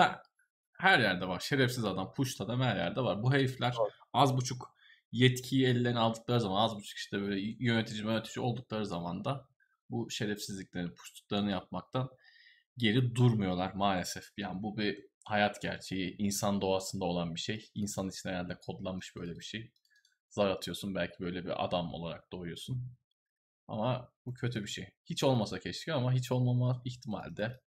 her, 0.79 0.99
yerde 0.99 1.27
var. 1.27 1.39
Şerefsiz 1.39 1.85
adam. 1.85 2.13
Push 2.13 2.41
adam 2.41 2.61
her 2.61 2.75
yerde 2.75 3.01
var. 3.01 3.23
Bu 3.23 3.33
herifler 3.33 3.75
Doğru. 3.75 3.89
az 4.13 4.37
buçuk 4.37 4.75
yetkiyi 5.11 5.65
ellerine 5.65 5.99
aldıkları 5.99 6.41
zaman 6.41 6.61
az 6.61 6.75
buçuk 6.75 6.97
işte 6.97 7.21
böyle 7.21 7.55
yönetici 7.59 8.03
yönetici 8.03 8.45
oldukları 8.45 8.85
zaman 8.85 9.25
da 9.25 9.47
bu 9.89 10.09
şerefsizliklerini, 10.09 10.93
puştuklarını 10.93 11.51
yapmaktan 11.51 12.09
geri 12.77 13.15
durmuyorlar 13.15 13.73
maalesef. 13.73 14.23
Yani 14.37 14.63
bu 14.63 14.77
bir 14.77 15.05
hayat 15.25 15.61
gerçeği. 15.61 16.15
insan 16.17 16.61
doğasında 16.61 17.05
olan 17.05 17.35
bir 17.35 17.39
şey. 17.39 17.69
İnsan 17.75 18.09
için 18.09 18.29
herhalde 18.29 18.57
kodlanmış 18.57 19.15
böyle 19.15 19.39
bir 19.39 19.43
şey. 19.43 19.71
Zar 20.29 20.49
atıyorsun 20.49 20.95
belki 20.95 21.19
böyle 21.19 21.45
bir 21.45 21.65
adam 21.65 21.93
olarak 21.93 22.31
doğuyorsun. 22.31 22.91
Ama 23.67 24.11
bu 24.25 24.33
kötü 24.33 24.61
bir 24.63 24.67
şey. 24.67 24.89
Hiç 25.05 25.23
olmasa 25.23 25.59
keşke 25.59 25.93
ama 25.93 26.13
hiç 26.13 26.31
olmama 26.31 26.81
ihtimali 26.85 27.37
de 27.37 27.61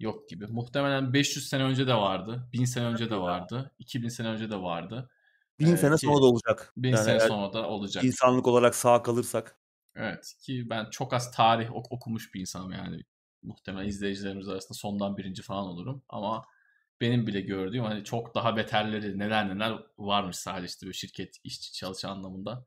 yok 0.00 0.28
gibi. 0.28 0.46
Muhtemelen 0.46 1.12
500 1.14 1.48
sene 1.48 1.62
önce 1.64 1.86
de 1.86 1.94
vardı. 1.94 2.48
1000 2.52 2.64
sene 2.64 2.86
önce 2.86 3.10
de 3.10 3.16
vardı. 3.16 3.74
2000 3.78 4.08
sene 4.08 4.28
önce 4.28 4.50
de 4.50 4.56
vardı. 4.62 5.10
Bin 5.58 5.74
Ee, 5.74 5.76
sene 5.76 5.98
ki 5.98 5.98
sonra 5.98 6.22
da 6.22 6.26
olacak. 6.26 6.74
1000 6.76 6.94
Yani 6.94 7.04
sene 7.04 7.20
sonra 7.20 7.52
da 7.52 7.68
olacak. 7.68 8.06
insanlık 8.06 8.46
olarak 8.46 8.74
sağ 8.74 9.02
kalırsak. 9.02 9.58
Evet 9.96 10.34
ki 10.40 10.70
ben 10.70 10.90
çok 10.90 11.12
az 11.14 11.30
tarih 11.32 11.72
ok- 11.76 11.92
okumuş 11.92 12.34
bir 12.34 12.40
insanım 12.40 12.72
yani. 12.72 13.00
Muhtemelen 13.42 13.88
izleyicilerimiz 13.88 14.48
arasında 14.48 14.74
sondan 14.78 15.16
birinci 15.16 15.42
falan 15.42 15.66
olurum. 15.66 16.04
Ama 16.08 16.44
benim 17.00 17.26
bile 17.26 17.40
gördüğüm 17.40 17.84
hani 17.84 18.04
çok 18.04 18.34
daha 18.34 18.56
beterleri 18.56 19.18
neler 19.18 19.48
neler 19.48 19.78
varmış 19.98 20.36
sadece 20.36 20.66
işte 20.66 20.86
böyle 20.86 20.94
şirket 20.94 21.36
işçi 21.44 21.72
çalışan 21.72 22.10
anlamında 22.10 22.66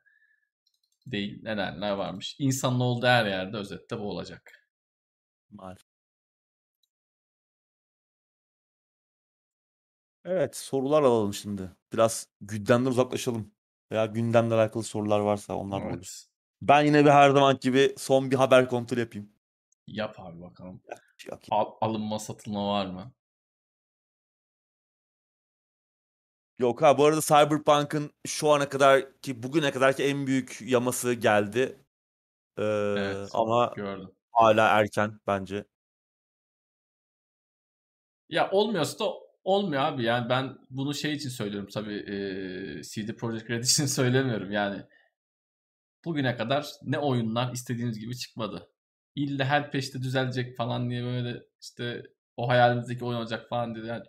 değil 1.07 1.39
neler 1.43 1.75
neler 1.77 1.91
varmış. 1.91 2.35
İnsanın 2.39 2.79
olduğu 2.79 3.05
her 3.07 3.25
yerde 3.25 3.57
özetle 3.57 3.99
bu 3.99 4.09
olacak. 4.09 4.67
Maalesef. 5.51 5.86
Evet 10.27 10.55
sorular 10.55 11.03
alalım 11.03 11.33
şimdi. 11.33 11.71
Biraz 11.93 12.27
gündemden 12.41 12.89
uzaklaşalım. 12.89 13.51
Veya 13.91 14.05
gündemle 14.05 14.53
alakalı 14.55 14.83
sorular 14.83 15.19
varsa 15.19 15.55
onlar 15.55 15.81
da 15.81 15.85
olur. 15.85 15.93
Evet. 15.95 16.25
Ben 16.61 16.81
yine 16.85 17.05
bir 17.05 17.09
her 17.09 17.29
zaman 17.29 17.57
gibi 17.61 17.95
son 17.97 18.31
bir 18.31 18.35
haber 18.35 18.69
kontrol 18.69 18.97
yapayım. 18.97 19.29
Yap 19.87 20.15
abi 20.19 20.41
bakalım. 20.41 20.81
Yok. 21.25 21.39
Al- 21.51 21.73
alınma 21.81 22.19
satılma 22.19 22.67
var 22.67 22.85
mı? 22.85 23.11
Yok 26.59 26.81
ha 26.81 26.97
bu 26.97 27.05
arada 27.05 27.21
Cyberpunk'ın 27.21 28.11
şu 28.27 28.49
ana 28.51 28.69
kadar 28.69 29.19
ki 29.21 29.43
bugüne 29.43 29.71
kadar 29.71 29.95
ki 29.95 30.03
en 30.03 30.27
büyük 30.27 30.57
yaması 30.61 31.13
geldi. 31.13 31.85
Ee, 32.57 32.63
Evet. 32.97 33.29
ama 33.33 33.73
Gördüm. 33.75 34.09
hala 34.31 34.67
erken 34.67 35.19
bence. 35.27 35.65
Ya 38.29 38.51
olmuyorsa 38.51 38.99
da 39.05 39.13
olmuyor 39.47 39.81
abi. 39.81 40.03
Yani 40.03 40.29
ben 40.29 40.57
bunu 40.69 40.93
şey 40.93 41.13
için 41.13 41.29
söylüyorum 41.29 41.69
tabii 41.73 42.03
CD 42.83 43.13
Projekt 43.15 43.49
Red 43.49 43.63
için 43.63 43.85
söylemiyorum. 43.99 44.51
Yani 44.51 44.81
bugüne 46.05 46.37
kadar 46.37 46.67
ne 46.83 46.99
oyunlar 46.99 47.53
istediğimiz 47.53 47.99
gibi 47.99 48.17
çıkmadı. 48.17 48.69
İlle 49.15 49.45
her 49.45 49.71
peşte 49.71 50.01
düzelecek 50.01 50.57
falan 50.57 50.89
diye 50.89 51.03
böyle 51.03 51.43
işte 51.61 52.03
o 52.37 52.49
hayalimizdeki 52.49 53.05
oyun 53.05 53.17
olacak 53.17 53.49
falan 53.49 53.75
diye. 53.75 53.85
Yani 53.85 54.03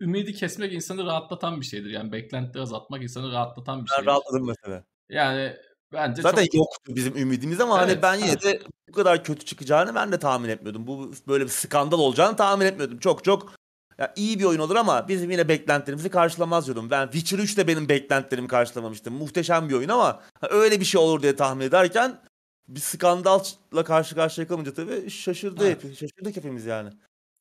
ümidi 0.00 0.34
kesmek 0.34 0.72
insanı 0.72 1.06
rahatlatan 1.06 1.60
bir 1.60 1.66
şeydir. 1.66 1.90
Yani 1.90 2.12
beklentileri 2.12 2.62
azaltmak 2.62 3.02
insanı 3.02 3.32
rahatlatan 3.32 3.84
bir 3.84 3.90
Ben 3.90 3.96
şeydir. 3.96 4.06
rahatladım 4.06 4.46
mesela. 4.46 4.84
Yani 5.08 5.56
bence 5.92 6.22
Zaten 6.22 6.44
çok 6.44 6.54
yoktu 6.54 6.92
bizim 6.96 7.16
ümidimiz 7.16 7.60
ama 7.60 7.78
hani 7.78 7.92
Evet, 7.92 8.02
ben 8.02 8.14
yine 8.14 8.40
de 8.40 8.60
bu 8.88 8.92
kadar 8.92 9.24
kötü 9.24 9.44
çıkacağını 9.44 9.94
ben 9.94 10.12
de 10.12 10.18
tahmin 10.18 10.48
etmiyordum. 10.48 10.86
Bu 10.86 11.12
böyle 11.28 11.44
bir 11.44 11.50
skandal 11.50 11.98
olacağını 11.98 12.36
tahmin 12.36 12.66
etmiyordum. 12.66 12.98
Çok 12.98 13.24
çok 13.24 13.52
ya 13.98 14.12
iyi 14.16 14.38
bir 14.38 14.44
oyun 14.44 14.60
olur 14.60 14.76
ama 14.76 15.08
bizim 15.08 15.30
yine 15.30 15.48
beklentilerimizi 15.48 16.10
karşılamaz 16.10 16.66
diyordum. 16.66 16.90
Ben 16.90 17.04
Witcher 17.10 17.38
3 17.38 17.56
de 17.58 17.68
benim 17.68 17.88
beklentilerimi 17.88 18.48
karşılamamıştı. 18.48 19.10
Muhteşem 19.10 19.68
bir 19.68 19.74
oyun 19.74 19.88
ama 19.88 20.22
öyle 20.50 20.80
bir 20.80 20.84
şey 20.84 21.00
olur 21.00 21.22
diye 21.22 21.36
tahmin 21.36 21.64
ederken 21.66 22.20
bir 22.68 22.80
skandalla 22.80 23.84
karşı 23.84 24.14
karşıya 24.14 24.46
kalınca 24.48 24.74
tabii 24.74 25.10
şaşırdı 25.10 25.64
Ha. 25.64 25.70
hep. 25.70 25.80
Şaşırdık 25.82 26.36
hepimiz 26.36 26.66
yani. 26.66 26.90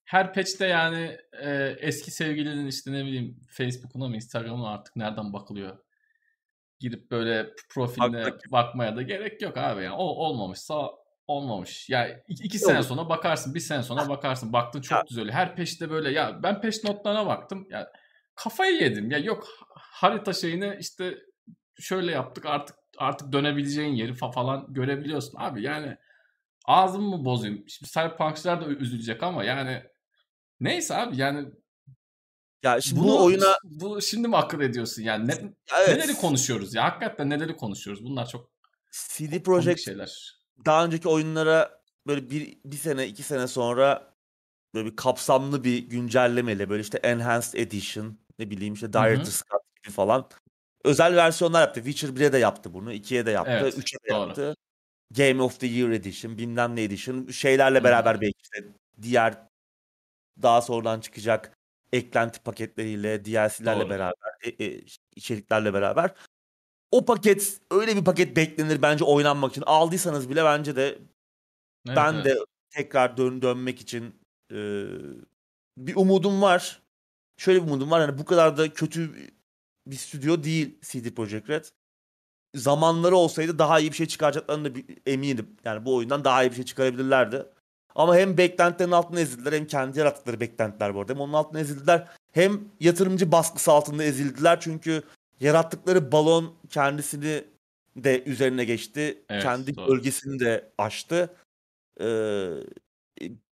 her 0.05 0.33
patch'te 0.33 0.67
yani 0.67 1.17
e, 1.41 1.75
eski 1.79 2.11
sevgilinin 2.11 2.67
işte 2.67 2.91
ne 2.91 3.05
bileyim 3.05 3.41
Facebook'una 3.49 4.07
mı 4.07 4.15
Instagram'ına 4.15 4.61
mı 4.61 4.67
artık 4.69 4.95
nereden 4.95 5.33
bakılıyor. 5.33 5.77
Girip 6.79 7.11
böyle 7.11 7.49
profiline 7.69 8.17
Bakmak. 8.25 8.51
bakmaya 8.51 8.95
da 8.95 9.01
gerek 9.01 9.41
yok 9.41 9.57
abi 9.57 9.83
yani. 9.83 9.95
O 9.95 10.03
olmamışsa 10.03 10.89
olmamış. 11.27 11.89
Ya 11.89 12.23
iki, 12.27 12.43
iki 12.43 12.59
sene 12.59 12.83
sonra 12.83 13.09
bakarsın, 13.09 13.55
bir 13.55 13.59
sene 13.59 13.83
sonra 13.83 14.09
bakarsın. 14.09 14.53
Baktın 14.53 14.81
çok 14.81 14.97
Ya. 14.97 15.03
güzel. 15.09 15.29
Her 15.29 15.55
peşte 15.55 15.89
böyle 15.89 16.11
ya 16.11 16.43
ben 16.43 16.61
peş 16.61 16.83
notlarına 16.83 17.25
baktım. 17.25 17.67
Ya 17.69 17.91
kafayı 18.35 18.81
yedim. 18.81 19.11
Ya 19.11 19.17
yok 19.17 19.47
harita 19.75 20.33
şeyini 20.33 20.77
işte 20.79 21.17
şöyle 21.79 22.11
yaptık 22.11 22.45
artık 22.45 22.75
artık 22.97 23.31
dönebileceğin 23.33 23.93
yeri 23.93 24.11
fa- 24.11 24.33
falan 24.33 24.73
görebiliyorsun 24.73 25.37
abi. 25.39 25.61
Yani 25.63 25.97
ağzımı 26.65 27.17
mı 27.17 27.25
bozayım? 27.25 27.63
Şimdi 27.69 27.91
Cyberpunk'çılar 27.91 28.61
da 28.61 28.65
üzülecek 28.65 29.23
ama 29.23 29.43
yani 29.43 29.83
neyse 30.59 30.95
abi 30.95 31.17
yani 31.17 31.47
Ya 32.63 32.81
şimdi 32.81 32.99
bunu 32.99 33.11
bu 33.11 33.25
oyuna 33.25 33.57
bu 33.63 34.01
şimdi 34.01 34.27
mi 34.27 34.37
akıl 34.37 34.61
ediyorsun 34.61 35.01
yani? 35.01 35.27
Ne, 35.27 35.33
evet, 35.77 35.89
Neleri 35.89 36.13
konuşuyoruz 36.13 36.75
ya? 36.75 36.83
Hakikaten 36.83 37.29
neleri 37.29 37.55
konuşuyoruz? 37.55 38.03
Bunlar 38.03 38.27
çok 38.29 38.51
CD 38.91 39.43
Projekt 39.43 39.81
şeyler. 39.81 40.34
Daha 40.65 40.85
önceki 40.85 41.09
oyunlara 41.09 41.81
böyle 42.07 42.29
bir, 42.29 42.57
bir 42.65 42.77
sene 42.77 43.07
iki 43.07 43.23
sene 43.23 43.47
sonra 43.47 44.13
böyle 44.73 44.91
bir 44.91 44.95
kapsamlı 44.95 45.63
bir 45.63 45.77
güncellemeyle 45.77 46.69
böyle 46.69 46.81
işte 46.81 46.97
Enhanced 46.97 47.53
Edition 47.53 48.17
ne 48.39 48.49
bileyim 48.49 48.73
işte. 48.73 48.93
Director's 48.93 49.41
Cut 49.51 49.61
gibi 49.83 49.93
falan 49.93 50.29
özel 50.85 51.15
versiyonlar 51.15 51.61
yaptı. 51.61 51.83
Witcher 51.83 52.09
1'e 52.09 52.33
de 52.33 52.37
yaptı 52.37 52.73
bunu. 52.73 52.93
2'ye 52.93 53.25
de 53.25 53.31
yaptı. 53.31 53.51
Evet, 53.61 53.77
3'e 53.77 54.09
de 54.09 54.09
doğru. 54.09 54.27
yaptı. 54.27 54.55
Game 55.11 55.41
of 55.41 55.59
the 55.59 55.67
Year 55.67 55.89
Edition 55.89 56.37
bilmem 56.37 56.75
ne 56.75 56.83
Edition 56.83 57.27
şeylerle 57.27 57.83
beraber 57.83 58.15
hı. 58.15 58.21
belki 58.21 58.37
işte 58.43 58.67
diğer 59.01 59.37
daha 60.41 60.61
sonradan 60.61 60.99
çıkacak 60.99 61.57
eklenti 61.93 62.39
paketleriyle 62.39 63.25
DLC'lerle 63.25 63.79
Doğru. 63.79 63.89
beraber 63.89 64.33
e, 64.43 64.65
e, 64.65 64.81
içeriklerle 65.15 65.73
beraber 65.73 66.13
o 66.91 67.05
paket 67.05 67.59
öyle 67.71 67.95
bir 67.95 68.03
paket 68.03 68.35
beklenir 68.37 68.81
bence 68.81 69.03
oynanmak 69.03 69.51
için. 69.51 69.63
Aldıysanız 69.65 70.29
bile 70.29 70.43
bence 70.43 70.75
de 70.75 70.99
Evet, 71.87 71.97
ben 71.97 72.13
evet. 72.13 72.25
de 72.25 72.35
tekrar 72.69 73.17
dön 73.17 73.41
dönmek 73.41 73.81
için 73.81 74.15
e, 74.51 74.85
bir 75.77 75.95
umudum 75.95 76.41
var. 76.41 76.81
Şöyle 77.37 77.63
bir 77.63 77.67
umudum 77.67 77.91
var. 77.91 78.01
Hani 78.01 78.17
bu 78.17 78.25
kadar 78.25 78.57
da 78.57 78.73
kötü 78.73 79.11
bir 79.87 79.95
stüdyo 79.95 80.43
değil 80.43 80.79
CD 80.81 81.15
Projekt 81.15 81.49
Red. 81.49 81.65
Zamanları 82.55 83.15
olsaydı 83.15 83.59
daha 83.59 83.79
iyi 83.79 83.91
bir 83.91 83.95
şey 83.95 84.05
çıkaracaklarını 84.07 84.75
da 84.75 84.79
eminim. 85.05 85.57
Yani 85.65 85.85
bu 85.85 85.95
oyundan 85.95 86.23
daha 86.23 86.43
iyi 86.43 86.49
bir 86.49 86.55
şey 86.55 86.65
çıkarabilirlerdi. 86.65 87.45
Ama 87.95 88.15
hem 88.15 88.37
beklentilerin 88.37 88.91
altında 88.91 89.19
ezildiler 89.19 89.53
hem 89.53 89.67
kendi 89.67 89.99
yarattıkları 89.99 90.39
beklentiler 90.39 90.95
bu 90.95 90.99
arada. 90.99 91.13
Hem 91.13 91.21
onun 91.21 91.33
altında 91.33 91.59
ezildiler 91.59 92.07
hem 92.31 92.61
yatırımcı 92.79 93.31
baskısı 93.31 93.71
altında 93.71 94.03
ezildiler. 94.03 94.59
Çünkü 94.61 95.03
yarattıkları 95.39 96.11
balon 96.11 96.55
kendisini 96.69 97.43
de 97.95 98.23
üzerine 98.23 98.65
geçti. 98.65 99.23
Evet, 99.29 99.43
kendi 99.43 99.75
doğru. 99.75 99.87
bölgesini 99.87 100.39
de 100.39 100.71
aştı. 100.77 101.35
Ee, 102.01 102.49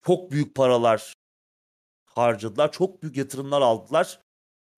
çok 0.05 0.31
büyük 0.31 0.55
paralar 0.55 1.13
harcadılar. 2.05 2.71
Çok 2.71 3.03
büyük 3.03 3.17
yatırımlar 3.17 3.61
aldılar. 3.61 4.19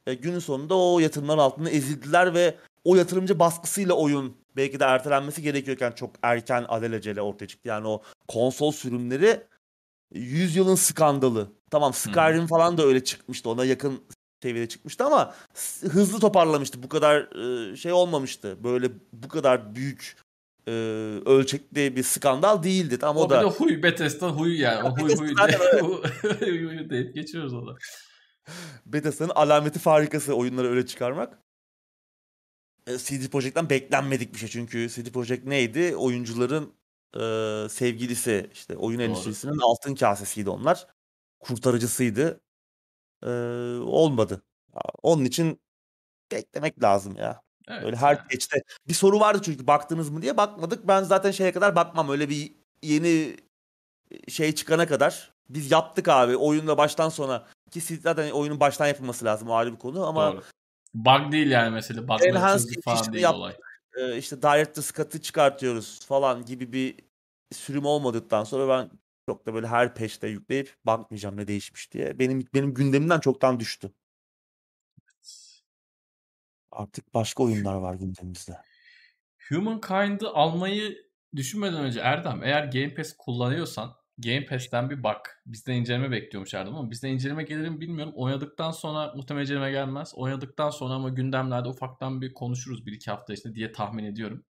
E, 0.08 0.14
günün 0.14 0.40
sonunda 0.40 0.78
o 0.78 1.00
yatırımların 1.00 1.38
altında 1.38 1.70
ezildiler 1.70 2.34
ve 2.34 2.56
o 2.84 2.96
yatırımcı 2.96 3.40
baskısıyla 3.40 3.94
oyun 3.94 4.38
belki 4.56 4.80
de 4.80 4.84
ertelenmesi 4.84 5.42
gerekiyorken 5.42 5.92
çok 5.92 6.16
erken 6.22 6.64
alelacele 6.64 7.22
ortaya 7.22 7.48
çıktı. 7.48 7.70
Yani 7.70 7.88
o 7.88 8.02
konsol 8.28 8.72
sürümleri 8.72 9.44
100 10.14 10.56
yılın 10.56 10.76
skandalı. 10.76 11.52
Tamam 11.72 11.94
Skyrim 11.94 12.48
falan 12.48 12.78
da 12.78 12.84
öyle 12.84 13.04
çıkmıştı. 13.04 13.50
Ona 13.50 13.66
yakın 13.66 14.04
seviyede 14.44 14.68
çıkmıştı 14.68 15.04
ama 15.04 15.34
hızlı 15.82 16.20
toparlamıştı. 16.20 16.84
Bu 16.84 16.90
kadar 16.90 17.22
e, 17.72 17.76
şey 17.76 17.92
olmamıştı. 17.92 18.64
Böyle 18.64 18.92
bu 19.14 19.28
kadar 19.28 19.76
büyük 19.76 20.18
e, 20.68 20.72
ölçekli 21.26 21.96
bir 21.96 22.04
skandal 22.04 22.64
değildi. 22.64 23.00
Tamam 23.00 23.24
O, 23.24 23.26
o, 23.26 23.30
de 23.30 23.34
da 23.34 23.44
huy 23.44 23.84
Bethesda 23.84 24.30
huyu 24.30 24.60
yani. 24.62 24.90
O 24.90 24.96
huy 24.96 25.04
Bethesda 25.04 25.24
huy 25.24 25.34
zaten 25.38 25.60
diye, 25.60 25.82
huy 26.52 26.66
huy 26.66 26.90
deyip 26.90 27.16
geçiyoruz 27.16 27.54
onu. 27.54 27.78
Bethesda'nın 28.86 29.32
alameti 29.36 29.80
farikası 29.80 30.34
oyunları 30.34 30.70
öyle 30.70 30.86
çıkarmak. 30.86 31.40
E, 32.88 32.98
CD 32.98 33.30
Projekt'ten 33.32 33.70
beklenmedik 33.70 34.34
bir 34.34 34.40
şey 34.40 34.50
çünkü 34.50 34.90
CD 34.90 35.12
Projekt 35.12 35.46
neydi? 35.46 35.96
Oyuncuların 35.96 36.74
e, 37.16 37.20
sevgilisi 37.70 38.50
işte 38.54 38.78
oyun 38.78 39.00
Doğru. 39.00 39.08
endüstrisinin 39.08 39.60
altın 39.60 39.96
kasesiydi 39.96 40.50
onlar. 40.50 40.88
Kurtarıcısıydı. 41.40 42.42
E, 43.24 43.30
olmadı. 43.80 44.42
Ya, 44.76 44.82
Onun 45.04 45.26
için 45.26 45.62
beklemek 46.32 46.84
lazım 46.84 47.16
ya. 47.16 47.42
Evet. 47.68 47.84
Öyle 47.84 47.96
her 47.96 48.16
yani. 48.16 48.28
patch'te 48.28 48.62
bir 48.88 48.94
soru 48.94 49.20
vardı 49.20 49.42
çünkü 49.44 49.68
baktınız 49.68 50.10
mı 50.10 50.22
diye 50.22 50.38
bakmadık. 50.38 50.88
Ben 50.88 51.04
zaten 51.04 51.32
şeye 51.32 51.52
kadar 51.52 51.76
bakmam. 51.76 52.10
Öyle 52.10 52.30
bir 52.30 52.52
yeni 52.84 53.38
şey 54.28 54.56
çıkana 54.56 54.88
kadar 54.88 55.32
biz 55.50 55.72
yaptık 55.72 56.08
abi 56.08 56.38
oyunda 56.38 56.78
baştan 56.78 57.10
sona 57.10 57.48
ki 57.72 57.82
siz 57.82 58.02
zaten 58.02 58.32
oyunun 58.32 58.60
baştan 58.60 58.88
yapılması 58.88 59.26
lazım 59.26 59.50
o 59.50 59.54
ayrı 59.54 59.74
bir 59.74 59.80
konu 59.80 60.06
ama 60.08 60.34
Doğru. 60.34 60.44
Bug 60.94 61.32
değil 61.32 61.52
yani 61.52 61.70
mesela. 61.70 62.04
Bug'ları 62.08 62.28
Enhanced 62.30 62.66
çözdük 62.66 62.84
falan 62.84 62.98
Edition'ı 62.98 63.14
değil 63.14 63.24
yaptık. 63.24 63.40
olay. 63.42 63.56
e, 63.98 64.18
işte 64.18 64.42
Director's 64.42 64.94
Cut'ı 64.94 65.22
çıkartıyoruz 65.22 66.06
falan 66.06 66.46
gibi 66.46 66.74
bir 66.74 66.96
sürüm 67.56 67.86
olmadıktan 67.86 68.44
sonra 68.44 68.68
ben 68.80 68.90
çok 69.30 69.46
da 69.46 69.54
böyle 69.54 69.68
her 69.68 69.96
peşte 69.96 70.28
yükleyip 70.28 70.76
bakmayacağım 70.86 71.38
ne 71.38 71.48
değişmiş 71.48 71.92
diye. 71.92 72.20
Benim 72.20 72.48
benim 72.54 72.74
gündemimden 72.74 73.20
çoktan 73.20 73.60
düştü. 73.60 73.94
Artık 76.72 77.14
başka 77.14 77.44
oyunlar 77.44 77.76
var 77.76 77.96
gündemimizde. 77.96 78.58
Humankind'ı 79.50 80.30
almayı 80.30 80.98
düşünmeden 81.36 81.84
önce 81.84 82.00
Erdem 82.00 82.44
eğer 82.44 82.64
Game 82.64 82.94
Pass 82.94 83.14
kullanıyorsan 83.18 83.96
Game 84.18 84.46
Pass'ten 84.46 84.90
bir 84.90 85.04
bak. 85.04 85.44
Bizden 85.46 85.74
inceleme 85.74 86.12
bekliyormuş 86.12 86.54
Erdem 86.54 86.76
ama 86.76 86.92
bizden 86.92 87.10
inceleme 87.10 87.44
gelir 87.44 87.70
mi 87.70 87.82
bilmiyorum. 87.82 88.14
Oynadıktan 88.16 88.72
sonra 88.72 89.14
muhtemelen 89.16 89.46
inceleme 89.46 89.72
gelmez. 89.72 90.14
Oynadıktan 90.16 90.70
sonra 90.70 90.94
ama 90.94 91.10
gündemlerde 91.10 91.70
ufaktan 91.70 92.22
bir 92.22 92.34
konuşuruz 92.34 92.86
bir 92.86 92.92
iki 92.92 93.12
hafta 93.12 93.34
içinde 93.34 93.56
diye 93.56 93.72
tahmin 93.72 94.04
ediyorum. 94.04 94.46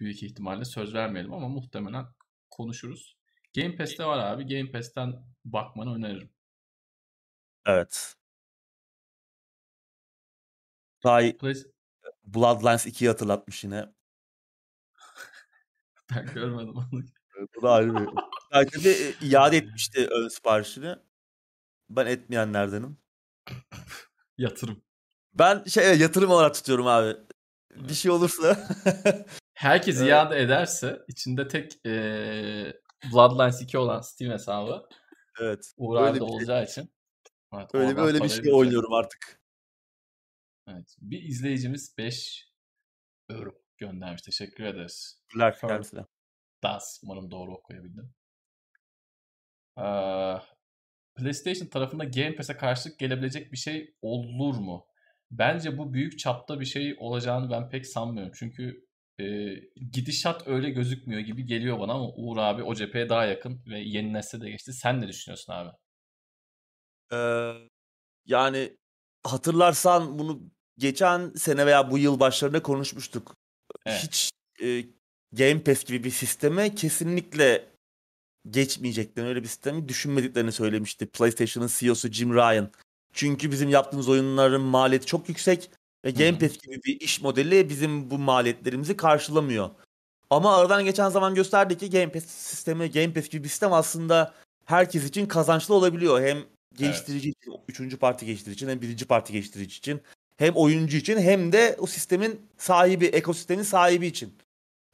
Büyük 0.00 0.22
ihtimalle 0.22 0.64
söz 0.64 0.94
vermeyelim 0.94 1.32
ama 1.32 1.48
muhtemelen 1.48 2.06
konuşuruz. 2.50 3.15
Game 3.56 3.76
Pass'te 3.76 4.04
var 4.04 4.18
abi. 4.18 4.46
Game 4.46 4.70
Pass'ten 4.72 5.14
bakmanı 5.44 5.94
öneririm. 5.94 6.30
Evet. 7.66 8.14
Ray 11.06 11.36
Play... 11.36 11.54
Bloodlines 12.24 12.86
2'yi 12.86 13.08
hatırlatmış 13.08 13.64
yine. 13.64 13.86
Ben 16.14 16.26
görmedim 16.34 16.74
onu. 16.76 17.02
Bu 17.56 17.62
da 17.62 17.72
ayrı 17.72 17.94
bir. 17.94 18.08
Belki 18.52 18.84
de 18.84 19.12
iade 19.22 19.56
etmişti 19.56 20.08
ön 20.10 20.28
siparişini. 20.28 20.96
Ben 21.90 22.06
etmeyenlerdenim. 22.06 22.98
Yatırım. 24.38 24.82
Ben 25.34 25.64
şey 25.64 25.98
yatırım 25.98 26.30
olarak 26.30 26.54
tutuyorum 26.54 26.86
abi. 26.86 27.16
Bir 27.76 27.94
şey 27.94 28.10
olursa 28.10 28.68
Herkes 29.54 29.98
Evet. 30.00 30.08
iade 30.10 30.40
ederse 30.40 30.98
içinde 31.08 31.48
tek 31.48 31.72
eee, 31.84 32.80
Bloodlines 33.12 33.62
2 33.62 33.78
olan 33.78 34.00
Steam 34.00 34.32
hesabı. 34.32 34.88
Evet. 35.40 35.74
De 35.78 36.18
şey. 36.18 36.20
olacağı 36.20 36.64
için. 36.64 36.90
Evet, 37.54 37.74
öyle 37.74 37.96
bir 37.96 38.02
öyle 38.02 38.22
bir 38.22 38.28
şey 38.28 38.52
oynuyorum 38.52 38.92
artık. 38.92 39.40
Evet. 40.68 40.96
Bir 41.00 41.22
izleyicimiz 41.22 41.98
5 41.98 42.48
euro 43.30 43.50
göndermiş. 43.78 44.22
Teşekkür 44.22 44.64
ederiz. 44.64 45.20
Teşekkürler 45.28 45.58
kendisine. 45.60 46.04
Das. 46.62 47.00
Umarım 47.02 47.30
doğru 47.30 47.54
okuyabildim. 47.54 48.14
Ee, 49.78 50.36
PlayStation 51.14 51.68
tarafında 51.68 52.04
Game 52.04 52.36
Pass'e 52.36 52.56
karşılık 52.56 52.98
gelebilecek 52.98 53.52
bir 53.52 53.56
şey 53.56 53.96
olur 54.02 54.58
mu? 54.58 54.86
Bence 55.30 55.78
bu 55.78 55.92
büyük 55.92 56.18
çapta 56.18 56.60
bir 56.60 56.64
şey 56.64 56.96
olacağını 56.98 57.50
ben 57.50 57.68
pek 57.68 57.86
sanmıyorum. 57.86 58.32
Çünkü 58.36 58.85
e, 59.20 59.54
gidişat 59.92 60.48
öyle 60.48 60.70
gözükmüyor 60.70 61.20
gibi 61.20 61.46
geliyor 61.46 61.80
bana 61.80 61.92
ama 61.92 62.08
Uğur 62.16 62.36
abi 62.36 62.62
o 62.62 62.74
cepheye 62.74 63.08
daha 63.08 63.24
yakın 63.24 63.62
ve 63.66 63.78
yeni 63.78 64.12
nesle 64.12 64.40
de 64.40 64.50
geçti. 64.50 64.72
Sen 64.72 65.00
ne 65.00 65.08
düşünüyorsun 65.08 65.52
abi? 65.52 65.70
Ee, 67.12 67.52
yani 68.26 68.76
hatırlarsan 69.24 70.18
bunu 70.18 70.42
geçen 70.78 71.30
sene 71.30 71.66
veya 71.66 71.90
bu 71.90 71.98
yıl 71.98 72.20
başlarında 72.20 72.62
konuşmuştuk. 72.62 73.36
Evet. 73.86 74.02
Hiç 74.02 74.30
e, 74.62 74.84
Game 75.32 75.62
Pass 75.62 75.84
gibi 75.84 76.04
bir 76.04 76.10
sisteme 76.10 76.74
kesinlikle 76.74 77.68
geçmeyeceklerini, 78.50 79.28
öyle 79.28 79.42
bir 79.42 79.48
sistemi 79.48 79.88
düşünmediklerini 79.88 80.52
söylemişti 80.52 81.06
PlayStation'ın 81.06 81.70
CEO'su 81.78 82.08
Jim 82.12 82.34
Ryan. 82.34 82.70
Çünkü 83.12 83.50
bizim 83.50 83.68
yaptığımız 83.68 84.08
oyunların 84.08 84.62
maliyeti 84.62 85.06
çok 85.06 85.28
yüksek 85.28 85.70
ve 86.04 86.10
Game 86.10 86.38
Pass 86.38 86.58
gibi 86.58 86.82
bir 86.82 87.00
iş 87.00 87.22
modeli 87.22 87.68
bizim 87.68 88.10
bu 88.10 88.18
maliyetlerimizi 88.18 88.96
karşılamıyor. 88.96 89.70
Ama 90.30 90.56
aradan 90.56 90.84
geçen 90.84 91.08
zaman 91.08 91.34
gösterdi 91.34 91.78
ki 91.78 91.90
Game 91.90 92.12
Pass 92.12 92.24
sistemi, 92.24 92.90
Game 92.90 93.12
Pass 93.12 93.28
gibi 93.28 93.44
bir 93.44 93.48
sistem 93.48 93.72
aslında 93.72 94.34
herkes 94.64 95.04
için 95.04 95.26
kazançlı 95.26 95.74
olabiliyor. 95.74 96.22
Hem 96.22 96.38
geliştirici 96.74 97.28
evet. 97.28 97.42
için, 97.42 97.60
üçüncü 97.68 97.96
parti 97.98 98.26
geliştirici 98.26 98.56
için 98.56 98.68
hem 98.68 98.80
birinci 98.80 99.06
parti 99.06 99.32
geliştirici 99.32 99.78
için 99.78 100.00
hem 100.36 100.54
oyuncu 100.54 100.96
için 100.96 101.18
hem 101.18 101.52
de 101.52 101.76
o 101.78 101.86
sistemin 101.86 102.40
sahibi, 102.58 103.06
ekosistemin 103.06 103.62
sahibi 103.62 104.06
için. 104.06 104.34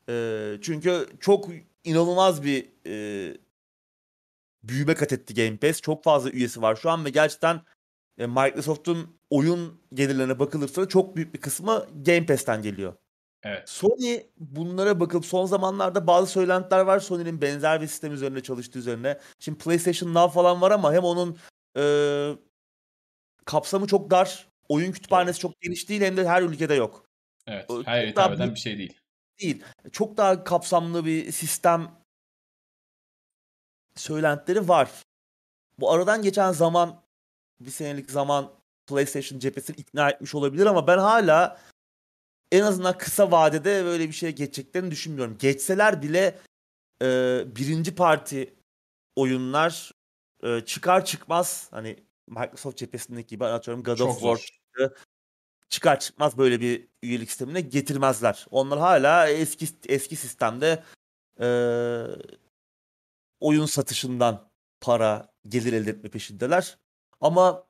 Ee, 0.08 0.58
çünkü 0.62 1.06
çok 1.20 1.48
inanılmaz 1.84 2.44
bir 2.44 2.68
e, 2.86 3.36
büyüme 4.62 4.94
kat 4.94 5.12
etti 5.12 5.34
Game 5.34 5.56
Pass. 5.56 5.80
Çok 5.80 6.04
fazla 6.04 6.30
üyesi 6.30 6.62
var 6.62 6.76
şu 6.76 6.90
an 6.90 7.04
ve 7.04 7.10
gerçekten 7.10 7.60
e, 8.18 8.26
Microsoft'un 8.26 9.16
oyun 9.32 9.80
gelirlerine 9.94 10.38
bakılırsa 10.38 10.88
çok 10.88 11.16
büyük 11.16 11.34
bir 11.34 11.40
kısmı 11.40 11.86
Game 11.94 12.26
Pass'ten 12.26 12.62
geliyor. 12.62 12.94
Evet. 13.42 13.68
Sony 13.68 14.20
bunlara 14.38 15.00
bakıp 15.00 15.26
son 15.26 15.46
zamanlarda 15.46 16.06
bazı 16.06 16.32
söylentiler 16.32 16.80
var 16.80 17.00
Sony'nin 17.00 17.40
benzer 17.40 17.80
bir 17.80 17.86
sistem 17.86 18.12
üzerinde 18.12 18.42
çalıştığı 18.42 18.78
üzerine. 18.78 19.18
Şimdi 19.38 19.58
PlayStation 19.58 20.14
Now 20.14 20.34
falan 20.34 20.60
var 20.60 20.70
ama 20.70 20.92
hem 20.92 21.04
onun 21.04 21.38
e, 21.76 21.84
kapsamı 23.44 23.86
çok 23.86 24.10
dar, 24.10 24.48
oyun 24.68 24.92
kütüphanesi 24.92 25.38
çok 25.38 25.60
geniş 25.60 25.88
değil 25.88 26.00
hem 26.00 26.16
de 26.16 26.28
her 26.28 26.42
ülkede 26.42 26.74
yok. 26.74 27.06
Evet, 27.46 27.70
her 27.84 28.06
hitap 28.06 28.32
eden 28.32 28.54
bir 28.54 28.60
şey 28.60 28.78
değil. 28.78 29.00
Değil. 29.40 29.62
Çok 29.92 30.16
daha 30.16 30.44
kapsamlı 30.44 31.04
bir 31.04 31.32
sistem 31.32 31.90
söylentileri 33.96 34.68
var. 34.68 34.90
Bu 35.78 35.92
aradan 35.92 36.22
geçen 36.22 36.52
zaman 36.52 37.02
bir 37.60 37.70
senelik 37.70 38.10
zaman 38.10 38.61
PlayStation 38.86 39.38
cephesini 39.38 39.76
ikna 39.76 40.10
etmiş 40.10 40.34
olabilir 40.34 40.66
ama 40.66 40.86
ben 40.86 40.98
hala 40.98 41.60
en 42.52 42.62
azından 42.62 42.98
kısa 42.98 43.30
vadede 43.30 43.84
böyle 43.84 44.08
bir 44.08 44.12
şeye 44.12 44.32
geçeceklerini 44.32 44.90
düşünmüyorum. 44.90 45.38
Geçseler 45.38 46.02
bile 46.02 46.38
e, 47.02 47.06
birinci 47.56 47.94
parti 47.94 48.54
oyunlar 49.16 49.92
e, 50.42 50.60
çıkar 50.60 51.04
çıkmaz 51.04 51.68
hani 51.70 51.96
Microsoft 52.28 52.76
cephesindeki 52.76 53.26
gibi 53.26 53.44
atıyorum 53.44 53.82
God 53.82 53.96
Çok 53.96 54.08
of 54.08 54.20
War 54.20 54.36
çıktı. 54.36 54.96
Çıkar 55.68 56.00
çıkmaz 56.00 56.38
böyle 56.38 56.60
bir 56.60 56.88
üyelik 57.02 57.28
sistemine 57.28 57.60
getirmezler. 57.60 58.46
Onlar 58.50 58.78
hala 58.78 59.28
eski 59.28 59.66
eski 59.88 60.16
sistemde 60.16 60.82
e, 61.40 61.48
oyun 63.40 63.66
satışından 63.66 64.50
para 64.80 65.32
gelir 65.48 65.72
elde 65.72 65.90
etme 65.90 66.10
peşindeler. 66.10 66.78
Ama 67.20 67.64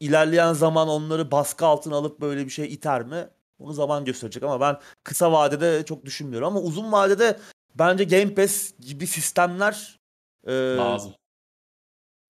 ilerleyen 0.00 0.52
zaman 0.52 0.88
onları 0.88 1.30
baskı 1.30 1.66
altına 1.66 1.96
alıp 1.96 2.20
böyle 2.20 2.44
bir 2.44 2.50
şey 2.50 2.72
iter 2.74 3.02
mi? 3.02 3.28
Onu 3.58 3.72
zaman 3.72 4.04
gösterecek 4.04 4.42
ama 4.42 4.60
ben 4.60 4.78
kısa 5.04 5.32
vadede 5.32 5.84
çok 5.84 6.04
düşünmüyorum 6.04 6.48
ama 6.48 6.60
uzun 6.60 6.92
vadede 6.92 7.38
bence 7.74 8.04
Game 8.04 8.34
Pass 8.34 8.72
gibi 8.80 9.06
sistemler 9.06 10.00
e, 10.46 10.52
lazım. 10.52 11.14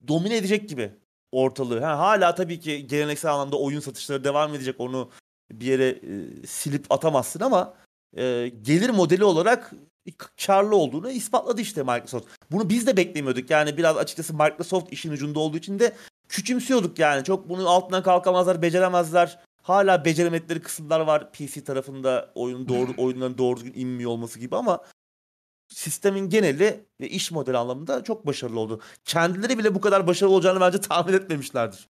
Domine 0.07 0.37
edecek 0.37 0.69
gibi 0.69 0.93
ortalığı. 1.31 1.79
Ha, 1.79 1.99
hala 1.99 2.35
tabii 2.35 2.59
ki 2.59 2.87
geleneksel 2.87 3.33
anlamda 3.33 3.59
oyun 3.59 3.79
satışları 3.79 4.23
devam 4.23 4.55
edecek. 4.55 4.75
Onu 4.79 5.11
bir 5.51 5.65
yere 5.65 5.87
e, 5.87 6.47
silip 6.47 6.91
atamazsın 6.91 7.39
ama 7.39 7.73
e, 8.17 8.51
gelir 8.61 8.89
modeli 8.89 9.23
olarak 9.23 9.73
karlı 10.45 10.75
olduğunu 10.75 11.11
ispatladı 11.11 11.61
işte 11.61 11.83
Microsoft. 11.83 12.27
Bunu 12.51 12.69
biz 12.69 12.87
de 12.87 12.97
beklemiyorduk. 12.97 13.49
Yani 13.49 13.77
biraz 13.77 13.97
açıkçası 13.97 14.33
Microsoft 14.33 14.93
işin 14.93 15.11
ucunda 15.11 15.39
olduğu 15.39 15.57
için 15.57 15.79
de 15.79 15.93
küçümsüyorduk 16.29 16.99
yani. 16.99 17.23
Çok 17.23 17.49
bunu 17.49 17.69
altından 17.69 18.03
kalkamazlar, 18.03 18.61
beceremezler. 18.61 19.39
Hala 19.61 20.05
beceremedikleri 20.05 20.61
kısımlar 20.61 20.99
var 20.99 21.31
PC 21.31 21.63
tarafında 21.63 22.31
oyun 22.35 22.67
doğru 22.67 22.91
oyunların 22.97 23.37
doğru 23.37 23.57
düzgün 23.57 23.73
inmiyor 23.75 24.11
olması 24.11 24.39
gibi 24.39 24.55
ama 24.55 24.83
sistemin 25.69 26.29
geneli 26.29 26.85
ve 27.01 27.09
iş 27.09 27.31
modeli 27.31 27.57
anlamında 27.57 28.03
çok 28.03 28.25
başarılı 28.25 28.59
oldu. 28.59 28.81
Kendileri 29.05 29.57
bile 29.57 29.75
bu 29.75 29.81
kadar 29.81 30.07
başarılı 30.07 30.33
olacağını 30.33 30.61
bence 30.61 30.81
tahmin 30.81 31.13
etmemişlerdir. 31.13 31.87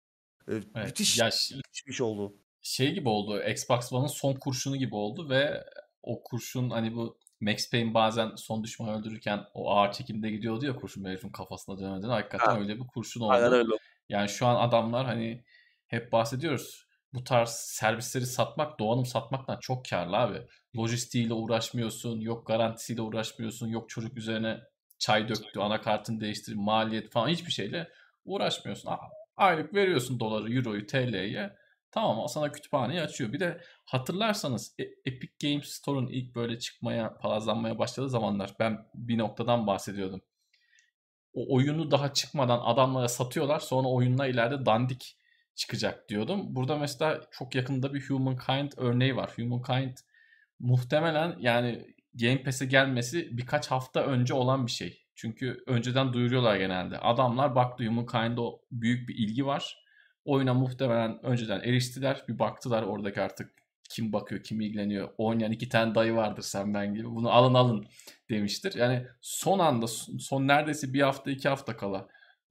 Ee, 0.48 0.54
evet, 0.54 0.86
müthiş, 0.86 1.20
ya, 1.20 1.26
müthiş 1.56 1.88
bir 1.88 1.94
şey 1.94 2.06
oldu. 2.06 2.34
Şey 2.62 2.94
gibi 2.94 3.10
oldu. 3.10 3.44
Xbox 3.44 3.94
One'ın 3.94 4.08
son 4.08 4.34
kurşunu 4.36 4.76
gibi 4.78 4.96
oldu 4.96 5.30
ve 5.30 5.64
o 6.04 6.24
kurşun 6.24 6.70
hani 6.70 6.96
bu 6.96 7.18
Max 7.42 7.70
Payne 7.70 7.94
bazen 7.94 8.36
son 8.36 8.64
düşmanı 8.64 9.00
öldürürken 9.00 9.46
o 9.54 9.72
ağır 9.72 9.92
çekimde 9.92 10.30
gidiyordu 10.30 10.66
ya 10.66 10.76
kurşun 10.76 11.06
herifin 11.06 11.30
kafasına 11.30 11.80
dönmeden. 11.80 12.10
Hakikaten 12.10 12.46
ha. 12.46 12.60
öyle 12.60 12.76
bir 12.76 12.88
kurşun 12.88 13.22
oldu. 13.22 13.32
Aynen 13.32 13.54
öyle. 13.54 13.74
Yani 14.12 14.30
şu 14.30 14.48
an 14.48 14.56
adamlar 14.68 15.06
hani 15.06 15.44
hep 15.88 16.12
bahsediyoruz. 16.12 16.88
Bu 17.14 17.24
tarz 17.24 17.50
servisleri 17.50 18.26
satmak, 18.26 18.80
donanım 18.80 19.06
satmaktan 19.06 19.58
çok 19.60 19.86
karlı 19.86 20.18
abi. 20.18 20.42
Lojistiğiyle 20.76 21.34
uğraşmıyorsun, 21.34 22.22
yok 22.22 22.48
garantisiyle 22.48 23.02
uğraşmıyorsun, 23.02 23.68
yok 23.68 23.90
çocuk 23.90 24.18
üzerine 24.18 24.60
çay 25.00 25.30
döktü, 25.30 25.60
anakartını 25.60 26.22
değiştir, 26.22 26.56
maliyet 26.56 27.12
falan 27.12 27.28
hiçbir 27.28 27.52
şeyle 27.52 27.90
uğraşmıyorsun. 28.26 28.92
Aylık 29.38 29.74
veriyorsun 29.74 30.20
doları, 30.20 30.54
euroyu, 30.54 30.88
TL'ye. 30.88 31.56
Tamam 31.92 32.28
sana 32.30 32.52
kütüphaneyi 32.52 33.02
açıyor. 33.02 33.34
Bir 33.34 33.40
de 33.40 33.62
hatırlarsanız 33.86 34.76
e, 34.80 34.84
Epic 34.84 35.34
Games 35.42 35.70
Store'un 35.70 36.08
ilk 36.08 36.36
böyle 36.36 36.60
çıkmaya, 36.60 37.18
palazlanmaya 37.18 37.80
başladığı 37.80 38.10
zamanlar 38.10 38.56
ben 38.60 38.86
bir 38.96 39.18
noktadan 39.18 39.68
bahsediyordum. 39.68 40.22
O 41.34 41.56
oyunu 41.56 41.92
daha 41.92 42.14
çıkmadan 42.14 42.60
adamlara 42.64 43.08
satıyorlar. 43.08 43.60
Sonra 43.60 43.88
oyunla 43.88 44.28
ileride 44.28 44.66
dandik 44.66 45.18
çıkacak 45.56 46.10
diyordum. 46.10 46.56
Burada 46.56 46.78
mesela 46.78 47.22
çok 47.32 47.56
yakında 47.56 47.94
bir 47.94 48.10
Humankind 48.10 48.72
örneği 48.78 49.16
var. 49.16 49.32
Humankind 49.36 49.98
muhtemelen 50.60 51.36
yani 51.40 51.96
Game 52.14 52.44
Pass'e 52.44 52.66
gelmesi 52.66 53.38
birkaç 53.38 53.68
hafta 53.68 54.04
önce 54.04 54.34
olan 54.34 54.66
bir 54.66 54.72
şey. 54.72 55.02
Çünkü 55.16 55.64
önceden 55.68 56.14
duyuruyorlar 56.14 56.56
genelde. 56.56 57.00
Adamlar 57.00 57.56
baktı 57.56 57.86
Humankind'da 57.86 58.42
büyük 58.72 59.10
bir 59.10 59.16
ilgi 59.16 59.46
var 59.46 59.82
oyuna 60.26 60.54
muhtemelen 60.54 61.26
önceden 61.26 61.60
eriştiler. 61.60 62.24
Bir 62.28 62.40
baktılar 62.40 62.84
oradaki 62.84 63.22
artık 63.22 63.54
kim 63.96 64.14
bakıyor, 64.14 64.44
kim 64.44 64.62
ilgileniyor. 64.62 65.10
Oynayan 65.18 65.52
iki 65.52 65.70
tane 65.70 65.96
dayı 65.96 66.16
vardır 66.16 66.42
sen 66.42 66.74
ben 66.74 66.94
gibi. 66.94 67.06
Bunu 67.06 67.32
alın 67.32 67.54
alın 67.54 67.86
demiştir. 68.30 68.76
Yani 68.76 69.06
son 69.22 69.60
anda, 69.60 69.88
son 70.20 70.48
neredeyse 70.48 70.94
bir 70.94 71.02
hafta 71.02 71.32
iki 71.32 71.50
hafta 71.50 71.78
kala 71.78 72.08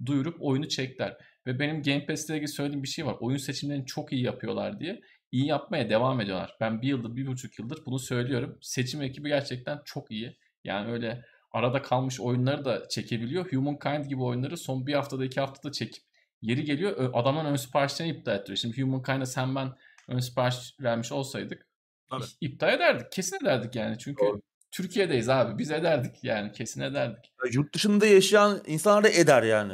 duyurup 0.06 0.36
oyunu 0.40 0.68
çekler. 0.68 1.16
Ve 1.46 1.58
benim 1.58 1.82
Game 1.82 2.06
Pass 2.06 2.28
ile 2.28 2.36
ilgili 2.36 2.48
söylediğim 2.48 2.82
bir 2.82 2.88
şey 2.88 3.06
var. 3.06 3.16
Oyun 3.20 3.36
seçimlerini 3.36 3.86
çok 3.86 4.12
iyi 4.12 4.22
yapıyorlar 4.22 4.80
diye. 4.80 5.00
İyi 5.32 5.46
yapmaya 5.46 5.90
devam 5.90 6.20
ediyorlar. 6.20 6.56
Ben 6.60 6.82
bir 6.82 6.88
yıldır, 6.88 7.16
bir 7.16 7.26
buçuk 7.26 7.58
yıldır 7.58 7.84
bunu 7.86 7.98
söylüyorum. 7.98 8.58
Seçim 8.60 9.02
ekibi 9.02 9.28
gerçekten 9.28 9.80
çok 9.84 10.10
iyi. 10.10 10.36
Yani 10.64 10.92
öyle 10.92 11.24
arada 11.52 11.82
kalmış 11.82 12.20
oyunları 12.20 12.64
da 12.64 12.88
çekebiliyor. 12.88 13.52
Humankind 13.52 14.04
gibi 14.04 14.22
oyunları 14.22 14.56
son 14.56 14.86
bir 14.86 14.94
haftada 14.94 15.24
iki 15.24 15.40
haftada 15.40 15.72
çekip 15.72 16.04
yeri 16.42 16.64
geliyor 16.64 17.10
adamın 17.14 17.44
ön 17.44 17.56
siparişlerini 17.56 18.16
iptal 18.16 18.34
ettiriyor. 18.34 18.56
Şimdi 18.56 18.82
Humankind'a 18.82 19.26
sen 19.26 19.54
ben 19.54 19.72
ön 20.10 20.18
sipariş 20.18 20.74
vermiş 20.80 21.12
olsaydık 21.12 21.66
Tabii. 22.10 22.24
iptal 22.40 22.74
ederdik. 22.74 23.12
Kesin 23.12 23.36
ederdik 23.36 23.76
yani. 23.76 23.98
Çünkü 23.98 24.24
Doğru. 24.24 24.40
Türkiye'deyiz 24.70 25.28
abi. 25.28 25.58
Biz 25.58 25.70
ederdik 25.70 26.24
yani. 26.24 26.52
Kesin 26.52 26.80
ederdik. 26.80 27.32
Yurt 27.52 27.74
dışında 27.74 28.06
yaşayan 28.06 28.62
insanlar 28.66 29.04
da 29.04 29.08
eder 29.08 29.42
yani. 29.42 29.72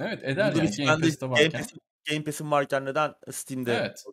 Evet 0.00 0.24
eder 0.24 0.54
Burada 0.54 0.64
yani. 0.78 0.86
Game 0.86 1.00
Pass'te 1.00 1.30
varken. 1.30 1.50
Game, 1.50 1.62
Pass, 1.62 1.72
Game 2.10 2.24
Pass'in 2.24 2.50
varken 2.50 2.84
neden 2.84 3.14
Steam'de? 3.30 3.74
Evet. 3.74 4.04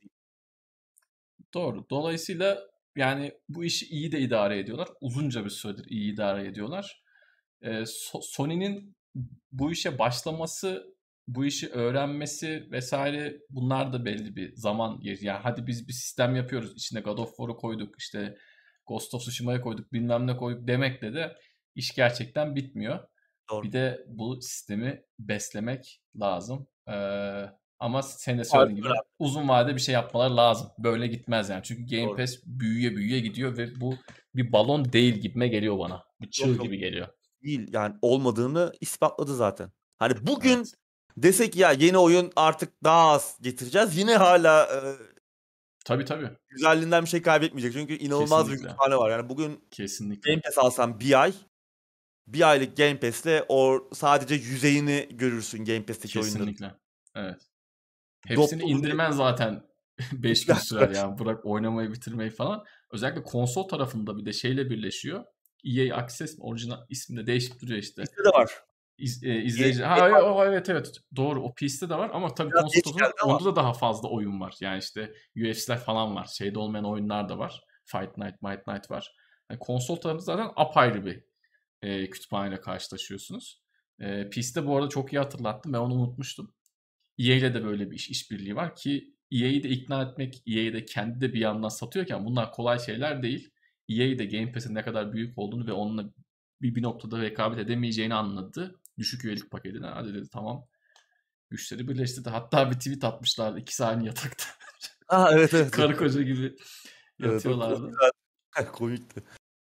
Doğru. 1.54 1.86
Dolayısıyla 1.90 2.62
yani 2.96 3.34
bu 3.50 3.64
işi 3.64 3.86
iyi 3.86 4.12
de 4.12 4.20
idare 4.20 4.60
ediyorlar. 4.60 4.90
Uzunca 5.02 5.46
bir 5.46 5.50
süredir 5.50 5.86
iyi 5.90 6.14
idare 6.14 6.48
ediyorlar. 6.48 7.04
e, 7.62 7.70
So- 7.70 8.22
Sony'nin 8.22 8.96
bu 9.52 9.72
işe 9.72 10.00
başlaması, 10.00 10.93
bu 11.28 11.46
işi 11.46 11.70
öğrenmesi 11.70 12.68
vesaire 12.72 13.38
bunlar 13.50 13.94
da 13.94 14.06
belli 14.06 14.36
bir 14.36 14.56
zaman 14.56 15.00
geri. 15.00 15.26
Yani 15.26 15.40
hadi 15.44 15.68
biz 15.68 15.88
bir 15.88 15.94
sistem 15.94 16.36
yapıyoruz. 16.36 16.74
İçine 16.76 17.00
God 17.00 17.18
of 17.18 17.30
War'u 17.30 17.58
koyduk, 17.58 17.96
işte 18.00 18.38
Ghost 18.86 19.14
of 19.14 19.22
Tsushima'yı 19.22 19.62
koyduk, 19.62 19.94
bilmem 19.94 20.28
ne 20.28 20.38
koyduk 20.38 20.68
demekle 20.68 21.14
de 21.14 21.38
iş 21.76 21.96
gerçekten 21.96 22.56
bitmiyor. 22.56 23.00
Doğru. 23.52 23.64
Bir 23.64 23.72
de 23.72 24.06
bu 24.08 24.42
sistemi 24.42 25.04
beslemek 25.20 26.02
lazım. 26.16 26.68
Ee, 26.88 27.46
ama 27.80 28.02
senin 28.02 28.40
de 28.40 28.44
söylediğin 28.44 28.76
gibi 28.76 28.88
uzun 29.20 29.50
vadede 29.50 29.76
bir 29.76 29.82
şey 29.82 29.94
yapmaları 29.94 30.38
lazım. 30.38 30.68
Böyle 30.78 31.08
gitmez 31.08 31.50
yani. 31.50 31.64
Çünkü 31.64 31.96
Game 31.96 32.10
Doğru. 32.10 32.18
Pass 32.18 32.36
büyüye 32.46 32.96
büyüye 32.96 33.20
gidiyor 33.20 33.58
ve 33.58 33.82
bu 33.82 33.96
bir 34.36 34.52
balon 34.52 34.94
değil 34.94 35.14
gibime 35.14 35.48
geliyor 35.48 35.80
bana. 35.80 36.04
Bir 36.22 36.30
çığ 36.30 36.50
yok. 36.50 36.62
gibi 36.62 36.78
geliyor. 36.78 37.08
Değil 37.44 37.74
yani 37.74 37.96
olmadığını 38.02 38.74
ispatladı 38.82 39.36
zaten. 39.36 39.72
Hani 39.98 40.14
bugün 40.28 40.58
Evet. 40.58 40.74
Desek 41.18 41.56
ya 41.56 41.72
yeni 41.72 41.98
oyun 41.98 42.32
artık 42.36 42.84
daha 42.84 43.12
az 43.12 43.38
getireceğiz. 43.42 43.98
Yine 43.98 44.16
hala 44.16 44.64
e, 44.64 44.78
Tabii 45.86 46.06
tabii. 46.06 46.30
güzelliğinden 46.50 47.04
bir 47.04 47.10
şey 47.10 47.22
kaybetmeyecek. 47.22 47.74
Çünkü 47.74 47.94
inanılmaz 47.94 48.46
bir 48.48 48.52
Kesinlikle. 48.52 48.68
kütüphane 48.76 48.98
var. 48.98 49.10
Yani 49.12 49.30
bugün 49.30 49.64
Kesinlikle. 49.72 50.32
Game 50.32 50.42
Pass 50.42 50.58
alsan 50.58 51.00
bir 51.00 51.22
ay 51.22 51.34
bir 52.28 52.50
aylık 52.50 52.78
Game 52.78 53.00
Pass'le 53.00 53.44
o 53.50 53.90
sadece 53.94 54.36
yüzeyini 54.36 55.08
görürsün 55.12 55.66
Game 55.66 55.86
Pass'teki 55.86 56.20
oyunların. 56.20 56.40
Kesinlikle. 56.46 56.76
Evet. 57.16 57.42
Hepsini 58.28 58.62
bir- 58.64 58.68
indirmen 58.68 59.12
zaten 59.12 59.64
5 60.12 60.46
gün 60.46 60.54
sürer 60.54 60.90
yani. 60.96 61.20
Bırak 61.20 61.46
oynamayı 61.46 61.94
bitirmeyi 61.94 62.30
falan. 62.32 62.64
Özellikle 62.92 63.24
konsol 63.24 63.68
tarafında 63.68 64.18
bir 64.18 64.26
de 64.26 64.34
şeyle 64.34 64.70
birleşiyor. 64.70 65.24
EA 65.66 65.96
Access 65.98 66.36
orijinal 66.40 66.80
isminde 66.90 67.28
değişip 67.28 67.62
duruyor 67.62 67.80
işte. 67.80 68.02
Bizde 68.02 68.24
de 68.24 68.30
var. 68.30 68.52
İz, 69.04 69.24
e, 69.24 69.42
izleyici. 69.42 69.84
Ha 69.84 70.10
evet, 70.10 70.24
o, 70.24 70.46
evet 70.46 70.70
evet 70.70 70.92
doğru 71.16 71.44
o 71.44 71.54
PC'de 71.54 71.90
de 71.90 71.96
var 71.96 72.12
ama 72.14 72.34
tabii 72.34 72.52
konsol 72.52 73.00
onda 73.26 73.46
da 73.46 73.56
daha 73.56 73.74
fazla 73.74 74.10
oyun 74.10 74.40
var. 74.40 74.56
Yani 74.62 74.80
işte 74.80 75.14
UFC'ler 75.38 75.80
falan 75.80 76.16
var. 76.16 76.26
Şeyde 76.26 76.60
olmayan 76.60 76.86
oyunlar 76.86 77.30
da 77.30 77.38
var. 77.38 77.62
Fight 77.86 78.18
Night, 78.18 78.42
Might 78.42 78.68
Night 78.68 78.92
var. 78.92 79.16
Yani 79.50 79.60
konsol 79.60 79.96
tarafında 79.96 80.24
zaten 80.24 80.52
apayrı 80.56 81.06
bir 81.06 81.24
e, 81.82 82.10
kütüphaneyle 82.10 82.62
karşılaşıyorsunuz. 82.62 83.62
E, 84.00 84.30
PC'de 84.30 84.66
bu 84.66 84.78
arada 84.78 84.90
çok 84.90 85.14
iyi 85.14 85.20
hatırlattım. 85.20 85.74
Ben 85.74 85.78
onu 85.78 85.94
unutmuştum. 85.94 86.54
EA 87.20 87.36
ile 87.36 87.54
de 87.54 87.64
böyle 87.64 87.92
bir 87.92 87.96
iş 87.96 88.10
işbirliği 88.10 88.56
var 88.56 88.76
ki 88.76 89.14
EA'yi 89.32 89.64
de 89.64 89.70
ikna 89.70 90.02
etmek, 90.02 90.44
EA'yi 90.48 90.74
de 90.74 90.86
kendi 90.86 91.22
de 91.22 91.34
bir 91.34 91.40
yandan 91.40 91.70
satıyorken 91.70 92.26
bunlar 92.26 92.52
kolay 92.52 92.80
şeyler 92.80 93.24
değil. 93.24 93.52
EA 93.90 94.20
de 94.20 94.26
Game 94.26 94.52
Pass'in 94.52 94.76
ne 94.76 94.82
kadar 94.82 95.14
büyük 95.14 95.38
olduğunu 95.38 95.68
ve 95.68 95.72
onunla 95.72 96.14
bir, 96.62 96.76
bir 96.76 96.84
noktada 96.84 97.22
rekabet 97.22 97.60
edemeyeceğini 97.60 98.14
anladı. 98.14 98.80
Düşük 98.98 99.26
üyelik 99.26 99.52
paketine. 99.52 99.88
Hadi 99.88 100.14
dedi 100.14 100.30
tamam. 100.30 100.66
Güçleri 101.50 101.88
birleştirdi. 101.88 102.30
Hatta 102.30 102.72
bir 102.72 102.76
tweet 102.76 103.04
atmışlardı. 103.04 103.60
İkisi 103.60 103.86
aynı 103.86 104.06
yatakta. 104.06 104.46
Ha 105.08 105.30
evet 105.34 105.54
evet. 105.54 105.72
Karı 105.72 105.98
koca 105.98 106.22
gibi 106.22 106.56
Evet, 107.20 107.34
yatıyorlardı. 107.34 107.88
güzel. 107.88 108.72
Komikti. 108.72 109.24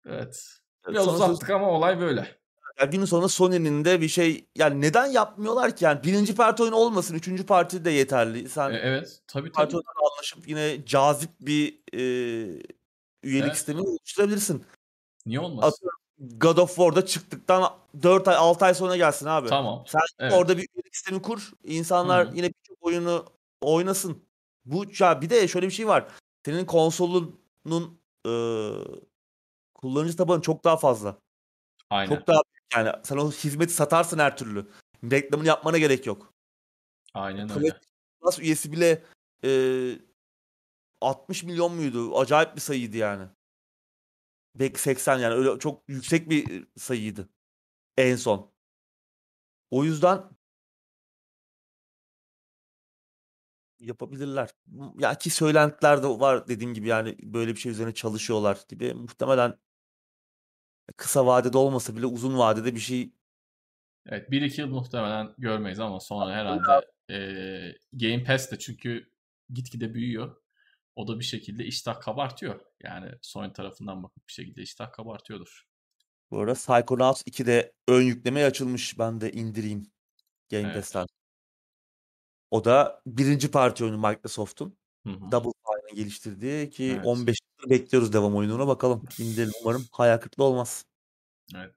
Evet. 0.05 0.47
Evet, 0.85 0.93
Biraz 0.95 1.05
sonra 1.05 1.15
uzattık 1.15 1.49
ama 1.49 1.69
olay 1.69 1.99
böyle. 1.99 2.41
Ya 2.79 2.85
günün 2.85 3.05
sonunda 3.05 3.27
Sony'nin 3.27 3.85
de 3.85 4.01
bir 4.01 4.07
şey 4.07 4.45
yani 4.55 4.81
neden 4.81 5.05
yapmıyorlar 5.05 5.75
ki 5.75 5.85
yani 5.85 6.03
birinci 6.03 6.35
parti 6.35 6.63
oyunu 6.63 6.75
olmasın 6.75 7.15
üçüncü 7.15 7.45
parti 7.45 7.85
de 7.85 7.91
yeterli. 7.91 8.49
Sen 8.49 8.71
E, 8.71 8.75
evet. 8.77 9.21
Tabii 9.27 9.51
parti 9.51 9.71
tabii. 9.71 9.83
anlaşıp 10.13 10.47
yine 10.47 10.85
cazip 10.85 11.29
bir 11.39 11.79
e, 11.93 11.99
üyelik 13.23 13.45
Evet. 13.45 13.55
sistemi 13.57 13.81
oluşturabilirsin. 13.81 14.65
Niye 15.25 15.39
olmasın? 15.39 15.89
God 16.21 16.57
of 16.57 16.69
War'da 16.75 17.05
çıktıktan 17.05 17.73
4 18.03 18.27
ay 18.27 18.35
6 18.35 18.65
ay 18.65 18.73
sonra 18.73 18.97
gelsin 18.97 19.25
abi. 19.25 19.49
Tamam. 19.49 19.83
Sen 19.87 20.01
Evet. 20.19 20.33
orada 20.33 20.57
bir 20.57 20.67
üyelik 20.75 20.95
sistemi 20.95 21.21
kur. 21.21 21.51
İnsanlar 21.63 22.27
Hı 22.27 22.31
hı. 22.31 22.35
yine 22.35 22.47
birçok 22.47 22.77
oyunu 22.81 23.25
oynasın. 23.61 24.23
Bu 24.65 24.85
ya 24.99 25.21
bir 25.21 25.29
de 25.29 25.47
şöyle 25.47 25.65
bir 25.65 25.71
şey 25.71 25.87
var. 25.87 26.07
Senin 26.45 26.65
konsolunun 26.65 27.99
e, 28.27 28.31
kullanıcı 29.73 30.17
tabanı 30.17 30.41
çok 30.41 30.63
daha 30.63 30.77
fazla. 30.77 31.17
Aynen. 31.89 32.15
Çok 32.15 32.27
daha 32.27 32.41
yani. 32.75 32.91
Sen 33.03 33.17
o 33.17 33.31
hizmeti 33.31 33.73
satarsın 33.73 34.19
her 34.19 34.37
türlü. 34.37 34.67
Reklamını 35.11 35.47
yapmana 35.47 35.77
gerek 35.77 36.05
yok. 36.05 36.33
Aynen 37.13 37.49
öyle. 37.49 37.53
PlayStation 37.59 37.81
Plus 38.21 38.39
üyesi 38.39 38.71
bile 38.71 39.03
e, 39.45 39.49
60 41.01 41.43
milyon 41.43 41.73
muydu? 41.75 42.19
Acayip 42.19 42.55
bir 42.55 42.61
sayıydı 42.61 42.97
yani. 42.97 43.23
Belki 44.55 44.81
80 44.81 45.19
yani 45.19 45.33
öyle 45.33 45.59
çok 45.59 45.89
yüksek 45.89 46.29
bir 46.29 46.67
sayıydı 46.77 47.29
en 47.97 48.15
son. 48.15 48.51
O 49.71 49.83
yüzden 49.83 50.23
yapabilirler. 53.79 54.49
Ya 54.99 55.15
ki 55.17 55.29
söylentiler 55.29 56.03
de 56.03 56.07
var 56.07 56.47
dediğim 56.47 56.73
gibi 56.73 56.87
yani 56.87 57.17
böyle 57.23 57.51
bir 57.51 57.59
şey 57.59 57.71
üzerine 57.71 57.93
çalışıyorlar 57.93 58.59
gibi. 58.69 58.93
Muhtemelen 58.93 59.57
kısa 60.97 61.25
vadede 61.25 61.57
olmasa 61.57 61.95
bile 61.95 62.05
uzun 62.05 62.37
vadede 62.37 62.75
bir 62.75 62.79
şey 62.79 63.13
Evet 64.05 64.31
1-2 64.31 64.61
yıl 64.61 64.67
muhtemelen 64.67 65.33
görmeyiz 65.37 65.79
ama 65.79 65.99
sonra 65.99 66.33
herhalde 66.33 66.85
eee 67.09 67.77
Game 67.93 68.23
Pass 68.23 68.51
de 68.51 68.59
çünkü 68.59 69.11
gitgide 69.53 69.93
büyüyor. 69.93 70.40
O 70.95 71.07
da 71.07 71.19
bir 71.19 71.23
şekilde 71.25 71.65
iştah 71.65 72.01
kabartıyor. 72.01 72.59
Yani 72.83 73.11
Sony 73.21 73.53
tarafından 73.53 74.03
bakıp 74.03 74.27
bir 74.27 74.33
şekilde 74.33 74.61
iştah 74.61 74.91
kabartıyordur. 74.91 75.63
Bu 76.31 76.39
arada 76.39 76.53
Psychonauts 76.53 77.21
2'de 77.21 77.73
ön 77.87 78.01
yüklemeye 78.01 78.45
açılmış. 78.45 78.99
Ben 78.99 79.21
de 79.21 79.31
indireyim 79.31 79.91
Game 80.51 80.63
Evet. 80.63 80.75
Pass'ten. 80.75 81.07
O 82.51 82.65
da 82.65 83.01
birinci 83.05 83.51
parti 83.51 83.83
oyunu 83.83 83.97
Microsoft'un. 83.97 84.77
Double 85.05 85.51
Fine'ın 85.65 85.95
geliştirdiği 85.95 86.69
ki 86.69 86.91
Evet. 86.95 87.05
15 87.05 87.37
yıldır 87.59 87.69
bekliyoruz 87.69 88.13
devam 88.13 88.35
oyununa. 88.35 88.67
Bakalım 88.67 89.03
indirelim 89.19 89.53
umarım. 89.61 89.85
Hayal 89.91 90.17
kırıklığı 90.17 90.43
olmaz. 90.43 90.85
Evet. 91.55 91.75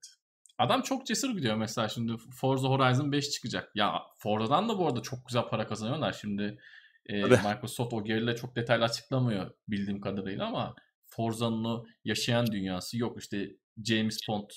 Adam 0.58 0.82
çok 0.82 1.06
cesur 1.06 1.30
gidiyor 1.30 1.56
mesela 1.56 1.88
şimdi 1.88 2.16
Forza 2.16 2.68
Horizon 2.68 3.12
5 3.12 3.30
çıkacak. 3.30 3.70
Ya 3.74 4.02
Forza'dan 4.18 4.68
da 4.68 4.78
bu 4.78 4.86
arada 4.86 5.02
çok 5.02 5.26
güzel 5.26 5.48
para 5.48 5.66
kazanıyorlar. 5.66 6.12
Şimdi 6.12 6.58
e. 7.06 7.22
Microsoft 7.22 7.92
o 7.92 8.04
geriyle 8.04 8.36
çok 8.36 8.56
detaylı 8.56 8.84
açıklamıyor 8.84 9.50
bildiğim 9.68 10.00
kadarıyla 10.00 10.46
ama 10.46 10.74
Forza'nın 11.06 11.64
o 11.64 11.86
yaşayan 12.04 12.46
dünyası 12.46 12.98
yok 12.98 13.22
işte 13.22 13.56
James 13.84 14.18
Bond 14.28 14.50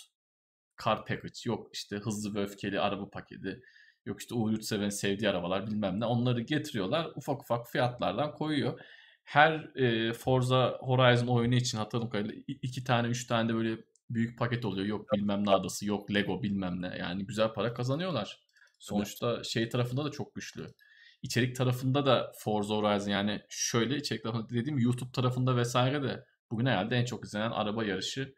car 0.85 1.05
package 1.05 1.39
yok 1.45 1.69
işte 1.73 1.95
hızlı 1.95 2.35
ve 2.35 2.43
öfkeli 2.43 2.79
araba 2.79 3.09
paketi 3.09 3.61
yok 4.05 4.21
işte 4.21 4.35
Uğur 4.35 4.51
Yurtseven'in 4.51 4.89
sevdiği 4.89 5.29
arabalar 5.29 5.67
bilmem 5.67 5.99
ne 5.99 6.05
onları 6.05 6.41
getiriyorlar 6.41 7.11
ufak 7.15 7.41
ufak 7.41 7.71
fiyatlardan 7.71 8.33
koyuyor. 8.33 8.79
Her 9.23 9.75
e, 9.75 10.13
Forza 10.13 10.77
Horizon 10.79 11.27
oyunu 11.27 11.55
için 11.55 11.77
hatırladığım 11.77 12.09
kadarıyla 12.09 12.43
iki 12.47 12.83
tane 12.83 13.07
üç 13.07 13.27
tane 13.27 13.49
de 13.49 13.55
böyle 13.55 13.77
büyük 14.09 14.39
paket 14.39 14.65
oluyor. 14.65 14.87
Yok 14.87 15.13
bilmem 15.13 15.45
ne 15.45 15.51
adası, 15.51 15.85
yok 15.85 16.13
Lego 16.13 16.43
bilmem 16.43 16.81
ne. 16.81 16.97
Yani 16.99 17.25
güzel 17.25 17.53
para 17.53 17.73
kazanıyorlar. 17.73 18.39
Sonuçta 18.79 19.43
şey 19.43 19.69
tarafında 19.69 20.05
da 20.05 20.11
çok 20.11 20.35
güçlü. 20.35 20.73
İçerik 21.21 21.55
tarafında 21.55 22.05
da 22.05 22.31
Forza 22.39 22.75
Horizon 22.75 23.11
yani 23.11 23.41
şöyle 23.49 23.97
içerik 23.97 24.23
tarafında 24.23 24.49
dediğim 24.49 24.79
YouTube 24.79 25.11
tarafında 25.11 25.55
vesaire 25.57 26.03
de 26.03 26.25
bugün 26.51 26.65
herhalde 26.65 26.95
en 26.95 27.05
çok 27.05 27.25
izlenen 27.25 27.51
araba 27.51 27.83
yarışı 27.85 28.33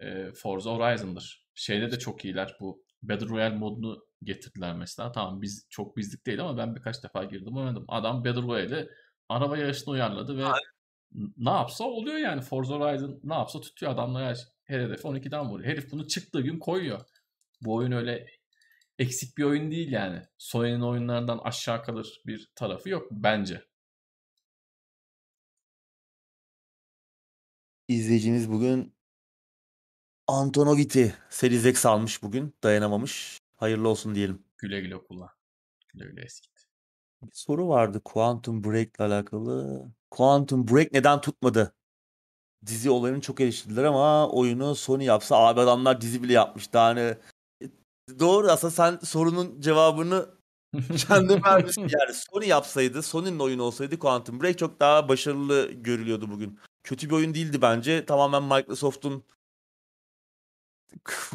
e, 0.00 0.32
Forza 0.32 0.70
Horizon'dır. 0.70 1.46
Şeyde 1.54 1.92
de 1.92 1.98
çok 1.98 2.24
iyiler. 2.24 2.56
Bu 2.60 2.84
Battle 3.02 3.28
Royale 3.28 3.54
modunu 3.56 4.06
getirdiler 4.22 4.74
mesela. 4.76 5.12
Tamam 5.12 5.42
biz 5.42 5.66
çok 5.70 5.96
bizlik 5.96 6.26
değil 6.26 6.40
ama 6.40 6.56
ben 6.58 6.76
birkaç 6.76 7.04
defa 7.04 7.24
girdim 7.24 7.56
oynadım. 7.56 7.84
Adam 7.88 8.24
Battle 8.24 8.42
Royale'i 8.42 8.88
araba 9.28 9.58
yarışını 9.58 9.94
uyarladı 9.94 10.38
ve 10.38 10.44
n- 11.12 11.30
ne 11.36 11.50
yapsa 11.50 11.84
oluyor 11.84 12.16
yani. 12.18 12.40
Forza 12.40 12.74
Horizon 12.74 13.20
ne 13.24 13.34
yapsa 13.34 13.60
tutuyor 13.60 13.92
adamlar 13.92 14.24
her, 14.24 14.38
her 14.64 14.80
hedefi 14.80 15.08
12'den 15.08 15.48
vuruyor. 15.50 15.70
Herif 15.70 15.92
bunu 15.92 16.08
çıktığı 16.08 16.40
gün 16.40 16.58
koyuyor. 16.58 17.00
Bu 17.60 17.74
oyun 17.74 17.92
öyle 17.92 18.26
eksik 18.98 19.38
bir 19.38 19.44
oyun 19.44 19.70
değil 19.70 19.92
yani. 19.92 20.22
Sony'nin 20.38 20.80
oyunlarından 20.80 21.38
aşağı 21.38 21.82
kalır 21.84 22.22
bir 22.26 22.50
tarafı 22.54 22.88
yok 22.88 23.08
bence. 23.10 23.64
İzleyicimiz 27.88 28.50
bugün 28.50 28.94
Antonoviti 30.26 31.14
Series 31.30 31.64
X 31.66 31.86
almış 31.86 32.22
bugün. 32.22 32.54
Dayanamamış. 32.62 33.38
Hayırlı 33.56 33.88
olsun 33.88 34.14
diyelim. 34.14 34.44
Güle 34.58 34.80
güle 34.80 34.98
kullan. 34.98 35.30
Güle 35.88 36.04
güle 36.04 36.24
eskit. 36.24 36.52
Bir 37.22 37.30
soru 37.34 37.68
vardı 37.68 38.00
Quantum 38.04 38.64
Break 38.64 38.88
ile 38.96 39.04
alakalı. 39.04 39.86
Quantum 40.10 40.68
Break 40.68 40.92
neden 40.92 41.20
tutmadı? 41.20 41.74
Dizi 42.66 42.90
olayını 42.90 43.20
çok 43.20 43.40
eleştirdiler 43.40 43.84
ama 43.84 44.30
oyunu 44.30 44.74
Sony 44.74 45.04
yapsa 45.04 45.36
abi 45.36 45.60
adamlar 45.60 46.00
dizi 46.00 46.22
bile 46.22 46.32
yapmış. 46.32 46.72
Daha 46.72 46.90
ne? 46.94 47.18
Doğru 48.18 48.50
aslında 48.50 48.70
sen 48.70 48.98
sorunun 49.04 49.60
cevabını 49.60 50.28
kendi 51.08 51.42
vermişsin. 51.42 51.80
Yani 51.80 52.14
Sony 52.14 52.46
yapsaydı, 52.46 53.02
Sony'nin 53.02 53.38
oyunu 53.38 53.62
olsaydı 53.62 53.98
Quantum 53.98 54.42
Break 54.42 54.58
çok 54.58 54.80
daha 54.80 55.08
başarılı 55.08 55.72
görülüyordu 55.72 56.30
bugün. 56.30 56.58
Kötü 56.84 57.10
bir 57.10 57.14
oyun 57.14 57.34
değildi 57.34 57.62
bence. 57.62 58.06
Tamamen 58.06 58.42
Microsoft'un 58.42 59.24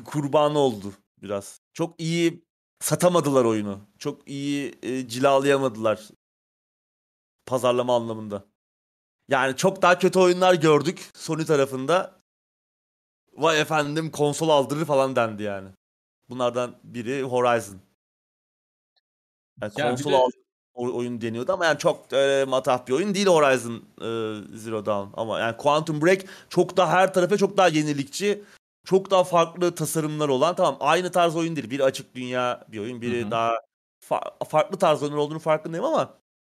kurbanı 0.06 0.60
oldu 0.60 0.94
biraz. 1.22 1.60
Çok 1.74 2.02
iyi 2.02 2.46
satamadılar 2.80 3.46
oyunu. 3.46 3.80
Çok 4.00 4.28
iyi 4.28 4.80
e, 4.84 5.08
cilalayamadılar 5.08 6.10
pazarlama 7.46 7.96
anlamında. 7.96 8.46
Yani 9.30 9.56
çok 9.56 9.82
daha 9.82 10.00
kötü 10.00 10.20
oyunlar 10.20 10.54
gördük 10.54 11.10
Sony 11.16 11.46
tarafında. 11.46 12.22
Vay 13.34 13.62
efendim 13.62 14.12
konsol 14.12 14.50
aldırır 14.50 14.86
falan 14.86 15.16
dendi 15.16 15.44
yani. 15.44 15.70
Bunlardan 16.34 16.76
biri 16.84 17.24
Horizon. 17.24 17.78
Yani 19.62 19.72
Ya 19.78 19.90
konsol 19.90 20.12
de- 20.12 20.18
oyun 20.76 21.22
deniyordu 21.22 21.54
ama 21.54 21.66
yani 21.66 21.80
çok 21.80 22.14
öyle 22.14 22.46
matah 22.46 22.88
bir 22.88 22.94
oyun 22.94 23.16
değil 23.16 23.28
Horizon 23.28 23.74
e, 24.02 24.08
Zero 24.58 24.86
Dawn 24.86 25.22
ama 25.22 25.40
yani 25.40 25.58
Quantum 25.58 26.02
Break 26.02 26.26
çok 26.50 26.78
daha 26.78 26.92
her 26.92 27.14
tarafa 27.14 27.38
çok 27.38 27.58
daha 27.58 27.68
yenilikçi, 27.68 28.44
çok 28.86 29.12
daha 29.12 29.24
farklı 29.24 29.76
tasarımlar 29.76 30.30
olan 30.30 30.56
tamam 30.56 30.78
aynı 30.80 31.12
tarz 31.12 31.36
oyun 31.36 31.56
değil. 31.56 31.70
Biri 31.70 31.84
açık 31.84 32.16
dünya 32.16 32.66
bir 32.68 32.80
oyun, 32.80 33.02
biri 33.02 33.22
Hı 33.22 33.26
hı. 33.28 33.32
daha 33.32 33.56
fa- 34.10 34.46
farklı 34.46 34.78
tarz 34.78 35.04
oyunlar 35.04 35.18
olduğunu 35.18 35.40
farkındayım 35.40 35.86
ama 35.86 36.14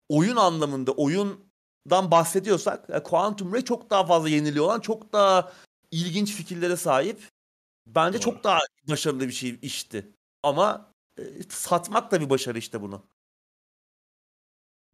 oyun 0.10 0.36
anlamında 0.36 0.92
oyundan 0.92 2.12
bahsediyorsak 2.12 2.90
yani 2.90 3.04
Quantum 3.04 3.54
Break 3.54 3.66
çok 3.66 3.90
daha 3.90 4.06
fazla 4.06 4.30
yeniliği 4.30 4.62
olan, 4.62 4.80
çok 4.80 5.14
daha 5.14 5.52
ilginç 5.92 6.34
fikirlere 6.34 6.76
sahip. 6.78 7.35
Bence 7.88 8.18
Doğru. 8.18 8.24
çok 8.24 8.44
daha 8.44 8.60
başarılı 8.90 9.28
bir 9.28 9.34
şey 9.34 9.60
işti. 9.62 10.16
Ama 10.44 10.94
e, 11.20 11.44
satmak 11.49 12.12
da 12.12 12.22
bir 12.22 12.30
başarı 12.30 12.57
işte 12.57 12.82
bunu. 12.82 13.10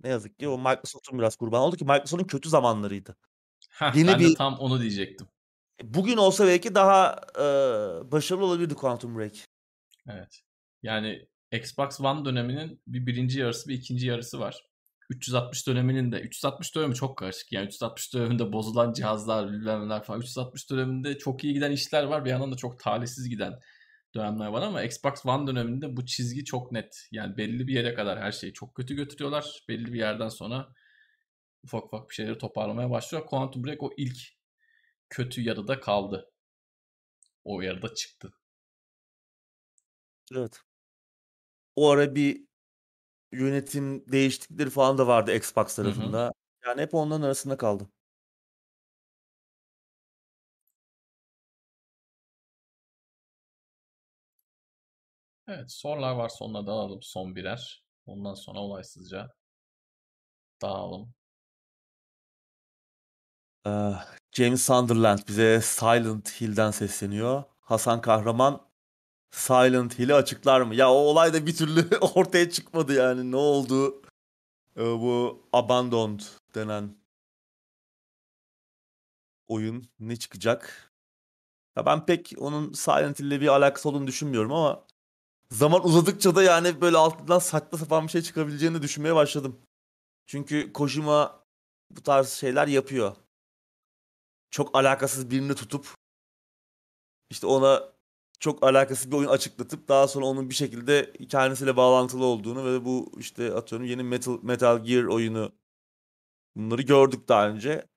Ne 0.03 0.09
yazık 0.09 0.39
ki 0.39 0.47
o 0.47 0.57
Microsoft'un 0.57 1.19
biraz 1.19 1.35
kurban 1.35 1.61
oldu 1.61 1.75
ki 1.75 1.85
Microsoft'un 1.85 2.27
kötü 2.27 2.49
zamanlarıydı. 2.49 3.15
Heh, 3.69 3.95
Yeni 3.95 4.07
ben 4.07 4.19
de 4.19 4.23
bir- 4.23 4.35
tam 4.35 4.59
onu 4.59 4.81
diyecektim. 4.81 5.27
Bugün 5.83 6.17
olsa 6.17 6.47
belki 6.47 6.75
daha 6.75 7.21
e, 7.35 7.41
başarılı 8.11 8.45
olabilirdi 8.45 8.75
Quantum 8.75 9.17
Break. 9.17 9.35
Evet. 10.09 10.41
Yani 10.83 11.27
Xbox 11.51 12.01
One 12.01 12.25
döneminin 12.25 12.81
bir 12.87 13.05
birinci 13.05 13.39
yarısı 13.39 13.69
bir 13.69 13.73
ikinci 13.73 14.07
yarısı 14.07 14.39
var. 14.39 14.70
360 15.11 15.67
döneminin 15.67 16.11
de 16.11 16.21
360 16.21 16.75
dönemi 16.75 16.95
çok 16.95 17.17
karışık. 17.17 17.51
Yani 17.51 17.67
360 17.67 18.13
döneminde 18.13 18.53
bozulan 18.53 18.93
cihazlar, 18.93 19.51
bilmem 19.51 19.85
neler 19.85 20.03
falan. 20.03 20.21
360 20.21 20.69
döneminde 20.69 21.17
çok 21.17 21.43
iyi 21.43 21.53
giden 21.53 21.71
işler 21.71 22.03
var. 22.03 22.25
Bir 22.25 22.29
yandan 22.29 22.51
da 22.51 22.55
çok 22.55 22.79
talihsiz 22.79 23.29
giden 23.29 23.59
dönemler 24.15 24.47
var 24.47 24.61
ama 24.61 24.83
Xbox 24.83 25.25
One 25.25 25.47
döneminde 25.47 25.97
bu 25.97 26.05
çizgi 26.05 26.45
çok 26.45 26.71
net. 26.71 27.07
Yani 27.11 27.37
belli 27.37 27.67
bir 27.67 27.73
yere 27.73 27.93
kadar 27.93 28.19
her 28.19 28.31
şeyi 28.31 28.53
çok 28.53 28.75
kötü 28.75 28.95
götürüyorlar. 28.95 29.63
Belli 29.69 29.93
bir 29.93 29.99
yerden 29.99 30.29
sonra 30.29 30.73
ufak 31.63 31.85
ufak 31.85 32.09
bir 32.09 32.15
şeyleri 32.15 32.37
toparlamaya 32.37 32.89
başlıyor. 32.89 33.25
Quantum 33.25 33.63
Break 33.63 33.83
o 33.83 33.91
ilk 33.97 34.17
kötü 35.09 35.41
yarıda 35.41 35.79
kaldı. 35.79 36.31
O 37.43 37.61
yarıda 37.61 37.93
çıktı. 37.93 38.33
Evet. 40.35 40.59
O 41.75 41.89
ara 41.89 42.15
bir 42.15 42.50
yönetim 43.31 44.11
değişiklikleri 44.11 44.69
falan 44.69 44.97
da 44.97 45.07
vardı 45.07 45.35
Xbox 45.35 45.65
hı. 45.67 45.75
tarafında. 45.83 46.33
Yani 46.65 46.81
hep 46.81 46.93
onların 46.95 47.21
arasında 47.21 47.57
kaldı. 47.57 47.87
Evet 55.47 55.71
sorular 55.71 56.11
varsa 56.15 56.45
onları 56.45 56.67
da 56.67 56.71
alalım 56.71 57.01
son 57.01 57.35
birer. 57.35 57.83
Ondan 58.05 58.33
sonra 58.33 58.59
olaysızca 58.59 59.29
dağılalım. 60.61 61.13
Ee, 63.67 63.93
James 64.31 64.61
Sunderland 64.65 65.19
bize 65.27 65.61
Silent 65.61 66.41
Hill'den 66.41 66.71
sesleniyor. 66.71 67.43
Hasan 67.61 68.01
Kahraman 68.01 68.70
Silent 69.31 69.99
Hill'i 69.99 70.13
açıklar 70.13 70.61
mı? 70.61 70.75
Ya 70.75 70.91
o 70.91 70.93
olay 70.95 71.33
da 71.33 71.45
bir 71.45 71.55
türlü 71.55 71.97
ortaya 72.15 72.49
çıkmadı 72.49 72.93
yani. 72.93 73.31
Ne 73.31 73.35
oldu? 73.35 74.01
Ee, 74.77 74.81
bu 74.81 75.43
Abandoned 75.53 76.21
denen 76.55 76.95
oyun 79.47 79.89
ne 79.99 80.15
çıkacak? 80.15 80.91
Ya 81.77 81.85
ben 81.85 82.05
pek 82.05 82.33
onun 82.37 82.73
Silent 82.73 83.19
Hill'le 83.19 83.41
bir 83.41 83.47
alakası 83.47 83.89
olduğunu 83.89 84.07
düşünmüyorum 84.07 84.53
ama 84.53 84.85
zaman 85.51 85.85
uzadıkça 85.85 86.35
da 86.35 86.43
yani 86.43 86.81
böyle 86.81 86.97
altından 86.97 87.39
saçma 87.39 87.77
sapan 87.77 88.03
bir 88.03 88.11
şey 88.11 88.21
çıkabileceğini 88.21 88.81
düşünmeye 88.81 89.15
başladım. 89.15 89.59
Çünkü 90.25 90.73
Kojima 90.73 91.45
bu 91.91 92.03
tarz 92.03 92.29
şeyler 92.29 92.67
yapıyor. 92.67 93.15
Çok 94.51 94.75
alakasız 94.75 95.31
birini 95.31 95.55
tutup 95.55 95.95
işte 97.29 97.47
ona 97.47 97.91
çok 98.41 98.63
alakasız 98.63 99.11
bir 99.11 99.17
oyun 99.17 99.29
açıklatıp 99.29 99.87
daha 99.87 100.07
sonra 100.07 100.25
onun 100.25 100.49
bir 100.49 100.55
şekilde 100.55 101.13
kendisiyle 101.29 101.77
bağlantılı 101.77 102.25
olduğunu 102.25 102.65
ve 102.65 102.85
bu 102.85 103.11
işte 103.19 103.53
atıyorum 103.53 103.87
yeni 103.87 104.03
Metal, 104.03 104.39
Metal 104.43 104.83
Gear 104.83 105.03
oyunu 105.03 105.55
bunları 106.55 106.81
gördük 106.81 107.27
daha 107.29 107.49
önce. 107.49 107.87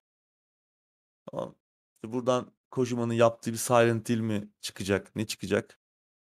İşte 1.33 2.13
buradan 2.13 2.53
Kojima'nın 2.71 3.13
yaptığı 3.13 3.51
bir 3.51 3.57
Silent 3.57 4.09
Hill 4.09 4.19
mi 4.19 4.49
çıkacak, 4.61 5.15
ne 5.15 5.27
çıkacak? 5.27 5.79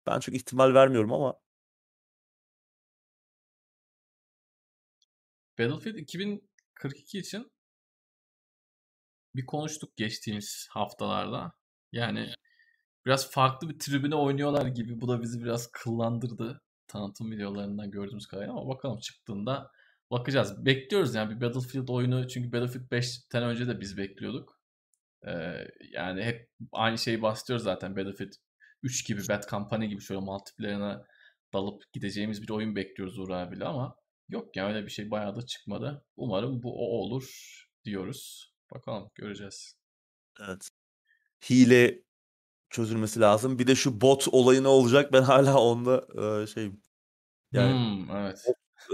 Ben 0.08 0.20
çok 0.20 0.36
ihtimal 0.36 0.74
vermiyorum 0.74 1.14
ama 1.14 1.40
Battlefield 5.60 5.96
2042 5.96 7.20
için 7.20 7.52
bir 9.36 9.46
konuştuk 9.46 9.98
geçtiğimiz 9.98 10.68
haftalarda. 10.72 11.54
Yani 11.92 12.34
biraz 13.08 13.32
farklı 13.32 13.70
bir 13.70 13.80
tribüne 13.80 14.16
oynuyorlar 14.16 14.68
gibi. 14.68 15.02
Bu 15.02 15.08
da 15.08 15.22
bizi 15.22 15.44
biraz 15.44 15.72
kıllandırdı. 15.72 16.62
Tanıtım 16.88 17.32
videolarından 17.32 17.92
gördüğümüz 17.92 18.28
kadarıyla 18.28 18.54
ama 18.54 18.68
bakalım 18.70 19.00
çıktığında 19.00 19.72
bakacağız. 20.12 20.66
Bekliyoruz 20.66 21.16
yani 21.16 21.36
bir 21.36 21.42
Battlefield 21.42 21.88
oyunu 21.88 22.28
çünkü 22.28 22.52
Battlefield 22.52 22.92
5'ten 22.92 23.44
önce 23.44 23.68
de 23.68 23.82
biz 23.82 23.98
bekliyorduk. 23.98 24.62
Ee, 25.28 25.68
yani 25.92 26.24
hep 26.24 26.50
aynı 26.72 26.98
şeyi 26.98 27.22
bahsediyoruz 27.22 27.64
zaten 27.64 27.96
Battlefield 27.96 28.34
3 28.84 29.08
gibi 29.08 29.22
Bad 29.30 29.50
Company 29.50 29.88
gibi 29.88 30.02
şöyle 30.02 30.22
multiplayer'ına 30.22 31.06
dalıp 31.54 31.94
gideceğimiz 31.94 32.42
bir 32.42 32.50
oyun 32.50 32.76
bekliyoruz 32.76 33.20
Uğur 33.20 33.30
abiyle 33.30 33.66
ama 33.66 33.96
yok 34.30 34.56
yani 34.56 34.74
öyle 34.76 34.86
bir 34.86 34.92
şey 34.92 35.12
bayağı 35.12 35.36
da 35.36 35.46
çıkmadı. 35.46 36.06
Umarım 36.18 36.64
bu 36.64 36.74
o 36.74 37.00
olur 37.02 37.26
diyoruz. 37.86 38.54
Bakalım 38.74 39.10
göreceğiz. 39.16 39.78
evet. 40.40 40.70
Hile 41.50 42.07
çözülmesi 42.70 43.20
lazım. 43.20 43.60
Bir 43.60 43.68
de 43.68 43.76
şu 43.76 44.02
bot 44.02 44.28
olayı 44.32 44.64
ne 44.64 44.68
olacak? 44.68 45.14
Ben 45.14 45.22
hala 45.22 45.62
onda 45.62 46.08
e, 46.44 46.48
şey 46.48 46.72
yani 47.52 47.74
Hmm, 47.74 48.16
evet. 48.16 48.46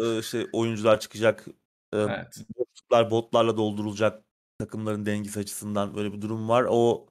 e, 0.04 0.22
şey 0.22 0.48
oyuncular 0.54 1.00
çıkacak. 1.00 1.45
E, 1.94 1.98
Evet. 1.98 2.38
boşluklar 2.58 3.12
botlarla 3.12 3.58
doldurulacak 3.58 4.24
takımların 4.60 5.06
dengesi 5.06 5.40
açısından 5.40 5.95
böyle 5.95 6.14
bir 6.14 6.22
durum 6.22 6.50
var. 6.50 6.66
O 6.70 7.08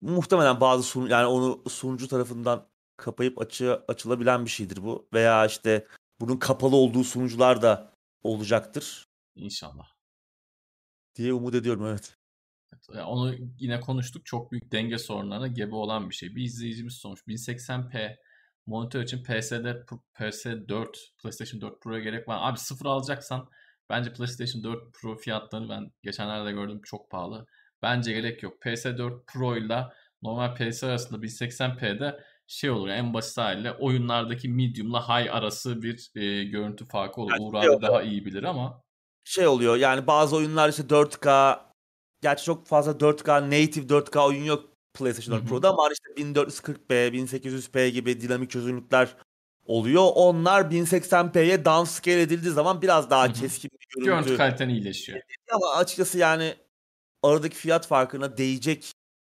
muhtemelen 0.00 0.60
bazı 0.60 0.82
sun 0.82 1.06
yani 1.08 1.26
onu 1.26 1.62
sunucu 1.68 2.08
tarafından 2.08 2.68
kapayıp 2.96 3.40
açı 3.40 3.82
açılabilen 3.88 4.44
bir 4.44 4.50
şeydir 4.50 4.82
bu. 4.82 5.08
Veya 5.12 5.46
işte 5.46 5.86
bunun 6.20 6.36
kapalı 6.36 6.76
olduğu 6.76 7.04
sunucular 7.04 7.62
da 7.62 7.92
olacaktır 8.22 9.08
İnşallah. 9.34 9.92
diye 11.14 11.32
umut 11.32 11.54
ediyorum 11.54 11.86
evet. 11.86 12.16
Yani 12.94 13.02
onu 13.02 13.34
yine 13.58 13.80
konuştuk. 13.80 14.26
Çok 14.26 14.52
büyük 14.52 14.72
denge 14.72 14.98
sorunlarına 14.98 15.46
gebe 15.46 15.74
olan 15.74 16.10
bir 16.10 16.14
şey. 16.14 16.36
Bir 16.36 16.42
izleyicimiz 16.44 16.94
sormuş. 16.94 17.20
1080p 17.28 18.16
monitör 18.66 19.02
için 19.02 19.22
PS'de 19.22 19.84
PS4, 20.14 20.86
PlayStation 21.22 21.60
4 21.60 21.80
Pro'ya 21.80 22.00
gerek 22.00 22.28
var. 22.28 22.38
Abi 22.40 22.58
sıfır 22.58 22.86
alacaksan 22.86 23.48
bence 23.90 24.12
PlayStation 24.12 24.64
4 24.64 24.94
Pro 24.94 25.16
fiyatlarını 25.16 25.68
ben 25.68 25.92
geçenlerde 26.02 26.52
gördüm 26.52 26.80
çok 26.84 27.10
pahalı. 27.10 27.46
Bence 27.82 28.12
gerek 28.12 28.42
yok. 28.42 28.62
PS4 28.62 29.24
Pro 29.26 29.56
ile 29.56 29.84
normal 30.22 30.54
PS 30.54 30.84
arasında 30.84 31.22
1080p'de 31.22 32.20
şey 32.46 32.70
olur 32.70 32.88
en 32.88 33.14
basit 33.14 33.38
haliyle 33.38 33.72
oyunlardaki 33.72 34.48
medium 34.48 34.90
ile 34.90 34.98
high 34.98 35.34
arası 35.34 35.82
bir 35.82 36.10
e, 36.16 36.44
görüntü 36.44 36.84
farkı 36.84 37.20
olur. 37.20 37.30
Yani 37.30 37.42
Uğur 37.42 37.62
şey 37.62 37.74
abi 37.74 37.82
daha 37.82 38.02
iyi 38.02 38.24
bilir 38.24 38.42
ama 38.42 38.82
Şey 39.24 39.46
oluyor 39.46 39.76
yani 39.76 40.06
bazı 40.06 40.36
oyunlar 40.36 40.68
işte 40.68 40.82
4K 40.82 41.58
gerçi 42.20 42.44
çok 42.44 42.66
fazla 42.66 43.00
4K 43.00 43.46
native 43.46 43.86
4K 43.86 44.26
oyun 44.26 44.44
yok 44.44 44.70
PlayStation 44.94 45.34
4 45.36 45.42
Hı 45.42 45.46
hı. 45.46 45.48
Pro'da 45.48 45.70
ama 45.70 45.88
işte 45.92 46.22
1440p, 46.22 47.12
1800p 47.12 47.88
gibi 47.88 48.20
dinamik 48.20 48.50
çözünürlükler 48.50 49.16
oluyor. 49.64 50.08
Onlar 50.14 50.62
1080p'ye 50.70 51.64
downscale 51.64 52.22
edildiği 52.22 52.52
zaman 52.52 52.82
biraz 52.82 53.10
daha 53.10 53.24
Hı 53.24 53.28
hı. 53.28 53.32
keskin 53.32 53.70
bir 53.70 54.04
görüntü 54.04 54.24
görüntü. 54.24 54.36
kaliten 54.36 54.68
iyileşiyor. 54.68 55.20
Ama 55.52 55.74
açıkçası 55.74 56.18
yani 56.18 56.54
aradaki 57.22 57.56
fiyat 57.56 57.86
farkına 57.86 58.36
değecek 58.36 58.92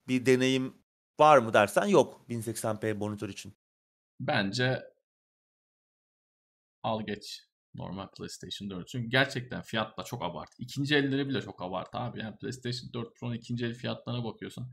bir 0.08 0.26
deneyim 0.26 0.74
var 1.20 1.38
mı 1.38 1.54
dersen 1.54 1.86
yok 1.86 2.26
1080p 2.30 2.94
monitör 2.94 3.30
için. 3.30 3.54
Bence 4.20 4.84
al 6.84 7.02
geç 7.06 7.46
normal 7.78 8.08
PlayStation 8.18 8.70
4. 8.70 8.88
Çünkü 8.88 9.10
gerçekten 9.10 9.62
fiyatla 9.62 10.04
çok 10.04 10.24
abartı. 10.24 10.56
İkinci 10.60 10.96
elleri 10.96 11.28
bile 11.30 11.42
çok 11.42 11.62
abartı 11.62 11.98
abi. 11.98 12.20
Yani 12.20 12.38
PlayStation 12.38 12.94
4 12.94 13.16
Pro'nun 13.16 13.34
ikinci 13.34 13.66
el 13.66 13.74
fiyatlarına 13.74 14.24
bakıyorsun. 14.24 14.68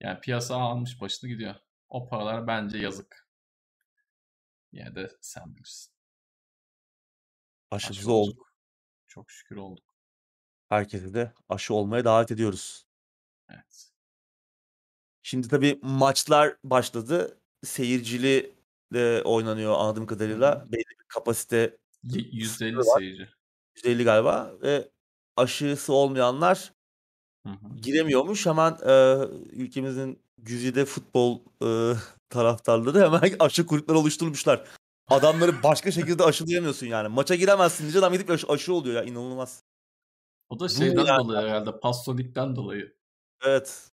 Yani 0.00 0.20
piyasa 0.20 0.56
almış 0.56 1.00
başını 1.00 1.30
gidiyor. 1.30 1.54
O 1.88 2.08
paralar 2.08 2.46
bence 2.46 2.78
yazık. 2.78 3.28
Yine 4.72 4.94
de 4.94 5.10
sen 5.20 5.56
bilirsin. 5.56 5.92
Aşımız 7.70 7.98
Aşı 7.98 8.12
oldu. 8.12 8.30
olduk. 8.30 8.54
Çok 9.06 9.30
şükür 9.30 9.56
olduk. 9.56 9.84
Herkese 10.68 11.14
de 11.14 11.32
aşı 11.48 11.74
olmaya 11.74 12.04
davet 12.04 12.30
ediyoruz. 12.30 12.86
Evet. 13.48 13.92
Şimdi 15.22 15.48
tabii 15.48 15.78
maçlar 15.82 16.56
başladı. 16.64 17.40
Seyircili 17.64 18.54
de 18.92 19.22
oynanıyor 19.24 19.72
anladığım 19.72 20.06
kadarıyla. 20.06 20.66
Belli 20.72 20.98
bir 21.00 21.04
kapasite 21.08 21.78
Y- 22.04 22.30
%50 22.32 22.76
var. 22.76 22.98
seyirci. 22.98 23.28
%50 23.76 24.04
galiba 24.04 24.52
ve 24.62 24.90
aşısı 25.36 25.92
olmayanlar 25.92 26.72
Hı 27.46 27.52
hı. 27.52 27.76
giremiyormuş. 27.82 28.46
Hemen 28.46 28.72
e, 28.86 29.18
ülkemizin 29.52 30.22
güzide 30.38 30.84
futbol 30.84 31.40
e, 31.62 31.96
taraftarları 32.30 33.00
hemen 33.00 33.20
aşı 33.38 33.66
kulüpleri 33.66 33.96
oluşturmuşlar. 33.98 34.68
Adamları 35.08 35.62
başka 35.62 35.90
şekilde 35.92 36.24
aşılayamıyorsun 36.24 36.86
yani. 36.86 37.08
Maça 37.08 37.34
giremezsin 37.34 37.84
diyince 37.84 37.98
adam 37.98 38.12
gidip 38.12 38.30
aşı, 38.30 38.46
aşı 38.48 38.74
oluyor 38.74 38.96
ya 38.96 39.02
inanılmaz. 39.04 39.62
O 40.48 40.60
da 40.60 40.64
Bu 40.64 40.68
şeyden 40.68 41.04
yani- 41.04 41.18
dolayı 41.24 41.48
herhalde. 41.48 41.80
Pasolik'ten 41.80 42.56
dolayı. 42.56 42.96
Evet. 43.44 43.90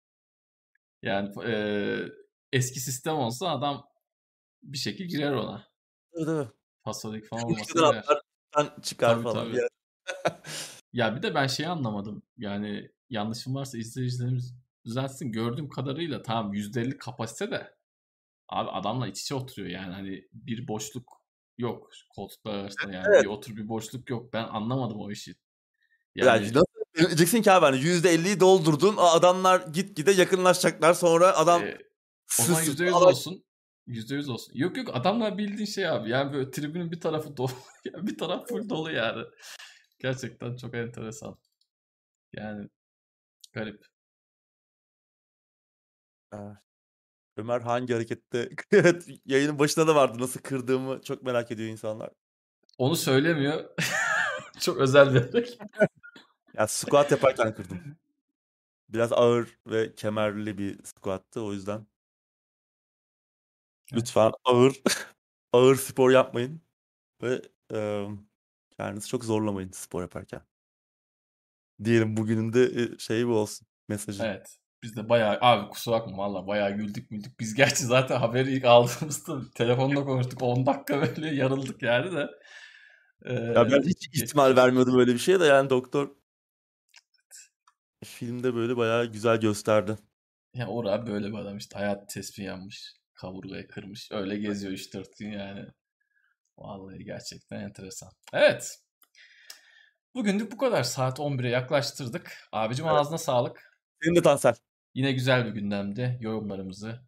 Yani 1.01 1.33
eee, 1.45 2.09
eski 2.53 2.79
sistem 2.79 3.15
olsa 3.15 3.49
adam 3.49 3.87
bir 4.63 4.77
şekilde 4.77 5.07
girer 5.07 5.31
ona. 5.31 5.67
Evet 6.13 6.27
evet. 6.29 6.47
Pasolik 6.85 7.25
falan 7.27 7.43
olmasa 7.43 7.73
girer. 7.73 8.05
atlar, 8.53 8.81
çıkar 8.81 9.13
Tabii, 9.13 9.23
falan. 9.23 9.45
tabii. 9.45 9.57
Yani. 9.57 9.69
Ya 10.93 11.15
bir 11.15 11.21
de 11.21 11.35
ben 11.35 11.47
şeyi 11.47 11.69
anlamadım. 11.69 12.23
Yani 12.37 12.91
yanlışım 13.09 13.55
varsa 13.55 13.77
izleyicilerimiz 13.77 14.55
düzeltsin. 14.85 15.31
Gördüğüm 15.31 15.69
kadarıyla 15.69 16.21
tamam 16.21 16.53
%50 16.53 16.97
kapasite 16.97 17.51
de 17.51 17.75
abi 18.49 18.69
adamla 18.69 19.07
iç 19.07 19.21
içe 19.21 19.35
oturuyor 19.35 19.69
yani 19.69 19.93
hani 19.93 20.27
bir 20.33 20.67
boşluk 20.67 21.21
yok 21.57 21.89
koltuklar 22.15 22.53
arasında 22.55 22.93
yani 22.93 23.05
Evet. 23.09 23.23
bir 23.23 23.27
otur 23.29 23.55
bir 23.55 23.67
boşluk 23.67 24.09
yok. 24.09 24.33
Ben 24.33 24.43
anlamadım 24.43 24.99
o 24.99 25.11
işi. 25.11 25.35
Yani, 26.15 26.27
Yani 26.27 26.53
nasıl 26.53 27.07
diyeceksin 27.07 27.41
ki 27.41 27.51
abi 27.51 27.65
hani 27.65 27.77
%50'yi 27.79 28.39
doldurdun. 28.39 28.95
Adamlar 28.97 29.67
gitgide 29.67 30.11
yakınlaşacaklar. 30.11 30.93
Sonra 30.93 31.37
adam 31.37 31.61
e, 31.63 31.75
o 31.75 31.77
sı- 32.27 32.43
zaman 32.43 32.61
sı- 32.61 32.71
%100 32.71 32.89
adam- 32.95 33.07
olsun. 33.07 33.44
%100 33.87 34.29
olsun. 34.29 34.53
Yok 34.55 34.77
yok 34.77 34.89
adamlar 34.93 35.37
bildiğin 35.37 35.65
şey 35.65 35.87
abi. 35.89 36.09
Yani 36.09 36.33
böyle 36.33 36.51
tribünün 36.51 36.91
bir 36.91 36.99
tarafı 37.01 37.37
dolu. 37.37 37.51
yani 37.85 38.07
bir 38.07 38.17
taraf 38.17 38.49
full 38.49 38.69
dolu 38.69 38.91
yani. 38.91 39.23
Gerçekten 39.99 40.55
çok 40.55 40.75
enteresan. 40.75 41.37
Yani 42.33 42.69
garip. 43.53 43.85
Evet. 46.33 46.57
Ömer 47.37 47.61
hangi 47.61 47.93
harekette? 47.93 48.49
evet 48.71 49.07
yayının 49.25 49.59
başında 49.59 49.87
da 49.87 49.95
vardı. 49.95 50.17
Nasıl 50.19 50.39
kırdığımı 50.41 51.01
çok 51.01 51.23
merak 51.23 51.51
ediyor 51.51 51.69
insanlar. 51.69 52.09
Onu 52.77 52.95
söylemiyor. 52.95 53.69
çok 54.59 54.77
özel 54.77 55.13
bir 55.13 55.19
hareket. 55.19 55.57
Ya 56.53 56.67
squat 56.67 57.11
yaparken 57.11 57.53
kırdım. 57.53 57.97
Biraz 58.89 59.13
ağır 59.13 59.59
ve 59.67 59.95
kemerli 59.95 60.57
bir 60.57 60.83
squattı 60.83 61.41
o 61.41 61.53
yüzden. 61.53 61.87
Lütfen 63.93 64.31
ağır 64.45 64.75
ağır 65.53 65.75
spor 65.75 66.11
yapmayın 66.11 66.61
ve 67.23 67.41
e, 67.73 68.07
kendinizi 68.77 69.07
çok 69.07 69.25
zorlamayın 69.25 69.71
spor 69.71 70.01
yaparken. 70.01 70.41
Diyelim 71.83 72.17
bugünün 72.17 72.53
de 72.53 72.63
e, 72.63 72.97
şeyi 72.97 73.27
bu 73.27 73.31
olsun 73.37 73.67
mesajı. 73.87 74.23
Evet. 74.23 74.57
Biz 74.83 74.95
de 74.95 75.09
bayağı 75.09 75.37
abi 75.41 75.69
kusura 75.69 75.95
bakma 75.95 76.17
valla 76.17 76.47
bayağı 76.47 76.71
güldük 76.71 77.09
güldük. 77.09 77.39
Biz 77.39 77.53
gerçi 77.53 77.83
zaten 77.83 78.17
haberi 78.17 78.51
ilk 78.51 78.65
aldığımızda 78.65 79.41
telefonla 79.55 80.05
konuştuk 80.05 80.41
10 80.41 80.65
dakika 80.65 81.01
böyle 81.01 81.35
yarıldık 81.35 81.81
yani 81.83 82.11
de. 82.11 82.29
Ya 83.25 83.71
ben 83.71 83.81
Ee, 83.81 83.85
hiç 83.85 84.07
ihtimal 84.13 84.55
vermiyordum 84.55 84.99
öyle 84.99 85.13
bir 85.13 85.19
şeye 85.19 85.39
de 85.39 85.45
yani 85.45 85.69
doktor 85.69 86.09
filmde 88.03 88.55
böyle 88.55 88.77
bayağı 88.77 89.05
güzel 89.05 89.39
gösterdi. 89.39 89.97
Ya 90.53 90.67
abi 90.67 91.11
böyle 91.11 91.27
bir 91.27 91.37
adam 91.37 91.57
işte 91.57 91.77
hayat 91.77 92.09
tespih 92.09 92.43
yanmış. 92.43 92.93
Kaburgayı 93.15 93.67
kırmış. 93.67 94.11
Öyle 94.11 94.37
geziyor 94.37 94.73
3-4 94.73 95.19
gün 95.19 95.31
yani. 95.31 95.65
Vallahi 96.57 97.03
gerçekten 97.03 97.59
enteresan. 97.59 98.11
Evet. 98.33 98.79
Bugünlük 100.15 100.51
bu 100.51 100.57
kadar. 100.57 100.83
Saat 100.83 101.19
11'e 101.19 101.49
yaklaştırdık. 101.49 102.37
Abicim 102.51 102.85
Evet. 102.85 102.95
ağzına 102.97 103.17
sağlık. 103.17 103.79
Senin 104.03 104.15
de 104.15 104.21
Tansel. 104.21 104.55
Yine 104.93 105.11
güzel 105.11 105.45
bir 105.45 105.51
gündemdi. 105.51 106.17
Yorumlarımızı 106.21 107.01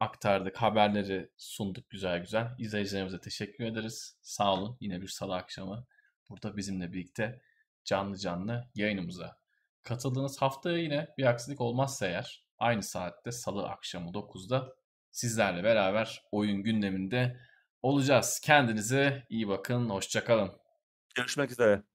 aktardık. 0.00 0.56
Haberleri 0.56 1.30
sunduk 1.36 1.90
güzel 1.90 2.20
güzel. 2.20 2.48
İzleyicilerimize 2.58 3.20
teşekkür 3.20 3.64
ederiz. 3.64 4.18
Sağ 4.22 4.54
olun. 4.54 4.76
Yine 4.80 5.02
bir 5.02 5.08
salı 5.08 5.34
akşamı 5.34 5.86
burada 6.28 6.56
bizimle 6.56 6.92
birlikte 6.92 7.40
canlı 7.84 8.18
canlı 8.18 8.70
yayınımıza 8.74 9.38
katıldığınız 9.82 10.42
haftaya 10.42 10.78
yine 10.78 11.08
bir 11.18 11.24
aksilik 11.24 11.60
olmazsa 11.60 12.06
eğer 12.06 12.44
aynı 12.58 12.82
saatte 12.82 13.32
salı 13.32 13.68
akşamı 13.68 14.10
9'da 14.10 14.74
sizlerle 15.14 15.64
beraber 15.64 16.22
oyun 16.32 16.62
gündeminde 16.62 17.40
olacağız. 17.82 18.40
Kendinize 18.44 19.26
iyi 19.28 19.48
bakın. 19.48 19.90
Hoşçakalın. 19.90 20.52
Görüşmek 21.14 21.50
üzere. 21.50 21.93